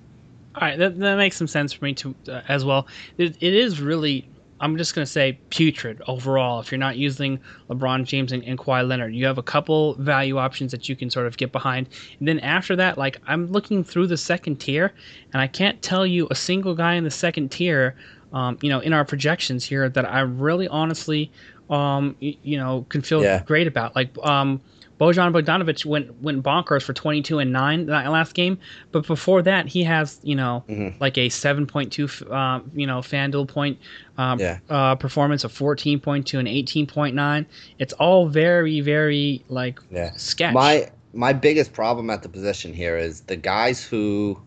All 0.55 0.69
right, 0.69 0.79
that, 0.79 1.01
that 1.01 1.17
makes 1.17 1.37
some 1.37 1.49
sense 1.49 1.73
for 1.73 1.85
me 1.85 1.95
to 1.95 2.15
uh, 2.29 2.43
as 2.47 2.65
well. 2.65 2.87
It, 3.19 3.37
it 3.41 3.55
is 3.55 3.81
really 3.81 4.29
I'm 4.61 4.77
just 4.77 4.95
going 4.95 5.05
to 5.05 5.11
say 5.11 5.39
putrid 5.51 6.03
overall. 6.07 6.61
If 6.61 6.71
you're 6.71 6.79
not 6.79 6.97
using 6.97 7.39
LeBron 7.69 8.05
James 8.05 8.33
and, 8.33 8.43
and 8.45 8.59
Kawhi 8.59 8.87
Leonard, 8.87 9.15
you 9.15 9.27
have 9.27 9.39
a 9.39 9.43
couple 9.43 9.95
value 9.95 10.39
options 10.39 10.73
that 10.73 10.89
you 10.89 10.97
can 10.97 11.11
sort 11.11 11.27
of 11.27 11.37
get 11.37 11.53
behind. 11.53 11.89
And 12.19 12.27
then 12.27 12.41
after 12.41 12.75
that, 12.77 12.97
like 12.97 13.21
I'm 13.27 13.47
looking 13.47 13.85
through 13.85 14.07
the 14.07 14.17
second 14.17 14.57
tier, 14.57 14.93
and 15.33 15.43
I 15.43 15.47
can't 15.47 15.81
tell 15.83 16.07
you 16.07 16.27
a 16.31 16.35
single 16.35 16.75
guy 16.75 16.95
in 16.95 17.05
the 17.05 17.11
second 17.11 17.51
tier, 17.51 17.95
um, 18.33 18.59
you 18.63 18.71
know, 18.71 18.81
in 18.81 18.93
our 18.93 19.05
projections 19.05 19.65
here 19.65 19.89
that 19.89 20.11
I 20.11 20.21
really 20.21 20.69
honestly, 20.69 21.31
um, 21.69 22.17
you, 22.21 22.37
you 22.43 22.57
know, 22.57 22.87
can 22.89 23.03
feel 23.03 23.23
yeah. 23.23 23.43
great 23.43 23.67
about. 23.67 23.95
Like, 23.95 24.17
um, 24.25 24.61
Bojan 25.01 25.33
Bogdanovic 25.33 25.85
went 25.85 26.23
went 26.23 26.43
bonkers 26.43 26.83
for 26.83 26.93
22 26.93 27.39
and 27.39 27.53
9 27.53 27.87
that 27.87 28.11
last 28.11 28.35
game, 28.35 28.59
but 28.93 29.07
before 29.07 29.43
that 29.43 29.67
he 29.67 29.85
has, 29.85 30.21
you 30.23 30.35
know, 30.35 30.65
mm-hmm. 30.69 30.97
like 31.01 31.19
a 31.19 31.29
7.2 31.29 32.31
uh, 32.31 32.63
you 32.75 32.87
know, 32.87 33.01
FanDuel 33.01 33.47
point 33.49 33.79
uh, 34.17 34.37
yeah. 34.39 34.59
uh, 34.71 34.95
performance 34.95 35.45
of 35.45 35.53
14.2 35.53 36.39
and 36.39 36.49
18.9. 36.49 37.47
It's 37.79 37.93
all 37.95 38.29
very 38.29 38.81
very 38.81 39.45
like 39.49 39.81
yeah. 39.91 40.13
sketch. 40.17 40.55
My 40.55 40.91
my 41.13 41.33
biggest 41.33 41.73
problem 41.73 42.09
at 42.11 42.23
the 42.23 42.29
position 42.29 42.73
here 42.73 42.97
is 42.97 43.21
the 43.23 43.37
guys 43.37 43.85
who 43.85 44.41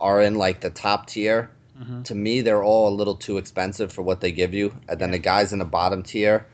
are 0.00 0.22
in 0.22 0.36
like 0.36 0.60
the 0.60 0.70
top 0.70 1.06
tier. 1.06 1.50
Mm-hmm. 1.78 2.02
To 2.02 2.14
me, 2.14 2.40
they're 2.42 2.62
all 2.62 2.88
a 2.88 2.94
little 2.94 3.16
too 3.16 3.38
expensive 3.38 3.92
for 3.92 4.02
what 4.02 4.20
they 4.20 4.30
give 4.30 4.54
you, 4.54 4.74
and 4.88 4.98
then 4.98 5.10
the 5.10 5.18
guys 5.18 5.52
in 5.52 5.58
the 5.58 5.64
bottom 5.64 6.02
tier 6.02 6.46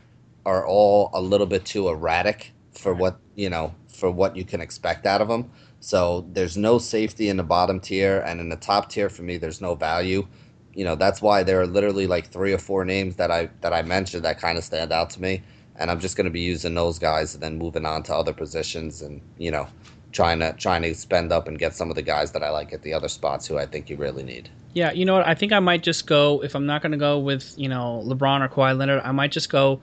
are 0.47 0.66
all 0.66 1.11
a 1.12 1.20
little 1.20 1.47
bit 1.47 1.64
too 1.64 1.89
erratic 1.89 2.53
for 2.78 2.94
what 2.94 3.20
you 3.36 3.50
know 3.50 3.76
for 3.88 4.10
what 4.12 4.36
you 4.36 4.44
can 4.46 4.62
expect 4.62 5.06
out 5.06 5.22
of 5.22 5.28
them. 5.28 5.52
So 5.80 6.26
there's 6.32 6.56
no 6.58 6.78
safety 6.78 7.28
in 7.30 7.38
the 7.38 7.44
bottom 7.44 7.80
tier, 7.80 8.20
and 8.26 8.40
in 8.40 8.50
the 8.50 8.56
top 8.56 8.90
tier 8.90 9.10
for 9.10 9.22
me, 9.24 9.38
there's 9.38 9.62
no 9.62 9.76
value. 9.76 10.28
You 10.74 10.84
know 10.84 10.96
that's 10.96 11.22
why 11.22 11.44
there 11.44 11.60
are 11.62 11.68
literally 11.68 12.06
like 12.08 12.28
three 12.32 12.54
or 12.54 12.58
four 12.58 12.84
names 12.86 13.16
that 13.16 13.30
I 13.32 13.50
that 13.62 13.74
I 13.74 13.82
mentioned 13.82 14.24
that 14.24 14.40
kind 14.40 14.58
of 14.58 14.64
stand 14.64 14.92
out 14.92 15.10
to 15.12 15.22
me. 15.22 15.44
and 15.76 15.90
I'm 15.90 16.00
just 16.00 16.16
going 16.16 16.26
to 16.26 16.32
be 16.32 16.40
using 16.42 16.74
those 16.74 16.98
guys 17.00 17.34
and 17.34 17.42
then 17.42 17.58
moving 17.58 17.86
on 17.86 18.04
to 18.04 18.14
other 18.16 18.34
positions 18.34 19.02
and 19.02 19.22
you 19.38 19.50
know 19.52 19.68
trying 20.12 20.40
to 20.40 20.54
trying 20.54 20.82
to 20.84 20.94
spend 20.94 21.32
up 21.32 21.48
and 21.48 21.58
get 21.58 21.74
some 21.76 21.90
of 21.90 21.96
the 21.96 22.02
guys 22.02 22.32
that 22.32 22.44
I 22.44 22.50
like 22.50 22.72
at 22.74 22.82
the 22.82 22.94
other 22.94 23.08
spots 23.08 23.46
who 23.48 23.58
I 23.58 23.66
think 23.66 23.90
you 23.90 23.96
really 23.98 24.24
need. 24.24 24.50
Yeah, 24.74 24.92
you 24.92 25.04
know 25.06 25.14
what? 25.14 25.26
I 25.26 25.34
think 25.34 25.52
I 25.52 25.60
might 25.60 25.82
just 25.82 26.06
go 26.06 26.42
if 26.44 26.54
I'm 26.54 26.66
not 26.66 26.82
going 26.82 26.92
to 26.92 26.98
go 26.98 27.18
with 27.18 27.52
you 27.56 27.68
know 27.68 28.02
LeBron 28.06 28.42
or 28.42 28.48
Kawhi 28.48 28.76
Leonard. 28.78 29.02
I 29.02 29.12
might 29.12 29.32
just 29.32 29.48
go 29.50 29.80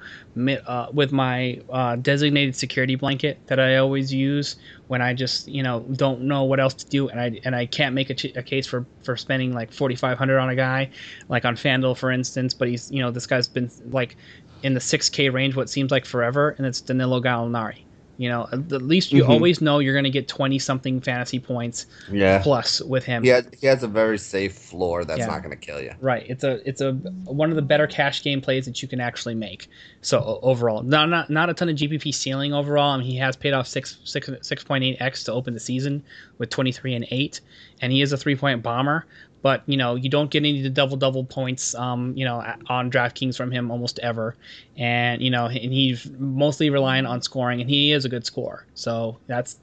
uh, 0.67 0.88
with 0.93 1.11
my 1.11 1.59
uh, 1.69 1.95
designated 1.97 2.55
security 2.55 2.95
blanket 2.95 3.41
that 3.47 3.59
I 3.59 3.77
always 3.77 4.13
use 4.13 4.55
when 4.88 5.01
I 5.01 5.13
just 5.13 5.47
you 5.47 5.63
know 5.63 5.81
don't 5.95 6.21
know 6.21 6.43
what 6.43 6.59
else 6.59 6.75
to 6.75 6.86
do 6.86 7.09
and 7.09 7.19
I 7.19 7.39
and 7.43 7.55
I 7.55 7.65
can't 7.65 7.95
make 7.95 8.09
a, 8.11 8.13
ch- 8.13 8.36
a 8.38 8.43
case 8.43 8.67
for 8.67 8.88
for 9.03 9.17
spending 9.17 9.53
like 9.53 9.73
4,500 9.73 10.39
on 10.39 10.49
a 10.49 10.55
guy 10.55 10.91
like 11.29 11.45
on 11.45 11.55
Fanduel 11.55 11.97
for 11.97 12.11
instance. 12.11 12.53
But 12.53 12.67
he's 12.69 12.89
you 12.91 13.01
know 13.01 13.11
this 13.11 13.25
guy's 13.25 13.47
been 13.47 13.71
like 13.89 14.15
in 14.61 14.75
the 14.75 14.79
6K 14.79 15.33
range 15.33 15.55
what 15.55 15.69
seems 15.69 15.91
like 15.91 16.05
forever, 16.05 16.51
and 16.57 16.65
it's 16.65 16.81
Danilo 16.81 17.21
Gallinari. 17.21 17.86
You 18.18 18.30
know, 18.30 18.47
at 18.51 18.82
least 18.82 19.11
you 19.11 19.24
mm-hmm. 19.24 19.32
always 19.32 19.61
know 19.61 19.80
you're 19.80 19.93
going 19.93 20.05
to 20.05 20.09
get 20.09 20.28
20 20.28 20.57
something 20.59 21.01
fantasy 21.01 21.39
points 21.39 21.86
yeah. 22.09 22.41
plus 22.41 22.82
with 22.82 23.03
him. 23.03 23.24
He 23.24 23.30
has, 23.30 23.47
he 23.59 23.68
has 23.68 23.84
a 23.84 23.88
very 23.88 24.18
safe 24.18 24.53
floor 24.53 25.03
that's 25.03 25.20
yeah. 25.20 25.26
not 25.26 25.43
going 25.43 25.51
to 25.51 25.57
kill 25.57 25.82
you. 25.82 25.91
Right. 25.99 26.26
It's 26.30 26.43
a 26.43 26.68
it's 26.68 26.82
a 26.82 26.93
one 26.93 27.49
of 27.49 27.55
the 27.55 27.61
better 27.61 27.88
cash 27.88 28.24
game 28.24 28.41
plays 28.41 28.66
that 28.66 28.82
you 28.82 28.88
can 28.88 29.01
actually 29.01 29.36
make. 29.36 29.68
So 30.01 30.39
overall, 30.41 30.84
not 30.84 31.09
not 31.09 31.30
not 31.30 31.49
a 31.49 31.53
ton 31.53 31.70
of 31.70 31.76
GPP 31.76 32.13
ceiling 32.13 32.53
overall. 32.53 32.91
I 32.91 32.97
mean, 32.97 33.07
he 33.07 33.18
has 33.18 33.36
paid 33.36 33.53
off 33.53 33.68
6 33.68 33.97
6 34.03 34.30
6.8x 34.30 35.26
to 35.26 35.34
open 35.34 35.53
the 35.53 35.59
season 35.59 36.03
with 36.38 36.49
23 36.49 36.95
and 36.95 37.07
8 37.09 37.41
and 37.82 37.91
he 37.91 38.01
is 38.01 38.13
a 38.13 38.18
three-point 38.18 38.63
bomber, 38.63 39.05
but 39.45 39.61
you 39.67 39.77
know 39.77 39.93
you 39.93 40.09
don't 40.09 40.31
get 40.31 40.39
any 40.39 40.57
of 40.57 40.63
the 40.63 40.71
double 40.71 40.97
double 40.97 41.23
points 41.23 41.75
um, 41.75 42.17
you 42.17 42.25
know 42.25 42.43
on 42.65 42.89
DraftKings 42.89 43.37
from 43.37 43.51
him 43.51 43.69
almost 43.69 43.99
ever, 43.99 44.35
and 44.75 45.21
you 45.21 45.29
know 45.29 45.45
and 45.45 45.71
he's 45.71 46.09
mostly 46.17 46.71
relying 46.71 47.05
on 47.05 47.21
scoring, 47.21 47.61
and 47.61 47.69
he 47.69 47.91
is 47.91 48.05
a 48.05 48.09
good 48.09 48.25
scorer. 48.25 48.65
So 48.73 49.19
that's 49.27 49.59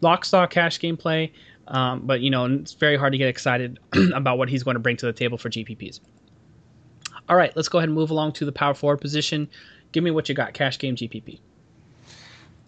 lock 0.00 0.24
stock 0.24 0.48
cash 0.48 0.80
gameplay, 0.80 1.30
um, 1.68 2.06
but 2.06 2.22
you 2.22 2.30
know 2.30 2.46
it's 2.46 2.72
very 2.72 2.96
hard 2.96 3.12
to 3.12 3.18
get 3.18 3.28
excited 3.28 3.78
about 4.14 4.38
what 4.38 4.48
he's 4.48 4.62
going 4.62 4.76
to 4.76 4.80
bring 4.80 4.96
to 4.96 5.04
the 5.04 5.12
table 5.12 5.36
for 5.36 5.50
GPPs. 5.50 6.00
All 7.28 7.36
right, 7.36 7.54
let's 7.54 7.68
go 7.68 7.76
ahead 7.76 7.90
and 7.90 7.94
move 7.94 8.10
along 8.10 8.32
to 8.32 8.46
the 8.46 8.52
power 8.52 8.72
forward 8.72 9.02
position. 9.02 9.46
Give 9.92 10.04
me 10.04 10.10
what 10.10 10.30
you 10.30 10.34
got, 10.34 10.54
cash 10.54 10.78
game 10.78 10.96
GPP. 10.96 11.38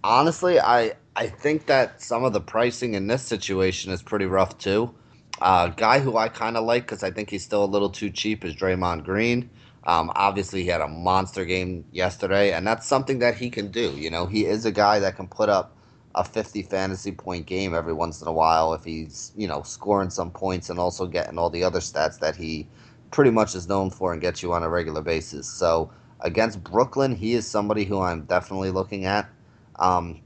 Honestly, 0.04 0.60
I 0.60 0.92
I 1.16 1.28
think 1.28 1.64
that 1.68 2.02
some 2.02 2.22
of 2.22 2.34
the 2.34 2.40
pricing 2.42 2.92
in 2.92 3.06
this 3.06 3.22
situation 3.22 3.92
is 3.92 4.02
pretty 4.02 4.26
rough 4.26 4.58
too. 4.58 4.94
A 5.40 5.44
uh, 5.44 5.66
guy 5.68 6.00
who 6.00 6.16
I 6.16 6.28
kind 6.28 6.56
of 6.56 6.64
like 6.64 6.84
because 6.84 7.04
I 7.04 7.10
think 7.10 7.30
he's 7.30 7.44
still 7.44 7.64
a 7.64 7.66
little 7.66 7.90
too 7.90 8.10
cheap 8.10 8.44
is 8.44 8.56
Draymond 8.56 9.04
Green. 9.04 9.50
Um, 9.84 10.10
obviously, 10.16 10.64
he 10.64 10.68
had 10.68 10.80
a 10.80 10.88
monster 10.88 11.44
game 11.44 11.84
yesterday, 11.92 12.52
and 12.52 12.66
that's 12.66 12.86
something 12.86 13.20
that 13.20 13.36
he 13.36 13.48
can 13.48 13.70
do. 13.70 13.90
You 13.96 14.10
know, 14.10 14.26
he 14.26 14.44
is 14.44 14.66
a 14.66 14.72
guy 14.72 14.98
that 14.98 15.16
can 15.16 15.28
put 15.28 15.48
up 15.48 15.76
a 16.14 16.24
50 16.24 16.62
fantasy 16.62 17.12
point 17.12 17.46
game 17.46 17.74
every 17.74 17.92
once 17.92 18.20
in 18.20 18.26
a 18.28 18.32
while 18.32 18.74
if 18.74 18.82
he's, 18.84 19.32
you 19.36 19.46
know, 19.46 19.62
scoring 19.62 20.10
some 20.10 20.30
points 20.30 20.68
and 20.68 20.78
also 20.78 21.06
getting 21.06 21.38
all 21.38 21.48
the 21.48 21.62
other 21.62 21.78
stats 21.78 22.18
that 22.18 22.34
he 22.34 22.66
pretty 23.12 23.30
much 23.30 23.54
is 23.54 23.68
known 23.68 23.90
for 23.90 24.12
and 24.12 24.20
gets 24.20 24.42
you 24.42 24.52
on 24.52 24.62
a 24.62 24.68
regular 24.68 25.00
basis. 25.00 25.48
So 25.48 25.90
against 26.20 26.62
Brooklyn, 26.64 27.14
he 27.14 27.34
is 27.34 27.46
somebody 27.46 27.84
who 27.84 28.00
I'm 28.00 28.22
definitely 28.22 28.70
looking 28.70 29.04
at. 29.04 29.28
Um, 29.76 30.20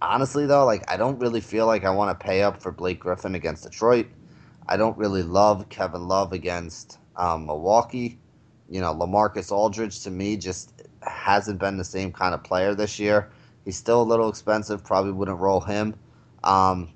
honestly, 0.00 0.46
though, 0.46 0.64
like 0.64 0.90
I 0.90 0.96
don't 0.96 1.18
really 1.18 1.40
feel 1.40 1.66
like 1.66 1.84
I 1.84 1.90
want 1.90 2.18
to 2.18 2.24
pay 2.24 2.42
up 2.42 2.62
for 2.62 2.70
Blake 2.70 3.00
Griffin 3.00 3.34
against 3.34 3.64
Detroit. 3.64 4.06
I 4.68 4.76
don't 4.76 4.96
really 4.98 5.22
love 5.22 5.68
Kevin 5.68 6.08
Love 6.08 6.32
against 6.32 6.98
um, 7.16 7.46
Milwaukee. 7.46 8.18
You 8.68 8.80
know, 8.80 8.92
LaMarcus 8.94 9.52
Aldridge 9.52 10.00
to 10.00 10.10
me 10.10 10.36
just 10.36 10.82
hasn't 11.02 11.60
been 11.60 11.76
the 11.76 11.84
same 11.84 12.12
kind 12.12 12.34
of 12.34 12.42
player 12.42 12.74
this 12.74 12.98
year. 12.98 13.30
He's 13.64 13.76
still 13.76 14.02
a 14.02 14.04
little 14.04 14.28
expensive. 14.28 14.82
Probably 14.84 15.12
wouldn't 15.12 15.38
roll 15.38 15.60
him. 15.60 15.94
Um, 16.42 16.92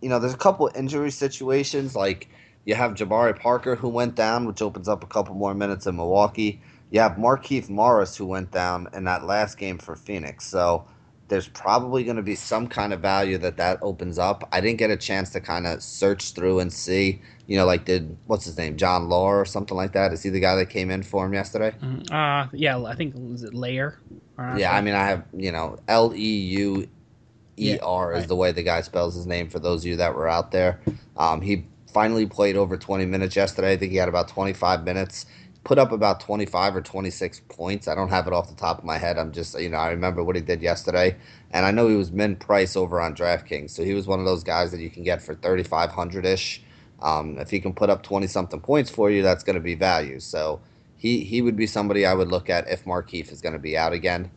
you 0.00 0.08
know, 0.08 0.18
there's 0.18 0.34
a 0.34 0.38
couple 0.38 0.70
injury 0.74 1.10
situations 1.10 1.96
like 1.96 2.28
you 2.64 2.74
have 2.74 2.92
Jabari 2.92 3.38
Parker 3.38 3.76
who 3.76 3.88
went 3.88 4.14
down, 4.14 4.46
which 4.46 4.60
opens 4.60 4.88
up 4.88 5.02
a 5.02 5.06
couple 5.06 5.34
more 5.34 5.54
minutes 5.54 5.86
in 5.86 5.96
Milwaukee. 5.96 6.60
You 6.90 7.00
have 7.00 7.12
Markieff 7.12 7.68
Morris 7.68 8.16
who 8.16 8.26
went 8.26 8.50
down 8.50 8.88
in 8.92 9.04
that 9.04 9.24
last 9.24 9.56
game 9.56 9.78
for 9.78 9.96
Phoenix. 9.96 10.46
So 10.46 10.86
there's 11.28 11.48
probably 11.48 12.04
going 12.04 12.16
to 12.16 12.22
be 12.22 12.34
some 12.34 12.68
kind 12.68 12.92
of 12.92 13.00
value 13.00 13.38
that 13.38 13.56
that 13.56 13.78
opens 13.82 14.18
up. 14.18 14.48
I 14.52 14.60
didn't 14.60 14.78
get 14.78 14.90
a 14.90 14.96
chance 14.96 15.30
to 15.30 15.40
kind 15.40 15.66
of 15.66 15.82
search 15.82 16.32
through 16.32 16.60
and 16.60 16.72
see, 16.72 17.20
you 17.46 17.56
know, 17.56 17.64
like 17.66 17.84
did 17.84 18.16
what's 18.26 18.44
his 18.44 18.56
name, 18.56 18.76
John 18.76 19.08
Leuer 19.08 19.40
or 19.40 19.44
something 19.44 19.76
like 19.76 19.92
that? 19.92 20.12
Is 20.12 20.22
he 20.22 20.30
the 20.30 20.40
guy 20.40 20.54
that 20.56 20.66
came 20.66 20.90
in 20.90 21.02
for 21.02 21.26
him 21.26 21.32
yesterday? 21.32 21.74
Mm-hmm. 21.82 22.14
Uh, 22.14 22.48
yeah, 22.52 22.82
I 22.82 22.94
think 22.94 23.14
was 23.16 23.42
it 23.42 23.54
Layer. 23.54 23.98
Yeah, 24.56 24.72
I 24.72 24.80
mean, 24.82 24.94
I 24.94 25.06
have 25.06 25.24
you 25.32 25.50
know 25.50 25.78
L 25.88 26.14
E 26.14 26.18
U 26.18 26.88
E 27.56 27.78
R 27.80 28.12
is 28.12 28.26
the 28.26 28.36
way 28.36 28.52
the 28.52 28.62
guy 28.62 28.80
spells 28.82 29.14
his 29.14 29.26
name. 29.26 29.48
For 29.48 29.58
those 29.58 29.82
of 29.82 29.88
you 29.88 29.96
that 29.96 30.14
were 30.14 30.28
out 30.28 30.52
there, 30.52 30.80
um, 31.16 31.40
he 31.40 31.64
finally 31.92 32.26
played 32.26 32.56
over 32.56 32.76
20 32.76 33.06
minutes 33.06 33.34
yesterday. 33.34 33.72
I 33.72 33.76
think 33.78 33.90
he 33.90 33.96
had 33.96 34.08
about 34.08 34.28
25 34.28 34.84
minutes 34.84 35.24
put 35.66 35.78
up 35.78 35.92
about 35.92 36.20
25 36.20 36.76
or 36.76 36.80
26 36.82 37.42
points. 37.48 37.88
I 37.88 37.96
don't 37.96 38.10
have 38.10 38.28
it 38.28 38.34
off 38.34 38.48
the 38.48 38.54
top 38.54 38.78
of 38.78 38.84
my 38.84 38.98
head. 38.98 39.18
I'm 39.18 39.32
just, 39.32 39.60
you 39.60 39.68
know, 39.68 39.78
I 39.78 39.90
remember 39.90 40.24
what 40.24 40.36
he 40.36 40.42
did 40.42 40.62
yesterday. 40.62 41.16
And 41.50 41.66
I 41.66 41.72
know 41.72 41.88
he 41.88 41.96
was 41.96 42.12
min 42.12 42.36
price 42.36 42.76
over 42.76 43.00
on 43.00 43.16
DraftKings. 43.16 43.72
So 43.72 43.84
he 43.84 43.92
was 43.94 44.06
one 44.06 44.20
of 44.20 44.26
those 44.26 44.44
guys 44.44 44.70
that 44.70 44.80
you 44.80 44.90
can 44.90 45.02
get 45.02 45.22
for 45.22 45.34
3,500 45.34 46.24
ish. 46.24 46.62
Um, 47.02 47.38
if 47.38 47.50
he 47.50 47.60
can 47.60 47.74
put 47.74 47.90
up 47.90 48.04
20 48.04 48.28
something 48.28 48.60
points 48.60 48.90
for 48.90 49.10
you, 49.10 49.22
that's 49.22 49.44
going 49.44 49.56
to 49.56 49.60
be 49.60 49.74
value. 49.74 50.20
So 50.20 50.62
he, 50.96 51.24
he 51.24 51.42
would 51.42 51.56
be 51.56 51.66
somebody 51.66 52.06
I 52.06 52.14
would 52.14 52.28
look 52.28 52.48
at 52.48 52.68
if 52.70 52.84
Markieff 52.84 53.32
is 53.32 53.42
going 53.42 53.54
to 53.54 53.58
be 53.58 53.76
out 53.76 53.92
again. 53.92 54.30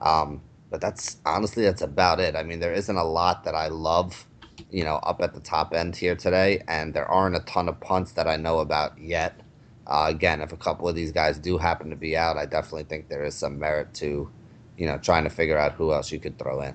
Um, 0.00 0.42
but 0.70 0.82
that's 0.82 1.16
honestly, 1.26 1.64
that's 1.64 1.82
about 1.82 2.20
it. 2.20 2.36
I 2.36 2.44
mean, 2.44 2.60
there 2.60 2.74
isn't 2.74 2.96
a 2.96 3.04
lot 3.04 3.44
that 3.44 3.56
I 3.56 3.68
love, 3.68 4.26
you 4.70 4.84
know, 4.84 4.96
up 4.96 5.22
at 5.22 5.34
the 5.34 5.40
top 5.40 5.74
end 5.74 5.96
here 5.96 6.16
today. 6.16 6.62
And 6.68 6.94
there 6.94 7.10
aren't 7.10 7.36
a 7.36 7.40
ton 7.40 7.70
of 7.70 7.80
punts 7.80 8.12
that 8.12 8.28
I 8.28 8.36
know 8.36 8.60
about 8.60 8.98
yet. 8.98 9.43
Uh, 9.86 10.06
again, 10.08 10.40
if 10.40 10.52
a 10.52 10.56
couple 10.56 10.88
of 10.88 10.94
these 10.94 11.12
guys 11.12 11.38
do 11.38 11.58
happen 11.58 11.90
to 11.90 11.96
be 11.96 12.16
out, 12.16 12.36
I 12.36 12.46
definitely 12.46 12.84
think 12.84 13.08
there 13.08 13.24
is 13.24 13.34
some 13.34 13.58
merit 13.58 13.92
to, 13.94 14.30
you 14.78 14.86
know, 14.86 14.98
trying 14.98 15.24
to 15.24 15.30
figure 15.30 15.58
out 15.58 15.72
who 15.72 15.92
else 15.92 16.10
you 16.10 16.18
could 16.18 16.38
throw 16.38 16.60
in. 16.62 16.74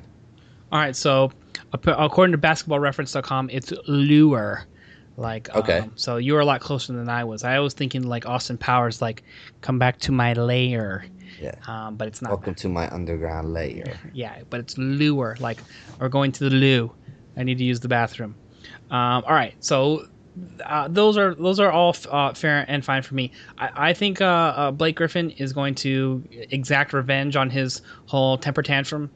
All 0.71 0.79
right, 0.79 0.95
so 0.95 1.31
according 1.73 2.33
to 2.33 2.37
basketballreference.com, 2.37 3.49
it's 3.51 3.73
lure. 3.87 4.65
Like 5.17 5.53
okay, 5.53 5.79
um, 5.79 5.91
so 5.95 6.15
you 6.15 6.33
were 6.33 6.39
a 6.39 6.45
lot 6.45 6.61
closer 6.61 6.93
than 6.93 7.09
I 7.09 7.25
was. 7.25 7.43
I 7.43 7.59
was 7.59 7.73
thinking 7.73 8.03
like 8.03 8.25
Austin 8.25 8.57
Powers, 8.57 9.01
like 9.01 9.21
come 9.59 9.77
back 9.77 9.99
to 9.99 10.13
my 10.13 10.31
lair. 10.31 11.05
Yeah. 11.41 11.55
Um, 11.67 11.97
but 11.97 12.07
it's 12.07 12.21
not. 12.21 12.29
Welcome 12.29 12.55
to 12.55 12.69
my 12.69 12.89
underground 12.89 13.51
lair. 13.51 13.99
Yeah, 14.13 14.43
but 14.49 14.61
it's 14.61 14.77
lure. 14.77 15.35
Like 15.41 15.59
we're 15.99 16.07
going 16.07 16.31
to 16.33 16.45
the 16.45 16.55
loo. 16.55 16.93
I 17.35 17.43
need 17.43 17.57
to 17.57 17.65
use 17.65 17.81
the 17.81 17.89
bathroom. 17.89 18.35
Um, 18.91 19.23
all 19.25 19.33
right, 19.33 19.55
so 19.59 20.07
uh, 20.65 20.87
those 20.87 21.17
are 21.17 21.35
those 21.35 21.59
are 21.59 21.71
all 21.71 21.95
uh, 22.09 22.33
fair 22.33 22.65
and 22.67 22.83
fine 22.83 23.01
for 23.01 23.15
me. 23.15 23.31
I, 23.57 23.89
I 23.89 23.93
think 23.93 24.21
uh, 24.21 24.25
uh, 24.25 24.71
Blake 24.71 24.95
Griffin 24.95 25.31
is 25.31 25.53
going 25.53 25.75
to 25.75 26.23
exact 26.31 26.93
revenge 26.93 27.35
on 27.35 27.49
his 27.49 27.81
whole 28.05 28.37
temper 28.37 28.61
tantrum 28.61 29.09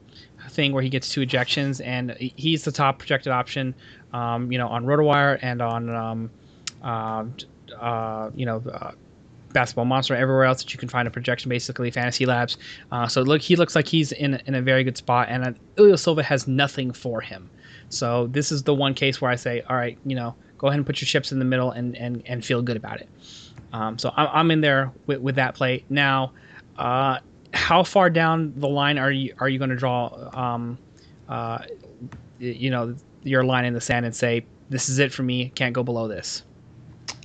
thing 0.50 0.72
where 0.72 0.82
he 0.82 0.88
gets 0.88 1.08
two 1.08 1.20
ejections, 1.20 1.84
and 1.84 2.12
he's 2.18 2.64
the 2.64 2.72
top 2.72 2.98
projected 2.98 3.32
option. 3.32 3.74
Um, 4.12 4.50
you 4.52 4.58
know, 4.58 4.68
on 4.68 4.84
RotoWire 4.84 5.38
and 5.42 5.60
on 5.60 5.90
um, 5.90 6.30
uh, 6.82 7.24
uh, 7.80 8.30
you 8.34 8.46
know. 8.46 8.62
Basketball 9.52 9.84
Monster, 9.84 10.16
everywhere 10.16 10.46
else 10.46 10.64
that 10.64 10.72
you 10.72 10.80
can 10.80 10.88
find 10.88 11.06
a 11.06 11.12
projection, 11.12 11.48
basically 11.48 11.88
Fantasy 11.88 12.26
Labs. 12.26 12.58
so 13.06 13.22
look, 13.22 13.40
he 13.40 13.54
looks 13.54 13.76
like 13.76 13.86
he's 13.86 14.10
in 14.10 14.42
in 14.46 14.56
a 14.56 14.60
very 14.60 14.82
good 14.82 14.96
spot, 14.96 15.28
and 15.30 15.56
uh, 15.78 15.96
Silva 15.96 16.24
has 16.24 16.48
nothing 16.48 16.90
for 16.90 17.20
him. 17.20 17.48
So 17.88 18.26
this 18.26 18.50
is 18.50 18.64
the 18.64 18.74
one 18.74 18.94
case 18.94 19.20
where 19.20 19.30
I 19.30 19.36
say, 19.36 19.62
all 19.68 19.76
right, 19.76 19.96
you 20.04 20.16
know, 20.16 20.34
go 20.64 20.68
ahead 20.68 20.78
and 20.78 20.86
put 20.86 20.98
your 20.98 21.06
chips 21.06 21.30
in 21.30 21.38
the 21.38 21.44
middle 21.44 21.72
and 21.72 21.94
and, 21.98 22.22
and 22.24 22.42
feel 22.42 22.62
good 22.62 22.78
about 22.78 22.98
it. 22.98 23.08
Um, 23.74 23.98
so 23.98 24.10
I'm, 24.16 24.28
I'm 24.32 24.50
in 24.50 24.62
there 24.62 24.90
with, 25.06 25.20
with 25.20 25.34
that 25.34 25.54
play 25.54 25.84
now. 25.90 26.32
Uh, 26.78 27.18
how 27.52 27.82
far 27.82 28.08
down 28.08 28.54
the 28.56 28.68
line 28.68 28.96
are 28.96 29.12
you 29.12 29.34
are 29.38 29.48
you 29.50 29.58
going 29.58 29.68
to 29.68 29.76
draw? 29.76 30.30
Um, 30.32 30.78
uh, 31.28 31.58
you 32.38 32.70
know 32.70 32.96
your 33.24 33.44
line 33.44 33.66
in 33.66 33.74
the 33.74 33.80
sand 33.80 34.06
and 34.06 34.16
say 34.16 34.46
this 34.70 34.88
is 34.88 34.98
it 34.98 35.12
for 35.12 35.22
me. 35.22 35.50
Can't 35.50 35.74
go 35.74 35.82
below 35.82 36.08
this. 36.08 36.44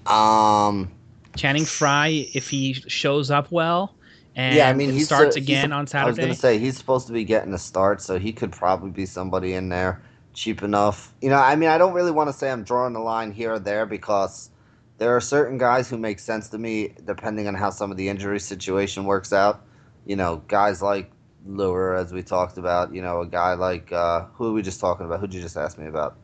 Um, 0.06 0.92
Channing 1.38 1.66
Frye, 1.66 2.28
if 2.34 2.50
he 2.50 2.74
shows 2.74 3.32
up 3.32 3.54
well, 3.54 3.96
and 4.36 4.54
yeah, 4.54 4.70
I 4.70 4.74
mean 4.74 4.92
he 4.92 5.00
starts 5.00 5.38
a, 5.38 5.40
again 5.40 5.72
on 5.72 5.88
Saturday. 5.88 6.08
I 6.08 6.10
was 6.10 6.18
going 6.18 6.34
to 6.34 6.36
say 6.36 6.58
he's 6.58 6.78
supposed 6.78 7.08
to 7.08 7.14
be 7.14 7.24
getting 7.24 7.54
a 7.54 7.58
start, 7.58 8.02
so 8.02 8.20
he 8.20 8.34
could 8.34 8.52
probably 8.52 8.92
be 8.92 9.06
somebody 9.06 9.54
in 9.54 9.70
there 9.70 10.02
cheap 10.40 10.64
enough. 10.64 11.14
You 11.22 11.30
know, 11.30 11.36
I 11.36 11.56
mean, 11.56 11.70
I 11.70 11.78
don't 11.78 11.94
really 11.94 12.12
want 12.12 12.30
to 12.30 12.34
say 12.34 12.50
I'm 12.50 12.64
drawing 12.64 12.94
the 12.94 13.00
line 13.00 13.32
here 13.32 13.54
or 13.54 13.60
there 13.60 13.86
because 13.86 14.50
there 14.98 15.16
are 15.16 15.22
certain 15.22 15.58
guys 15.58 15.90
who 15.90 15.98
make 15.98 16.20
sense 16.20 16.48
to 16.50 16.58
me 16.58 16.94
depending 17.06 17.48
on 17.48 17.56
how 17.56 17.70
some 17.70 17.92
of 17.92 17.98
the 17.98 18.08
injury 18.08 18.40
situation 18.40 19.04
works 19.04 19.34
out. 19.34 19.66
You 20.06 20.16
know, 20.16 20.42
guys 20.48 20.82
like 20.82 21.12
Lure, 21.46 21.96
as 21.96 22.14
we 22.14 22.24
talked 22.24 22.58
about. 22.58 22.94
You 22.94 23.02
know, 23.02 23.22
a 23.22 23.28
guy 23.28 23.54
like 23.54 23.92
uh, 23.92 24.26
who 24.34 24.48
are 24.48 24.54
we 24.54 24.62
just 24.62 24.80
talking 24.80 25.06
about? 25.06 25.20
Who'd 25.20 25.34
you 25.34 25.42
just 25.42 25.58
ask 25.58 25.78
me 25.78 25.88
about? 25.88 26.18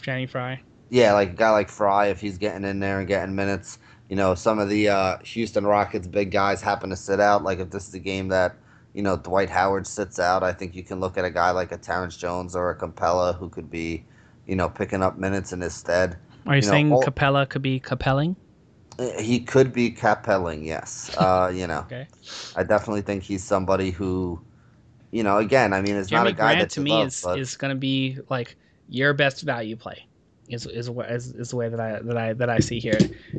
Channing 0.00 0.28
Frye. 0.28 0.60
Yeah, 0.90 1.14
like 1.14 1.30
a 1.30 1.34
guy 1.34 1.50
like 1.50 1.70
Frye, 1.70 2.08
if 2.08 2.20
he's 2.20 2.36
getting 2.36 2.64
in 2.64 2.80
there 2.80 2.98
and 2.98 3.08
getting 3.08 3.34
minutes. 3.34 3.78
You 4.10 4.16
know, 4.16 4.34
some 4.34 4.58
of 4.58 4.68
the 4.68 4.90
uh, 4.90 5.18
Houston 5.24 5.66
Rockets 5.66 6.06
big 6.06 6.30
guys 6.30 6.60
happen 6.60 6.90
to 6.90 6.96
sit 6.96 7.20
out. 7.20 7.42
Like 7.42 7.58
if 7.58 7.70
this 7.70 7.88
is 7.88 7.94
a 7.94 7.98
game 7.98 8.28
that 8.28 8.54
you 8.94 9.02
know 9.02 9.16
Dwight 9.16 9.50
Howard 9.50 9.86
sits 9.86 10.18
out, 10.18 10.42
I 10.42 10.52
think 10.52 10.74
you 10.74 10.82
can 10.82 11.00
look 11.00 11.16
at 11.18 11.24
a 11.24 11.30
guy 11.30 11.50
like 11.50 11.72
a 11.72 11.78
Terrence 11.78 12.16
Jones 12.16 12.54
or 12.56 12.70
a 12.70 12.76
Capela 12.78 13.36
who 13.36 13.48
could 13.48 13.70
be, 13.70 14.04
you 14.46 14.56
know, 14.56 14.68
picking 14.68 15.02
up 15.02 15.18
minutes 15.18 15.52
in 15.52 15.60
his 15.60 15.74
stead. 15.74 16.16
Are 16.46 16.54
you, 16.56 16.62
you 16.62 16.68
saying 16.68 16.88
know, 16.88 16.96
all- 16.96 17.02
Capela 17.04 17.48
could 17.48 17.62
be 17.62 17.80
compelling? 17.80 18.36
He 19.18 19.40
could 19.40 19.72
be 19.72 19.90
Capelling, 19.90 20.64
yes. 20.64 21.10
Uh, 21.16 21.50
you 21.54 21.66
know, 21.66 21.86
Okay. 21.86 22.06
I 22.54 22.62
definitely 22.62 23.02
think 23.02 23.22
he's 23.22 23.42
somebody 23.42 23.90
who, 23.90 24.40
you 25.10 25.22
know, 25.22 25.38
again, 25.38 25.72
I 25.72 25.80
mean, 25.82 25.96
it's 25.96 26.10
Jeremy 26.10 26.30
not 26.30 26.34
a 26.34 26.36
guy 26.36 26.54
Grant 26.54 26.60
that 26.60 26.70
to 26.70 26.80
me 26.80 26.90
love, 26.90 27.08
is 27.08 27.22
but 27.22 27.38
is 27.38 27.56
going 27.56 27.70
to 27.74 27.78
be 27.78 28.18
like 28.28 28.56
your 28.88 29.14
best 29.14 29.42
value 29.42 29.76
play. 29.76 30.06
Is 30.52 30.66
is 30.66 30.88
wh- 30.88 31.08
is, 31.10 31.32
is 31.34 31.50
the 31.50 31.56
way 31.56 31.68
that 31.68 31.80
I 31.80 32.00
that 32.02 32.16
I 32.16 32.32
that 32.34 32.50
I 32.50 32.58
see 32.58 32.78
here, 32.78 32.98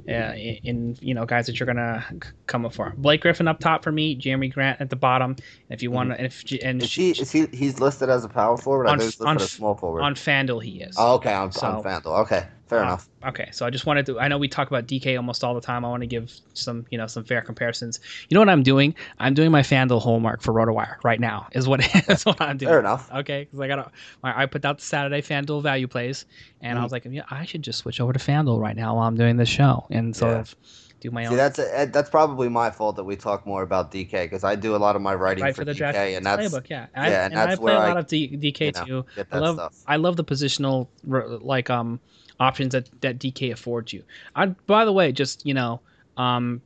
uh, 0.09 0.11
in, 0.35 0.57
in 0.63 0.97
you 1.01 1.13
know 1.13 1.25
guys 1.25 1.45
that 1.45 1.59
you're 1.59 1.67
gonna 1.67 2.03
c- 2.11 2.29
come 2.47 2.65
up 2.65 2.73
for. 2.73 2.93
Blake 2.97 3.21
Griffin 3.21 3.47
up 3.47 3.59
top 3.59 3.83
for 3.83 3.91
me, 3.91 4.17
Jerami 4.17 4.51
Grant 4.51 4.81
at 4.81 4.89
the 4.89 4.95
bottom. 4.95 5.35
If 5.69 5.83
you 5.83 5.91
want 5.91 6.09
to, 6.11 6.23
if 6.23 6.43
and 6.63 6.81
is 6.81 6.91
he 6.93 7.11
is 7.11 7.31
he 7.31 7.45
he's 7.53 7.79
listed 7.79 8.09
as 8.09 8.25
a 8.25 8.29
power 8.29 8.57
forward? 8.57 8.87
I 8.87 8.91
On- 8.93 8.97
think 8.99 9.11
he's 9.11 9.19
listed 9.19 9.27
on 9.27 9.35
as 9.37 9.51
small 9.51 9.75
forward. 9.75 10.01
on 10.01 10.15
Fanduel 10.15 10.63
he 10.63 10.81
is. 10.81 10.95
oh, 10.97 11.15
okay, 11.15 11.33
on, 11.33 11.51
So- 11.51 11.67
on 11.67 11.83
Fanduel. 11.83 12.19
Okay, 12.21 12.45
fair 12.67 12.79
Uh, 12.79 12.83
enough. 12.83 13.09
Okay, 13.25 13.49
so 13.51 13.65
I 13.65 13.69
just 13.69 13.85
wanted 13.85 14.05
to. 14.07 14.19
I 14.19 14.27
know 14.27 14.37
we 14.37 14.47
talk 14.47 14.67
about 14.67 14.85
DK 14.87 15.15
almost 15.17 15.43
all 15.43 15.53
the 15.53 15.61
time. 15.61 15.85
I 15.85 15.89
want 15.89 16.01
to 16.01 16.07
give 16.07 16.31
some, 16.53 16.85
you 16.89 16.97
know, 16.97 17.07
some 17.07 17.23
fair 17.23 17.41
comparisons. 17.41 17.99
You 18.29 18.35
know 18.35 18.41
what 18.41 18.49
I'm 18.49 18.63
doing? 18.63 18.95
I'm 19.19 19.33
doing 19.33 19.51
my 19.51 19.61
Fanduel 19.61 20.01
homework 20.01 20.41
for 20.41 20.53
RotoWire 20.53 20.95
right 21.03 21.19
now. 21.19 21.47
Is 21.53 21.67
what 21.67 21.81
is 22.09 22.25
what 22.25 22.41
I'm 22.41 22.57
doing. 22.57 22.69
Fair 22.69 22.79
enough. 22.79 23.09
Okay, 23.13 23.43
because 23.45 23.59
I 23.59 23.67
got 23.67 23.91
I 24.23 24.45
put 24.45 24.65
out 24.65 24.79
the 24.79 24.85
Saturday 24.85 25.21
Fanduel 25.21 25.61
value 25.63 25.87
plays, 25.87 26.25
and 26.61 26.77
I 26.77 26.83
was 26.83 26.91
like, 26.91 27.05
yeah, 27.09 27.23
I 27.29 27.45
should 27.45 27.61
just 27.61 27.79
switch 27.79 28.01
over 28.01 28.13
to 28.13 28.19
Fanduel 28.19 28.59
right 28.59 28.75
now 28.75 28.95
while 28.95 29.07
I'm 29.07 29.15
doing 29.15 29.37
this 29.37 29.49
show 29.49 29.85
and 29.89 30.15
sort 30.15 30.31
Yeah. 30.33 30.39
of 30.39 30.55
do 30.99 31.11
my 31.11 31.25
own. 31.25 31.31
See, 31.31 31.33
own. 31.33 31.37
that's 31.37 31.59
a, 31.59 31.89
that's 31.91 32.09
probably 32.09 32.47
my 32.47 32.71
fault 32.71 32.95
that 32.95 33.03
we 33.03 33.17
talk 33.17 33.45
more 33.45 33.61
about 33.61 33.91
DK 33.91 34.11
because 34.23 34.43
I 34.45 34.55
do 34.55 34.73
a 34.73 34.77
lot 34.77 34.95
of 34.95 35.01
my 35.01 35.13
writing 35.13 35.43
Right 35.43 35.53
for, 35.53 35.61
for 35.61 35.65
the 35.65 35.73
DK, 35.73 35.77
draft 35.77 35.97
and 35.97 36.25
that's 36.25 36.41
playbook, 36.53 36.69
yeah. 36.69 36.87
And, 36.93 37.11
yeah, 37.11 37.19
I, 37.21 37.23
and 37.25 37.33
and 37.33 37.51
I 37.51 37.55
play 37.57 37.73
a 37.73 37.77
lot 37.77 37.97
I, 37.97 37.99
of 37.99 38.07
D, 38.07 38.37
DK 38.37 38.61
you 38.61 38.71
know, 38.71 39.01
too. 39.03 39.23
I 39.31 39.37
love 39.37 39.55
stuff. 39.55 39.75
I 39.85 39.95
love 39.97 40.15
the 40.15 40.23
positional 40.23 40.87
like 41.05 41.69
um 41.69 41.99
options 42.39 42.73
that 42.73 42.89
that 43.01 43.19
DK 43.19 43.51
affords 43.51 43.93
you. 43.93 44.03
I 44.35 44.47
by 44.47 44.85
the 44.85 44.93
way, 44.93 45.11
just 45.11 45.45
you 45.45 45.53
know, 45.53 45.79
um 46.17 46.61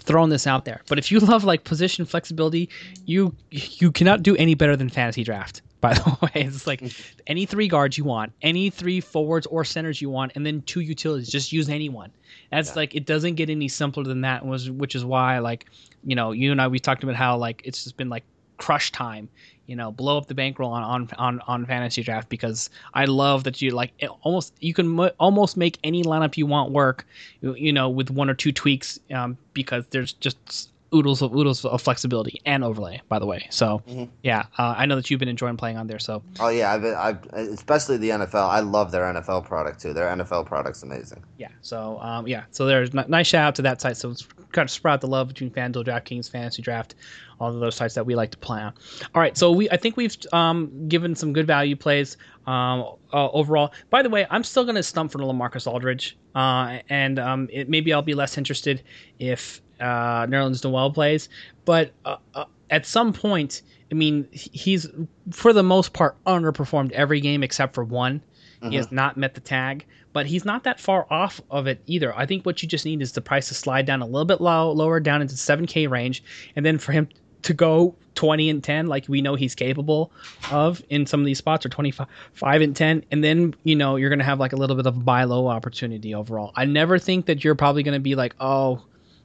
throwing 0.00 0.30
this 0.30 0.46
out 0.46 0.64
there. 0.64 0.82
But 0.88 0.98
if 0.98 1.10
you 1.10 1.18
love 1.32 1.44
like 1.44 1.64
position 1.64 2.04
flexibility, 2.04 2.68
you 3.06 3.34
you 3.50 3.92
cannot 3.92 4.22
do 4.22 4.36
any 4.36 4.54
better 4.54 4.76
than 4.76 4.88
fantasy 4.88 5.24
draft. 5.24 5.62
By 5.82 5.94
the 5.94 6.16
way, 6.22 6.30
it's 6.34 6.64
like 6.64 6.80
any 7.26 7.44
three 7.44 7.66
guards 7.66 7.98
you 7.98 8.04
want, 8.04 8.32
any 8.40 8.70
three 8.70 9.00
forwards 9.00 9.46
or 9.48 9.64
centers 9.64 10.00
you 10.00 10.10
want, 10.10 10.30
and 10.36 10.46
then 10.46 10.62
two 10.62 10.78
utilities. 10.78 11.28
Just 11.28 11.52
use 11.52 11.68
anyone. 11.68 12.12
That's 12.52 12.68
Yeah. 12.70 12.74
like 12.76 12.94
it 12.94 13.04
doesn't 13.04 13.34
get 13.34 13.50
any 13.50 13.66
simpler 13.66 14.04
than 14.04 14.20
that. 14.20 14.46
Was 14.46 14.70
which 14.70 14.94
is 14.94 15.04
why 15.04 15.40
like 15.40 15.66
you 16.04 16.14
know 16.14 16.30
you 16.30 16.52
and 16.52 16.62
I 16.62 16.68
we 16.68 16.78
talked 16.78 17.02
about 17.02 17.16
how 17.16 17.36
like 17.36 17.62
it's 17.64 17.82
just 17.82 17.96
been 17.96 18.08
like 18.08 18.22
crush 18.58 18.92
time. 18.92 19.28
You 19.66 19.76
know, 19.76 19.92
blow 19.92 20.18
up 20.18 20.26
the 20.26 20.34
bankroll 20.34 20.72
on 20.72 20.82
on 20.82 21.08
on, 21.18 21.40
on 21.46 21.66
fantasy 21.66 22.02
draft 22.02 22.28
because 22.28 22.68
I 22.94 23.04
love 23.04 23.44
that 23.44 23.62
you 23.62 23.70
like 23.70 23.92
almost 24.22 24.54
you 24.60 24.74
can 24.74 24.88
mo- 24.88 25.12
almost 25.20 25.56
make 25.56 25.78
any 25.84 26.02
lineup 26.02 26.36
you 26.36 26.46
want 26.46 26.72
work. 26.72 27.06
You, 27.40 27.54
you 27.54 27.72
know, 27.72 27.88
with 27.88 28.10
one 28.10 28.28
or 28.28 28.34
two 28.34 28.52
tweaks 28.52 28.98
um, 29.12 29.38
because 29.54 29.84
there's 29.90 30.14
just 30.14 30.71
oodles 30.94 31.22
of 31.22 31.34
oodles 31.34 31.64
of 31.64 31.80
flexibility 31.82 32.40
and 32.46 32.62
overlay. 32.64 33.00
By 33.08 33.18
the 33.18 33.26
way, 33.26 33.46
so 33.50 33.82
Mhm. 33.88 34.08
yeah, 34.22 34.44
uh, 34.58 34.74
I 34.76 34.86
know 34.86 34.96
that 34.96 35.10
you've 35.10 35.20
been 35.20 35.28
enjoying 35.28 35.56
playing 35.56 35.76
on 35.78 35.86
there. 35.86 35.98
So 35.98 36.22
Oh 36.40 36.48
yeah, 36.48 36.72
I've, 36.72 36.82
been, 36.82 36.94
I've 36.94 37.24
especially 37.32 37.96
the 37.96 38.10
NFL. 38.10 38.48
I 38.48 38.60
love 38.60 38.90
their 38.92 39.04
NFL 39.04 39.44
product 39.46 39.80
too. 39.80 39.92
Their 39.92 40.08
NFL 40.08 40.44
product's 40.46 40.82
amazing. 40.82 41.22
yeah, 41.38 41.48
so 41.60 41.98
um, 42.00 42.26
yeah, 42.26 42.44
so 42.50 42.66
there's 42.66 42.94
n- 42.94 43.04
nice 43.08 43.26
shout 43.26 43.48
out 43.48 43.54
to 43.56 43.62
that 43.62 43.80
site. 43.80 43.96
So 43.96 44.10
it's 44.10 44.26
kind 44.52 44.66
of 44.66 44.70
sprout 44.70 45.00
the 45.00 45.06
love 45.08 45.28
between 45.28 45.50
FanDuel, 45.50 45.84
DraftKings, 45.86 46.30
Fantasy 46.30 46.60
Draft, 46.62 46.94
all 47.40 47.48
of 47.54 47.60
those 47.60 47.74
sites 47.74 47.94
that 47.94 48.04
we 48.06 48.14
like 48.14 48.30
to 48.32 48.38
play 48.38 48.60
on. 48.60 48.72
All 49.14 49.20
right, 49.22 49.36
so 49.36 49.50
we 49.50 49.68
I 49.70 49.76
think 49.76 49.96
we've 49.96 50.16
um, 50.32 50.88
given 50.88 51.14
some 51.14 51.32
good 51.32 51.46
value 51.46 51.74
plays 51.76 52.16
um, 52.46 52.84
uh, 53.12 53.30
overall. 53.30 53.72
By 53.90 54.02
the 54.02 54.10
way, 54.10 54.26
I'm 54.30 54.44
still 54.44 54.64
going 54.64 54.74
to 54.76 54.82
stump 54.82 55.12
for 55.12 55.18
LaMarcus 55.20 55.66
Aldridge, 55.66 56.16
uh, 56.34 56.78
and 56.88 57.18
um, 57.18 57.48
it, 57.52 57.68
maybe 57.68 57.92
I'll 57.92 58.02
be 58.02 58.14
less 58.14 58.36
interested 58.36 58.82
if 59.18 59.62
uh, 59.82 60.26
Nerlens 60.26 60.64
Noel 60.64 60.90
plays, 60.90 61.28
but 61.64 61.92
uh, 62.04 62.16
uh, 62.34 62.44
at 62.70 62.86
some 62.86 63.12
point. 63.12 63.62
I 63.90 63.94
mean, 63.94 64.26
he's 64.32 64.86
for 65.32 65.52
the 65.52 65.62
most 65.62 65.92
part 65.92 66.16
underperformed 66.24 66.92
every 66.92 67.20
game 67.20 67.42
except 67.42 67.74
for 67.74 67.84
one. 67.84 68.22
He 68.70 68.76
has 68.76 68.92
not 68.92 69.16
met 69.16 69.34
the 69.34 69.40
tag, 69.40 69.84
but 70.12 70.24
he's 70.24 70.44
not 70.44 70.64
that 70.64 70.78
far 70.78 71.06
off 71.10 71.40
of 71.50 71.66
it 71.66 71.82
either. 71.86 72.16
I 72.16 72.26
think 72.26 72.46
what 72.46 72.62
you 72.62 72.68
just 72.68 72.84
need 72.84 73.02
is 73.02 73.12
the 73.12 73.20
price 73.20 73.48
to 73.48 73.54
slide 73.54 73.86
down 73.86 74.02
a 74.02 74.06
little 74.06 74.24
bit 74.24 74.40
low, 74.40 74.70
lower 74.72 75.00
down 75.00 75.20
into 75.20 75.34
7K 75.34 75.90
range, 75.90 76.22
and 76.54 76.64
then 76.64 76.78
for 76.78 76.92
him 76.92 77.08
to 77.42 77.52
go 77.52 77.94
20 78.14 78.50
and 78.50 78.62
10 78.62 78.86
like 78.86 79.08
we 79.08 79.20
know 79.20 79.34
he's 79.34 79.54
capable 79.54 80.12
of 80.52 80.80
in 80.90 81.06
some 81.06 81.18
of 81.18 81.26
these 81.26 81.38
spots 81.38 81.66
or 81.66 81.70
25 81.70 82.06
5 82.34 82.60
and 82.62 82.76
10 82.76 83.04
and 83.10 83.24
then 83.24 83.52
you 83.64 83.74
know 83.74 83.96
you're 83.96 84.10
going 84.10 84.20
to 84.20 84.24
have 84.24 84.38
like 84.38 84.52
a 84.52 84.56
little 84.56 84.76
bit 84.76 84.86
of 84.86 85.04
buy 85.04 85.24
low 85.24 85.48
opportunity 85.48 86.14
overall. 86.14 86.52
I 86.54 86.66
never 86.66 87.00
think 87.00 87.26
that 87.26 87.42
you're 87.42 87.56
probably 87.56 87.82
going 87.82 87.94
to 87.94 88.00
be 88.00 88.14
like, 88.14 88.36
"Oh, 88.38 88.82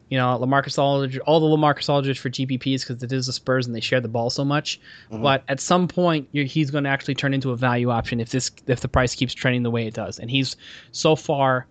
you 0.09 0.17
know, 0.17 0.37
LaMarcus 0.39 0.77
Aldridge, 0.81 1.19
all 1.19 1.39
the 1.39 1.47
LaMarcus 1.47 1.89
Aldridge 1.89 2.19
for 2.19 2.29
GPPs 2.29 2.87
because 2.87 3.03
it 3.03 3.11
is 3.11 3.25
the 3.25 3.33
Spurs 3.33 3.67
and 3.67 3.75
they 3.75 3.81
share 3.81 3.99
the 3.99 4.07
ball 4.07 4.29
so 4.29 4.45
much. 4.45 4.79
But 5.21 5.43
at 5.49 5.59
some 5.59 5.87
point, 5.87 6.29
you're, 6.31 6.45
he's 6.45 6.71
going 6.71 6.85
to 6.85 6.89
actually 6.89 7.15
turn 7.15 7.33
into 7.33 7.51
a 7.51 7.57
value 7.57 7.89
option 7.89 8.19
if 8.19 8.29
this 8.29 8.51
if 8.67 8.79
the 8.79 8.87
price 8.87 9.15
keeps 9.15 9.33
trending 9.33 9.63
the 9.63 9.71
way 9.71 9.85
it 9.85 9.93
does. 9.93 10.19
And 10.19 10.31
he's 10.31 10.55
so 10.91 11.15
far, 11.15 11.67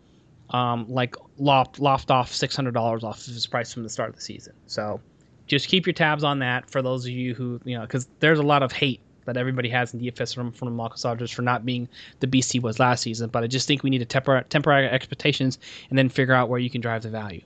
um, 0.51 0.87
like 0.89 1.17
loft 1.39 1.81
loft 1.81 2.11
off 2.11 2.33
six 2.33 2.55
hundred 2.55 2.75
dollars 2.75 3.05
off 3.05 3.27
of 3.27 3.33
his 3.33 3.47
price 3.47 3.73
from 3.73 3.83
the 3.83 3.89
start 3.89 4.11
of 4.11 4.17
the 4.17 4.23
season. 4.23 4.53
So 4.67 5.01
just 5.47 5.69
keep 5.69 5.87
your 5.87 5.95
tabs 5.95 6.25
on 6.25 6.41
that 6.41 6.69
for 6.71 6.83
those 6.83 7.05
of 7.05 7.13
you 7.13 7.35
who 7.35 7.61
you 7.65 7.77
know 7.77 7.83
because 7.83 8.07
there's 8.21 8.39
a 8.39 8.45
lot 8.45 8.63
of 8.63 8.73
hate 8.73 9.01
that 9.25 9.37
everybody 9.37 9.69
has 9.69 9.93
in 9.93 10.01
DFS 10.01 10.35
from 10.35 10.53
from 10.53 10.75
Marcus 10.77 11.05
Aldridge 11.05 11.35
for 11.35 11.43
not 11.43 11.65
being 11.65 11.89
the 12.21 12.27
beast 12.27 12.53
he 12.53 12.59
was 12.59 12.79
last 12.79 13.03
season. 13.03 13.29
But 13.31 13.45
I 13.45 13.47
just 13.47 13.67
think 13.67 13.83
we 13.83 13.91
need 13.91 13.99
to 13.99 14.05
temper 14.05 14.45
temper 14.49 14.73
our 14.73 14.83
expectations 14.85 15.59
and 15.91 15.99
then 15.99 16.09
figure 16.09 16.35
out 16.35 16.49
where 16.49 16.61
you 16.61 16.71
can 16.71 16.81
drive 16.81 17.03
the 17.03 17.11
value. 17.11 17.43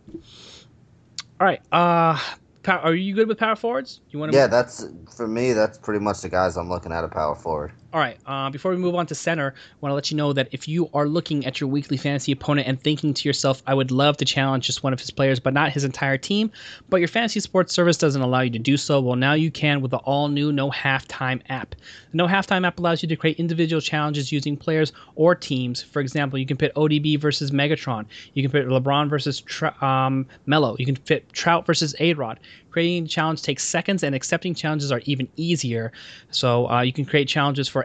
All 1.40 1.46
right. 1.46 1.60
Uh, 1.72 2.18
pow- 2.62 2.80
are 2.80 2.94
you 2.94 3.14
good 3.14 3.26
with 3.26 3.38
power 3.38 3.56
forwards? 3.56 4.02
You 4.10 4.18
want 4.18 4.32
to? 4.32 4.38
Yeah, 4.38 4.46
that's 4.46 4.86
for 5.16 5.26
me. 5.26 5.54
That's 5.54 5.78
pretty 5.78 6.00
much 6.04 6.20
the 6.20 6.28
guys 6.28 6.58
I'm 6.58 6.68
looking 6.68 6.92
at 6.92 7.02
a 7.02 7.08
power 7.08 7.34
forward. 7.34 7.72
All 7.92 7.98
right. 7.98 8.18
Uh, 8.24 8.50
before 8.50 8.70
we 8.70 8.76
move 8.76 8.94
on 8.94 9.06
to 9.06 9.16
center, 9.16 9.52
I 9.52 9.76
want 9.80 9.90
to 9.90 9.94
let 9.96 10.12
you 10.12 10.16
know 10.16 10.32
that 10.32 10.48
if 10.52 10.68
you 10.68 10.88
are 10.94 11.08
looking 11.08 11.44
at 11.44 11.60
your 11.60 11.68
weekly 11.68 11.96
fantasy 11.96 12.30
opponent 12.30 12.68
and 12.68 12.80
thinking 12.80 13.12
to 13.14 13.28
yourself, 13.28 13.64
I 13.66 13.74
would 13.74 13.90
love 13.90 14.16
to 14.18 14.24
challenge 14.24 14.66
just 14.66 14.84
one 14.84 14.92
of 14.92 15.00
his 15.00 15.10
players, 15.10 15.40
but 15.40 15.52
not 15.52 15.72
his 15.72 15.82
entire 15.82 16.16
team, 16.16 16.52
but 16.88 16.98
your 16.98 17.08
fantasy 17.08 17.40
sports 17.40 17.74
service 17.74 17.96
doesn't 17.96 18.22
allow 18.22 18.42
you 18.42 18.50
to 18.50 18.60
do 18.60 18.76
so, 18.76 19.00
well, 19.00 19.16
now 19.16 19.32
you 19.32 19.50
can 19.50 19.80
with 19.80 19.90
the 19.90 19.96
all 19.98 20.28
new 20.28 20.52
No 20.52 20.70
Halftime 20.70 21.42
app. 21.48 21.74
The 22.12 22.16
No 22.16 22.28
Halftime 22.28 22.64
app 22.64 22.78
allows 22.78 23.02
you 23.02 23.08
to 23.08 23.16
create 23.16 23.40
individual 23.40 23.80
challenges 23.80 24.30
using 24.30 24.56
players 24.56 24.92
or 25.16 25.34
teams. 25.34 25.82
For 25.82 25.98
example, 25.98 26.38
you 26.38 26.46
can 26.46 26.56
pit 26.56 26.72
ODB 26.76 27.18
versus 27.18 27.50
Megatron. 27.50 28.06
You 28.34 28.44
can 28.44 28.52
pit 28.52 28.68
LeBron 28.68 29.10
versus 29.10 29.40
Tra- 29.40 29.74
um, 29.82 30.26
Melo. 30.46 30.76
You 30.78 30.86
can 30.86 30.94
fit 30.94 31.32
Trout 31.32 31.66
versus 31.66 31.96
A 31.98 32.14
Rod. 32.14 32.38
Creating 32.70 33.04
a 33.04 33.08
challenge 33.08 33.42
takes 33.42 33.64
seconds, 33.64 34.02
and 34.02 34.14
accepting 34.14 34.54
challenges 34.54 34.92
are 34.92 35.00
even 35.04 35.28
easier. 35.36 35.92
So 36.30 36.70
uh, 36.70 36.82
you 36.82 36.92
can 36.92 37.04
create 37.04 37.28
challenges 37.28 37.68
for 37.68 37.84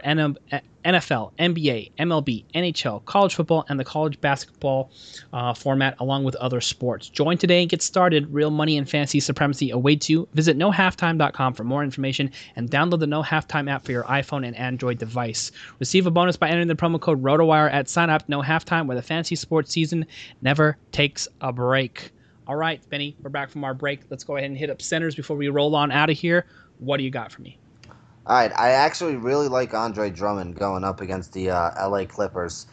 NFL, 0.86 1.32
NBA, 1.38 1.90
MLB, 1.98 2.44
NHL, 2.54 3.04
college 3.04 3.34
football, 3.34 3.66
and 3.68 3.80
the 3.80 3.84
college 3.84 4.20
basketball 4.20 4.90
uh, 5.32 5.52
format, 5.52 5.96
along 5.98 6.22
with 6.22 6.36
other 6.36 6.60
sports. 6.60 7.08
Join 7.08 7.36
today 7.36 7.60
and 7.60 7.68
get 7.68 7.82
started. 7.82 8.32
Real 8.32 8.50
money 8.50 8.76
and 8.78 8.88
fantasy 8.88 9.18
supremacy 9.18 9.70
awaits 9.70 10.08
you. 10.08 10.28
Visit 10.34 10.56
nohalftime.com 10.56 11.54
for 11.54 11.64
more 11.64 11.82
information 11.82 12.30
and 12.54 12.70
download 12.70 13.00
the 13.00 13.06
No 13.06 13.22
Halftime 13.22 13.68
app 13.68 13.84
for 13.84 13.92
your 13.92 14.04
iPhone 14.04 14.46
and 14.46 14.56
Android 14.56 14.98
device. 14.98 15.50
Receive 15.80 16.06
a 16.06 16.10
bonus 16.10 16.36
by 16.36 16.48
entering 16.48 16.68
the 16.68 16.76
promo 16.76 17.00
code 17.00 17.22
ROTOWIRE 17.22 17.72
at 17.72 17.88
sign 17.88 18.08
up. 18.08 18.28
No 18.28 18.42
Halftime, 18.42 18.86
where 18.86 18.96
the 18.96 19.02
fantasy 19.02 19.34
sports 19.34 19.72
season 19.72 20.06
never 20.40 20.76
takes 20.92 21.26
a 21.40 21.52
break. 21.52 22.12
All 22.48 22.54
right, 22.54 22.80
Benny, 22.90 23.16
we're 23.20 23.30
back 23.30 23.50
from 23.50 23.64
our 23.64 23.74
break. 23.74 24.02
Let's 24.08 24.22
go 24.22 24.36
ahead 24.36 24.48
and 24.48 24.56
hit 24.56 24.70
up 24.70 24.80
centers 24.80 25.16
before 25.16 25.36
we 25.36 25.48
roll 25.48 25.74
on 25.74 25.90
out 25.90 26.10
of 26.10 26.16
here. 26.16 26.46
What 26.78 26.98
do 26.98 27.02
you 27.02 27.10
got 27.10 27.32
for 27.32 27.42
me? 27.42 27.58
All 27.88 28.36
right, 28.36 28.52
I 28.56 28.70
actually 28.70 29.16
really 29.16 29.48
like 29.48 29.74
Andre 29.74 30.10
Drummond 30.10 30.54
going 30.54 30.84
up 30.84 31.00
against 31.00 31.32
the 31.32 31.50
uh, 31.50 31.88
LA 31.88 32.04
Clippers. 32.04 32.68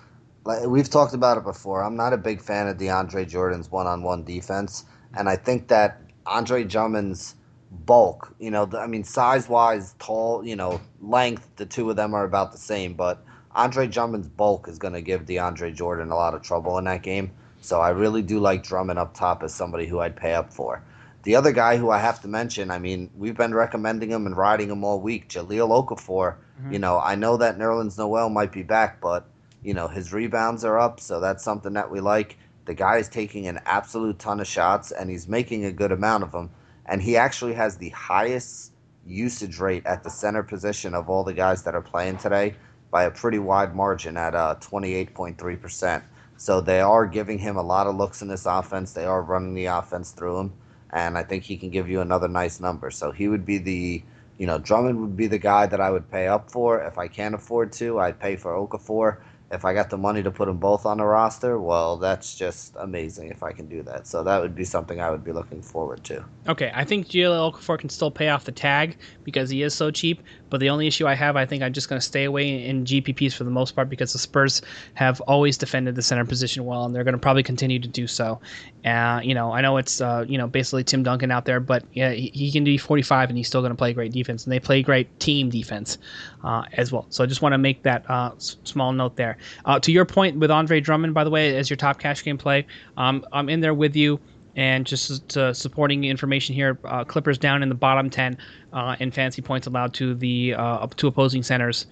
Like, 0.45 0.67
we've 0.67 0.89
talked 0.89 1.15
about 1.15 1.39
it 1.39 1.43
before. 1.43 1.83
I'm 1.83 1.95
not 1.95 2.13
a 2.13 2.17
big 2.17 2.39
fan 2.39 2.67
of 2.67 2.77
DeAndre 2.77 3.27
Jordan's 3.27 3.71
one-on-one 3.71 4.25
defense, 4.25 4.85
and 5.17 5.27
I 5.27 5.35
think 5.37 5.69
that 5.69 6.01
Andre 6.27 6.63
Drummond's 6.63 7.33
bulk, 7.71 8.31
you 8.39 8.51
know, 8.51 8.69
I 8.77 8.85
mean, 8.85 9.03
size-wise, 9.03 9.95
tall, 9.97 10.45
you 10.45 10.55
know, 10.55 10.81
length, 11.01 11.49
the 11.55 11.65
two 11.65 11.89
of 11.89 11.95
them 11.95 12.13
are 12.13 12.25
about 12.25 12.51
the 12.51 12.59
same, 12.59 12.93
but 12.93 13.25
Andre 13.55 13.87
Drummond's 13.87 14.27
bulk 14.27 14.67
is 14.67 14.77
going 14.77 14.93
to 14.93 15.01
give 15.01 15.25
DeAndre 15.25 15.73
Jordan 15.73 16.11
a 16.11 16.15
lot 16.15 16.35
of 16.35 16.43
trouble 16.43 16.77
in 16.77 16.85
that 16.85 17.01
game. 17.01 17.31
So 17.63 17.79
I 17.79 17.89
really 17.89 18.21
do 18.21 18.39
like 18.39 18.63
Drummond 18.63 18.99
up 18.99 19.13
top 19.13 19.41
as 19.41 19.53
somebody 19.53 19.85
who 19.85 19.99
I'd 19.99 20.17
pay 20.17 20.33
up 20.33 20.51
for. 20.51 20.83
The 21.23 21.35
other 21.37 21.53
guy 21.53 21.77
who 21.77 21.89
I 21.89 21.99
have 21.99 22.21
to 22.21 22.27
mention, 22.27 22.69
I 22.69 22.79
mean, 22.79 23.09
we've 23.15 23.37
been 23.37 23.53
recommending 23.53 24.09
him 24.09 24.25
and 24.25 24.35
riding 24.35 24.69
him 24.69 24.83
all 24.83 24.99
week, 24.99 25.29
Jahlil 25.29 25.69
Okafor. 25.69 26.35
You 26.69 26.79
know, 26.79 26.99
I 26.99 27.15
know 27.15 27.37
that 27.37 27.57
Nerlens 27.57 27.97
Noel 27.97 28.29
might 28.29 28.51
be 28.51 28.63
back, 28.63 28.99
but 28.99 29.25
you 29.63 29.73
know 29.73 29.87
his 29.87 30.11
rebounds 30.11 30.65
are 30.65 30.77
up, 30.77 30.99
so 30.99 31.21
that's 31.21 31.41
something 31.41 31.71
that 31.73 31.89
we 31.89 32.01
like. 32.01 32.37
The 32.65 32.73
guy 32.73 32.97
is 32.97 33.07
taking 33.07 33.47
an 33.47 33.61
absolute 33.65 34.19
ton 34.19 34.41
of 34.41 34.47
shots, 34.47 34.91
and 34.91 35.09
he's 35.09 35.29
making 35.29 35.63
a 35.63 35.71
good 35.71 35.93
amount 35.93 36.23
of 36.23 36.33
them. 36.33 36.49
And 36.85 37.01
he 37.01 37.15
actually 37.15 37.53
has 37.53 37.77
the 37.77 37.89
highest 37.89 38.73
usage 39.07 39.59
rate 39.59 39.85
at 39.85 40.03
the 40.03 40.09
center 40.09 40.43
position 40.43 40.93
of 40.93 41.09
all 41.09 41.23
the 41.23 41.33
guys 41.33 41.63
that 41.63 41.75
are 41.75 41.81
playing 41.81 42.17
today 42.17 42.55
by 42.91 43.05
a 43.05 43.11
pretty 43.11 43.39
wide 43.39 43.73
margin 43.73 44.17
at 44.17 44.35
uh, 44.35 44.55
28.3%. 44.59 46.03
So 46.43 46.59
they 46.59 46.81
are 46.81 47.07
giving 47.07 47.39
him 47.39 47.55
a 47.55 47.61
lot 47.61 47.87
of 47.87 47.95
looks 47.95 48.21
in 48.21 48.27
this 48.27 48.45
offense. 48.45 48.91
They 48.91 49.05
are 49.05 49.21
running 49.21 49.53
the 49.53 49.67
offense 49.67 50.11
through 50.11 50.39
him, 50.39 50.53
and 50.89 51.17
I 51.17 51.23
think 51.23 51.45
he 51.45 51.55
can 51.55 51.69
give 51.69 51.87
you 51.87 52.01
another 52.01 52.27
nice 52.27 52.59
number. 52.59 52.91
So 52.91 53.11
he 53.13 53.29
would 53.29 53.45
be 53.45 53.59
the, 53.59 54.03
you 54.37 54.45
know, 54.45 54.57
Drummond 54.57 54.99
would 54.99 55.15
be 55.15 55.27
the 55.27 55.37
guy 55.37 55.67
that 55.67 55.79
I 55.79 55.89
would 55.89 56.11
pay 56.11 56.27
up 56.27 56.51
for 56.51 56.81
if 56.83 56.97
I 56.97 57.07
can't 57.07 57.33
afford 57.33 57.71
to. 57.79 57.97
I'd 58.01 58.19
pay 58.19 58.35
for 58.35 58.51
Okafor 58.51 59.19
if 59.53 59.65
I 59.65 59.73
got 59.73 59.89
the 59.89 59.97
money 59.97 60.23
to 60.23 60.31
put 60.31 60.47
them 60.47 60.57
both 60.57 60.85
on 60.85 60.97
the 60.97 61.05
roster, 61.05 61.59
well, 61.59 61.97
that's 61.97 62.35
just 62.35 62.75
amazing 62.79 63.29
if 63.29 63.43
I 63.43 63.51
can 63.51 63.67
do 63.67 63.83
that. 63.83 64.07
So 64.07 64.23
that 64.23 64.41
would 64.41 64.55
be 64.55 64.65
something 64.65 64.99
I 64.99 65.11
would 65.11 65.23
be 65.23 65.31
looking 65.31 65.61
forward 65.61 66.03
to. 66.05 66.25
Okay, 66.47 66.71
I 66.73 66.83
think 66.83 67.07
Jahlil 67.07 67.53
Okafor 67.53 67.77
can 67.77 67.89
still 67.89 68.09
pay 68.09 68.29
off 68.29 68.45
the 68.45 68.51
tag 68.51 68.97
because 69.23 69.49
he 69.49 69.61
is 69.61 69.73
so 69.73 69.91
cheap. 69.91 70.23
But 70.49 70.59
the 70.59 70.69
only 70.69 70.85
issue 70.85 71.07
I 71.07 71.15
have, 71.15 71.35
I 71.35 71.47
think 71.47 71.63
I'm 71.63 71.73
just 71.73 71.89
going 71.89 71.99
to 71.99 72.05
stay 72.05 72.25
away 72.25 72.63
in 72.65 72.85
GPPs 72.85 73.33
for 73.33 73.43
the 73.43 73.49
most 73.49 73.75
part 73.75 73.89
because 73.89 74.13
the 74.13 74.19
Spurs 74.19 74.61
have 74.93 75.19
always 75.21 75.57
defended 75.57 75.95
the 75.95 76.03
center 76.03 76.25
position 76.25 76.63
well, 76.65 76.85
and 76.85 76.95
they're 76.95 77.03
going 77.03 77.13
to 77.13 77.19
probably 77.19 77.41
continue 77.41 77.79
to 77.79 77.87
do 77.87 78.05
so. 78.05 78.39
Uh, 78.85 79.19
you 79.23 79.33
know, 79.33 79.51
I 79.51 79.61
know 79.61 79.77
it's 79.77 79.99
uh, 79.99 80.25
you 80.27 80.37
know 80.37 80.45
basically 80.45 80.83
Tim 80.83 81.01
Duncan 81.01 81.31
out 81.31 81.45
there, 81.45 81.59
but 81.59 81.85
yeah, 81.93 82.11
he, 82.11 82.29
he 82.35 82.51
can 82.51 82.63
be 82.63 82.77
45 82.77 83.29
and 83.29 83.37
he's 83.37 83.47
still 83.47 83.61
going 83.61 83.71
to 83.71 83.77
play 83.77 83.93
great 83.93 84.11
defense, 84.11 84.43
and 84.43 84.53
they 84.53 84.59
play 84.59 84.83
great 84.83 85.19
team 85.19 85.49
defense 85.49 85.97
uh, 86.43 86.63
as 86.73 86.91
well. 86.91 87.05
So 87.09 87.23
I 87.23 87.27
just 87.27 87.41
want 87.41 87.53
to 87.53 87.57
make 87.57 87.83
that 87.83 88.09
uh, 88.09 88.31
s- 88.35 88.57
small 88.63 88.91
note 88.91 89.15
there. 89.15 89.37
Uh, 89.65 89.79
to 89.79 89.91
your 89.91 90.05
point 90.05 90.37
with 90.37 90.51
Andre 90.51 90.79
Drummond, 90.79 91.13
by 91.13 91.23
the 91.23 91.29
way, 91.29 91.55
as 91.57 91.69
your 91.69 91.77
top 91.77 91.99
cash 91.99 92.23
game 92.23 92.37
play, 92.37 92.65
um, 92.97 93.25
I'm 93.31 93.49
in 93.49 93.61
there 93.61 93.73
with 93.73 93.95
you. 93.95 94.19
And 94.55 94.85
just 94.85 95.31
supporting 95.53 96.03
information 96.03 96.53
here, 96.53 96.77
uh, 96.85 97.03
Clippers 97.03 97.39
down 97.39 97.63
in 97.63 97.69
the 97.69 97.75
bottom 97.75 98.07
ten 98.11 98.37
uh, 98.71 98.95
in 98.99 99.09
fancy 99.09 99.41
points 99.41 99.65
allowed 99.65 99.95
to 99.95 100.13
the 100.13 100.53
uh, 100.53 100.85
to 100.85 101.07
opposing 101.07 101.41
centers 101.41 101.87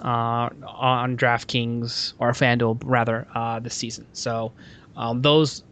on 0.00 1.16
DraftKings 1.18 2.14
or 2.18 2.32
FanDuel 2.32 2.80
rather 2.84 3.26
this 3.62 3.74
season. 3.74 4.06
So 4.14 4.50
um, 4.96 5.20
those 5.20 5.62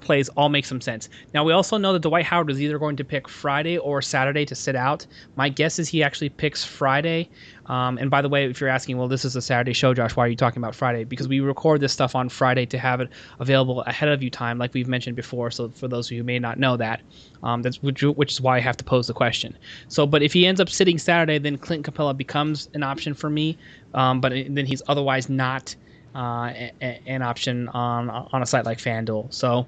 plays 0.00 0.28
all 0.30 0.48
make 0.48 0.64
some 0.64 0.80
sense. 0.80 1.08
Now 1.34 1.44
we 1.44 1.52
also 1.52 1.76
know 1.76 1.92
that 1.92 2.02
Dwight 2.02 2.24
Howard 2.24 2.50
is 2.50 2.60
either 2.60 2.78
going 2.78 2.96
to 2.96 3.04
pick 3.04 3.28
Friday 3.28 3.78
or 3.78 4.00
Saturday 4.02 4.44
to 4.46 4.54
sit 4.54 4.76
out. 4.76 5.06
My 5.36 5.48
guess 5.48 5.78
is 5.78 5.88
he 5.88 6.02
actually 6.02 6.28
picks 6.28 6.64
Friday. 6.64 7.28
Um, 7.66 7.98
and 7.98 8.10
by 8.10 8.22
the 8.22 8.28
way, 8.28 8.46
if 8.46 8.60
you're 8.60 8.70
asking, 8.70 8.96
well, 8.96 9.08
this 9.08 9.24
is 9.24 9.36
a 9.36 9.42
Saturday 9.42 9.74
show, 9.74 9.92
Josh, 9.92 10.16
why 10.16 10.24
are 10.24 10.28
you 10.28 10.36
talking 10.36 10.62
about 10.62 10.74
Friday? 10.74 11.04
Because 11.04 11.28
we 11.28 11.40
record 11.40 11.80
this 11.80 11.92
stuff 11.92 12.14
on 12.14 12.30
Friday 12.30 12.64
to 12.66 12.78
have 12.78 13.00
it 13.00 13.10
available 13.40 13.82
ahead 13.82 14.08
of 14.08 14.22
you 14.22 14.30
time, 14.30 14.56
like 14.56 14.72
we've 14.72 14.88
mentioned 14.88 15.16
before. 15.16 15.50
So 15.50 15.68
for 15.68 15.86
those 15.86 16.06
of 16.06 16.12
you 16.12 16.18
who 16.18 16.24
may 16.24 16.38
not 16.38 16.58
know 16.58 16.76
that, 16.78 17.02
um, 17.42 17.62
that's 17.62 17.82
which, 17.82 18.02
which 18.02 18.32
is 18.32 18.40
why 18.40 18.56
I 18.56 18.60
have 18.60 18.76
to 18.78 18.84
pose 18.84 19.06
the 19.06 19.12
question. 19.12 19.56
So, 19.88 20.06
but 20.06 20.22
if 20.22 20.32
he 20.32 20.46
ends 20.46 20.60
up 20.60 20.70
sitting 20.70 20.98
Saturday, 20.98 21.38
then 21.38 21.58
Clint 21.58 21.84
Capela 21.84 22.16
becomes 22.16 22.70
an 22.72 22.82
option 22.82 23.12
for 23.12 23.28
me. 23.28 23.58
Um, 23.92 24.20
but 24.20 24.32
then 24.32 24.64
he's 24.64 24.82
otherwise 24.88 25.28
not 25.28 25.76
uh, 26.14 26.52
a, 26.82 27.00
an 27.06 27.22
option 27.22 27.68
on 27.68 28.10
on 28.10 28.42
a 28.42 28.46
site 28.46 28.64
like 28.64 28.78
FanDuel. 28.78 29.32
So, 29.32 29.66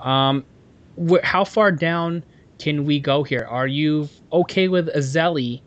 um, 0.00 0.44
wh- 0.96 1.22
how 1.24 1.44
far 1.44 1.72
down 1.72 2.24
can 2.58 2.84
we 2.84 3.00
go 3.00 3.22
here? 3.22 3.46
Are 3.48 3.66
you 3.66 4.08
okay 4.32 4.68
with 4.68 4.88
Azeli, 4.94 5.62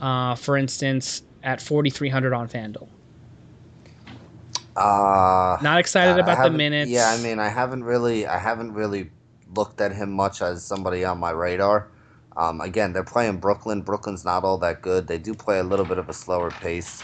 uh, 0.00 0.34
for 0.36 0.56
instance, 0.56 1.22
at 1.42 1.60
4,300 1.60 2.32
on 2.32 2.48
FanDuel? 2.48 2.88
Uh, 4.76 5.58
Not 5.60 5.80
excited 5.80 6.18
about 6.18 6.42
the 6.42 6.50
minutes. 6.50 6.90
Yeah, 6.90 7.08
I 7.08 7.18
mean, 7.18 7.40
I 7.40 7.48
haven't 7.48 7.82
really, 7.82 8.26
I 8.26 8.38
haven't 8.38 8.72
really 8.74 9.10
looked 9.54 9.80
at 9.80 9.92
him 9.92 10.12
much 10.12 10.40
as 10.40 10.64
somebody 10.64 11.04
on 11.04 11.18
my 11.18 11.30
radar. 11.30 11.88
Um, 12.36 12.60
again, 12.60 12.92
they're 12.92 13.02
playing 13.02 13.38
Brooklyn. 13.38 13.82
Brooklyn's 13.82 14.24
not 14.24 14.44
all 14.44 14.58
that 14.58 14.80
good. 14.80 15.08
They 15.08 15.18
do 15.18 15.34
play 15.34 15.58
a 15.58 15.64
little 15.64 15.84
bit 15.84 15.98
of 15.98 16.08
a 16.08 16.12
slower 16.12 16.50
pace. 16.52 17.02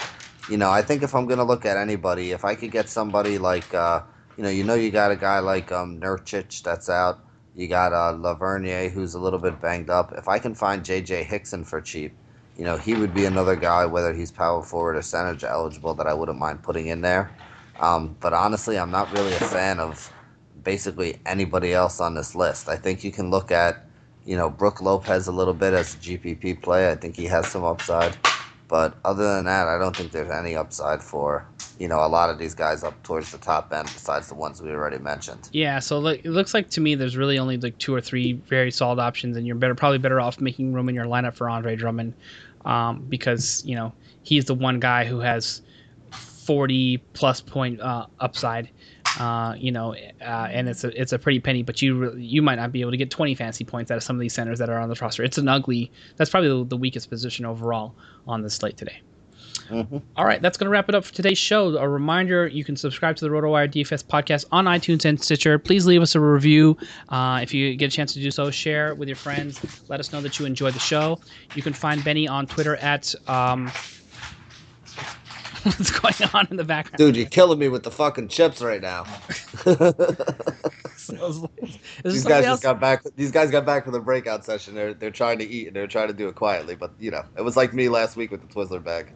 You 0.48 0.58
know, 0.58 0.70
I 0.70 0.82
think 0.82 1.02
if 1.02 1.14
I'm 1.14 1.26
gonna 1.26 1.44
look 1.44 1.64
at 1.64 1.76
anybody, 1.76 2.32
if 2.32 2.44
I 2.44 2.54
could 2.54 2.70
get 2.70 2.88
somebody 2.88 3.38
like, 3.38 3.72
uh, 3.72 4.02
you 4.36 4.42
know, 4.42 4.50
you 4.50 4.64
know, 4.64 4.74
you 4.74 4.90
got 4.90 5.10
a 5.10 5.16
guy 5.16 5.38
like 5.38 5.72
um, 5.72 6.00
that's 6.00 6.90
out. 6.90 7.20
You 7.56 7.68
got 7.68 7.92
uh, 7.92 8.12
Lavernier 8.14 8.90
who's 8.90 9.14
a 9.14 9.20
little 9.20 9.38
bit 9.38 9.60
banged 9.60 9.88
up. 9.88 10.12
If 10.16 10.28
I 10.28 10.38
can 10.38 10.54
find 10.54 10.84
J.J. 10.84 11.24
Hickson 11.24 11.64
for 11.64 11.80
cheap, 11.80 12.12
you 12.56 12.64
know, 12.64 12.76
he 12.76 12.94
would 12.94 13.14
be 13.14 13.24
another 13.24 13.56
guy, 13.56 13.86
whether 13.86 14.12
he's 14.12 14.30
power 14.30 14.62
forward 14.62 14.96
or 14.96 15.02
center 15.02 15.46
eligible, 15.46 15.94
that 15.94 16.06
I 16.06 16.14
wouldn't 16.14 16.38
mind 16.38 16.62
putting 16.62 16.88
in 16.88 17.00
there. 17.00 17.32
Um, 17.80 18.16
but 18.20 18.32
honestly, 18.32 18.78
I'm 18.78 18.90
not 18.90 19.12
really 19.12 19.34
a 19.34 19.40
fan 19.40 19.80
of 19.80 20.12
basically 20.62 21.20
anybody 21.26 21.72
else 21.72 22.00
on 22.00 22.14
this 22.14 22.34
list. 22.34 22.68
I 22.68 22.76
think 22.76 23.04
you 23.04 23.12
can 23.12 23.30
look 23.30 23.50
at, 23.50 23.86
you 24.24 24.36
know, 24.36 24.50
Brook 24.50 24.80
Lopez 24.80 25.26
a 25.26 25.32
little 25.32 25.54
bit 25.54 25.74
as 25.74 25.94
a 25.94 25.98
GPP 25.98 26.62
play. 26.62 26.90
I 26.90 26.94
think 26.94 27.16
he 27.16 27.24
has 27.26 27.50
some 27.50 27.64
upside. 27.64 28.16
But 28.74 28.96
other 29.04 29.36
than 29.36 29.44
that, 29.44 29.68
I 29.68 29.78
don't 29.78 29.94
think 29.94 30.10
there's 30.10 30.32
any 30.32 30.56
upside 30.56 31.00
for, 31.00 31.46
you 31.78 31.86
know, 31.86 32.04
a 32.04 32.08
lot 32.08 32.28
of 32.28 32.38
these 32.40 32.56
guys 32.56 32.82
up 32.82 33.00
towards 33.04 33.30
the 33.30 33.38
top 33.38 33.72
end 33.72 33.86
besides 33.86 34.26
the 34.26 34.34
ones 34.34 34.60
we 34.60 34.70
already 34.70 34.98
mentioned. 34.98 35.48
Yeah, 35.52 35.78
so 35.78 36.00
look, 36.00 36.18
it 36.24 36.30
looks 36.30 36.54
like 36.54 36.70
to 36.70 36.80
me 36.80 36.96
there's 36.96 37.16
really 37.16 37.38
only 37.38 37.56
like 37.56 37.78
two 37.78 37.94
or 37.94 38.00
three 38.00 38.32
very 38.32 38.72
solid 38.72 38.98
options, 38.98 39.36
and 39.36 39.46
you're 39.46 39.54
better 39.54 39.76
probably 39.76 39.98
better 39.98 40.20
off 40.20 40.40
making 40.40 40.72
room 40.72 40.88
in 40.88 40.96
your 40.96 41.04
lineup 41.04 41.36
for 41.36 41.48
Andre 41.48 41.76
Drummond, 41.76 42.14
um, 42.64 43.06
because 43.08 43.62
you 43.64 43.76
know 43.76 43.92
he's 44.24 44.46
the 44.46 44.54
one 44.54 44.80
guy 44.80 45.04
who 45.04 45.20
has 45.20 45.62
40 46.10 46.96
plus 47.12 47.40
point 47.40 47.80
uh, 47.80 48.06
upside, 48.18 48.70
uh, 49.18 49.54
you 49.56 49.70
know, 49.72 49.94
uh, 49.94 50.48
and 50.50 50.68
it's 50.68 50.84
a 50.84 51.00
it's 51.00 51.12
a 51.12 51.18
pretty 51.18 51.40
penny, 51.40 51.62
but 51.62 51.80
you 51.82 51.96
re- 51.96 52.22
you 52.22 52.42
might 52.42 52.56
not 52.56 52.72
be 52.72 52.80
able 52.80 52.90
to 52.90 52.96
get 52.96 53.10
20 53.10 53.34
fancy 53.34 53.64
points 53.64 53.90
out 53.90 53.96
of 53.96 54.02
some 54.02 54.16
of 54.16 54.20
these 54.20 54.34
centers 54.34 54.58
that 54.58 54.70
are 54.70 54.78
on 54.78 54.88
the 54.88 54.96
roster. 55.00 55.22
It's 55.22 55.38
an 55.38 55.48
ugly. 55.48 55.90
That's 56.16 56.30
probably 56.30 56.48
the, 56.48 56.64
the 56.64 56.76
weakest 56.76 57.10
position 57.10 57.44
overall 57.44 57.94
on 58.26 58.42
the 58.42 58.50
slate 58.50 58.76
today. 58.76 59.00
All 60.16 60.24
right, 60.26 60.42
that's 60.42 60.58
going 60.58 60.66
to 60.66 60.70
wrap 60.70 60.88
it 60.88 60.94
up 60.94 61.04
for 61.04 61.14
today's 61.14 61.38
show. 61.38 61.76
A 61.78 61.88
reminder 61.88 62.46
you 62.46 62.64
can 62.64 62.76
subscribe 62.76 63.16
to 63.16 63.24
the 63.24 63.30
RotoWire 63.30 63.70
DFS 63.72 64.04
podcast 64.04 64.44
on 64.52 64.66
iTunes 64.66 65.04
and 65.04 65.20
Stitcher. 65.20 65.58
Please 65.58 65.86
leave 65.86 66.02
us 66.02 66.14
a 66.14 66.20
review. 66.20 66.76
Uh, 67.08 67.40
if 67.42 67.54
you 67.54 67.74
get 67.76 67.92
a 67.92 67.96
chance 67.96 68.12
to 68.14 68.20
do 68.20 68.30
so, 68.30 68.50
share 68.50 68.88
it 68.88 68.98
with 68.98 69.08
your 69.08 69.16
friends. 69.16 69.60
Let 69.88 70.00
us 70.00 70.12
know 70.12 70.20
that 70.20 70.38
you 70.38 70.44
enjoyed 70.44 70.74
the 70.74 70.80
show. 70.80 71.18
You 71.54 71.62
can 71.62 71.72
find 71.72 72.04
Benny 72.04 72.28
on 72.28 72.46
Twitter 72.46 72.76
at. 72.76 73.14
Um, 73.28 73.70
what's 75.78 75.90
going 75.90 76.30
on 76.34 76.46
in 76.50 76.56
the 76.56 76.64
background? 76.64 76.98
Dude, 76.98 77.16
you're 77.16 77.26
killing 77.26 77.58
me 77.58 77.68
with 77.68 77.84
the 77.84 77.90
fucking 77.90 78.28
chips 78.28 78.60
right 78.60 78.82
now. 78.82 79.04
This 81.06 82.14
these 82.14 82.24
guys 82.24 82.44
else? 82.44 82.54
just 82.54 82.62
got 82.62 82.80
back. 82.80 83.02
These 83.16 83.30
guys 83.30 83.50
got 83.50 83.66
back 83.66 83.84
from 83.84 83.92
the 83.92 84.00
breakout 84.00 84.44
session. 84.44 84.74
They're 84.74 84.94
they're 84.94 85.10
trying 85.10 85.38
to 85.38 85.44
eat 85.44 85.66
and 85.66 85.76
they're 85.76 85.86
trying 85.86 86.08
to 86.08 86.14
do 86.14 86.28
it 86.28 86.34
quietly. 86.34 86.76
But 86.76 86.94
you 86.98 87.10
know, 87.10 87.22
it 87.36 87.42
was 87.42 87.56
like 87.56 87.74
me 87.74 87.88
last 87.88 88.16
week 88.16 88.30
with 88.30 88.40
the 88.40 88.46
Twizzler 88.46 88.82
bag. 88.82 89.12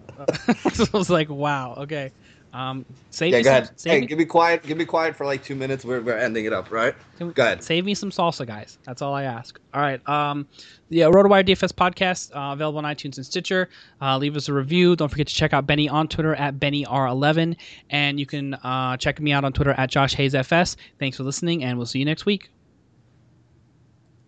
so 0.72 0.84
I 0.94 0.96
was 0.96 1.10
like, 1.10 1.28
wow, 1.30 1.74
okay. 1.78 2.12
Um, 2.52 2.84
save 3.10 3.32
Yeah, 3.32 3.38
me 3.38 3.42
go 3.44 3.50
some, 3.50 3.62
ahead. 3.62 3.80
Save, 3.80 3.92
Hey, 3.92 4.00
me, 4.00 4.06
give 4.06 4.18
me 4.18 4.24
quiet. 4.24 4.62
Give 4.62 4.78
me 4.78 4.84
quiet 4.84 5.14
for 5.16 5.26
like 5.26 5.42
two 5.44 5.54
minutes. 5.54 5.84
We're 5.84 6.00
we're 6.00 6.16
ending 6.16 6.44
it 6.46 6.52
up, 6.52 6.70
right? 6.70 6.94
Go 7.18 7.30
ahead. 7.36 7.62
Save 7.62 7.84
me 7.84 7.94
some 7.94 8.10
salsa, 8.10 8.46
guys. 8.46 8.78
That's 8.84 9.02
all 9.02 9.14
I 9.14 9.24
ask. 9.24 9.58
All 9.74 9.80
right. 9.80 10.06
Um, 10.08 10.46
the 10.88 11.02
uh, 11.04 11.10
RotoWire 11.10 11.46
DFS 11.46 11.72
podcast 11.72 12.34
uh, 12.34 12.52
available 12.52 12.78
on 12.78 12.84
iTunes 12.84 13.16
and 13.16 13.26
Stitcher. 13.26 13.68
Uh, 14.00 14.16
leave 14.18 14.36
us 14.36 14.48
a 14.48 14.52
review. 14.52 14.96
Don't 14.96 15.08
forget 15.08 15.26
to 15.26 15.34
check 15.34 15.52
out 15.52 15.66
Benny 15.66 15.88
on 15.88 16.08
Twitter 16.08 16.34
at 16.34 16.58
BennyR11, 16.58 17.56
and 17.90 18.18
you 18.18 18.26
can 18.26 18.54
uh, 18.54 18.96
check 18.96 19.20
me 19.20 19.32
out 19.32 19.44
on 19.44 19.52
Twitter 19.52 19.72
at 19.72 19.90
Josh 19.90 20.14
Hayes 20.14 20.34
FS. 20.34 20.76
Thanks 20.98 21.16
for 21.16 21.24
listening, 21.24 21.64
and 21.64 21.76
we'll 21.76 21.86
see 21.86 21.98
you 21.98 22.04
next 22.04 22.24
week. 22.26 22.50